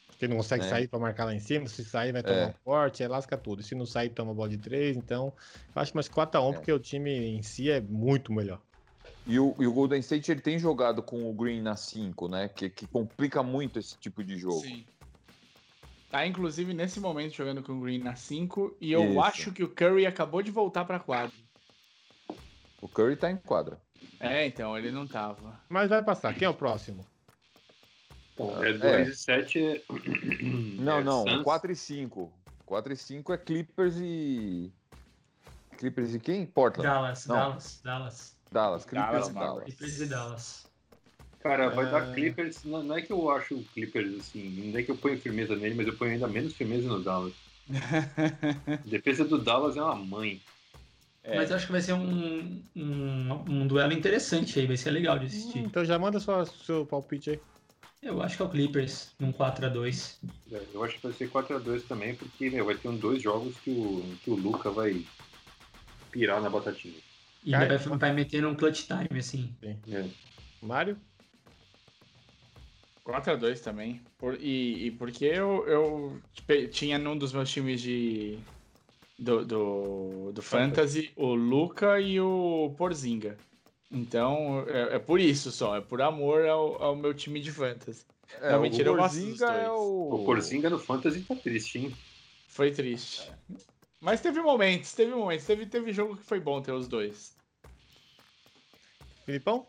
Porque 0.08 0.28
não 0.28 0.36
consegue 0.38 0.66
É. 0.66 0.68
sair 0.70 0.88
pra 0.90 1.00
marcar 1.00 1.24
lá 1.24 1.34
em 1.34 1.40
cima. 1.40 1.66
Se 1.68 1.84
sair, 1.86 2.12
vai 2.12 2.22
tomar 2.22 2.36
É. 2.36 2.46
um 2.48 2.54
corte, 2.66 3.02
aí 3.04 3.08
lasca 3.08 3.38
tudo. 3.38 3.62
E 3.62 3.64
se 3.64 3.74
não 3.74 3.86
sair, 3.86 4.10
toma 4.10 4.34
bola 4.34 4.50
de 4.50 4.58
3. 4.58 4.98
Então, 4.98 5.32
eu 5.74 5.82
acho 5.82 5.96
mais 5.96 6.10
4x1, 6.10 6.50
É. 6.50 6.54
porque 6.58 6.72
o 6.74 6.80
time 6.80 7.10
em 7.38 7.42
si 7.42 7.70
é 7.72 7.80
muito 7.80 8.34
melhor. 8.34 8.60
E 9.30 9.40
o, 9.40 9.56
e 9.60 9.68
o 9.68 9.72
Golden 9.72 10.00
State 10.00 10.32
ele 10.32 10.42
tem 10.42 10.58
jogado 10.58 11.04
com 11.04 11.30
o 11.30 11.34
Green 11.36 11.62
na 11.62 11.76
5, 11.76 12.28
né? 12.28 12.50
Que, 12.50 12.68
que 12.68 12.88
complica 12.88 13.44
muito 13.44 13.78
esse 13.78 13.96
tipo 13.96 14.24
de 14.24 14.36
jogo. 14.36 14.62
Sim. 14.62 14.84
Tá, 16.10 16.26
inclusive, 16.26 16.74
nesse 16.74 17.00
momento 17.00 17.36
jogando 17.36 17.62
com 17.62 17.74
o 17.74 17.80
Green 17.80 18.00
na 18.00 18.16
5. 18.16 18.76
E 18.82 18.92
eu 18.92 19.12
Isso. 19.12 19.22
acho 19.22 19.52
que 19.52 19.64
o 19.64 19.70
Curry 19.70 20.08
acabou 20.08 20.42
de 20.42 20.50
voltar 20.50 20.84
pra 20.84 21.00
quadra. 21.00 21.36
O 22.82 22.88
Curry 22.88 23.16
tá 23.16 23.30
em 23.30 23.38
quadra. 23.38 23.80
É, 24.20 24.48
então, 24.48 24.76
ele 24.76 24.90
não 24.90 25.06
tava. 25.06 25.62
Mas 25.70 25.90
vai 25.90 26.04
passar. 26.04 26.34
Quem 26.34 26.48
é 26.48 26.50
o 26.50 26.54
próximo? 26.56 27.06
É 28.64 28.74
2 28.74 29.10
e 29.10 29.16
7 29.16 29.64
é. 29.64 29.82
Não, 30.82 31.00
é 31.00 31.04
não, 31.04 31.28
Suns. 31.28 31.44
4 31.44 31.72
e 31.72 31.76
5. 31.76 32.34
4 32.66 32.94
e 32.94 32.98
5 32.98 33.34
é 33.34 33.38
Clippers 33.38 33.96
e. 34.00 34.74
Clippers 35.78 36.16
e 36.16 36.20
quem? 36.20 36.48
Portland. 36.48 36.90
Dallas, 36.90 37.28
Não. 37.28 37.36
Dallas, 37.36 37.82
Dallas. 37.84 38.39
Dallas, 38.52 38.86
Clippers 38.86 39.12
Dallas 39.12 39.28
e. 39.30 39.34
Dallas. 39.34 39.64
Clippers 39.66 40.02
e 40.02 40.06
Dallas. 40.06 40.68
Cara, 41.42 41.70
vai 41.70 41.86
É. 41.88 41.92
dar 41.92 42.14
Clippers. 42.14 42.64
Não, 42.66 42.84
não 42.84 42.98
é 42.98 43.02
que 43.02 43.14
eu 43.14 43.30
acho 43.32 43.56
o 43.56 43.64
Clippers 43.64 44.20
assim, 44.20 44.72
não 44.72 44.80
é 44.80 44.84
que 44.84 44.92
eu 44.92 44.98
ponho 44.98 45.18
firmeza 45.20 45.56
nele, 45.56 45.76
mas 45.76 45.88
eu 45.88 45.96
ponho 45.96 46.12
ainda 46.12 46.28
menos 46.28 46.54
firmeza 46.54 46.88
no 46.88 47.02
Dallas. 47.02 47.34
A 47.70 48.76
defesa 48.86 49.24
do 49.24 49.38
Dallas 49.38 49.78
é 49.78 49.82
uma 49.82 49.96
mãe. 49.96 50.42
É. 51.24 51.36
Mas 51.36 51.50
eu 51.50 51.56
acho 51.58 51.66
que 51.68 51.72
vai 51.72 51.82
ser 51.82 51.94
um, 51.94 52.62
um, 52.76 53.34
um 53.48 53.68
duelo 53.68 53.94
interessante 53.94 54.60
aí, 54.60 54.66
vai 54.66 54.78
ser 54.78 54.92
legal 54.92 55.20
de 55.20 55.28
assistir. 55.28 55.60
Então 55.60 55.86
já 55.86 56.00
manda 56.00 56.20
só 56.20 56.44
seu 56.46 56.86
palpite 56.86 57.32
aí. 57.32 57.40
Eu 58.02 58.22
acho 58.24 58.38
que 58.38 58.42
é 58.42 58.46
o 58.46 58.50
Clippers, 58.50 59.10
num 59.20 59.32
4x2. 59.34 60.16
É, 60.54 60.62
Eu 60.74 60.84
acho 60.84 60.96
que 60.96 61.04
vai 61.04 61.12
ser 61.14 61.30
4x2 61.30 61.84
também, 61.88 62.16
porque 62.16 62.50
meu, 62.50 62.66
vai 62.66 62.76
ter 62.76 62.88
um 62.88 62.96
dois 62.96 63.22
jogos 63.22 63.56
que 63.58 63.70
o, 63.72 64.16
que 64.24 64.32
o 64.32 64.36
Luca 64.36 64.72
vai 64.72 65.06
pirar 66.10 66.42
na 66.42 66.50
batatinha. 66.50 66.96
E 67.44 67.56
ainda 67.56 67.78
vai, 67.78 67.98
vai 67.98 68.14
meter 68.14 68.46
um 68.46 68.56
clutch 68.56 68.86
time, 68.86 69.20
assim. 69.20 69.56
É. 69.64 70.06
Mário? 70.62 70.98
4x2 73.06 73.62
também. 73.62 74.02
Por- 74.18 74.38
e, 74.40 74.88
e 74.88 74.92
porque 74.92 75.26
eu, 75.26 75.66
eu 75.68 76.22
tinha 76.70 76.98
num 76.98 77.18
dos 77.18 77.34
meus 77.34 77.50
times 77.50 77.82
de. 77.82 78.38
Do, 79.18 79.44
do, 79.44 80.32
do 80.32 80.42
Fantasy 80.42 81.12
o 81.18 81.34
Luca 81.34 82.00
e 82.00 82.22
o 82.22 82.74
Porzinga. 82.78 83.38
Então 83.92 84.64
é, 84.70 84.96
é 84.96 85.00
por 85.00 85.20
isso 85.20 85.52
só, 85.52 85.76
é 85.76 85.82
por 85.82 86.02
amor 86.02 86.46
ao, 86.46 86.82
ao 86.82 86.96
meu 86.96 87.14
time 87.14 87.42
de 87.42 87.52
Fantasy. 87.52 88.06
É, 88.42 88.52
Não, 88.52 88.62
mentira, 88.62 88.94
o 88.94 88.96
Porzinga 88.96 89.46
é 89.48 89.70
o. 89.70 90.10
O 90.14 90.26
Porzinga 90.26 90.70
no 90.70 90.80
Fantasy 90.80 91.22
tá 91.24 91.36
triste, 91.36 91.80
hein? 91.80 91.94
Foi 92.48 92.72
triste. 92.72 93.30
Mas 94.02 94.22
teve 94.22 94.42
momentos, 94.42 94.94
teve 94.94 95.14
momentos. 95.14 95.46
Teve, 95.46 95.66
teve 95.66 95.92
jogo 95.92 96.16
que 96.16 96.24
foi 96.24 96.40
bom 96.40 96.62
ter 96.62 96.72
os 96.72 96.88
dois. 96.88 97.36
Filipão? 99.26 99.68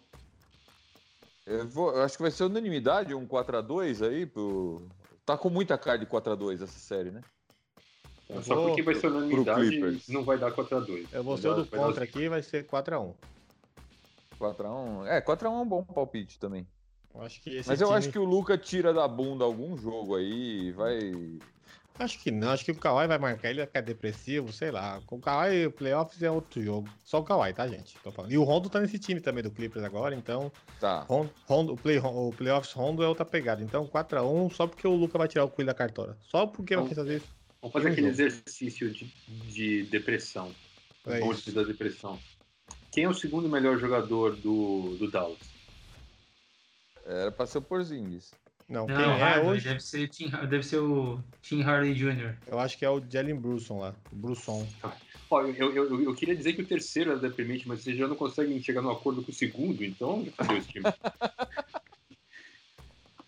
Eu, 1.46 1.66
vou- 1.66 1.92
eu 1.94 2.02
acho 2.02 2.16
que 2.16 2.22
vai 2.22 2.30
ser 2.30 2.44
unanimidade, 2.44 3.14
um 3.14 3.26
4x2 3.26 4.02
aí. 4.06 4.24
Pro... 4.26 4.86
Tá 5.26 5.36
com 5.36 5.50
muita 5.50 5.76
cara 5.76 5.98
de 5.98 6.06
4x2 6.06 6.62
essa 6.62 6.78
série, 6.78 7.10
né? 7.10 7.22
Eu 8.28 8.42
Só 8.42 8.54
vou- 8.54 8.66
porque 8.68 8.82
vai 8.82 8.94
ser 8.94 9.08
unanimidade, 9.08 9.68
Clippers. 9.68 10.08
não 10.08 10.24
vai 10.24 10.38
dar 10.38 10.52
4x2. 10.52 11.08
Eu 11.12 11.24
vou 11.24 11.36
ser 11.36 11.48
o 11.48 11.54
do 11.54 11.64
vai 11.64 11.80
dar 11.80 11.86
contra 11.86 12.04
aqui, 12.04 12.28
vai 12.28 12.42
ser 12.42 12.64
4x1. 12.66 13.14
4x1. 14.38 15.06
É, 15.08 15.20
4x1 15.20 15.46
é 15.46 15.62
um 15.62 15.66
bom 15.68 15.82
palpite 15.84 16.38
também. 16.38 16.66
Eu 17.12 17.22
acho 17.22 17.42
que 17.42 17.50
esse 17.56 17.68
Mas 17.68 17.80
eu 17.80 17.88
time- 17.88 17.98
acho 17.98 18.10
que 18.12 18.18
o 18.20 18.24
Luca 18.24 18.56
tira 18.56 18.94
da 18.94 19.08
bunda 19.08 19.44
algum 19.44 19.76
jogo 19.76 20.14
aí 20.14 20.68
e 20.68 20.72
vai. 20.72 21.10
Acho 22.00 22.18
que 22.18 22.30
não, 22.30 22.48
acho 22.48 22.64
que 22.64 22.70
o 22.72 22.74
Kawhi 22.74 23.06
vai 23.06 23.18
marcar, 23.18 23.50
ele 23.50 23.58
vai 23.58 23.66
ficar 23.66 23.82
depressivo, 23.82 24.50
sei 24.50 24.70
lá. 24.70 25.02
Com 25.04 25.16
o 25.16 25.20
Kawhi, 25.20 25.66
o 25.66 25.70
playoffs 25.70 26.22
é 26.22 26.30
outro 26.30 26.62
jogo. 26.62 26.88
Só 27.04 27.18
o 27.20 27.22
Kawhi, 27.24 27.52
tá, 27.52 27.68
gente? 27.68 27.94
Tô 28.02 28.10
falando. 28.10 28.32
E 28.32 28.38
o 28.38 28.42
Rondo 28.42 28.70
tá 28.70 28.80
nesse 28.80 28.98
time 28.98 29.20
também 29.20 29.42
do 29.44 29.50
Clippers 29.50 29.84
agora, 29.84 30.14
então. 30.14 30.50
Tá. 30.80 31.00
Rondo, 31.02 31.30
Rondo- 31.46 31.72
o, 31.74 31.76
play, 31.76 31.98
o 31.98 32.32
playoffs 32.34 32.72
Rondo 32.72 33.02
é 33.02 33.06
outra 33.06 33.26
pegada. 33.26 33.62
Então 33.62 33.86
4x1, 33.86 34.50
só 34.50 34.66
porque 34.66 34.86
o 34.88 34.94
Luca 34.94 35.18
vai 35.18 35.28
tirar 35.28 35.44
o 35.44 35.50
coelho 35.50 35.66
da 35.66 35.74
cartola. 35.74 36.16
Só 36.22 36.46
porque 36.46 36.74
vai 36.74 36.86
Então, 36.86 36.96
fazer 36.96 37.16
isso. 37.18 37.28
Vamos 37.60 37.72
fazer 37.74 37.88
Um 37.88 37.92
aquele 37.92 38.06
jogo. 38.12 38.22
exercício 38.22 38.90
de, 38.90 39.04
de 39.52 39.82
depressão. 39.84 40.50
É 41.06 41.20
bonde 41.20 41.52
da 41.52 41.62
depressão. 41.62 42.18
Quem 42.90 43.04
é 43.04 43.08
o 43.10 43.14
segundo 43.14 43.46
melhor 43.46 43.76
jogador 43.78 44.34
do, 44.36 44.96
do 44.98 45.10
Dallas? 45.10 45.38
Era 47.04 47.30
pra 47.30 47.46
ser 47.46 47.58
o 47.58 47.62
Porzingis. 47.62 48.32
Não, 48.70 48.86
Não, 48.86 48.96
quem 48.96 49.20
é 49.20 49.40
hoje? 49.40 49.64
Deve 49.64 49.80
ser, 49.80 50.08
Tim, 50.08 50.30
deve 50.30 50.62
ser 50.62 50.78
o 50.78 51.18
Tim 51.42 51.60
Harley 51.62 51.92
Jr. 51.92 52.36
Eu 52.46 52.60
acho 52.60 52.78
que 52.78 52.84
é 52.84 52.88
o 52.88 53.02
Jalen 53.10 53.34
Brunson 53.34 53.80
lá. 53.80 53.96
O 54.12 54.14
Brunson. 54.16 54.64
Ó, 55.28 55.42
eu, 55.42 55.72
eu, 55.72 55.74
eu, 55.74 56.02
eu 56.04 56.14
queria 56.14 56.36
dizer 56.36 56.52
que 56.52 56.62
o 56.62 56.66
terceiro 56.66 57.10
era 57.10 57.18
deprimente, 57.18 57.66
mas 57.66 57.80
vocês 57.80 57.98
já 57.98 58.06
não 58.06 58.14
conseguem 58.14 58.62
chegar 58.62 58.80
num 58.80 58.90
acordo 58.90 59.22
com 59.24 59.32
o 59.32 59.34
segundo, 59.34 59.84
então 59.84 60.24
cadê 60.36 60.58
esse 60.58 60.68
time? 60.68 60.84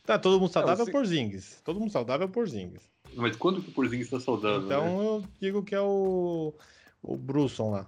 Tá, 0.04 0.18
todo 0.18 0.40
mundo 0.40 0.52
saudável 0.52 0.84
é 0.84 0.88
o 0.88 0.92
Porzingis. 0.92 1.62
Todo 1.64 1.78
mundo 1.78 1.92
saudável 1.92 2.26
é 2.26 2.28
o 2.28 2.32
Porzingis. 2.32 2.82
mas 3.14 3.36
quando 3.36 3.62
que 3.62 3.70
o 3.70 3.72
Porzingis 3.72 4.06
está 4.06 4.18
saudável? 4.18 4.58
né? 4.62 4.66
Então 4.66 5.00
eu 5.00 5.24
digo 5.40 5.62
que 5.62 5.76
é 5.76 5.80
o. 5.80 6.52
O 7.00 7.16
Brunson 7.16 7.70
lá. 7.70 7.86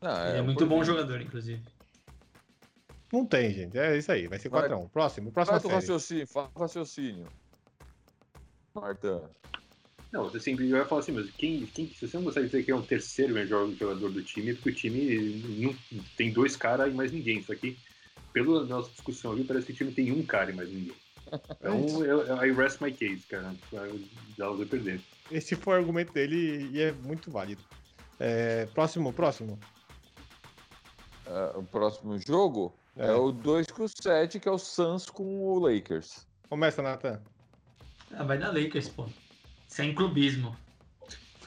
Ah, 0.00 0.28
é 0.28 0.40
o 0.40 0.44
muito 0.44 0.64
bom 0.66 0.82
jogador, 0.82 1.20
inclusive. 1.20 1.62
Não 3.12 3.26
tem, 3.26 3.52
gente. 3.52 3.78
É 3.78 3.96
isso 3.96 4.10
aí. 4.10 4.26
Vai 4.26 4.38
ser 4.38 4.48
Vai. 4.48 4.68
4x1. 4.68 4.88
Próximo, 4.88 5.30
próxima 5.30 5.58
o 5.58 5.60
série. 5.60 5.74
raciocínio, 5.74 6.26
faz 6.26 6.48
o 6.54 6.58
raciocínio. 6.58 7.26
Marta. 8.74 9.30
Não, 10.10 10.24
você 10.24 10.40
sempre 10.40 10.70
vai 10.70 10.84
falar 10.86 11.02
assim, 11.02 11.12
mas 11.12 11.30
quem, 11.30 11.66
quem, 11.66 11.88
se 11.88 12.06
você 12.06 12.16
não 12.16 12.24
consegue 12.24 12.46
dizer 12.46 12.64
que 12.64 12.70
é 12.70 12.74
o 12.74 12.82
terceiro 12.82 13.34
melhor 13.34 13.68
jogador 13.72 14.10
do 14.10 14.22
time, 14.22 14.50
é 14.50 14.54
porque 14.54 14.70
o 14.70 14.74
time 14.74 15.42
não, 15.58 15.74
tem 16.16 16.32
dois 16.32 16.56
caras 16.56 16.90
e 16.90 16.94
mais 16.94 17.12
ninguém. 17.12 17.38
Isso 17.38 17.52
aqui, 17.52 17.78
pela 18.32 18.64
nossa 18.64 18.90
discussão 18.90 19.32
ali, 19.32 19.44
parece 19.44 19.66
que 19.66 19.72
o 19.72 19.76
time 19.76 19.92
tem 19.92 20.10
um 20.12 20.24
cara 20.24 20.50
e 20.50 20.54
mais 20.54 20.68
ninguém. 20.70 20.94
Então, 21.58 22.04
eu, 22.04 22.26
eu, 22.26 22.44
I 22.44 22.52
rest 22.52 22.78
my 22.82 22.92
case, 22.92 23.22
cara. 23.26 23.54
O 23.72 24.00
Dallas 24.36 24.58
vai 24.58 24.66
perder. 24.66 25.00
Esse 25.30 25.56
foi 25.56 25.72
o 25.72 25.76
argumento 25.78 26.12
dele 26.12 26.68
e 26.70 26.82
é 26.82 26.92
muito 26.92 27.30
válido. 27.30 27.62
É, 28.20 28.66
próximo, 28.66 29.14
próximo. 29.14 29.58
É, 31.24 31.56
o 31.56 31.62
próximo 31.62 32.18
jogo 32.18 32.74
é. 32.96 33.06
É. 33.06 33.12
o 33.12 33.32
2 33.32 33.66
com 33.68 33.84
o 33.84 33.88
7, 33.88 34.38
que 34.40 34.48
é 34.48 34.52
o 34.52 34.58
Suns 34.58 35.06
com 35.08 35.24
o 35.44 35.58
Lakers. 35.58 36.26
Começa, 36.48 36.82
Nathan. 36.82 37.20
Ah, 38.14 38.24
vai 38.24 38.38
dar 38.38 38.52
Lakers, 38.54 38.88
pô. 38.88 39.06
Sem 39.68 39.94
clubismo. 39.94 40.54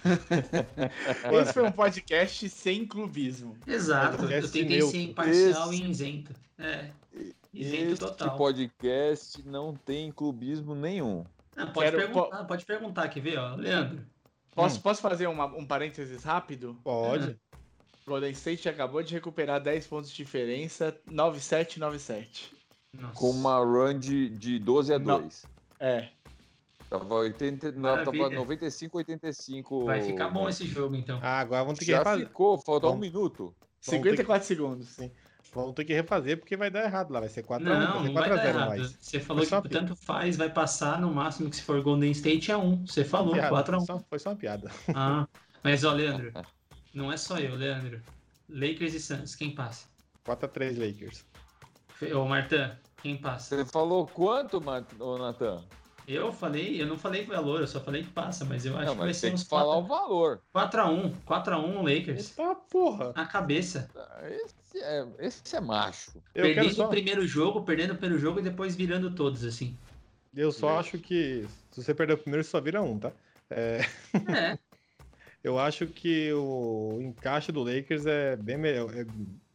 Esse 1.42 1.54
foi 1.54 1.64
um 1.64 1.72
podcast 1.72 2.48
sem 2.50 2.86
clubismo. 2.86 3.58
Exato, 3.66 4.18
Podcast 4.18 4.46
eu 4.46 4.52
tentei 4.52 4.78
neutro. 4.78 4.92
ser 4.92 5.04
imparcial 5.04 5.74
Esse- 5.74 5.84
e 5.84 5.90
isento. 5.92 6.34
É, 6.58 6.90
isento 7.54 7.92
Este 7.94 8.00
total. 8.00 8.38
podcast 8.38 9.48
não 9.48 9.74
tem 9.76 10.12
clubismo 10.12 10.76
nenhum. 10.76 11.26
Ah, 11.56 11.66
pode, 11.68 11.92
Quero- 11.92 11.98
perguntar, 11.98 12.44
pode 12.46 12.66
perguntar, 12.66 13.08
quer 13.10 13.20
ver, 13.22 13.38
ó, 13.40 13.56
Leandro? 13.56 14.06
Posso, 14.54 14.80
posso 14.82 15.02
fazer 15.02 15.28
uma- 15.28 15.48
um 15.48 15.66
parênteses 15.66 16.24
rápido? 16.24 16.80
Pode. 16.84 17.38
Golden 18.08 18.32
State 18.32 18.70
acabou 18.70 19.02
de 19.02 19.14
recuperar 19.14 19.60
10 19.62 19.88
pontos 19.88 20.10
de 20.12 20.16
diferença, 20.18 20.96
9-7, 21.10 21.80
9-7. 21.80 22.26
Nossa. 22.94 23.14
Com 23.16 23.32
uma 23.32 23.58
run 23.58 23.98
de, 23.98 24.30
de 24.30 24.60
12 24.60 24.94
a 24.94 25.00
Não. 25.00 25.22
2. 25.22 25.46
É. 25.80 26.10
Tava, 26.90 27.16
80, 27.16 27.72
não, 27.72 27.82
tava 27.98 28.12
Maravilha. 28.14 28.30
95, 28.40 28.98
85. 29.00 29.86
Vai 29.86 30.02
ficar 30.04 30.30
bom 30.30 30.48
esse 30.48 30.66
jogo, 30.68 30.96
então. 30.96 31.20
Ah, 31.22 31.40
agora 31.40 31.64
vamos 31.64 31.80
ter 31.80 31.86
que 31.86 31.92
Já 31.92 31.98
refazer. 31.98 32.28
ficou, 32.28 32.58
falta 32.60 32.88
um 32.88 32.98
minuto. 32.98 33.54
54 33.82 34.48
segundos. 34.48 34.98
Vamos 35.54 35.74
ter 35.74 35.84
que 35.86 35.94
refazer 35.94 36.38
porque 36.38 36.56
vai 36.56 36.70
dar 36.70 36.84
errado 36.84 37.12
lá. 37.12 37.20
Vai 37.22 37.30
ser 37.30 37.44
4x1. 37.44 37.60
Não, 37.64 37.74
vai 37.74 37.80
não 37.88 38.04
ser 38.06 38.14
vai 38.14 38.30
dar 38.30 38.38
4x0 38.38 38.48
errado. 38.50 38.70
mais. 38.70 38.98
Você 39.02 39.20
falou 39.20 39.46
Foi 39.46 39.62
que 39.62 39.70
piada. 39.70 39.88
tanto 39.88 39.96
faz, 40.00 40.38
vai 40.38 40.50
passar 40.50 41.02
no 41.02 41.12
máximo 41.14 41.50
que 41.50 41.56
se 41.56 41.64
for 41.64 41.82
Golden 41.82 42.12
State 42.12 42.52
é 42.52 42.58
1. 42.58 42.86
Você 42.86 43.04
falou, 43.04 43.34
Piada, 43.34 43.50
4x1. 43.50 43.86
só- 43.86 44.00
Foi 44.08 44.20
só 44.20 44.30
uma 44.30 44.36
piada. 44.36 44.70
Ah, 44.94 45.28
mas 45.64 45.84
ó, 45.84 45.92
Leandro, 45.92 46.32
não 46.96 47.12
é 47.12 47.18
só 47.18 47.38
eu, 47.38 47.56
Leandro. 47.56 48.02
Lakers 48.50 48.94
e 48.94 49.00
Suns, 49.00 49.36
quem 49.36 49.54
passa? 49.54 49.88
4x3 50.26 50.80
Lakers. 50.80 51.26
Ô, 52.16 52.26
Martã, 52.26 52.78
quem 53.02 53.18
passa? 53.18 53.58
Você 53.58 53.66
falou 53.66 54.08
quanto, 54.08 54.60
Natan? 54.60 55.64
Eu 56.08 56.32
falei, 56.32 56.80
eu 56.82 56.86
não 56.86 56.98
falei 56.98 57.26
valor, 57.26 57.62
eu 57.62 57.68
só 57.68 57.80
falei 57.80 58.04
que 58.04 58.12
passa, 58.12 58.46
mas 58.46 58.66
eu 58.66 58.78
acho 58.78 58.86
Não, 58.86 58.94
que 58.94 59.00
vai 59.02 59.14
ser 59.14 59.34
uns 59.34 59.44
que 59.44 59.50
falar 59.50 59.78
o 59.78 59.86
4 59.86 59.88
valor. 59.88 60.42
4x1. 60.54 61.16
4x1 61.26 62.00
Lakers. 62.00 62.38
Eita 62.38 62.56
porra. 62.56 63.14
Na 63.14 63.26
cabeça. 63.26 63.90
Esse 64.24 64.84
é, 64.84 65.08
esse 65.20 65.56
é 65.56 65.60
macho. 65.60 66.22
Eu 66.34 66.44
perdendo 66.44 66.64
quero 66.66 66.76
só. 66.76 66.86
o 66.86 66.90
primeiro 66.90 67.28
jogo, 67.28 67.64
perdendo 67.64 67.94
o 67.94 67.98
primeiro 67.98 68.22
jogo 68.22 68.40
e 68.40 68.44
depois 68.44 68.76
virando 68.76 69.14
todos, 69.16 69.44
assim. 69.44 69.76
Eu 70.36 70.52
só 70.52 70.80
acho 70.80 71.00
que 71.00 71.48
se 71.72 71.84
você 71.84 71.94
perder 71.94 72.14
o 72.14 72.18
primeiro, 72.18 72.44
só 72.46 72.62
vira 72.62 72.82
um, 72.84 73.00
tá? 73.00 73.12
É, 73.50 73.82
É, 74.28 74.58
eu 75.46 75.60
acho 75.60 75.88
que 75.88 76.32
o 76.34 77.00
encaixe 77.02 77.52
do 77.52 77.64
Lakers 77.64 78.06
é 78.06 78.36
bem 78.36 78.58
melhor. 78.58 78.94
é- 78.96 79.06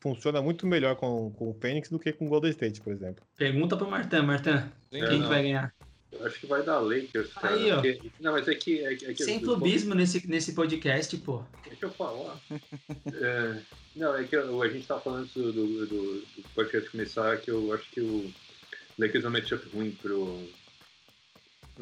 funciona 0.03 0.41
muito 0.41 0.67
melhor 0.67 0.97
com, 0.97 1.31
com 1.33 1.51
o 1.51 1.55
Phoenix 1.61 1.91
do 1.91 1.99
que 1.99 2.11
com 2.11 2.25
o 2.25 2.29
Golden 2.31 2.51
State, 2.53 2.81
por 2.81 2.91
exemplo. 2.91 3.23
pergunta 3.37 3.77
pro 3.77 3.91
Martã, 3.91 4.23
Martã, 4.23 4.63
Sim, 4.91 5.01
quem 5.07 5.21
que 5.23 5.29
vai 5.29 5.43
ganhar? 5.43 5.75
Eu 6.11 6.27
acho 6.27 6.41
que 6.41 6.47
vai 6.47 6.63
dar 6.63 6.79
Lakers, 6.79 7.33
cara. 7.35 7.55
Aí, 7.55 7.71
ó. 7.71 7.75
porque- 7.83 8.11
não, 8.19 8.33
mas 8.33 8.49
é 8.49 8.55
que. 8.55 8.83
É, 8.85 8.95
que- 8.97 9.05
é 9.07 9.13
que 9.15 9.23
Sem 9.23 9.37
eu- 9.37 9.43
clubismo 9.43 9.95
nesse, 9.95 10.27
nesse 10.27 10.55
podcast, 10.55 11.15
pô. 11.19 11.43
Deixa 11.67 11.85
eu 11.87 11.91
falar. 11.91 12.37
É, 13.13 13.57
não, 13.95 14.17
é 14.17 14.25
que 14.25 14.35
eu- 14.35 14.63
a 14.63 14.69
gente 14.69 14.87
tava 14.87 15.01
falando 15.03 15.29
do, 15.35 15.53
do, 15.53 15.87
do 15.87 16.25
podcast 16.55 16.89
começar, 16.91 17.37
que 17.37 17.51
eu 17.51 17.73
acho 17.75 17.89
que 17.91 18.01
o 18.01 18.31
Lakers 18.99 19.25
é 19.25 19.29
um 19.29 19.31
matchup 19.31 19.69
ruim 19.77 19.91
pro, 20.03 20.43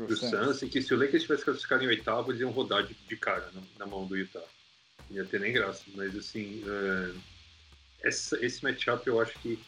Pro 0.07 0.17
Suns. 0.17 0.31
Suns, 0.31 0.63
e 0.63 0.69
que 0.69 0.83
se 0.83 0.95
o 0.95 0.99
Lakers 0.99 1.23
tivesse 1.23 1.45
classificado 1.45 1.85
em 1.85 1.89
oitavo, 1.89 2.31
eles 2.31 2.41
iam 2.41 2.51
rodar 2.51 2.87
de, 2.87 2.95
de 2.95 3.17
cara 3.17 3.51
na, 3.53 3.61
na 3.79 3.87
mão 3.87 4.07
do 4.07 4.17
Utah. 4.17 4.43
Não 5.11 5.17
ia 5.17 5.25
ter 5.25 5.41
nem 5.41 5.53
graça, 5.53 5.83
mas 5.95 6.15
assim, 6.17 6.63
é, 6.67 8.07
essa, 8.07 8.45
esse 8.45 8.63
matchup 8.63 9.07
eu 9.07 9.21
acho 9.21 9.39
que 9.41 9.59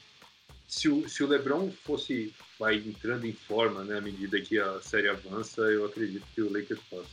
se 0.69 0.89
o, 0.89 1.09
se 1.09 1.25
o 1.25 1.27
LeBron 1.27 1.71
fosse 1.71 2.33
vai 2.59 2.77
entrando 2.77 3.27
em 3.27 3.33
forma, 3.33 3.83
né, 3.83 3.99
à 3.99 4.01
medida 4.01 4.41
que 4.41 4.59
a 4.59 4.81
série 4.81 5.09
avança, 5.09 5.63
eu 5.63 5.85
acredito 5.85 6.25
que 6.35 6.43
o 6.43 6.53
Lakers 6.53 6.81
passa. 6.89 7.09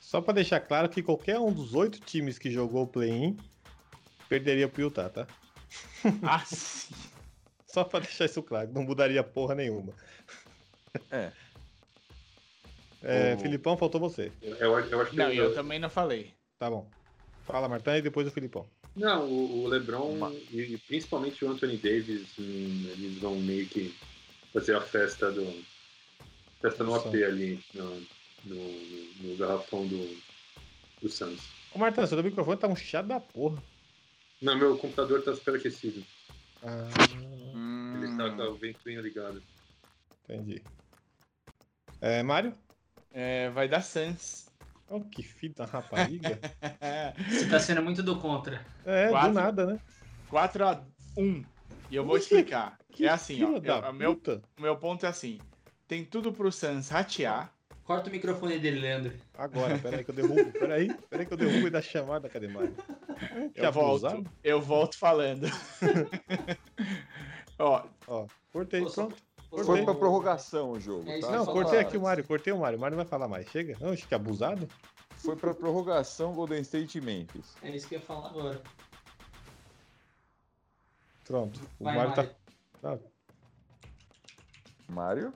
Só 0.00 0.20
pra 0.20 0.34
deixar 0.34 0.60
claro 0.60 0.88
que 0.88 1.02
qualquer 1.02 1.38
um 1.38 1.52
dos 1.52 1.74
oito 1.74 2.00
times 2.00 2.38
que 2.38 2.50
jogou 2.50 2.84
o 2.84 2.86
play-in 2.86 3.36
perderia 4.28 4.68
pro 4.68 4.82
Utah, 4.82 5.08
tá? 5.08 5.26
Ah, 6.22 6.44
sim. 6.44 6.94
Só 7.66 7.84
pra 7.84 8.00
deixar 8.00 8.24
isso 8.26 8.42
claro, 8.42 8.70
não 8.72 8.82
mudaria 8.82 9.22
porra 9.22 9.54
nenhuma. 9.54 9.94
É. 11.10 11.30
É, 13.02 13.34
O- 13.34 13.38
Filipão, 13.38 13.76
faltou 13.76 14.00
você. 14.00 14.32
Eu, 14.42 14.56
eu, 14.56 15.00
acho 15.00 15.10
que 15.10 15.16
Não, 15.16 15.30
eu- 15.32 15.44
eu 15.44 15.54
também 15.54 15.78
não 15.78 15.88
falei. 15.90 16.32
Tá 16.58 16.68
bom. 16.68 16.90
Fala, 17.46 17.68
Martã, 17.68 17.96
e 17.96 18.02
depois 18.02 18.26
o 18.26 18.30
Filipão. 18.30 18.68
Não, 18.96 19.26
o, 19.28 19.64
o 19.64 19.68
LeBron 19.68 20.08
Uma- 20.10 20.32
e, 20.52 20.74
e 20.74 20.78
principalmente 20.78 21.44
o 21.44 21.50
Anthony 21.50 21.76
Davis, 21.76 22.26
hum, 22.38 22.84
eles 22.90 23.18
vão 23.18 23.36
meio 23.36 23.66
que 23.68 23.94
fazer 24.52 24.74
a 24.76 24.80
festa 24.80 25.30
do 25.30 25.46
festa 26.60 26.82
no. 26.82 26.94
AP 26.94 27.14
ali 27.22 27.60
no, 27.74 28.02
no, 28.44 28.70
no 29.22 29.36
garrafão 29.36 29.86
do, 29.86 30.18
do 31.00 31.08
Suns. 31.08 31.40
Ô, 31.72 31.78
Martã, 31.78 32.04
seu 32.06 32.20
microfone 32.22 32.58
tá 32.58 32.66
um 32.66 32.74
chiado 32.74 33.06
da 33.08 33.20
porra. 33.20 33.62
Não, 34.42 34.56
meu 34.56 34.76
computador 34.76 35.22
tá 35.22 35.34
superaquecido. 35.34 36.02
Ah, 36.62 36.88
Ele 37.94 38.16
tá 38.16 38.30
com 38.30 38.42
o 38.42 38.54
ventoinho 38.56 39.00
ligado. 39.00 39.40
entendi. 40.24 40.60
É, 42.00 42.22
Mário? 42.22 42.52
É, 43.12 43.48
vai 43.50 43.68
dar 43.68 43.82
Suns. 43.82 44.46
Oh, 44.90 45.00
que 45.00 45.22
da 45.50 45.66
rapariga. 45.66 46.38
Você 47.28 47.48
tá 47.48 47.60
sendo 47.60 47.82
muito 47.82 48.02
do 48.02 48.18
contra. 48.18 48.64
É, 48.84 49.08
Quatro. 49.08 49.28
do 49.30 49.34
nada, 49.34 49.66
né? 49.66 49.78
4 50.30 50.66
a 50.66 50.82
1. 51.16 51.44
E 51.90 51.96
eu 51.96 52.04
vou 52.04 52.16
explicar. 52.16 52.78
Que 52.92 53.06
é 53.06 53.10
assim, 53.10 53.42
ó. 53.44 53.58
da 53.58 53.78
eu- 53.78 53.90
o 53.90 53.92
meu, 53.92 54.20
meu 54.58 54.76
ponto 54.76 55.04
é 55.04 55.08
assim. 55.08 55.38
Tem 55.86 56.04
tudo 56.04 56.32
pro 56.32 56.50
Suns 56.50 56.88
ratear. 56.88 57.52
Corta 57.84 58.10
o 58.10 58.12
microfone 58.12 58.58
dele, 58.58 58.80
Leandro. 58.80 59.12
Agora, 59.36 59.78
peraí 59.78 60.04
que 60.04 60.10
eu 60.10 60.14
derrubo. 60.14 60.52
Peraí, 60.52 60.92
peraí 61.08 61.26
que 61.26 61.32
eu 61.32 61.36
derrubo 61.38 61.66
e 61.66 61.70
dá 61.70 61.80
chamada, 61.80 62.28
cadê 62.28 62.48
Mário? 62.48 62.74
Que 63.54 63.60
Eu 63.60 63.72
volto. 63.72 64.06
abusado. 64.06 64.30
Eu 64.44 64.60
volto 64.60 64.98
falando. 64.98 65.46
Ó, 67.58 67.82
Ó, 68.06 68.26
cortei, 68.52 68.82
Pô, 68.82 68.90
pronto. 68.90 69.16
Foi 69.50 69.82
pra 69.84 69.94
prorrogação 69.94 70.72
o 70.72 70.80
jogo, 70.80 71.10
É 71.10 71.20
tá? 71.20 71.30
Não, 71.30 71.46
cortei 71.46 71.78
aqui 71.78 71.96
o 71.96 72.02
Mário, 72.02 72.22
cortei 72.24 72.52
o 72.52 72.58
Mário. 72.58 72.76
O 72.76 72.80
Mário 72.80 72.96
não 72.96 73.02
vai 73.02 73.08
falar 73.10 73.28
mais. 73.28 73.48
Chega? 73.48 73.76
Não, 73.80 73.92
acho 73.92 74.06
que 74.06 74.14
abusado. 74.14 74.68
Foi 75.16 75.34
pra 75.36 75.54
prorrogação 75.54 76.34
Golden 76.34 76.60
State 76.60 76.98
e 76.98 77.00
Memphis. 77.00 77.54
É 77.62 77.70
isso 77.70 77.88
que 77.88 77.94
eu 77.96 78.00
ia 78.00 78.04
falar 78.04 78.28
agora. 78.28 78.60
Pronto. 81.24 81.60
O 81.78 81.84
Vai, 81.84 81.96
Mário 81.96 82.14
tá. 82.14 82.22
Mário. 82.82 82.82
Ah, 82.82 82.98
Mário? 84.88 85.32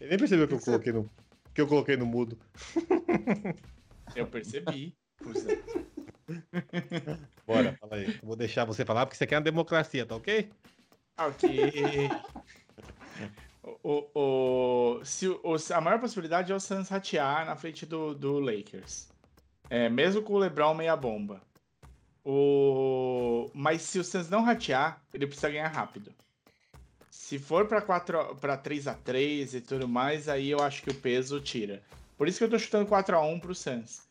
ele 0.00 0.10
nem 0.10 0.18
percebeu 0.18 0.46
que 0.48 0.54
eu 0.54 0.58
Que 0.58 0.64
que 0.64 0.70
coloquei 0.70 0.92
no. 0.92 1.10
Que 1.54 1.60
eu 1.60 1.66
coloquei 1.66 1.96
no 1.96 2.06
mudo. 2.06 2.38
eu 4.16 4.26
percebi. 4.26 4.96
Bora, 7.46 7.76
fala 7.80 7.96
aí. 7.96 8.18
Eu 8.20 8.26
vou 8.26 8.36
deixar 8.36 8.64
você 8.64 8.84
falar 8.84 9.06
porque 9.06 9.14
isso 9.14 9.24
aqui 9.24 9.34
é 9.34 9.38
uma 9.38 9.44
democracia, 9.44 10.04
tá 10.06 10.16
ok? 10.16 10.50
Ok. 11.18 11.72
O, 13.82 14.08
o, 14.14 15.04
se, 15.04 15.28
o, 15.28 15.56
a 15.74 15.80
maior 15.80 16.00
possibilidade 16.00 16.50
é 16.52 16.54
o 16.54 16.60
Suns 16.60 16.88
ratear 16.88 17.44
na 17.44 17.54
frente 17.56 17.84
do, 17.84 18.14
do 18.14 18.38
Lakers. 18.38 19.08
É, 19.68 19.88
mesmo 19.88 20.22
com 20.22 20.34
o 20.34 20.38
LeBron 20.38 20.74
meia 20.74 20.96
bomba. 20.96 21.42
O, 22.24 23.50
mas 23.54 23.82
se 23.82 23.98
o 23.98 24.04
Suns 24.04 24.28
não 24.28 24.42
ratear, 24.42 25.02
ele 25.12 25.26
precisa 25.26 25.50
ganhar 25.50 25.68
rápido. 25.68 26.12
Se 27.10 27.38
for 27.38 27.66
pra, 27.66 27.82
4, 27.82 28.36
pra 28.36 28.56
3x3 28.56 29.54
e 29.54 29.60
tudo 29.60 29.86
mais, 29.86 30.28
aí 30.28 30.50
eu 30.50 30.60
acho 30.60 30.82
que 30.82 30.90
o 30.90 30.94
peso 30.94 31.40
tira. 31.40 31.82
Por 32.16 32.26
isso 32.26 32.38
que 32.38 32.44
eu 32.44 32.50
tô 32.50 32.58
chutando 32.58 32.88
4x1 32.88 33.40
pro 33.40 33.54
Suns. 33.54 34.08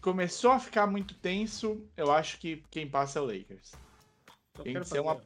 Começou 0.00 0.52
a 0.52 0.60
ficar 0.60 0.86
muito 0.86 1.14
tenso, 1.14 1.80
eu 1.96 2.12
acho 2.12 2.38
que 2.38 2.62
quem 2.70 2.88
passa 2.88 3.18
é 3.18 3.22
o 3.22 3.26
Lakers. 3.26 3.72
Tem 4.62 4.74
que 4.74 4.84
ser 4.84 5.00
uma- 5.00 5.20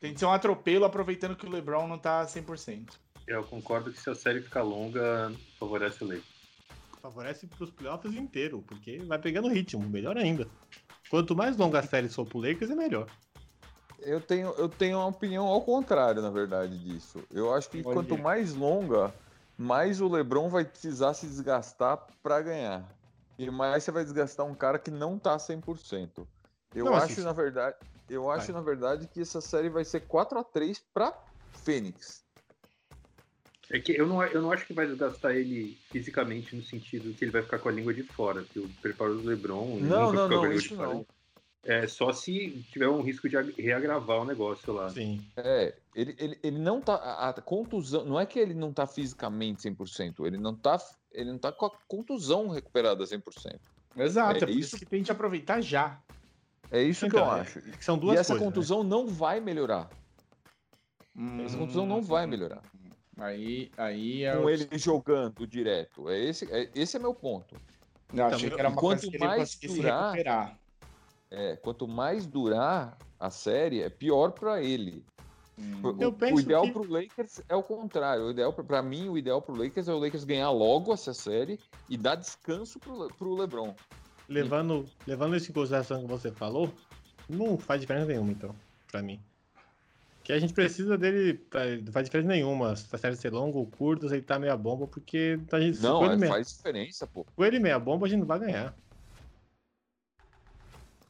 Tem 0.00 0.12
que 0.12 0.20
ser 0.20 0.26
um 0.26 0.32
atropelo 0.32 0.84
aproveitando 0.84 1.36
que 1.36 1.46
o 1.46 1.50
LeBron 1.50 1.86
não 1.86 1.98
tá 1.98 2.24
100%. 2.24 2.90
Eu 3.26 3.42
concordo 3.44 3.92
que 3.92 4.00
se 4.00 4.08
a 4.08 4.14
série 4.14 4.40
ficar 4.40 4.62
longa, 4.62 5.32
favorece 5.58 6.02
o 6.02 6.06
Lakers. 6.06 6.38
Favorece 7.02 7.46
pros 7.46 7.70
playoffs 7.70 8.14
inteiro, 8.14 8.64
porque 8.66 8.98
vai 8.98 9.18
pegando 9.18 9.48
ritmo, 9.48 9.88
melhor 9.88 10.16
ainda. 10.16 10.48
Quanto 11.10 11.36
mais 11.36 11.56
longa 11.56 11.80
a 11.80 11.82
série 11.82 12.08
for 12.08 12.26
pro 12.26 12.38
Lakers, 12.40 12.70
é 12.70 12.74
melhor. 12.74 13.06
Eu 14.00 14.20
tenho, 14.20 14.50
eu 14.56 14.68
tenho 14.68 14.98
uma 14.98 15.06
opinião 15.06 15.46
ao 15.46 15.60
contrário, 15.60 16.22
na 16.22 16.30
verdade, 16.30 16.78
disso. 16.78 17.22
Eu 17.30 17.52
acho 17.52 17.68
que 17.68 17.82
quanto 17.82 18.16
mais 18.16 18.54
longa, 18.54 19.12
mais 19.56 20.00
o 20.00 20.08
LeBron 20.08 20.48
vai 20.48 20.64
precisar 20.64 21.14
se 21.14 21.26
desgastar 21.26 22.06
pra 22.22 22.40
ganhar. 22.40 22.84
E 23.38 23.50
mais 23.50 23.84
você 23.84 23.90
vai 23.90 24.04
desgastar 24.04 24.46
um 24.46 24.54
cara 24.54 24.78
que 24.78 24.90
não 24.90 25.18
tá 25.18 25.36
100%. 25.36 26.26
Eu 26.74 26.84
Não, 26.84 26.94
acho, 26.94 27.12
assim, 27.12 27.22
na 27.22 27.32
verdade, 27.32 27.76
eu 28.08 28.30
acho, 28.30 28.52
Vai. 28.52 28.60
na 28.60 28.66
verdade, 28.66 29.08
que 29.08 29.20
essa 29.20 29.40
série 29.40 29.68
vai 29.68 29.84
ser 29.84 30.00
4 30.00 30.38
a 30.38 30.44
3 30.44 30.82
pra 30.92 31.12
Fênix. 31.64 32.26
É 33.70 33.78
que 33.78 33.92
eu 33.92 34.06
não, 34.06 34.24
eu 34.24 34.40
não 34.40 34.50
acho 34.50 34.66
que 34.66 34.72
vai 34.72 34.86
desgastar 34.86 35.32
ele 35.36 35.76
fisicamente 35.90 36.56
no 36.56 36.62
sentido 36.62 37.12
que 37.14 37.24
ele 37.24 37.32
vai 37.32 37.42
ficar 37.42 37.58
com 37.58 37.68
a 37.68 37.72
língua 37.72 37.92
de 37.92 38.02
fora, 38.02 38.42
que 38.44 38.58
o 38.58 38.68
preparo 38.80 39.20
do 39.20 39.28
LeBron 39.28 39.76
ele 39.76 39.88
Não, 39.88 40.12
não, 40.12 40.28
não, 40.28 40.52
isso 40.52 40.74
não. 40.74 41.06
É 41.64 41.86
só 41.86 42.12
se 42.12 42.64
tiver 42.70 42.88
um 42.88 43.02
risco 43.02 43.28
de 43.28 43.36
ag- 43.36 43.60
reagravar 43.60 44.22
o 44.22 44.24
negócio 44.24 44.72
lá. 44.72 44.88
Sim. 44.88 45.22
É, 45.36 45.76
ele, 45.94 46.16
ele, 46.18 46.40
ele 46.42 46.58
não 46.58 46.80
tá. 46.80 46.94
A, 46.94 47.28
a 47.28 47.42
contusão. 47.42 48.06
Não 48.06 48.18
é 48.18 48.24
que 48.24 48.38
ele 48.38 48.54
não 48.54 48.72
tá 48.72 48.86
fisicamente 48.86 49.62
100%, 49.68 50.24
ele 50.26 50.38
não 50.38 50.54
tá, 50.56 50.78
ele 51.12 51.30
não 51.30 51.38
tá 51.38 51.52
com 51.52 51.66
a 51.66 51.70
contusão 51.86 52.48
recuperada 52.48 53.04
100%. 53.04 53.20
Exato, 53.96 54.34
É 54.34 54.36
é 54.38 54.40
por 54.46 54.50
isso 54.50 54.60
isso 54.60 54.78
que 54.78 54.86
tem 54.86 55.02
que 55.02 55.12
aproveitar 55.12 55.60
já. 55.60 56.00
É 56.70 56.82
isso 56.82 57.00
que 57.08 57.16
Então, 57.16 57.26
eu 57.26 57.36
é- 57.36 57.40
acho. 57.40 57.60
que 57.62 57.84
são 57.84 57.96
duas 57.98 58.16
e 58.16 58.20
essa 58.20 58.32
coisas, 58.34 58.46
né? 58.46 58.52
contusão 58.52 58.82
não 58.84 59.06
vai 59.06 59.40
melhorar. 59.40 59.88
Essa 61.44 61.56
Hum, 61.56 61.58
contusão 61.60 61.86
não 61.86 62.02
vai 62.02 62.26
melhorar. 62.26 62.62
Aí, 63.16 63.70
aí 63.76 64.22
é 64.24 64.36
Com 64.36 64.44
o- 64.44 64.50
ele 64.50 64.68
jogando 64.78 65.46
direto. 65.46 66.08
É 66.08 66.18
esse, 66.22 66.44
é, 66.52 66.70
esse 66.74 66.96
é 66.96 67.00
meu 67.00 67.12
ponto. 67.14 67.56
Eu 68.12 68.24
achei 68.26 68.46
Então, 68.46 68.56
que 68.56 68.60
era 68.60 68.68
uma 68.68 68.76
quanto 68.78 69.00
coisa 69.00 69.10
que 69.10 69.16
ele 69.16 69.26
mais 69.26 69.58
durar- 69.58 70.04
recuperar. 70.12 70.58
É, 71.30 71.56
quanto 71.56 71.88
mais 71.88 72.26
durar 72.26 72.96
a 73.18 73.28
série, 73.30 73.82
é 73.82 73.90
pior 73.90 74.30
pra 74.32 74.62
ele. 74.62 75.04
Hum. 75.58 75.80
O- 75.82 76.02
Eu 76.02 76.08
o, 76.10 76.12
penso 76.12 76.36
o 76.36 76.40
ideal 76.40 76.62
que- 76.62 76.70
pro 76.72 76.88
Lakers 76.90 77.40
é 77.48 77.56
o 77.56 77.62
contrário. 77.62 78.26
O 78.26 78.30
ideal 78.30 78.52
pra- 78.52 78.62
pra 78.64 78.82
mim, 78.82 79.08
o 79.08 79.18
ideal 79.18 79.42
pro 79.42 79.56
Lakers 79.56 79.88
é 79.88 79.92
o 79.92 79.98
Lakers 79.98 80.22
ganhar 80.24 80.50
logo 80.50 80.92
essa 80.92 81.12
série 81.12 81.58
e 81.88 81.96
dar 81.96 82.14
descanso 82.14 82.78
pro, 82.78 83.02
Le- 83.02 83.12
pro 83.14 83.34
LeBron. 83.34 83.74
Levando, 84.28 84.86
levando 85.06 85.36
isso 85.36 85.50
em 85.50 85.54
consideração 85.54 86.02
que 86.02 86.06
você 86.06 86.30
falou, 86.30 86.72
não 87.28 87.56
faz 87.56 87.80
diferença 87.80 88.06
nenhuma, 88.06 88.30
então, 88.30 88.54
pra 88.90 89.00
mim. 89.02 89.20
Que 90.22 90.32
a 90.34 90.38
gente 90.38 90.52
precisa 90.52 90.98
dele, 90.98 91.40
não 91.82 91.90
faz 91.92 92.04
diferença 92.04 92.28
nenhuma. 92.28 92.76
Se 92.76 92.94
a 92.94 92.98
série 92.98 93.16
ser 93.16 93.32
longa 93.32 93.56
ou 93.56 93.66
curta, 93.66 94.06
se 94.08 94.14
ele 94.14 94.22
tá 94.22 94.38
meia 94.38 94.54
bomba, 94.56 94.86
porque 94.86 95.40
a 95.50 95.58
gente, 95.58 95.80
Não, 95.80 96.00
com, 96.00 96.04
ele 96.04 96.14
é, 96.14 96.16
meia, 96.18 96.32
faz 96.32 96.48
diferença, 96.54 97.06
pô. 97.06 97.24
com 97.34 97.44
ele 97.44 97.58
meia 97.58 97.78
bomba, 97.78 98.04
a 98.06 98.08
gente 98.10 98.20
não 98.20 98.26
vai 98.26 98.38
ganhar. 98.38 98.74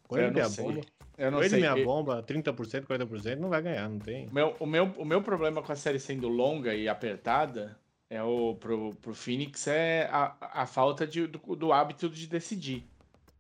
Com 0.07 0.17
ele 0.17 0.31
meia 0.31 0.49
sei. 0.49 0.65
bomba, 0.65 0.81
Eu 1.19 1.31
não 1.33 1.39
com 1.39 1.45
ele 1.45 1.51
sei. 1.51 1.61
meia 1.61 1.77
Eu- 1.77 1.85
bomba, 1.85 2.23
30%, 2.23 2.87
40%, 2.87 3.37
não 3.41 3.49
vai 3.49 3.61
ganhar, 3.61 3.89
não 3.89 3.99
tem. 3.99 4.27
O 4.29 4.33
meu, 4.35 4.57
o, 4.61 4.67
meu, 4.67 4.85
o 4.97 5.05
meu 5.05 5.23
problema 5.23 5.61
com 5.63 5.73
a 5.73 5.77
série 5.77 5.99
sendo 5.99 6.29
longa 6.29 6.73
e 6.75 6.89
apertada 6.89 7.77
é 8.09 8.23
o 8.23 8.55
pro, 8.55 8.95
pro 9.03 9.13
Phoenix 9.15 9.67
é 9.67 10.09
a, 10.13 10.63
a 10.63 10.67
falta 10.67 11.05
de, 11.07 11.27
do, 11.27 11.39
do 11.57 11.73
hábito 11.73 12.09
de 12.09 12.27
decidir. 12.29 12.85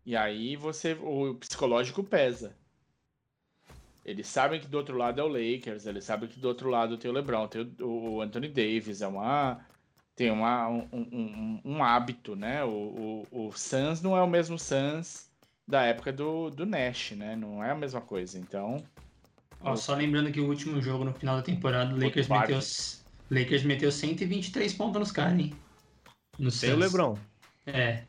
E 0.08 0.16
aí 0.16 0.56
você 0.56 0.94
o 0.94 1.34
psicológico 1.34 2.02
pesa. 2.02 2.56
Eles 4.02 4.26
sabem 4.26 4.58
que 4.58 4.66
do 4.66 4.78
outro 4.78 4.96
lado 4.96 5.20
é 5.20 5.22
o 5.22 5.28
Lakers, 5.28 5.84
eles 5.84 6.02
sabem 6.02 6.30
que 6.30 6.40
do 6.40 6.48
outro 6.48 6.70
lado 6.70 6.96
tem 6.96 7.10
o 7.10 7.12
LeBron, 7.12 7.46
tem 7.46 7.70
o, 7.82 8.14
o 8.14 8.22
Anthony 8.22 8.48
Davis, 8.48 9.02
é 9.02 9.06
uma 9.06 9.60
tem 10.16 10.30
uma, 10.30 10.66
um, 10.66 10.88
um, 10.94 11.60
um 11.62 11.84
hábito, 11.84 12.34
né? 12.34 12.64
O, 12.64 13.26
o, 13.30 13.48
o 13.48 13.52
Suns 13.52 14.00
não 14.00 14.16
é 14.16 14.22
o 14.22 14.26
mesmo 14.26 14.58
Suns 14.58 15.30
da 15.66 15.82
época 15.82 16.10
do, 16.10 16.48
do 16.48 16.64
Nash, 16.64 17.10
né? 17.10 17.36
Não 17.36 17.62
é 17.62 17.72
a 17.72 17.74
mesma 17.74 18.00
coisa. 18.00 18.38
Então, 18.38 18.82
Ó, 19.60 19.76
só 19.76 19.94
lembrando 19.94 20.32
que 20.32 20.40
o 20.40 20.48
último 20.48 20.80
jogo 20.80 21.04
no 21.04 21.12
final 21.12 21.36
da 21.36 21.42
temporada, 21.42 21.94
o 21.94 22.02
Lakers 22.02 22.28
meteu, 22.28 22.60
Lakers 23.30 23.62
meteu 23.62 23.92
123 23.92 24.72
pontos 24.72 25.00
nos 25.00 25.12
caras, 25.12 25.38
hein? 25.38 25.52
No 26.38 26.50
Tem 26.50 26.72
o. 26.72 26.78
LeBron. 26.78 27.18
É. 27.66 28.04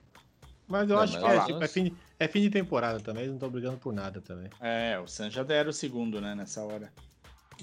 Mas 0.70 0.88
eu 0.88 0.96
Não, 0.96 1.04
acho 1.04 1.20
mas 1.20 1.24
que 1.24 1.30
é, 1.32 1.46
tipo, 1.46 1.64
é, 1.64 1.68
fim 1.68 1.84
de, 1.86 1.94
é 2.20 2.28
fim 2.28 2.42
de 2.42 2.50
temporada 2.52 3.00
também, 3.00 3.24
eles 3.24 3.32
não 3.32 3.38
estão 3.38 3.50
brigando 3.50 3.78
por 3.78 3.92
nada 3.92 4.22
também. 4.22 4.50
É, 4.62 5.00
o 5.00 5.08
Suns 5.08 5.34
já 5.34 5.42
deram 5.42 5.72
o 5.72 5.74
segundo, 5.74 6.22
né, 6.22 6.36
nessa 6.36 6.64
hora. 6.64 6.94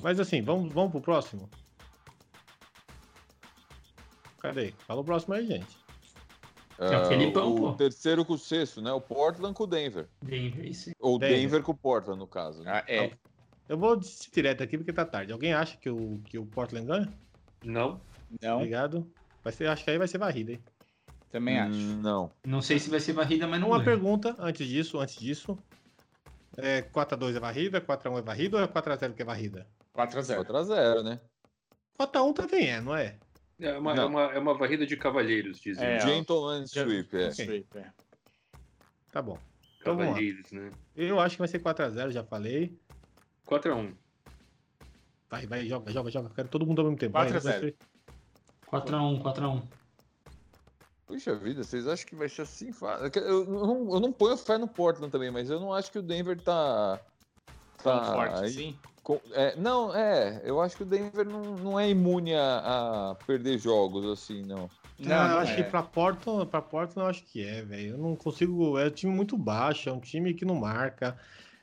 Mas 0.02 0.18
assim, 0.18 0.42
vamos, 0.42 0.72
vamos 0.72 0.90
pro 0.90 1.00
próximo? 1.00 1.48
Cadê? 4.40 4.74
Fala 4.86 5.00
o 5.00 5.04
próximo 5.04 5.34
aí, 5.34 5.46
gente. 5.46 5.78
É 6.78 6.98
o 6.98 7.06
Felipão, 7.06 7.54
o 7.54 7.58
pô. 7.58 7.72
terceiro 7.72 8.24
com 8.24 8.34
o 8.34 8.38
sexto, 8.38 8.82
né? 8.82 8.92
O 8.92 9.00
Portland 9.00 9.54
com 9.54 9.64
o 9.64 9.66
Denver. 9.66 10.08
Denver, 10.22 10.66
isso. 10.66 10.90
Ou 11.00 11.18
Denver. 11.18 11.36
Denver, 11.38 11.62
com 11.62 11.72
o 11.72 11.76
Portland, 11.76 12.18
no 12.18 12.26
caso. 12.26 12.62
né? 12.62 12.70
Ah, 12.70 12.84
é. 12.86 13.12
Eu 13.68 13.78
vou 13.78 13.98
direto 14.32 14.62
aqui 14.62 14.76
porque 14.76 14.92
tá 14.92 15.04
tarde. 15.04 15.32
Alguém 15.32 15.54
acha 15.54 15.76
que 15.78 15.88
o, 15.88 16.20
que 16.24 16.38
o 16.38 16.44
Portland 16.44 16.86
ganha? 16.86 17.12
Não, 17.64 18.00
Não, 18.42 18.56
Obrigado. 18.56 19.10
Vai 19.42 19.52
ser, 19.52 19.68
acho 19.68 19.84
que 19.84 19.90
aí 19.90 19.96
vai 19.98 20.06
ser 20.06 20.18
varrida, 20.18 20.52
hein? 20.52 20.60
Também 21.36 21.58
acho. 21.58 21.76
Hum, 21.76 22.00
Não. 22.02 22.30
Não 22.44 22.62
sei 22.62 22.78
se 22.78 22.88
vai 22.88 22.98
ser 23.00 23.12
varrida, 23.12 23.46
mas 23.46 23.60
não 23.60 23.68
Uma 23.68 23.76
ganha. 23.78 23.90
pergunta 23.90 24.34
antes 24.38 24.66
disso, 24.66 24.98
antes 24.98 25.16
disso. 25.16 25.58
É, 26.56 26.80
4x2 26.82 27.36
é 27.36 27.40
varrida, 27.40 27.80
4x1 27.80 28.18
é 28.18 28.22
varrida 28.22 28.56
ou 28.56 28.62
é 28.62 28.66
4x0 28.66 29.12
que 29.12 29.20
é 29.22 29.24
varrida? 29.24 29.66
4x0. 29.94 30.44
4x0, 30.44 31.02
né? 31.02 31.20
4x1 31.98 32.32
também 32.34 32.68
é, 32.70 32.80
não 32.80 32.96
é? 32.96 33.16
é 33.60 33.76
uma, 33.78 33.92
é 33.92 33.96
Não. 33.96 34.08
uma, 34.08 34.22
é 34.32 34.38
uma 34.38 34.54
varrida 34.54 34.86
de 34.86 34.96
cavalheiros, 34.96 35.60
dizem. 35.60 35.84
É. 35.86 36.00
Gentleman 36.00 36.66
Sweep, 36.66 37.14
é. 37.16 37.30
Sweep, 37.30 37.66
é. 37.78 37.90
Tá 39.12 39.20
bom. 39.20 39.38
Então. 39.80 39.96
Cavalheiros, 39.98 40.50
né? 40.52 40.70
Eu 40.96 41.20
acho 41.20 41.36
que 41.36 41.40
vai 41.40 41.48
ser 41.48 41.58
4x0, 41.60 42.10
já 42.10 42.24
falei. 42.24 42.78
4x1. 43.46 43.92
Vai, 45.28 45.46
vai, 45.46 45.66
joga, 45.66 45.92
joga, 45.92 46.10
joga. 46.10 46.30
Quero 46.30 46.48
todo 46.48 46.66
mundo 46.66 46.78
ao 46.80 46.84
mesmo 46.86 46.98
tempo. 46.98 47.12
Vai, 47.12 47.30
4 47.30 47.36
a 47.36 47.40
0. 47.40 47.60
vai 47.60 47.70
ser- 47.70 47.76
4x1, 48.66 49.22
4x1. 49.22 49.62
Puxa 51.06 51.34
vida, 51.36 51.62
vocês 51.62 51.86
acham 51.86 52.06
que 52.06 52.16
vai 52.16 52.28
ser 52.28 52.42
assim? 52.42 52.70
Eu 53.14 53.44
não, 53.46 53.94
eu 53.94 54.00
não 54.00 54.12
ponho 54.12 54.36
fé 54.36 54.58
no 54.58 54.66
Portland 54.66 55.10
também, 55.10 55.30
mas 55.30 55.48
eu 55.48 55.60
não 55.60 55.72
acho 55.72 55.90
que 55.92 55.98
o 55.98 56.02
Denver 56.02 56.40
tá. 56.40 57.00
Tão 57.82 58.00
Tá. 58.00 58.12
forte 58.12 58.34
aí 58.40 58.46
assim. 58.46 58.76
com- 59.04 59.20
é, 59.32 59.54
não, 59.56 59.94
é. 59.94 60.40
Eu 60.44 60.60
acho 60.60 60.76
que 60.76 60.82
o 60.82 60.86
Denver 60.86 61.24
não, 61.24 61.42
não 61.56 61.78
é 61.80 61.88
imune 61.88 62.34
a, 62.34 63.10
a 63.10 63.14
perder 63.24 63.58
jogos 63.58 64.04
assim, 64.06 64.42
não. 64.42 64.68
Não, 64.98 65.22
eu 65.22 65.28
não 65.28 65.38
acho 65.38 65.52
é. 65.52 65.56
que 65.56 65.64
pra 65.64 65.82
Portland, 65.82 66.46
pra 66.46 66.60
Portland 66.62 66.98
eu 67.00 67.06
acho 67.06 67.22
que 67.24 67.44
é, 67.46 67.62
velho. 67.62 67.90
Eu 67.92 67.98
não 67.98 68.16
consigo. 68.16 68.76
É 68.78 68.86
um 68.86 68.90
time 68.90 69.12
muito 69.12 69.36
baixo, 69.38 69.88
é 69.88 69.92
um 69.92 70.00
time 70.00 70.34
que 70.34 70.44
não 70.44 70.56
marca. 70.56 71.16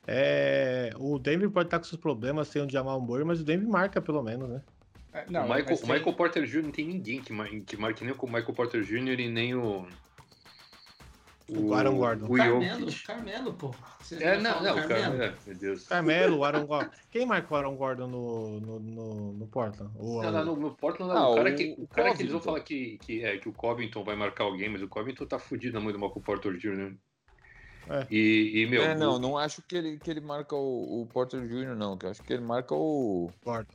É, 0.06 0.92
o 0.98 1.18
Denver 1.18 1.50
pode 1.50 1.66
estar 1.66 1.78
com 1.78 1.84
seus 1.84 2.00
problemas 2.00 2.48
sem 2.48 2.62
o 2.64 2.70
Jamal 2.70 3.00
Murray, 3.00 3.24
mas 3.24 3.40
o 3.40 3.44
Denver 3.44 3.68
marca 3.68 4.00
pelo 4.00 4.22
menos, 4.22 4.48
né? 4.48 4.62
É, 5.14 5.24
Não, 5.30 5.42
o 5.42 5.54
Michael, 5.54 5.76
o 5.76 5.78
tem- 5.80 5.92
Michael 5.92 6.12
Porter 6.16 6.44
Jr. 6.44 6.62
não 6.64 6.70
tem 6.72 6.86
ninguém 6.86 7.22
que, 7.22 7.32
mar, 7.32 7.48
que 7.48 7.76
marque 7.76 8.04
nem 8.04 8.12
o 8.18 8.26
Michael 8.26 8.52
Porter 8.52 8.82
Jr. 8.82 9.20
e 9.20 9.28
nem 9.28 9.54
o. 9.54 9.86
O 11.46 11.74
Aaron 11.74 11.96
Gordon. 11.98 12.24
O 12.26 12.36
Carmelo, 12.38 12.80
Jokic. 12.90 13.06
Carmelo, 13.06 13.52
pô. 13.54 13.74
Vocês 14.00 14.20
É, 14.20 14.36
não 14.36 14.42
não, 14.44 14.50
falam 14.54 14.64
não, 14.64 14.74
do 14.74 14.84
o 14.84 14.88
Carmelo. 14.88 15.22
é, 15.22 15.34
meu 15.46 15.54
Deus. 15.56 15.86
Carmelo, 15.86 16.38
o 16.38 16.44
Aaron 16.44 16.66
Gordon. 16.66 16.90
Quem 17.10 17.26
marcou 17.26 17.54
o 17.56 17.58
Aaron 17.60 17.76
Gordon 17.76 18.06
no, 18.06 18.60
no, 18.60 18.80
no, 18.80 19.32
no 19.34 19.46
Portland? 19.46 19.92
O, 19.98 20.22
Não, 20.22 20.32
não, 20.32 20.56
no, 20.56 20.74
Portland, 20.74 21.12
Ah, 21.12 21.28
o 21.28 21.34
cara, 21.34 21.50
o- 21.52 21.54
que, 21.54 21.74
o 21.78 21.82
o 21.84 21.86
cara 21.86 22.14
que 22.14 22.22
eles 22.22 22.32
vão 22.32 22.40
falar 22.40 22.60
que, 22.60 22.96
que, 22.98 23.22
é, 23.22 23.36
que 23.36 23.48
o 23.48 23.52
Covington 23.52 24.02
vai 24.02 24.16
marcar 24.16 24.44
alguém, 24.44 24.70
mas 24.70 24.80
o 24.82 24.88
Covington 24.88 25.26
tá 25.26 25.38
fudido 25.38 25.74
na 25.74 25.80
mão 25.84 25.92
do 25.92 25.98
Michael 25.98 26.22
Porter 26.22 26.56
Jr. 26.56 26.94
É. 27.90 28.06
E, 28.10 28.62
e, 28.62 28.66
meu, 28.66 28.82
é, 28.82 28.94
não, 28.96 29.16
o- 29.16 29.18
não 29.18 29.36
acho 29.36 29.60
que 29.60 29.76
ele, 29.76 29.98
que 29.98 30.10
ele 30.10 30.22
marca 30.22 30.56
o, 30.56 31.02
o 31.02 31.06
Porter 31.06 31.46
Jr., 31.46 31.76
não. 31.76 31.98
Que 31.98 32.06
eu 32.06 32.10
acho 32.10 32.22
que 32.22 32.32
ele 32.32 32.42
marca 32.42 32.74
o, 32.74 33.30
Gordon. 33.44 33.68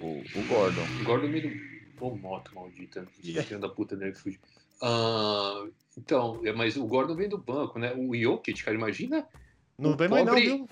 O, 0.00 0.22
o 0.34 0.42
Gordon. 0.46 0.84
o 1.00 1.04
Gordon 1.04 1.28
meio 1.28 1.50
do. 1.50 1.76
Ô, 2.04 2.14
moto 2.14 2.54
maldita. 2.54 3.06
Filho 3.22 3.58
da 3.58 3.68
puta 3.68 3.96
dele 3.96 4.12
que 4.12 4.18
fugiu. 4.18 4.40
Ah, 4.82 5.66
então, 5.96 6.40
é, 6.44 6.52
mas 6.52 6.76
o 6.76 6.86
Gordon 6.86 7.14
vem 7.16 7.28
do 7.28 7.38
banco, 7.38 7.78
né? 7.78 7.94
O 7.94 8.14
Jokic, 8.14 8.62
cara, 8.62 8.76
imagina. 8.76 9.26
Não 9.78 9.92
O 9.92 9.96
vem 9.96 10.08
mais 10.08 10.24
não, 10.26 10.34
pobre- 10.34 10.46
viu? 10.48 10.68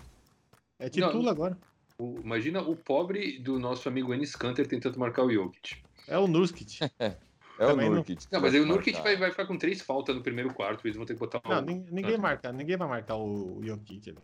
É 0.78 0.88
titula 0.90 1.22
Não. 1.22 1.30
agora. 1.30 1.59
o- 1.98 2.18
imagina 2.22 2.60
o 2.60 2.76
pobre 2.76 3.38
do 3.38 3.59
nosso 3.59 3.88
amigo 3.88 4.12
Enes 4.12 4.34
Kanter 4.36 4.66
tentando 4.66 4.98
marcar 4.98 5.22
o 5.24 5.30
Jokic. 5.32 5.76
É 6.09 6.18
o 6.18 6.26
Nurkic. 6.26 6.78
É 7.56 7.66
Também 7.68 7.88
o 7.88 7.94
Nurkic. 7.94 8.26
que 8.26 8.32
Não, 8.32 8.40
mas 8.40 8.52
aí 8.52 8.60
o 8.60 8.66
Nurkic 8.66 8.94
marcar. 8.94 9.09
vai, 9.10 9.16
vai 9.16 9.30
ficar 9.30 9.46
com 9.46 9.56
três 9.56 9.80
faltas 9.80 10.16
no 10.16 10.22
primeiro 10.24 10.52
quarto, 10.52 10.84
eles 10.84 10.96
vão 10.96 11.06
ter 11.06 11.14
que 11.14 11.20
botar 11.20 11.40
Não, 11.48 11.60
um- 11.60 11.64
nin- 11.64 11.86
ninguém 11.88 12.18
marca, 12.18 12.51
ninguém 12.52 12.76
vai 12.76 12.88
marcar 12.88 13.14
o 13.16 13.60
Jokic 13.62 14.10
ali. 14.10 14.18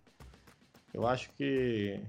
Eu 0.92 1.06
acho 1.06 1.30
que. 1.36 2.00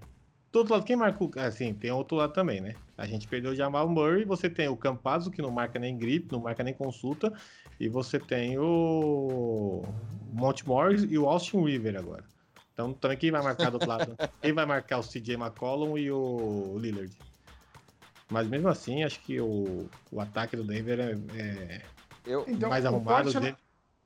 Do 0.51 0.59
outro 0.59 0.73
lado, 0.73 0.85
quem 0.85 0.95
marca 0.97 1.23
o. 1.23 1.31
Assim, 1.39 1.73
tem 1.73 1.91
outro 1.91 2.17
lado 2.17 2.33
também, 2.33 2.59
né? 2.59 2.75
A 2.97 3.05
gente 3.07 3.27
perdeu 3.27 3.51
o 3.51 3.55
Jamal 3.55 3.87
Murray, 3.87 4.25
você 4.25 4.49
tem 4.49 4.67
o 4.67 4.75
Campazzo, 4.75 5.31
que 5.31 5.41
não 5.41 5.49
marca 5.49 5.79
nem 5.79 5.97
grip, 5.97 6.29
não 6.31 6.41
marca 6.41 6.61
nem 6.63 6.73
consulta, 6.73 7.31
e 7.79 7.87
você 7.87 8.19
tem 8.19 8.57
o 8.59 9.81
Monte 10.33 10.67
Morris 10.67 11.03
e 11.09 11.17
o 11.17 11.25
Austin 11.27 11.63
River 11.63 11.97
agora. 11.97 12.23
Então, 12.73 12.93
também 12.93 13.17
quem 13.17 13.31
vai 13.31 13.41
marcar 13.41 13.69
do 13.69 13.75
outro 13.75 13.87
lado? 13.89 14.17
quem 14.41 14.51
vai 14.51 14.65
marcar 14.65 14.99
o 14.99 15.03
CJ 15.03 15.35
McCollum 15.35 15.97
e 15.97 16.11
o 16.11 16.77
Lillard? 16.77 17.15
Mas 18.29 18.47
mesmo 18.47 18.67
assim, 18.67 19.03
acho 19.03 19.19
que 19.21 19.39
o, 19.39 19.89
o 20.11 20.19
ataque 20.21 20.55
do 20.55 20.63
Denver 20.63 20.99
é, 20.99 21.11
é 21.37 21.81
Eu, 22.25 22.45
Então, 22.47 22.69
mais 22.69 22.83
o 22.85 22.87
arrumado. 22.89 23.23
Portland- 23.23 23.45
dele- 23.45 23.57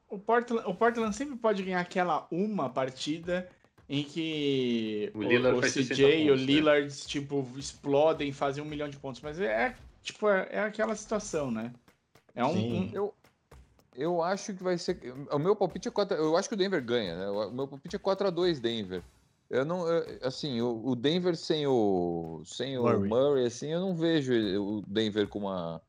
O 0.09 0.19
Portland, 0.19 0.63
o 0.67 0.73
Portland 0.75 1.15
sempre 1.15 1.35
pode 1.37 1.63
ganhar 1.63 1.79
aquela 1.79 2.27
uma 2.31 2.69
partida 2.69 3.47
em 3.87 4.03
que 4.03 5.11
O 5.13 5.19
o, 5.19 5.23
Lillard 5.23 5.57
o 5.57 5.61
faz 5.61 5.73
60 5.73 5.93
CJ 5.95 6.23
e 6.25 6.31
o 6.31 6.35
né? 6.35 6.41
Lillard, 6.43 7.05
tipo, 7.07 7.47
explodem, 7.57 8.31
fazem 8.33 8.63
um 8.63 8.67
milhão 8.67 8.89
de 8.89 8.97
pontos. 8.97 9.21
Mas 9.21 9.39
é, 9.39 9.75
tipo, 10.01 10.27
é, 10.27 10.47
é 10.51 10.59
aquela 10.59 10.95
situação, 10.95 11.51
né? 11.51 11.71
É 12.33 12.43
um... 12.43 12.53
Sim. 12.53 12.79
um- 12.79 12.89
eu, 12.93 13.13
eu 13.95 14.21
acho 14.23 14.53
que 14.53 14.63
vai 14.63 14.77
ser. 14.77 14.99
O 15.31 15.39
meu 15.39 15.55
palpite 15.55 15.87
é 15.87 15.91
4 15.91 16.17
Eu 16.17 16.35
acho 16.35 16.49
que 16.49 16.55
o 16.55 16.57
Denver 16.57 16.83
ganha, 16.83 17.15
né? 17.15 17.29
O 17.29 17.51
meu 17.51 17.67
palpite 17.67 17.95
é 17.95 17.99
4x2 17.99 18.59
Denver. 18.59 19.01
Eu 19.49 19.63
não. 19.63 19.87
eu- 19.87 20.19
assim, 20.23 20.59
o, 20.59 20.81
o 20.85 20.95
Denver 20.95 21.35
sem 21.37 21.65
o. 21.67 22.41
Sem 22.43 22.77
o 22.77 22.81
Murray. 22.83 23.07
Murray. 23.09 23.45
assim, 23.45 23.67
eu 23.71 23.79
não 23.79 23.95
vejo 23.95 24.33
o 24.59 24.81
Denver 24.87 25.27
com 25.27 25.39
uma. 25.39 25.79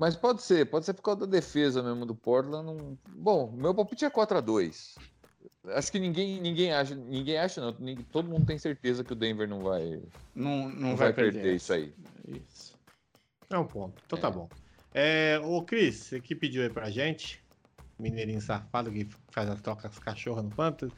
Mas 0.00 0.16
pode 0.16 0.42
ser, 0.42 0.64
pode 0.66 0.86
ser 0.86 0.94
por 0.94 1.02
causa 1.02 1.20
da 1.20 1.26
defesa 1.26 1.82
mesmo 1.82 2.06
do 2.06 2.14
Portland. 2.14 2.64
não- 2.66 2.96
Bom, 3.10 3.52
meu 3.52 3.74
palpite 3.74 4.04
é 4.04 4.10
4x2. 4.10 4.96
Acho 5.74 5.92
que 5.92 5.98
ninguém, 5.98 6.40
ninguém 6.40 6.72
acha, 6.72 6.94
ninguém 6.94 7.36
acha, 7.38 7.60
não. 7.60 7.74
ninguém- 7.78 8.04
todo 8.10 8.28
mundo 8.28 8.46
tem 8.46 8.58
certeza 8.58 9.02
que 9.04 9.12
o 9.12 9.16
Denver 9.16 9.48
não 9.48 9.60
vai, 9.60 10.00
não, 10.34 10.68
não, 10.68 10.70
não 10.70 10.88
vai, 10.96 11.08
vai 11.08 11.12
perder, 11.12 11.40
perder 11.40 11.56
isso 11.56 11.72
aí. 11.72 11.92
Isso. 12.26 12.76
É 13.50 13.58
um 13.58 13.66
ponto. 13.66 14.02
Então 14.06 14.18
É. 14.18 14.22
tá 14.22 14.30
bom. 14.30 14.48
É, 14.94 15.40
ô, 15.42 15.62
Cris, 15.62 15.96
você 15.96 16.20
que 16.20 16.34
pediu 16.34 16.62
aí 16.62 16.70
pra 16.70 16.90
gente, 16.90 17.42
mineirinho 17.98 18.40
safado 18.40 18.90
que 18.90 19.08
faz 19.30 19.48
as 19.48 19.60
trocas 19.60 19.82
com 19.82 19.88
as 19.88 19.98
cachorras 19.98 20.44
no 20.44 20.50
Fantasy, 20.50 20.92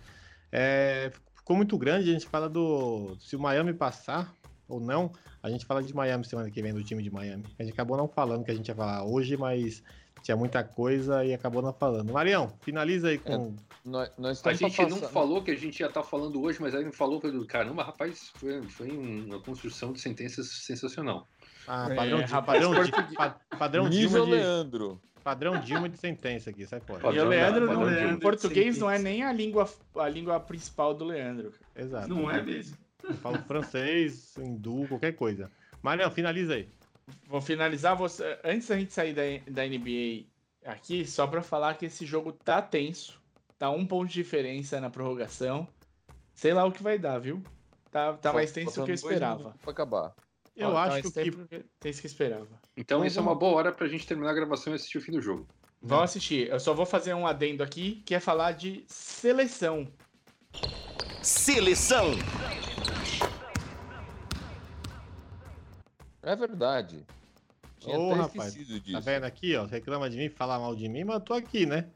é, 0.53 1.11
ficou 1.35 1.57
muito 1.57 1.77
grande, 1.79 2.11
a 2.11 2.13
gente 2.13 2.27
fala 2.27 2.49
do... 2.49 3.17
Se 3.21 3.37
o 3.37 3.41
Miami 3.41 3.73
passar 3.73 4.35
ou 4.69 4.81
não, 4.81 5.13
a 5.43 5.51
gente 5.51 5.67
fala 5.67 5.83
de 5.83 5.95
Miami 5.95 6.25
semana 6.25 6.51
que 6.51 6.63
vem, 6.63 6.73
do 6.73 6.85
time 6.85 7.03
de 7.03 7.11
Miami. 7.11 7.45
A 7.59 7.63
gente 7.63 7.73
acabou 7.73 7.97
não 7.97 8.07
falando 8.09 8.45
que 8.45 8.51
a 8.51 8.55
gente 8.55 8.69
ia 8.69 8.75
falar 8.75 9.05
hoje, 9.05 9.37
mas 9.37 9.83
tinha 10.23 10.37
muita 10.37 10.63
coisa 10.65 11.25
e 11.25 11.33
acabou 11.35 11.63
não 11.63 11.73
falando. 11.73 12.13
Marião, 12.13 12.53
finaliza 12.61 13.09
aí 13.09 13.19
com... 13.19 13.55
Nós, 13.85 14.11
nós 14.19 14.47
A 14.47 14.53
gente 14.53 14.85
não 14.87 14.99
falou 14.99 15.43
que 15.43 15.51
a 15.51 15.57
gente 15.57 15.81
ia 15.81 15.87
estar 15.87 16.03
falando 16.03 16.41
hoje, 16.43 16.61
mas 16.61 16.75
aí 16.75 16.85
me 16.85 16.93
falou, 16.93 17.21
falei, 17.21 17.45
caramba, 17.47 17.83
rapaz, 17.83 18.31
foi, 18.35 18.63
foi 18.63 18.91
uma 18.91 19.41
construção 19.41 19.93
de 19.93 20.01
sentenças 20.01 20.49
sensacional. 20.49 21.27
Ah, 21.67 21.89
É, 21.91 21.95
padrão, 21.95 22.19
de, 22.23 22.25
rapaz, 22.31 22.67
padrão, 22.67 22.85
de, 22.85 23.59
padrão 23.59 23.91
Dilma 23.91 24.21
de, 24.21 24.31
Leandro. 24.31 25.01
padrão 25.25 25.61
Dilma 25.61 25.89
de 25.89 25.97
sentença 25.97 26.51
aqui, 26.51 26.67
sai 26.67 26.81
fora. 26.81 27.15
E 27.15 27.19
o 27.19 27.25
Leandro, 27.29 27.67
não- 27.67 27.75
padrão 27.85 27.97
de 27.97 28.05
o 28.05 28.17
um. 28.17 28.19
português 28.19 28.79
não 28.79 28.91
é 28.91 28.99
nem 28.99 29.23
a 29.23 29.33
língua, 29.33 29.69
a 29.97 30.09
língua 30.09 30.39
principal 30.41 30.93
do 30.93 31.05
Leandro. 31.07 31.53
Exato. 31.75 32.09
Não 32.09 32.31
é 32.31 32.43
mesmo. 32.43 32.77
Eu 33.03 33.15
falo 33.15 33.39
francês, 33.45 34.37
hindu, 34.37 34.87
qualquer 34.89 35.13
coisa. 35.13 35.51
Marião, 35.83 36.11
finaliza 36.11 36.55
aí. 36.55 36.69
Vou 37.27 37.41
finalizar 37.41 37.97
você. 37.97 38.39
Antes 38.45 38.69
da 38.69 38.78
gente 38.78 38.93
sair 38.93 39.15
da, 39.15 39.23
da 39.51 39.66
NBA 39.66 40.27
aqui, 40.65 41.07
só 41.07 41.27
pra 41.27 41.43
falar 41.43 41.74
que 41.74 41.87
esse 41.87 42.05
jogo 42.05 42.32
tá 42.32 42.61
tenso. 42.61 43.20
Tá 43.59 43.70
um 43.70 43.87
ponto 43.87 44.09
de 44.09 44.15
diferença 44.15 44.81
na 44.81 44.89
prorrogação. 44.89 45.69
Sei 46.35 46.55
lá 46.55 46.65
o 46.65 46.73
que 46.73 46.82
vai 46.82 46.99
dar, 46.99 47.19
viu? 47.19 47.43
Tá, 47.91 48.15
tá 48.15 48.32
mais 48.32 48.53
tenso 48.53 48.81
do 48.81 48.85
que 48.85 48.93
eu 48.93 48.95
esperava. 48.95 49.55
Pra 49.61 49.73
acabar. 49.73 50.15
Eu 50.57 50.73
tá 50.73 50.82
acho 50.82 50.91
mais 50.93 51.07
que. 51.07 51.12
tempo 51.12 51.37
do 51.39 51.49
que 51.49 51.65
tenso 51.78 52.01
que 52.01 52.07
eu 52.07 52.11
esperava. 52.11 52.49
Então, 52.77 52.99
Então, 52.99 53.05
isso 53.05 53.19
é 53.19 53.23
uma 53.23 53.35
boa 53.35 53.57
hora 53.57 53.73
pra 53.73 53.87
gente 53.89 54.07
terminar 54.07 54.31
a 54.31 54.35
gravação 54.35 54.73
e 54.73 54.77
assistir 54.77 54.99
o 54.99 55.01
fim 55.01 55.12
do 55.12 55.20
jogo. 55.20 55.47
Vamos 55.82 56.05
assistir. 56.05 56.49
Eu 56.49 56.61
só 56.61 56.74
vou 56.74 56.85
fazer 56.85 57.15
um 57.15 57.27
adendo 57.27 57.62
aqui, 57.62 58.03
que 58.05 58.15
é 58.15 58.20
falar 58.20 58.53
de 58.53 58.85
seleção. 58.87 59.89
Seleção. 61.23 62.12
É 66.31 66.36
verdade. 66.36 67.05
Tinha 67.81 67.98
Ô, 67.98 68.11
até 68.12 68.20
rapaz, 68.20 68.48
esquecido 68.55 68.78
Tá 68.78 68.85
disso. 68.85 69.01
vendo 69.02 69.24
aqui, 69.24 69.57
ó? 69.57 69.65
Reclama 69.65 70.09
de 70.09 70.16
mim, 70.16 70.28
fala 70.28 70.59
mal 70.59 70.77
de 70.77 70.89
mim, 70.89 71.02
mas 71.02 71.15
eu 71.16 71.20
tô 71.20 71.35
aqui, 71.35 71.66
né? 71.66 71.89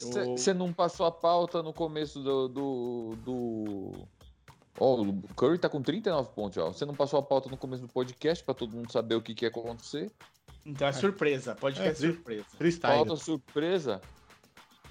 Eu- 0.00 0.36
Você 0.36 0.54
não 0.54 0.72
passou 0.72 1.04
a 1.04 1.12
pauta 1.12 1.62
no 1.62 1.72
começo 1.74 2.22
do. 2.22 2.48
do, 2.48 3.16
do... 3.24 3.92
Ó, 4.78 5.02
o 5.02 5.22
Curry 5.34 5.58
tá 5.58 5.68
com 5.68 5.82
39 5.82 6.30
pontos, 6.34 6.56
ó. 6.56 6.68
Você 6.72 6.86
não 6.86 6.94
passou 6.94 7.18
a 7.18 7.22
pauta 7.22 7.50
no 7.50 7.56
começo 7.56 7.82
do 7.82 7.88
podcast 7.92 8.42
pra 8.42 8.54
todo 8.54 8.74
mundo 8.74 8.90
saber 8.90 9.14
o 9.16 9.20
que, 9.20 9.34
que 9.34 9.44
ia 9.44 9.50
acontecer. 9.50 10.10
Então 10.64 10.88
é 10.88 10.92
surpresa, 10.92 11.54
pode 11.54 11.80
É, 11.82 11.92
surpresa. 11.92 12.44
Freestyle. 12.56 12.96
Pauta 13.04 13.16
surpresa. 13.16 14.00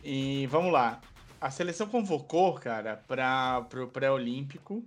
E 0.03 0.45
vamos 0.47 0.71
lá. 0.71 1.01
A 1.41 1.49
seleção 1.49 1.87
convocou, 1.87 2.53
cara, 2.55 2.97
para 3.07 3.65
o 3.83 3.87
pré-olímpico, 3.87 4.83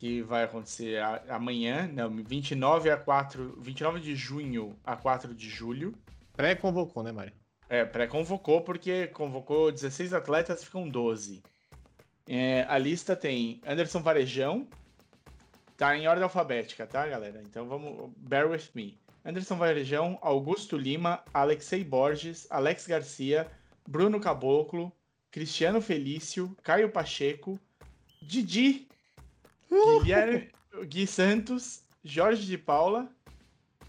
que 0.00 0.22
vai 0.22 0.44
acontecer 0.44 0.98
a- 0.98 1.22
amanhã, 1.28 1.86
não, 1.92 2.08
29 2.08 2.88
a 2.88 2.96
4, 2.96 3.58
29 3.60 4.00
de 4.00 4.16
junho 4.16 4.74
a 4.82 4.96
4 4.96 5.34
de 5.34 5.46
julho. 5.50 5.94
Pré-convocou, 6.34 7.02
né, 7.02 7.12
Mário? 7.12 7.34
É, 7.68 7.84
pré-convocou 7.84 8.62
porque 8.62 9.08
convocou 9.08 9.70
16 9.70 10.14
atletas, 10.14 10.64
ficam 10.64 10.88
12. 10.88 11.42
É, 12.26 12.64
a 12.66 12.78
lista 12.78 13.14
tem 13.14 13.60
Anderson 13.66 14.00
Varejão, 14.00 14.66
tá 15.76 15.94
em 15.94 16.08
ordem 16.08 16.24
alfabética, 16.24 16.86
tá, 16.86 17.06
galera? 17.06 17.42
Então 17.44 17.68
vamos, 17.68 18.10
bear 18.16 18.48
with 18.50 18.70
me. 18.74 18.98
Anderson 19.22 19.56
Varejão, 19.56 20.18
Augusto 20.22 20.78
Lima, 20.78 21.22
Alexei 21.34 21.84
Borges, 21.84 22.46
Alex 22.48 22.86
Garcia, 22.86 23.46
Bruno 23.86 24.18
Caboclo, 24.18 24.90
Cristiano 25.30 25.82
Felício, 25.82 26.56
Caio 26.62 26.88
Pacheco, 26.90 27.60
Didi, 28.22 28.88
Guilherme, 29.70 30.50
Gui 30.84 31.06
Santos, 31.06 31.82
Jorge 32.04 32.46
de 32.46 32.58
Paula, 32.58 33.08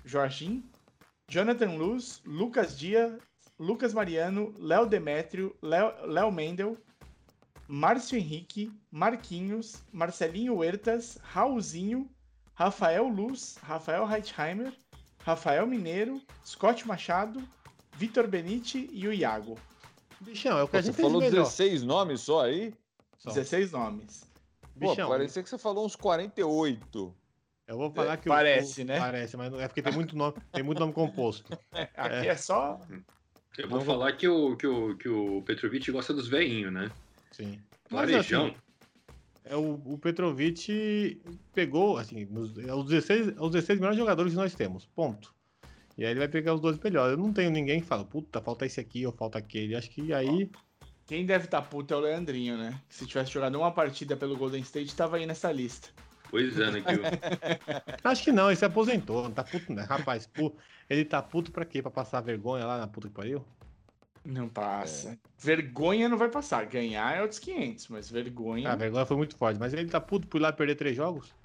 Jorginho, 0.05 0.63
Jonathan 1.27 1.75
Luz, 1.75 2.21
Lucas 2.25 2.77
Dias, 2.77 3.13
Lucas 3.57 3.93
Mariano, 3.93 4.53
Léo 4.57 4.85
Demétrio, 4.85 5.55
Léo 5.61 6.31
Mendel, 6.31 6.77
Márcio 7.67 8.17
Henrique, 8.17 8.71
Marquinhos, 8.91 9.75
Marcelinho 9.91 10.55
Huertas, 10.55 11.17
Raulzinho, 11.21 12.09
Rafael 12.53 13.07
Luz, 13.07 13.57
Rafael 13.63 14.05
Heightheimer, 14.05 14.73
Rafael 15.23 15.65
Mineiro, 15.65 16.21
Scott 16.45 16.87
Machado, 16.87 17.41
Vitor 17.95 18.27
Benite 18.27 18.89
e 18.91 19.07
o 19.07 19.13
Iago. 19.13 19.57
Bichão, 20.19 20.57
é 20.57 20.63
o 20.63 20.67
que 20.67 20.77
a 20.77 20.81
Você 20.81 20.87
gente 20.87 20.95
fez 20.95 21.07
de 21.07 21.13
falou 21.13 21.21
melhor. 21.21 21.43
16 21.43 21.83
nomes 21.83 22.21
só 22.21 22.45
aí? 22.45 22.73
Só. 23.17 23.29
16 23.29 23.71
nomes. 23.71 24.30
Pô, 24.81 24.89
Bichão, 24.89 25.09
parecia 25.09 25.43
que 25.43 25.49
você 25.49 25.57
falou 25.57 25.85
uns 25.85 25.95
48. 25.95 27.15
eu 27.67 27.77
vou 27.77 27.91
falar 27.91 28.17
que 28.17 28.27
o- 28.27 28.31
Parece, 28.31 28.81
o- 28.81 28.85
né? 28.85 28.99
Parece, 28.99 29.37
mas 29.37 29.51
não- 29.51 29.59
é 29.61 29.67
porque 29.67 29.81
tem 29.81 29.93
muito 29.93 30.15
nome, 30.17 30.35
tem 30.51 30.63
muito 30.63 30.79
nome 30.79 30.91
composto. 30.93 31.51
Aqui 31.95 32.27
é, 32.27 32.35
só. 32.35 32.79
Eu 33.57 33.69
vou 33.69 33.79
Vamos- 33.79 33.85
falar 33.85 34.11
que 34.13 34.27
o, 34.27 34.55
que, 34.57 34.65
o, 34.67 34.97
que 34.97 35.07
o 35.09 35.41
Petrovic 35.43 35.91
gosta 35.91 36.13
dos 36.13 36.27
veinhos, 36.27 36.71
né? 36.73 36.89
Sim. 37.31 37.61
Mas, 37.89 38.09
Varejão. 38.11 38.45
assim, 38.47 38.55
É, 39.43 39.55
o, 39.55 39.73
o 39.85 39.97
Petrovic 39.97 41.21
pegou, 41.53 41.97
assim, 41.97 42.25
nos, 42.25 42.57
é 42.57 42.73
os, 42.73 42.85
16, 42.85 43.29
é 43.29 43.41
os 43.41 43.51
16 43.51 43.79
melhores 43.79 43.97
jogadores 43.97 44.31
que 44.33 44.37
nós 44.37 44.53
temos, 44.55 44.85
ponto. 44.87 45.33
E 45.97 46.05
aí 46.05 46.11
ele 46.11 46.19
vai 46.19 46.27
pegar 46.29 46.53
os 46.53 46.61
12 46.61 46.79
melhores. 46.81 47.11
Eu 47.13 47.17
não 47.17 47.33
tenho 47.33 47.51
ninguém 47.51 47.81
que 47.81 47.85
fala, 47.87 48.05
puta, 48.05 48.39
falta 48.41 48.65
esse 48.65 48.79
aqui 48.79 49.05
ou 49.05 49.11
falta 49.11 49.37
aquele. 49.37 49.75
Acho 49.75 49.89
que 49.89 50.13
aí. 50.13 50.49
Quem 51.11 51.25
deve 51.25 51.43
estar 51.43 51.61
puto 51.63 51.93
é 51.93 51.97
o 51.97 51.99
Leandrinho, 51.99 52.57
né? 52.57 52.79
Que 52.87 52.95
se 52.95 53.05
tivesse 53.05 53.31
jogado 53.31 53.55
uma 53.59 53.69
partida 53.69 54.15
pelo 54.15 54.37
Golden 54.37 54.61
State, 54.61 54.95
tava 54.95 55.17
aí 55.17 55.25
nessa 55.25 55.51
lista. 55.51 55.89
Pois 56.29 56.57
é, 56.57 56.71
né? 56.71 56.79
Que 56.79 56.95
o- 56.95 58.09
Acho 58.09 58.23
que 58.23 58.31
não, 58.31 58.47
ele 58.47 58.55
se 58.55 58.63
aposentou. 58.63 59.23
Não 59.23 59.31
tá 59.31 59.43
puto, 59.43 59.73
né? 59.73 59.81
Rapaz, 59.81 60.25
pu- 60.25 60.55
ele 60.89 61.03
tá 61.03 61.21
puto 61.21 61.51
pra 61.51 61.65
quê? 61.65 61.81
Pra 61.81 61.91
passar 61.91 62.21
vergonha 62.21 62.65
lá 62.65 62.77
na 62.77 62.87
puta 62.87 63.09
que 63.09 63.13
pariu? 63.13 63.43
Não 64.23 64.47
passa. 64.47 65.19
Vergonha 65.37 66.07
não 66.07 66.17
vai 66.17 66.29
passar. 66.29 66.65
Ganhar 66.65 67.17
é 67.17 67.21
outros 67.21 67.39
500, 67.39 67.89
mas 67.89 68.09
vergonha. 68.09 68.69
Ah, 68.69 68.71
a 68.71 68.77
vergonha 68.77 69.05
foi 69.05 69.17
muito 69.17 69.35
forte. 69.35 69.59
Mas 69.59 69.73
ele 69.73 69.89
tá 69.89 69.99
puto 69.99 70.29
por 70.29 70.37
ir 70.37 70.43
lá 70.43 70.53
perder 70.53 70.75
três 70.75 70.95
jogos? 70.95 71.35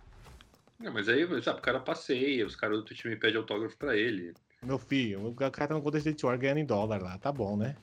Não, 0.78 0.92
mas 0.92 1.08
aí, 1.08 1.26
sabe, 1.42 1.58
o 1.58 1.62
cara 1.62 1.80
passeia, 1.80 2.46
os 2.46 2.54
caras 2.54 2.76
do 2.76 2.80
outro 2.82 2.94
time 2.94 3.16
pedem 3.16 3.38
autógrafo 3.38 3.76
pra 3.76 3.96
ele. 3.96 4.32
Meu 4.64 4.78
filho, 4.78 5.26
o 5.26 5.34
cara 5.34 5.66
tá 5.66 5.74
no 5.74 5.82
Golden 5.82 5.98
State 5.98 6.22
ganhando 6.38 6.58
em 6.58 6.64
dólar 6.64 7.02
lá. 7.02 7.18
Tá 7.18 7.32
bom, 7.32 7.56
né? 7.56 7.74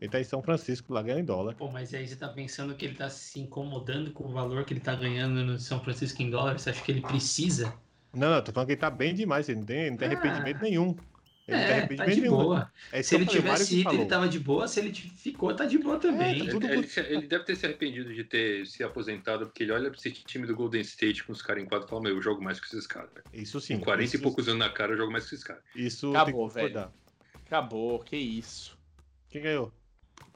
Ele 0.00 0.10
tá 0.10 0.20
em 0.20 0.24
São 0.24 0.42
Francisco 0.42 0.92
lá 0.92 1.02
ganhando 1.02 1.20
em 1.20 1.24
dólar. 1.24 1.54
Pô, 1.54 1.70
mas 1.70 1.94
aí 1.94 2.06
você 2.06 2.16
tá 2.16 2.28
pensando 2.28 2.74
que 2.74 2.84
ele 2.84 2.94
tá 2.94 3.08
se 3.08 3.40
incomodando 3.40 4.10
com 4.12 4.24
o 4.24 4.28
valor 4.28 4.64
que 4.64 4.72
ele 4.74 4.80
tá 4.80 4.94
ganhando 4.94 5.44
no 5.44 5.58
São 5.58 5.80
Francisco 5.82 6.20
em 6.22 6.30
dólares? 6.30 6.62
Você 6.62 6.70
acha 6.70 6.82
que 6.82 6.92
ele 6.92 7.00
precisa? 7.00 7.72
Não, 8.12 8.30
não, 8.30 8.42
tô 8.42 8.52
falando 8.52 8.66
que 8.66 8.72
ele 8.72 8.80
tá 8.80 8.90
bem 8.90 9.14
demais. 9.14 9.48
Ele 9.48 9.58
não 9.60 9.66
tem, 9.66 9.90
não 9.90 9.96
tem 9.96 10.08
Ah. 10.08 10.12
arrependimento 10.12 10.60
nenhum. 10.62 10.96
Ele 11.46 11.58
não 11.58 11.64
tem 11.64 11.64
É, 11.64 11.66
tá 11.66 11.74
arrependimento 11.76 12.14
de 12.14 12.20
nenhum. 12.22 12.36
boa. 12.36 12.72
É 12.92 13.02
Se 13.02 13.14
ele 13.14 13.26
tivesse 13.26 13.80
ido, 13.80 13.90
ele 13.90 14.06
tava 14.06 14.28
de 14.28 14.38
boa. 14.40 14.66
Se 14.66 14.80
ele 14.80 14.92
ficou, 14.94 15.54
tá 15.54 15.64
de 15.64 15.78
boa 15.78 15.98
também. 15.98 16.38
tá 16.38 16.44
Ele, 16.44 16.50
tudo 16.50 16.66
ele 16.66 16.88
ele 17.08 17.26
deve 17.26 17.44
ter 17.44 17.56
se 17.56 17.66
arrependido 17.66 18.12
de 18.14 18.24
ter 18.24 18.66
se 18.66 18.82
aposentado, 18.82 19.46
porque 19.46 19.62
ele 19.62 19.72
olha 19.72 19.90
pra 19.90 19.98
esse 19.98 20.10
time 20.10 20.46
do 20.46 20.56
Golden 20.56 20.80
State 20.80 21.22
com 21.24 21.32
os 21.32 21.42
caras 21.42 21.62
em 21.62 21.66
quadro 21.66 21.86
e 21.86 21.90
fala: 21.90 22.02
Meu, 22.02 22.14
eu 22.16 22.22
jogo 22.22 22.42
mais 22.42 22.58
que 22.58 22.66
esses 22.66 22.86
caras. 22.86 23.10
velho. 23.12 23.24
Isso 23.32 23.60
sim. 23.60 23.78
Com 23.78 23.84
40 23.84 24.04
isso, 24.04 24.16
e 24.16 24.20
poucos 24.20 24.48
anos 24.48 24.58
na 24.60 24.70
cara, 24.70 24.92
eu 24.92 24.96
jogo 24.96 25.12
mais 25.12 25.28
que 25.28 25.34
esses 25.34 25.44
caras. 25.44 25.62
Isso 25.74 26.10
Acabou, 26.10 26.48
concordar. 26.48 26.92
Acabou, 27.46 27.98
que 28.00 28.16
isso. 28.16 28.78
Quem 29.28 29.42
ganhou? 29.42 29.72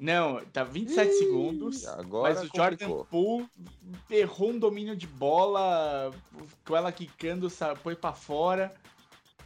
Não, 0.00 0.44
tá 0.46 0.62
27 0.62 1.08
Ih, 1.10 1.12
segundos. 1.14 1.86
agora 1.88 2.34
mas 2.34 2.44
o 2.44 2.56
Jordan 2.56 2.86
complicou. 2.88 3.04
Poole 3.06 3.48
errou 4.10 4.50
um 4.50 4.58
domínio 4.58 4.94
de 4.96 5.06
bola, 5.08 6.12
com 6.64 6.76
ela 6.76 6.92
quicando, 6.92 7.50
foi 7.82 7.96
pra 7.96 8.12
fora. 8.12 8.72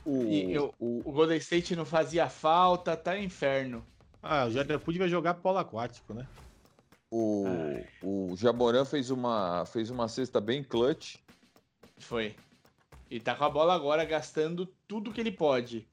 O, 0.04 0.24
E 0.24 0.52
eu- 0.52 0.74
o, 0.78 1.00
O 1.04 1.12
Golden 1.12 1.38
State 1.38 1.74
não 1.76 1.84
fazia 1.86 2.28
falta, 2.28 2.96
tá 2.96 3.18
inferno. 3.18 3.84
Ah, 4.22 4.44
o 4.46 4.50
Jordan 4.50 4.78
Poole 4.78 4.98
vai 4.98 5.08
jogar 5.08 5.34
polo 5.34 5.58
aquático, 5.58 6.12
né? 6.12 6.26
o, 7.10 7.44
o 8.02 8.34
Jamoran 8.36 8.84
fez 8.86 9.10
uma, 9.10 9.66
fez 9.66 9.90
uma 9.90 10.08
cesta 10.08 10.40
bem 10.40 10.64
clutch. 10.64 11.16
Foi. 11.98 12.34
E 13.10 13.20
tá 13.20 13.34
com 13.34 13.44
a 13.44 13.50
bola 13.50 13.74
agora, 13.74 14.02
gastando 14.04 14.66
tudo 14.88 15.12
que 15.12 15.20
ele 15.20 15.30
pode. 15.32 15.86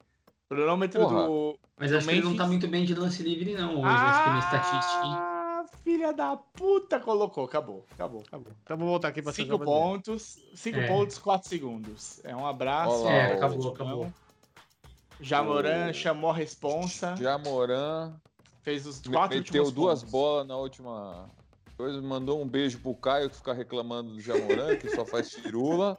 Cronômetro 0.60 1.00
Porra. 1.02 1.26
do. 1.26 1.58
Mas 1.78 1.90
do 1.92 1.98
acho 1.98 2.08
que 2.08 2.12
ele 2.14 2.22
não 2.22 2.36
tá 2.36 2.44
muito 2.46 2.66
bem 2.66 2.84
de 2.84 2.92
lance 2.94 3.22
livre, 3.22 3.54
não, 3.54 3.76
hoje. 3.76 3.86
acho 3.86 4.24
que 4.24 4.30
no 4.30 4.38
estatística. 4.40 5.00
Ah, 5.04 5.64
filha 5.84 6.12
da 6.12 6.36
puta, 6.36 6.98
colocou. 6.98 7.44
Acabou, 7.44 7.84
acabou. 7.92 8.22
Acabou. 8.26 8.52
Então 8.64 8.76
vou 8.76 8.88
voltar 8.88 9.08
aqui 9.08 9.22
pra 9.22 9.32
Cinco 9.32 9.58
pontos, 9.60 10.38
cinco 10.54 10.80
É. 10.80 10.88
pontos, 10.88 11.18
quatro 11.18 11.48
segundos. 11.48 12.20
É 12.24 12.34
um 12.34 12.44
abraço. 12.44 13.04
Olha 13.04 13.04
lá, 13.04 13.12
É, 13.12 13.32
acabou, 13.34 13.68
acabou. 13.72 14.12
Jamoran 15.20 15.90
o- 15.90 15.94
chamou 15.94 16.30
a 16.30 16.34
responsa, 16.34 17.14
Jamoran 17.16 18.12
fez 18.62 18.86
os 18.86 19.00
quatro 19.00 19.36
meteu 19.38 19.70
duas 19.70 20.00
pontos. 20.00 20.10
bolas 20.10 20.46
na 20.48 20.56
última 20.56 21.30
coisa, 21.76 22.00
mandou 22.02 22.42
um 22.42 22.48
beijo 22.48 22.80
pro 22.80 22.94
Caio 22.94 23.30
que 23.30 23.36
fica 23.36 23.52
reclamando 23.52 24.12
do 24.14 24.20
Jamoran, 24.20 24.76
que 24.76 24.88
só 24.90 25.04
faz 25.04 25.30
firula. 25.32 25.96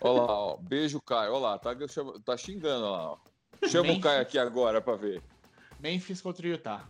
Olha 0.00 0.22
lá, 0.22 0.38
ó, 0.38 0.56
beijo 0.56 1.00
Caio, 1.00 1.32
olha 1.32 1.40
lá, 1.40 1.58
tá, 1.58 1.70
tá 2.24 2.36
xingando 2.36 2.84
olha 2.84 2.96
lá. 2.96 3.10
Ó. 3.12 3.16
Chama 3.68 3.92
o. 3.92 4.00
Caio 4.00 4.22
aqui 4.22 4.38
agora 4.38 4.80
pra 4.80 4.96
ver. 4.96 5.22
Memphis 5.80 6.20
contra 6.20 6.46
o 6.46 6.50
Utah. 6.50 6.88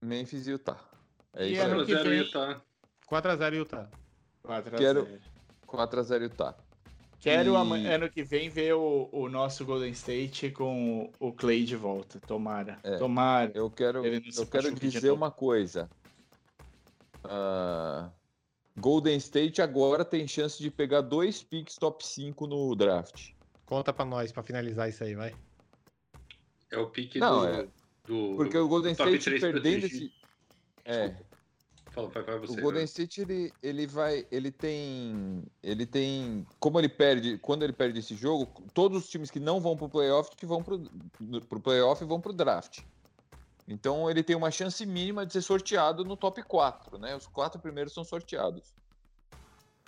Memphis 0.00 0.46
e 0.46 0.50
Utah. 0.52 0.78
É 1.34 1.46
E 1.46 1.52
isso 1.52 1.62
aí. 1.62 1.68
que 1.86 1.92
4x0 1.94 2.02
vem- 2.08 2.18
Utah. 2.18 2.62
4x0 3.06 3.54
Utah. 3.56 3.90
4 4.42 4.74
a 4.74 4.78
Quero- 4.78 5.04
0. 5.04 5.20
4x0 5.66 6.22
Utah. 6.24 6.54
Quero 7.18 7.54
E- 7.54 7.86
ano 7.86 8.08
que 8.10 8.22
vem 8.22 8.48
ver 8.48 8.74
o, 8.74 9.08
o 9.10 9.28
nosso 9.28 9.64
Golden 9.64 9.90
State 9.90 10.50
com 10.50 11.10
o 11.18 11.32
Clay 11.32 11.64
de 11.64 11.74
volta. 11.74 12.20
Tomara. 12.20 12.78
É. 12.84 12.96
Tomara. 12.98 13.50
Eu 13.54 13.70
quero, 13.70 14.04
eu 14.04 14.46
quero 14.46 14.74
dizer 14.74 15.10
uma 15.10 15.30
coisa. 15.30 15.88
Ah, 17.24 18.10
Golden 18.78 19.16
State 19.16 19.60
agora 19.62 20.04
tem 20.04 20.28
chance 20.28 20.62
de 20.62 20.70
pegar 20.70 21.00
dois 21.00 21.42
picks 21.42 21.76
top 21.76 22.06
5 22.06 22.46
no 22.46 22.74
draft. 22.76 23.30
Conta 23.64 23.92
pra 23.92 24.04
nós, 24.04 24.30
pra 24.30 24.42
finalizar 24.42 24.88
isso 24.88 25.02
aí, 25.02 25.14
vai. 25.14 25.34
É 26.70 26.78
o 26.78 26.88
pique 26.88 27.18
Não, 27.18 27.40
do, 27.40 27.46
é- 27.46 27.68
do. 28.04 28.36
Porque 28.36 28.56
o 28.56 28.68
Golden 28.68 28.92
State 28.92 29.40
perdendo 29.40 29.86
esse. 29.86 30.12
É, 30.84 31.16
Fala, 31.96 32.08
vai, 32.08 32.22
vai 32.22 32.38
você. 32.38 32.58
o 32.58 32.62
Golden. 32.62 32.84
State 32.84 33.22
ele, 33.22 33.52
ele 33.62 33.86
vai, 33.86 34.26
ele 34.30 34.52
tem, 34.52 35.42
ele 35.62 35.86
tem, 35.86 36.46
como 36.60 36.78
ele 36.78 36.90
perde, 36.90 37.38
quando 37.38 37.62
ele 37.62 37.72
perde 37.72 38.00
esse 38.00 38.14
jogo, 38.14 38.46
todos 38.74 39.04
os 39.04 39.08
times 39.08 39.30
que 39.30 39.40
não 39.40 39.58
vão 39.60 39.74
pro 39.74 39.88
playoff 39.88 40.30
que 40.36 40.44
vão 40.44 40.62
pro, 40.62 40.78
pro 41.48 41.58
playoff 41.58 42.04
vão 42.04 42.20
pro 42.20 42.34
draft. 42.34 42.80
Então 43.66 44.10
ele 44.10 44.22
tem 44.22 44.36
uma 44.36 44.50
chance 44.50 44.84
mínima 44.84 45.24
de 45.24 45.32
ser 45.32 45.40
sorteado 45.40 46.04
no 46.04 46.18
top 46.18 46.42
4, 46.42 46.98
né? 46.98 47.16
Os 47.16 47.26
quatro 47.26 47.58
primeiros 47.58 47.94
são 47.94 48.04
sorteados. 48.04 48.74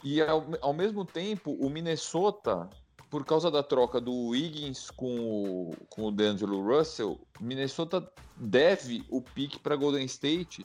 E 0.03 0.23
ao, 0.23 0.47
ao 0.63 0.73
mesmo 0.73 1.05
tempo, 1.05 1.53
o 1.61 1.69
Minnesota, 1.69 2.71
por 3.10 3.24
causa 3.24 3.51
da 3.51 3.62
troca 3.62 4.01
do 4.01 4.12
Wiggins 4.28 4.90
com 4.90 5.18
o, 5.18 5.76
com 5.89 6.05
o 6.05 6.10
D'Angelo 6.12 6.62
Russell, 6.62 7.18
Minnesota 7.40 8.06
deve 8.36 9.05
o 9.09 9.20
pique 9.22 9.59
para 9.59 9.76
Golden 9.76 10.05
State 10.05 10.64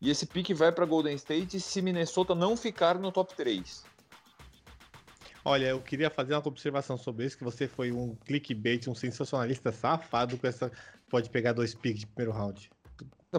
e 0.00 0.10
esse 0.10 0.26
pique 0.26 0.52
vai 0.52 0.72
para 0.72 0.84
Golden 0.84 1.14
State 1.14 1.60
se 1.60 1.80
Minnesota 1.80 2.34
não 2.34 2.56
ficar 2.56 2.98
no 2.98 3.12
top 3.12 3.34
3. 3.34 3.84
Olha, 5.44 5.66
eu 5.66 5.80
queria 5.80 6.10
fazer 6.10 6.34
uma 6.34 6.46
observação 6.46 6.96
sobre 6.96 7.26
isso, 7.26 7.36
que 7.36 7.44
você 7.44 7.68
foi 7.68 7.92
um 7.92 8.14
clickbait, 8.24 8.88
um 8.88 8.94
sensacionalista 8.94 9.70
safado 9.70 10.38
com 10.38 10.46
essa. 10.46 10.72
Pode 11.10 11.28
pegar 11.28 11.52
dois 11.52 11.74
picks 11.74 12.00
de 12.00 12.06
primeiro 12.06 12.32
round. 12.32 12.70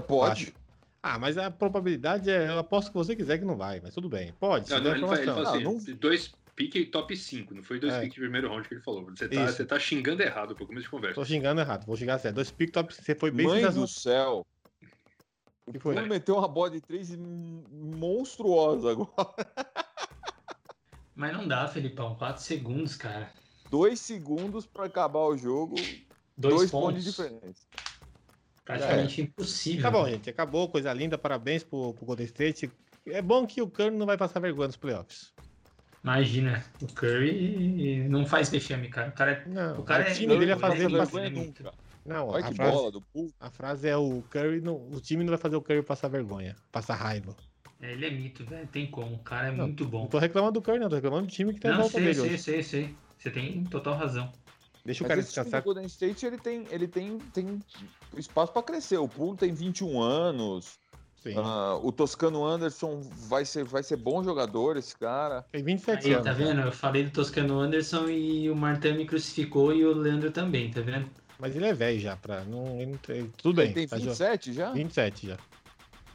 Pode. 0.08 0.54
Ah, 1.02 1.18
mas 1.18 1.38
a 1.38 1.50
probabilidade 1.50 2.30
é. 2.30 2.48
Eu 2.48 2.60
aposto 2.60 2.90
que 2.90 2.98
você 2.98 3.16
quiser 3.16 3.40
que 3.40 3.46
não 3.46 3.58
vai, 3.58 3.80
mas 3.80 3.94
tudo 3.94 4.08
bem. 4.08 4.34
Pode, 4.40 4.70
Não, 4.70 4.78
não, 4.78 4.84
der 4.84 4.98
ele, 4.98 5.02
fala, 5.02 5.18
ele 5.18 5.26
fala 5.26 5.50
Ah, 5.50 5.78
assim: 5.78 5.96
dois 5.96 6.34
pique 6.56 6.86
top 6.86 7.16
5, 7.16 7.54
não 7.54 7.64
foi 7.64 7.80
dois 7.80 7.94
É. 7.94 8.00
piques 8.02 8.16
de 8.16 8.22
primeiro 8.22 8.50
round 8.50 8.68
que 8.68 8.74
ele 8.76 8.82
falou. 8.82 9.06
Você 9.06 9.28
tá, 9.28 9.44
Isso. 9.46 9.54
você 9.58 9.66
tá 9.66 9.80
xingando 9.80 10.22
errado 10.24 10.56
pro 10.56 10.66
começo 10.66 10.86
de 10.86 10.90
conversa. 10.90 11.16
Tô 11.16 11.26
xingando 11.26 11.62
errado, 11.62 11.86
vou 11.86 11.96
xingar 11.96 12.18
certo. 12.20 12.36
Dois 12.36 12.52
picks 12.52 12.74
top. 12.74 12.94
Você 12.94 13.16
foi 13.16 13.32
bem 13.32 13.48
Mãe 13.48 13.72
do 13.72 13.88
céu. 13.88 14.46
O 15.68 15.72
Que 15.72 15.80
foi? 15.80 15.96
Meteu 16.08 16.38
uma 16.38 16.48
bola 16.48 16.72
de 16.72 16.82
3 16.82 17.16
monstruosa 17.72 18.92
agora. 18.92 19.10
Mas 21.16 21.34
não 21.34 21.48
dá, 21.48 21.68
Felipão. 21.68 22.16
4 22.16 22.42
segundos, 22.44 22.96
cara. 22.96 23.32
Dois 23.70 24.00
segundos 24.00 24.66
para 24.66 24.86
acabar 24.86 25.22
o 25.22 25.38
jogo, 25.38 25.76
Dois, 26.38 26.56
dois, 26.56 26.72
pontos 26.72 26.72
pontos. 26.72 27.04
de 27.04 27.10
diferença. 27.10 27.68
Praticamente 28.64 29.22
impossível. 29.22 29.82
Tá 29.84 29.92
bom, 29.92 30.08
gente. 30.10 30.30
Acabou, 30.30 30.68
coisa 30.70 30.92
linda. 30.94 31.18
Parabéns 31.18 31.64
pro, 31.64 31.94
pro 31.94 32.06
Golden 32.06 32.26
State. 32.26 32.72
É 33.08 33.22
bom 33.22 33.46
que 33.46 33.62
o 33.62 33.70
Curry 33.70 33.92
não 33.96 34.06
vai 34.06 34.18
passar 34.18 34.40
vergonha 34.40 34.68
nos 34.68 34.78
playoffs. 34.78 35.34
Imagina, 36.06 36.64
o 36.84 36.86
Curry 36.86 38.08
não 38.08 38.28
faz 38.28 38.50
vexame, 38.50 38.90
cara. 38.90 39.10
O 39.10 39.12
cara 39.14 39.32
é. 39.32 39.50
Não, 39.50 39.80
O 39.80 39.84
cara 39.84 40.04
o 40.04 40.08
é- 40.08 40.14
time 40.14 40.38
dele 40.38 40.52
ia 40.52 40.58
fazer 40.58 40.76
vai 40.78 40.86
ele 40.86 40.98
fazer 40.98 41.12
passar. 41.12 41.22
vergonha 41.24 41.46
nunca. 41.48 41.74
Não, 42.06 42.28
Olha 42.28 42.46
a 42.46 42.50
que 42.50 42.54
frase, 42.56 42.72
bola 42.72 42.92
do 42.92 43.04
Bull. 43.12 43.32
a 43.40 43.50
frase 43.50 43.88
é 43.90 43.98
o 43.98 44.22
Curry. 44.30 44.62
Não, 44.62 44.76
o 44.76 45.02
time 45.02 45.24
não 45.24 45.32
vai 45.32 45.40
fazer 45.40 45.56
o 45.56 45.62
Curry 45.64 45.82
passar 45.82 46.08
vergonha, 46.08 46.56
passar 46.72 46.94
raiva. 46.94 47.36
é, 47.82 47.92
Ele 47.94 48.06
é 48.06 48.12
mito, 48.12 48.46
velho. 48.46 48.68
Tem 48.68 48.86
como. 48.86 49.16
O 49.16 49.20
cara 49.24 49.48
é 49.48 49.52
Não, 49.52 49.66
muito 49.66 49.84
bom. 49.86 50.02
Não 50.02 50.08
tô 50.08 50.20
reclamando 50.20 50.54
do 50.54 50.62
Curry, 50.62 50.78
não. 50.78 50.90
Tô 50.90 50.96
reclamando 50.96 51.26
do 51.26 51.32
time 51.34 51.52
que 51.56 51.60
tá 51.60 51.70
em 51.70 51.72
Não, 51.72 51.78
volta 51.80 51.94
sei, 51.94 52.02
dele 52.04 52.14
sei, 52.14 52.24
hoje. 52.30 52.38
sei, 52.38 52.64
sei. 52.64 52.96
Você 53.18 53.32
tem 53.32 53.64
total 53.64 53.96
razão. 53.96 54.32
Deixa 54.86 55.04
o 55.04 55.06
Mas 55.06 55.10
cara 55.10 55.20
esse 55.22 55.34
time 55.34 55.42
do 55.42 55.46
descansar. 55.46 55.64
Golden 55.64 55.86
State 55.88 56.24
ele 56.28 56.38
tem, 56.38 56.68
ele 56.70 56.88
tem, 56.88 57.18
tem 57.34 57.60
espaço 58.16 58.54
para 58.54 58.62
crescer. 58.62 58.98
O 59.00 59.10
Poole 59.10 59.36
tem 59.36 59.52
21 59.52 60.00
anos. 60.00 60.78
Sim. 61.26 61.34
Ah, 61.38 61.80
o 61.82 61.92
Toscano 61.92 62.46
Anderson 62.46 63.02
vai 63.28 63.44
ser, 63.46 63.64
vai 63.64 63.82
ser 63.82 63.96
bom 63.96 64.24
jogador, 64.24 64.78
esse 64.78 64.96
cara. 64.96 65.42
Tem 65.52 65.64
27 65.64 66.06
Aí, 66.06 66.14
anos. 66.14 66.26
tá 66.26 66.34
vendo? 66.34 66.62
Eu 66.62 66.72
falei 66.72 67.04
do 67.04 67.10
Toscano 67.10 67.60
Anderson 67.60 68.08
e 68.10 68.48
o 68.50 68.56
Martin 68.56 68.92
me 68.94 69.06
crucificou 69.08 69.74
e 69.74 69.84
o 69.84 69.92
Leandro 69.94 70.30
também, 70.32 70.70
tá 70.70 70.82
vendo? 70.82 71.10
Mas 71.40 71.56
ele 71.56 71.66
é 71.66 71.74
velho 71.74 72.00
já, 72.00 72.16
pra. 72.16 72.44
Não, 72.44 72.80
ele 72.80 72.96
tem- 73.00 73.32
tudo 73.42 73.56
bem. 73.56 73.66
Ele 73.66 73.74
tem 73.74 73.88
tá 73.88 73.98
jo- 73.98 74.04
27 74.06 74.54
já? 74.54 74.72
27 74.72 75.28
já. 75.28 75.38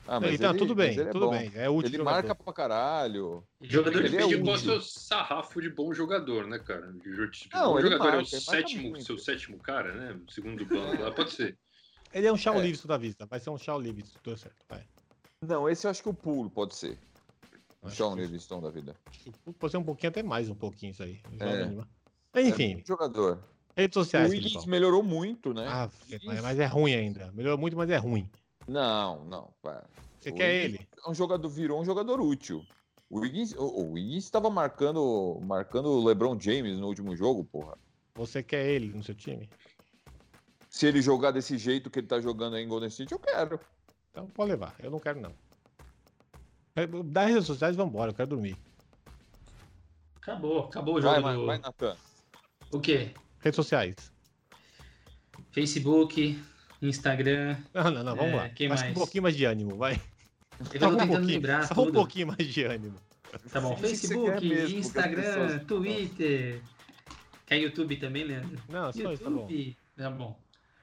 Ah, 0.06 0.18
Ele- 0.22 0.38
não, 0.38 0.56
tudo 0.56 0.74
mas 0.74 0.86
bem, 0.88 0.98
ele 0.98 1.08
é 1.08 1.12
tudo 1.12 1.26
bom. 1.26 1.30
bem. 1.38 1.52
É 1.54 1.68
útil. 1.68 1.88
Ele 1.88 1.98
jogador. 1.98 2.14
marca 2.16 2.34
pra 2.34 2.52
caralho. 2.52 3.44
Jogador 3.60 4.00
de 4.00 4.06
Ele 4.06 4.16
é 4.16 4.20
qual 4.20 4.32
é 4.32 4.36
o 4.36 4.42
útil. 4.42 4.58
seu 4.58 4.80
sarrafo 4.80 5.60
de 5.60 5.70
bom 5.70 5.92
jogador, 5.92 6.46
né, 6.46 6.58
cara? 6.58 6.92
De 6.92 7.30
tipo, 7.30 7.56
Não, 7.56 7.72
bom 7.72 7.78
ele 7.78 7.90
jogador 7.90 8.08
é 8.08 8.12
o 8.12 8.16
marca, 8.16 8.36
ele 8.36 8.44
marca 8.46 8.62
sétimo, 8.68 9.00
seu 9.02 9.18
sétimo 9.18 9.58
cara, 9.58 9.92
né? 9.92 10.16
Segundo 10.28 10.64
banco 10.64 11.02
lá, 11.02 11.10
pode 11.14 11.32
ser. 11.32 11.56
Ele 12.12 12.26
é 12.26 12.32
um 12.32 12.36
Shaw 12.36 12.56
É. 12.60 12.72
Da 12.86 12.96
vista. 12.96 13.24
Vai 13.26 13.38
ser 13.38 13.50
um 13.50 13.58
Shaw 13.58 13.78
Livingston, 13.80 14.18
deu 14.24 14.36
certo. 14.36 14.56
Vai. 14.68 14.82
Não, 15.46 15.68
esse 15.68 15.86
eu 15.86 15.90
acho 15.90 16.02
que 16.02 16.08
o 16.08 16.14
pulo 16.14 16.50
pode 16.50 16.74
ser. 16.74 16.98
O 17.82 17.88
Sean 17.88 18.14
que- 18.14 18.20
Livingston 18.20 18.60
da 18.60 18.68
vida. 18.68 18.94
Pode 19.58 19.70
ser 19.70 19.78
um 19.78 19.82
pouquinho 19.84 20.10
até 20.10 20.22
mais, 20.22 20.50
um 20.50 20.54
pouquinho 20.54 20.92
isso 20.92 21.02
aí. 21.02 21.18
É. 22.34 22.40
É 22.40 22.42
Enfim, 22.46 22.76
bom 22.76 22.82
jogador. 22.86 23.42
redes 23.74 23.96
O 23.96 24.00
sociais. 24.04 24.30
Wiggins 24.30 24.48
Filipão. 24.52 24.70
melhorou 24.70 25.02
muito, 25.02 25.54
né? 25.54 25.66
Ah, 25.66 25.90
Wiggins- 26.10 26.42
mas 26.42 26.58
é 26.58 26.66
ruim 26.66 26.94
ainda. 26.94 27.32
Melhorou 27.32 27.58
muito, 27.58 27.74
mas 27.76 27.88
é 27.88 27.96
ruim. 27.96 28.28
Não, 28.68 29.24
não. 29.24 29.50
Você 30.20 30.28
O 30.28 30.34
quer 30.34 30.62
Wiggins 30.62 30.80
ele? 30.80 30.88
É 31.06 31.10
um 31.10 31.14
jogador, 31.14 31.48
virou 31.48 31.80
um 31.80 31.84
jogador 31.86 32.20
útil. 32.20 32.62
O 33.08 33.20
Wiggins, 33.20 33.52
o, 33.54 33.64
o 33.64 33.92
Wiggins 33.92 34.24
estava 34.24 34.50
marcando, 34.50 35.40
marcando 35.42 35.86
o 35.86 36.04
LeBron 36.04 36.38
James 36.38 36.76
no 36.78 36.86
último 36.86 37.16
jogo, 37.16 37.44
porra. 37.44 37.78
Você 38.14 38.42
quer 38.42 38.66
ele 38.68 38.88
no 38.92 39.02
seu 39.02 39.14
time? 39.14 39.48
Se 40.68 40.86
ele 40.86 41.00
jogar 41.00 41.30
desse 41.30 41.56
jeito 41.56 41.88
que 41.90 41.98
ele 41.98 42.06
tá 42.06 42.20
jogando 42.20 42.54
aí 42.56 42.62
em 42.62 42.68
Golden 42.68 42.88
State, 42.90 43.10
eu 43.12 43.18
quero. 43.18 43.58
Então 44.10 44.26
pode 44.28 44.50
levar. 44.50 44.74
Eu 44.80 44.90
não 44.90 44.98
quero, 44.98 45.20
não. 45.20 45.32
É, 46.76 46.86
Dá 47.04 47.26
redes 47.26 47.46
sociais 47.46 47.74
e 47.74 47.76
vambora. 47.78 48.10
Eu 48.10 48.14
quero 48.14 48.28
dormir. 48.30 48.56
Acabou, 50.16 50.64
acabou 50.64 50.96
o 50.96 51.00
jogo 51.00 51.14
Vai, 51.14 51.22
vai, 51.22 51.34
do... 51.36 51.46
vai, 51.46 51.58
Natan. 51.58 51.96
O 52.72 52.80
quê? 52.80 53.10
Redes 53.40 53.56
sociais. 53.56 53.94
Facebook, 55.50 56.40
Instagram. 56.82 57.56
Não, 57.74 57.84
não, 57.90 58.04
não. 58.04 58.16
Vamos 58.16 58.32
É, 58.32 58.36
lá. 58.36 58.48
quem 58.50 58.70
Acho 58.70 58.82
mais? 58.82 58.92
um 58.96 58.98
pouquinho 58.98 59.22
mais 59.22 59.36
de 59.36 59.44
ânimo, 59.44 59.76
vai. 59.76 59.94
Eu 59.94 59.98
tô 60.58 60.64
um 60.88 60.90
tentando 60.90 60.96
pouquinho. 61.08 61.26
lembrar 61.26 61.66
Só 61.66 61.72
um 61.72 61.76
tudo. 61.86 61.92
pouquinho 61.92 62.26
mais 62.28 62.46
de 62.46 62.62
ânimo. 62.64 62.96
Tá 63.50 63.60
bom, 63.60 63.76
você 63.76 63.88
Facebook, 63.88 64.46
mesmo, 64.48 64.78
Instagram, 64.78 65.58
Twitter. 65.60 66.62
Quer 67.46 67.56
YouTube 67.58 67.96
também, 67.96 68.24
Leandro? 68.24 68.60
Não, 68.68 68.92
só 68.92 69.12
isso, 69.12 69.22
tá 69.24 69.30
bom. 69.30 69.40
YouTube. 69.42 69.76
Tá 69.96 70.10
bom. 70.10 70.38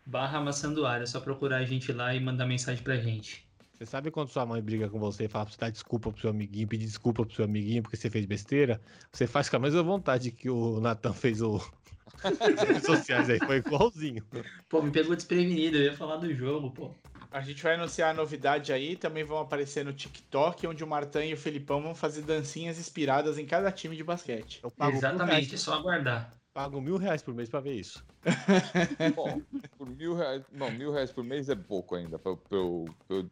Barra 0.08 0.40
Maçandoário, 0.40 1.04
é 1.04 1.06
só 1.06 1.20
procurar 1.20 1.58
a 1.58 1.66
gente 1.66 1.92
lá 1.92 2.16
e 2.16 2.20
mandar 2.22 2.46
mensagem 2.46 2.82
pra 2.82 2.96
gente. 2.96 3.46
Você 3.74 3.86
sabe 3.86 4.10
quando 4.10 4.30
sua 4.30 4.46
mãe 4.46 4.62
briga 4.62 4.90
com 4.90 4.98
você 4.98 5.26
e 5.26 5.28
fala 5.28 5.44
pra 5.44 5.54
você 5.54 5.60
dar 5.60 5.70
desculpa 5.70 6.10
pro 6.10 6.22
seu 6.22 6.30
amiguinho, 6.30 6.66
pedir 6.66 6.86
desculpa 6.86 7.26
pro 7.26 7.36
seu 7.36 7.44
amiguinho 7.44 7.84
porque 7.84 7.98
você 7.98 8.10
fez 8.10 8.26
besteira? 8.26 8.82
Você 9.12 9.28
faz 9.28 9.50
com 9.50 9.58
a 9.58 9.60
mesma 9.60 9.84
vontade 9.84 10.32
que 10.32 10.50
o 10.50 10.80
Natan 10.80 11.12
fez 11.12 11.42
o. 11.42 11.58
As 12.24 12.64
redes 12.64 12.86
sociais 12.86 13.30
aí, 13.30 13.38
foi 13.38 13.58
igualzinho. 13.58 14.24
Pô, 14.70 14.82
me 14.82 14.92
pegou 14.92 15.14
desprevenido, 15.14 15.76
eu 15.76 15.84
ia 15.84 15.94
falar 15.94 16.16
do 16.16 16.34
jogo, 16.34 16.72
pô. 16.72 16.96
A 17.30 17.42
gente 17.42 17.62
vai 17.62 17.76
anunciar 17.76 18.12
a 18.12 18.14
novidade 18.14 18.72
aí, 18.72 18.96
também 18.96 19.26
vão 19.26 19.40
aparecer 19.40 19.84
no 19.84 19.92
TikTok, 19.92 20.66
onde 20.66 20.86
o 20.86 20.88
Martan 20.88 21.26
e 21.26 21.34
o 21.34 21.38
Felipão 21.38 21.82
vão 21.82 21.94
fazer 21.94 22.22
dancinhas 22.22 22.80
inspiradas 22.80 23.38
em 23.38 23.46
cada 23.46 23.70
time 23.74 23.96
de 23.96 24.06
basquete. 24.06 24.62
Eu 24.64 24.72
pago 24.72 24.92
mil 24.92 25.00
Exatamente, 25.00 25.54
é 25.54 25.58
só 25.58 25.74
aguardar. 25.74 26.37
Pago 26.58 26.82
mil 26.82 26.98
reais 26.98 27.22
por 27.22 27.36
mês 27.36 27.48
pra 27.48 27.60
ver 27.60 27.76
isso. 27.76 28.04
Bom, 29.16 29.40
por 29.78 29.88
mil 29.88 30.16
reais. 30.16 30.44
Não, 30.52 30.72
mil 30.72 30.92
reais 30.92 31.12
por 31.12 31.24
mês 31.24 31.50
é 31.50 31.56
pouco 31.56 31.94
ainda 31.94 32.18
pra, 32.18 32.32
eu- 32.32 32.38
pra 32.38 32.58
eu, 32.58 32.86
pra 33.08 33.18
eu 33.18 33.30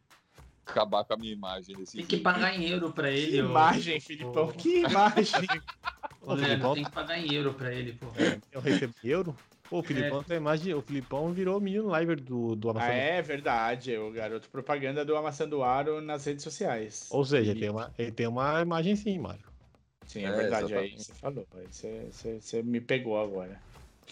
acabar 0.64 1.02
com 1.04 1.14
a 1.14 1.16
minha 1.16 1.32
imagem 1.32 1.74
desse 1.74 1.96
Tem 1.96 2.06
que 2.06 2.18
pagar 2.18 2.54
em 2.56 2.68
euro 2.70 2.92
pra 2.92 3.10
Que 3.10 3.16
ele, 3.18 3.42
ô. 3.42 3.46
imagem, 3.46 3.98
Felipão, 4.00 4.44
ô. 4.46 4.52
que 4.52 4.82
imagem! 4.82 5.48
Ô, 6.22 6.32
Leandro, 6.34 6.46
Filipão, 6.48 6.74
tem 6.74 6.84
que 6.84 6.90
pagar 6.92 7.18
em 7.18 7.32
euro 7.34 7.52
pra 7.54 7.72
ele, 7.74 7.92
pô. 7.92 8.06
eu 8.50 8.60
recebi 8.60 8.94
euro. 9.04 9.36
Pô, 9.68 9.80
o 9.80 9.82
Filipão 9.82 10.22
tem 10.24 10.36
imagem. 10.38 10.72
O 10.74 10.80
Filipão 10.80 11.32
virou 11.32 11.60
menino 11.60 11.94
liver 11.96 12.20
do, 12.20 12.56
do 12.56 12.68
Ah, 12.68 12.72
Amazonas. 12.72 12.96
é 12.96 13.22
verdade, 13.22 13.92
é 13.92 14.00
o 14.00 14.10
garoto 14.10 14.48
propaganda 14.48 15.04
do 15.04 15.14
Amassando 15.16 15.62
Aro 15.62 16.00
nas 16.00 16.24
redes 16.24 16.42
sociais. 16.42 17.06
Ou 17.10 17.24
seja, 17.24 17.50
ele 17.50 17.60
tem, 17.60 17.70
uma, 17.70 17.92
ele 17.98 18.10
tem 18.12 18.26
uma 18.26 18.60
imagem 18.62 18.96
sim, 18.96 19.18
Mário. 19.18 19.44
Sim, 20.06 20.24
é, 20.24 20.28
É, 20.28 20.32
verdade, 20.32 20.74
aí 20.74 20.86
exatamente. 20.86 21.04
você 21.04 21.12
falou. 21.14 21.46
Aí 21.54 21.66
você, 21.70 22.08
você- 22.10 22.40
você 22.40 22.62
me 22.62 22.80
pegou 22.80 23.18
agora. 23.20 23.60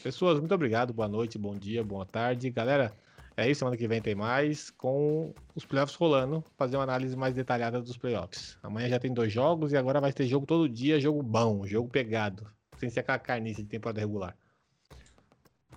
Pessoas, 0.02 0.38
muito 0.40 0.54
obrigado. 0.54 0.92
Boa 0.92 1.08
noite, 1.08 1.38
bom 1.38 1.56
dia, 1.56 1.82
boa 1.84 2.04
tarde. 2.04 2.50
Galera, 2.50 2.92
é 3.36 3.48
isso. 3.48 3.60
Semana 3.60 3.76
que 3.76 3.86
vem 3.86 4.02
tem 4.02 4.14
mais 4.14 4.70
com 4.70 5.32
os 5.54 5.64
playoffs 5.64 5.96
rolando. 5.96 6.42
Fazer 6.56 6.76
uma 6.76 6.82
análise 6.82 7.16
mais 7.16 7.32
detalhada 7.34 7.80
dos 7.80 7.96
playoffs. 7.96 8.58
Amanhã 8.62 8.88
já 8.88 8.98
tem 8.98 9.14
dois 9.14 9.32
jogos 9.32 9.72
e 9.72 9.76
agora 9.76 10.00
vai 10.00 10.12
ter 10.12 10.26
jogo 10.26 10.46
todo 10.46 10.68
dia, 10.68 11.00
jogo 11.00 11.22
bom, 11.22 11.64
jogo 11.66 11.88
pegado. 11.88 12.46
Sem 12.76 12.90
ser 12.90 13.00
aquela 13.00 13.18
carniça 13.20 13.62
de 13.62 13.68
temporada 13.68 14.00
regular. 14.00 14.36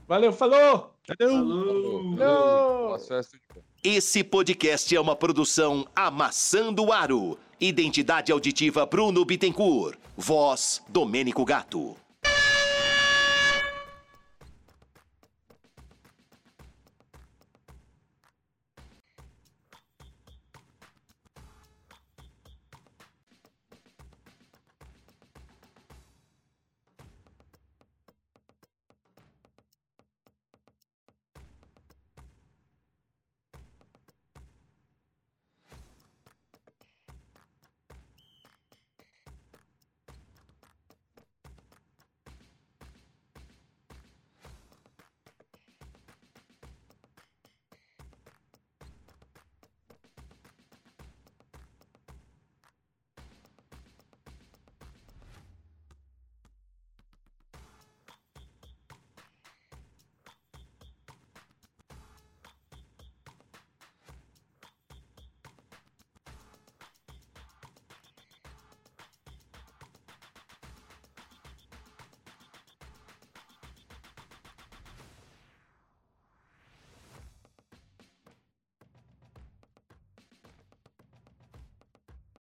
Valeu, 0.08 0.34
falou! 0.34 0.96
Falou! 1.20 2.04
Não! 2.16 2.88
Boas 2.88 3.08
festas 3.08 3.40
de 3.40 3.48
Esse 3.90 4.22
podcast 4.22 4.94
é 4.94 5.00
uma 5.00 5.16
produção 5.16 5.88
Amassando 5.96 6.92
Aro. 6.92 7.40
Identidade 7.58 8.34
auditiva 8.34 8.86
Bruno 8.86 9.24
Bittencourt. 9.24 9.98
Voz 10.18 10.84
Domênico 10.90 11.46
Gato. 11.46 11.96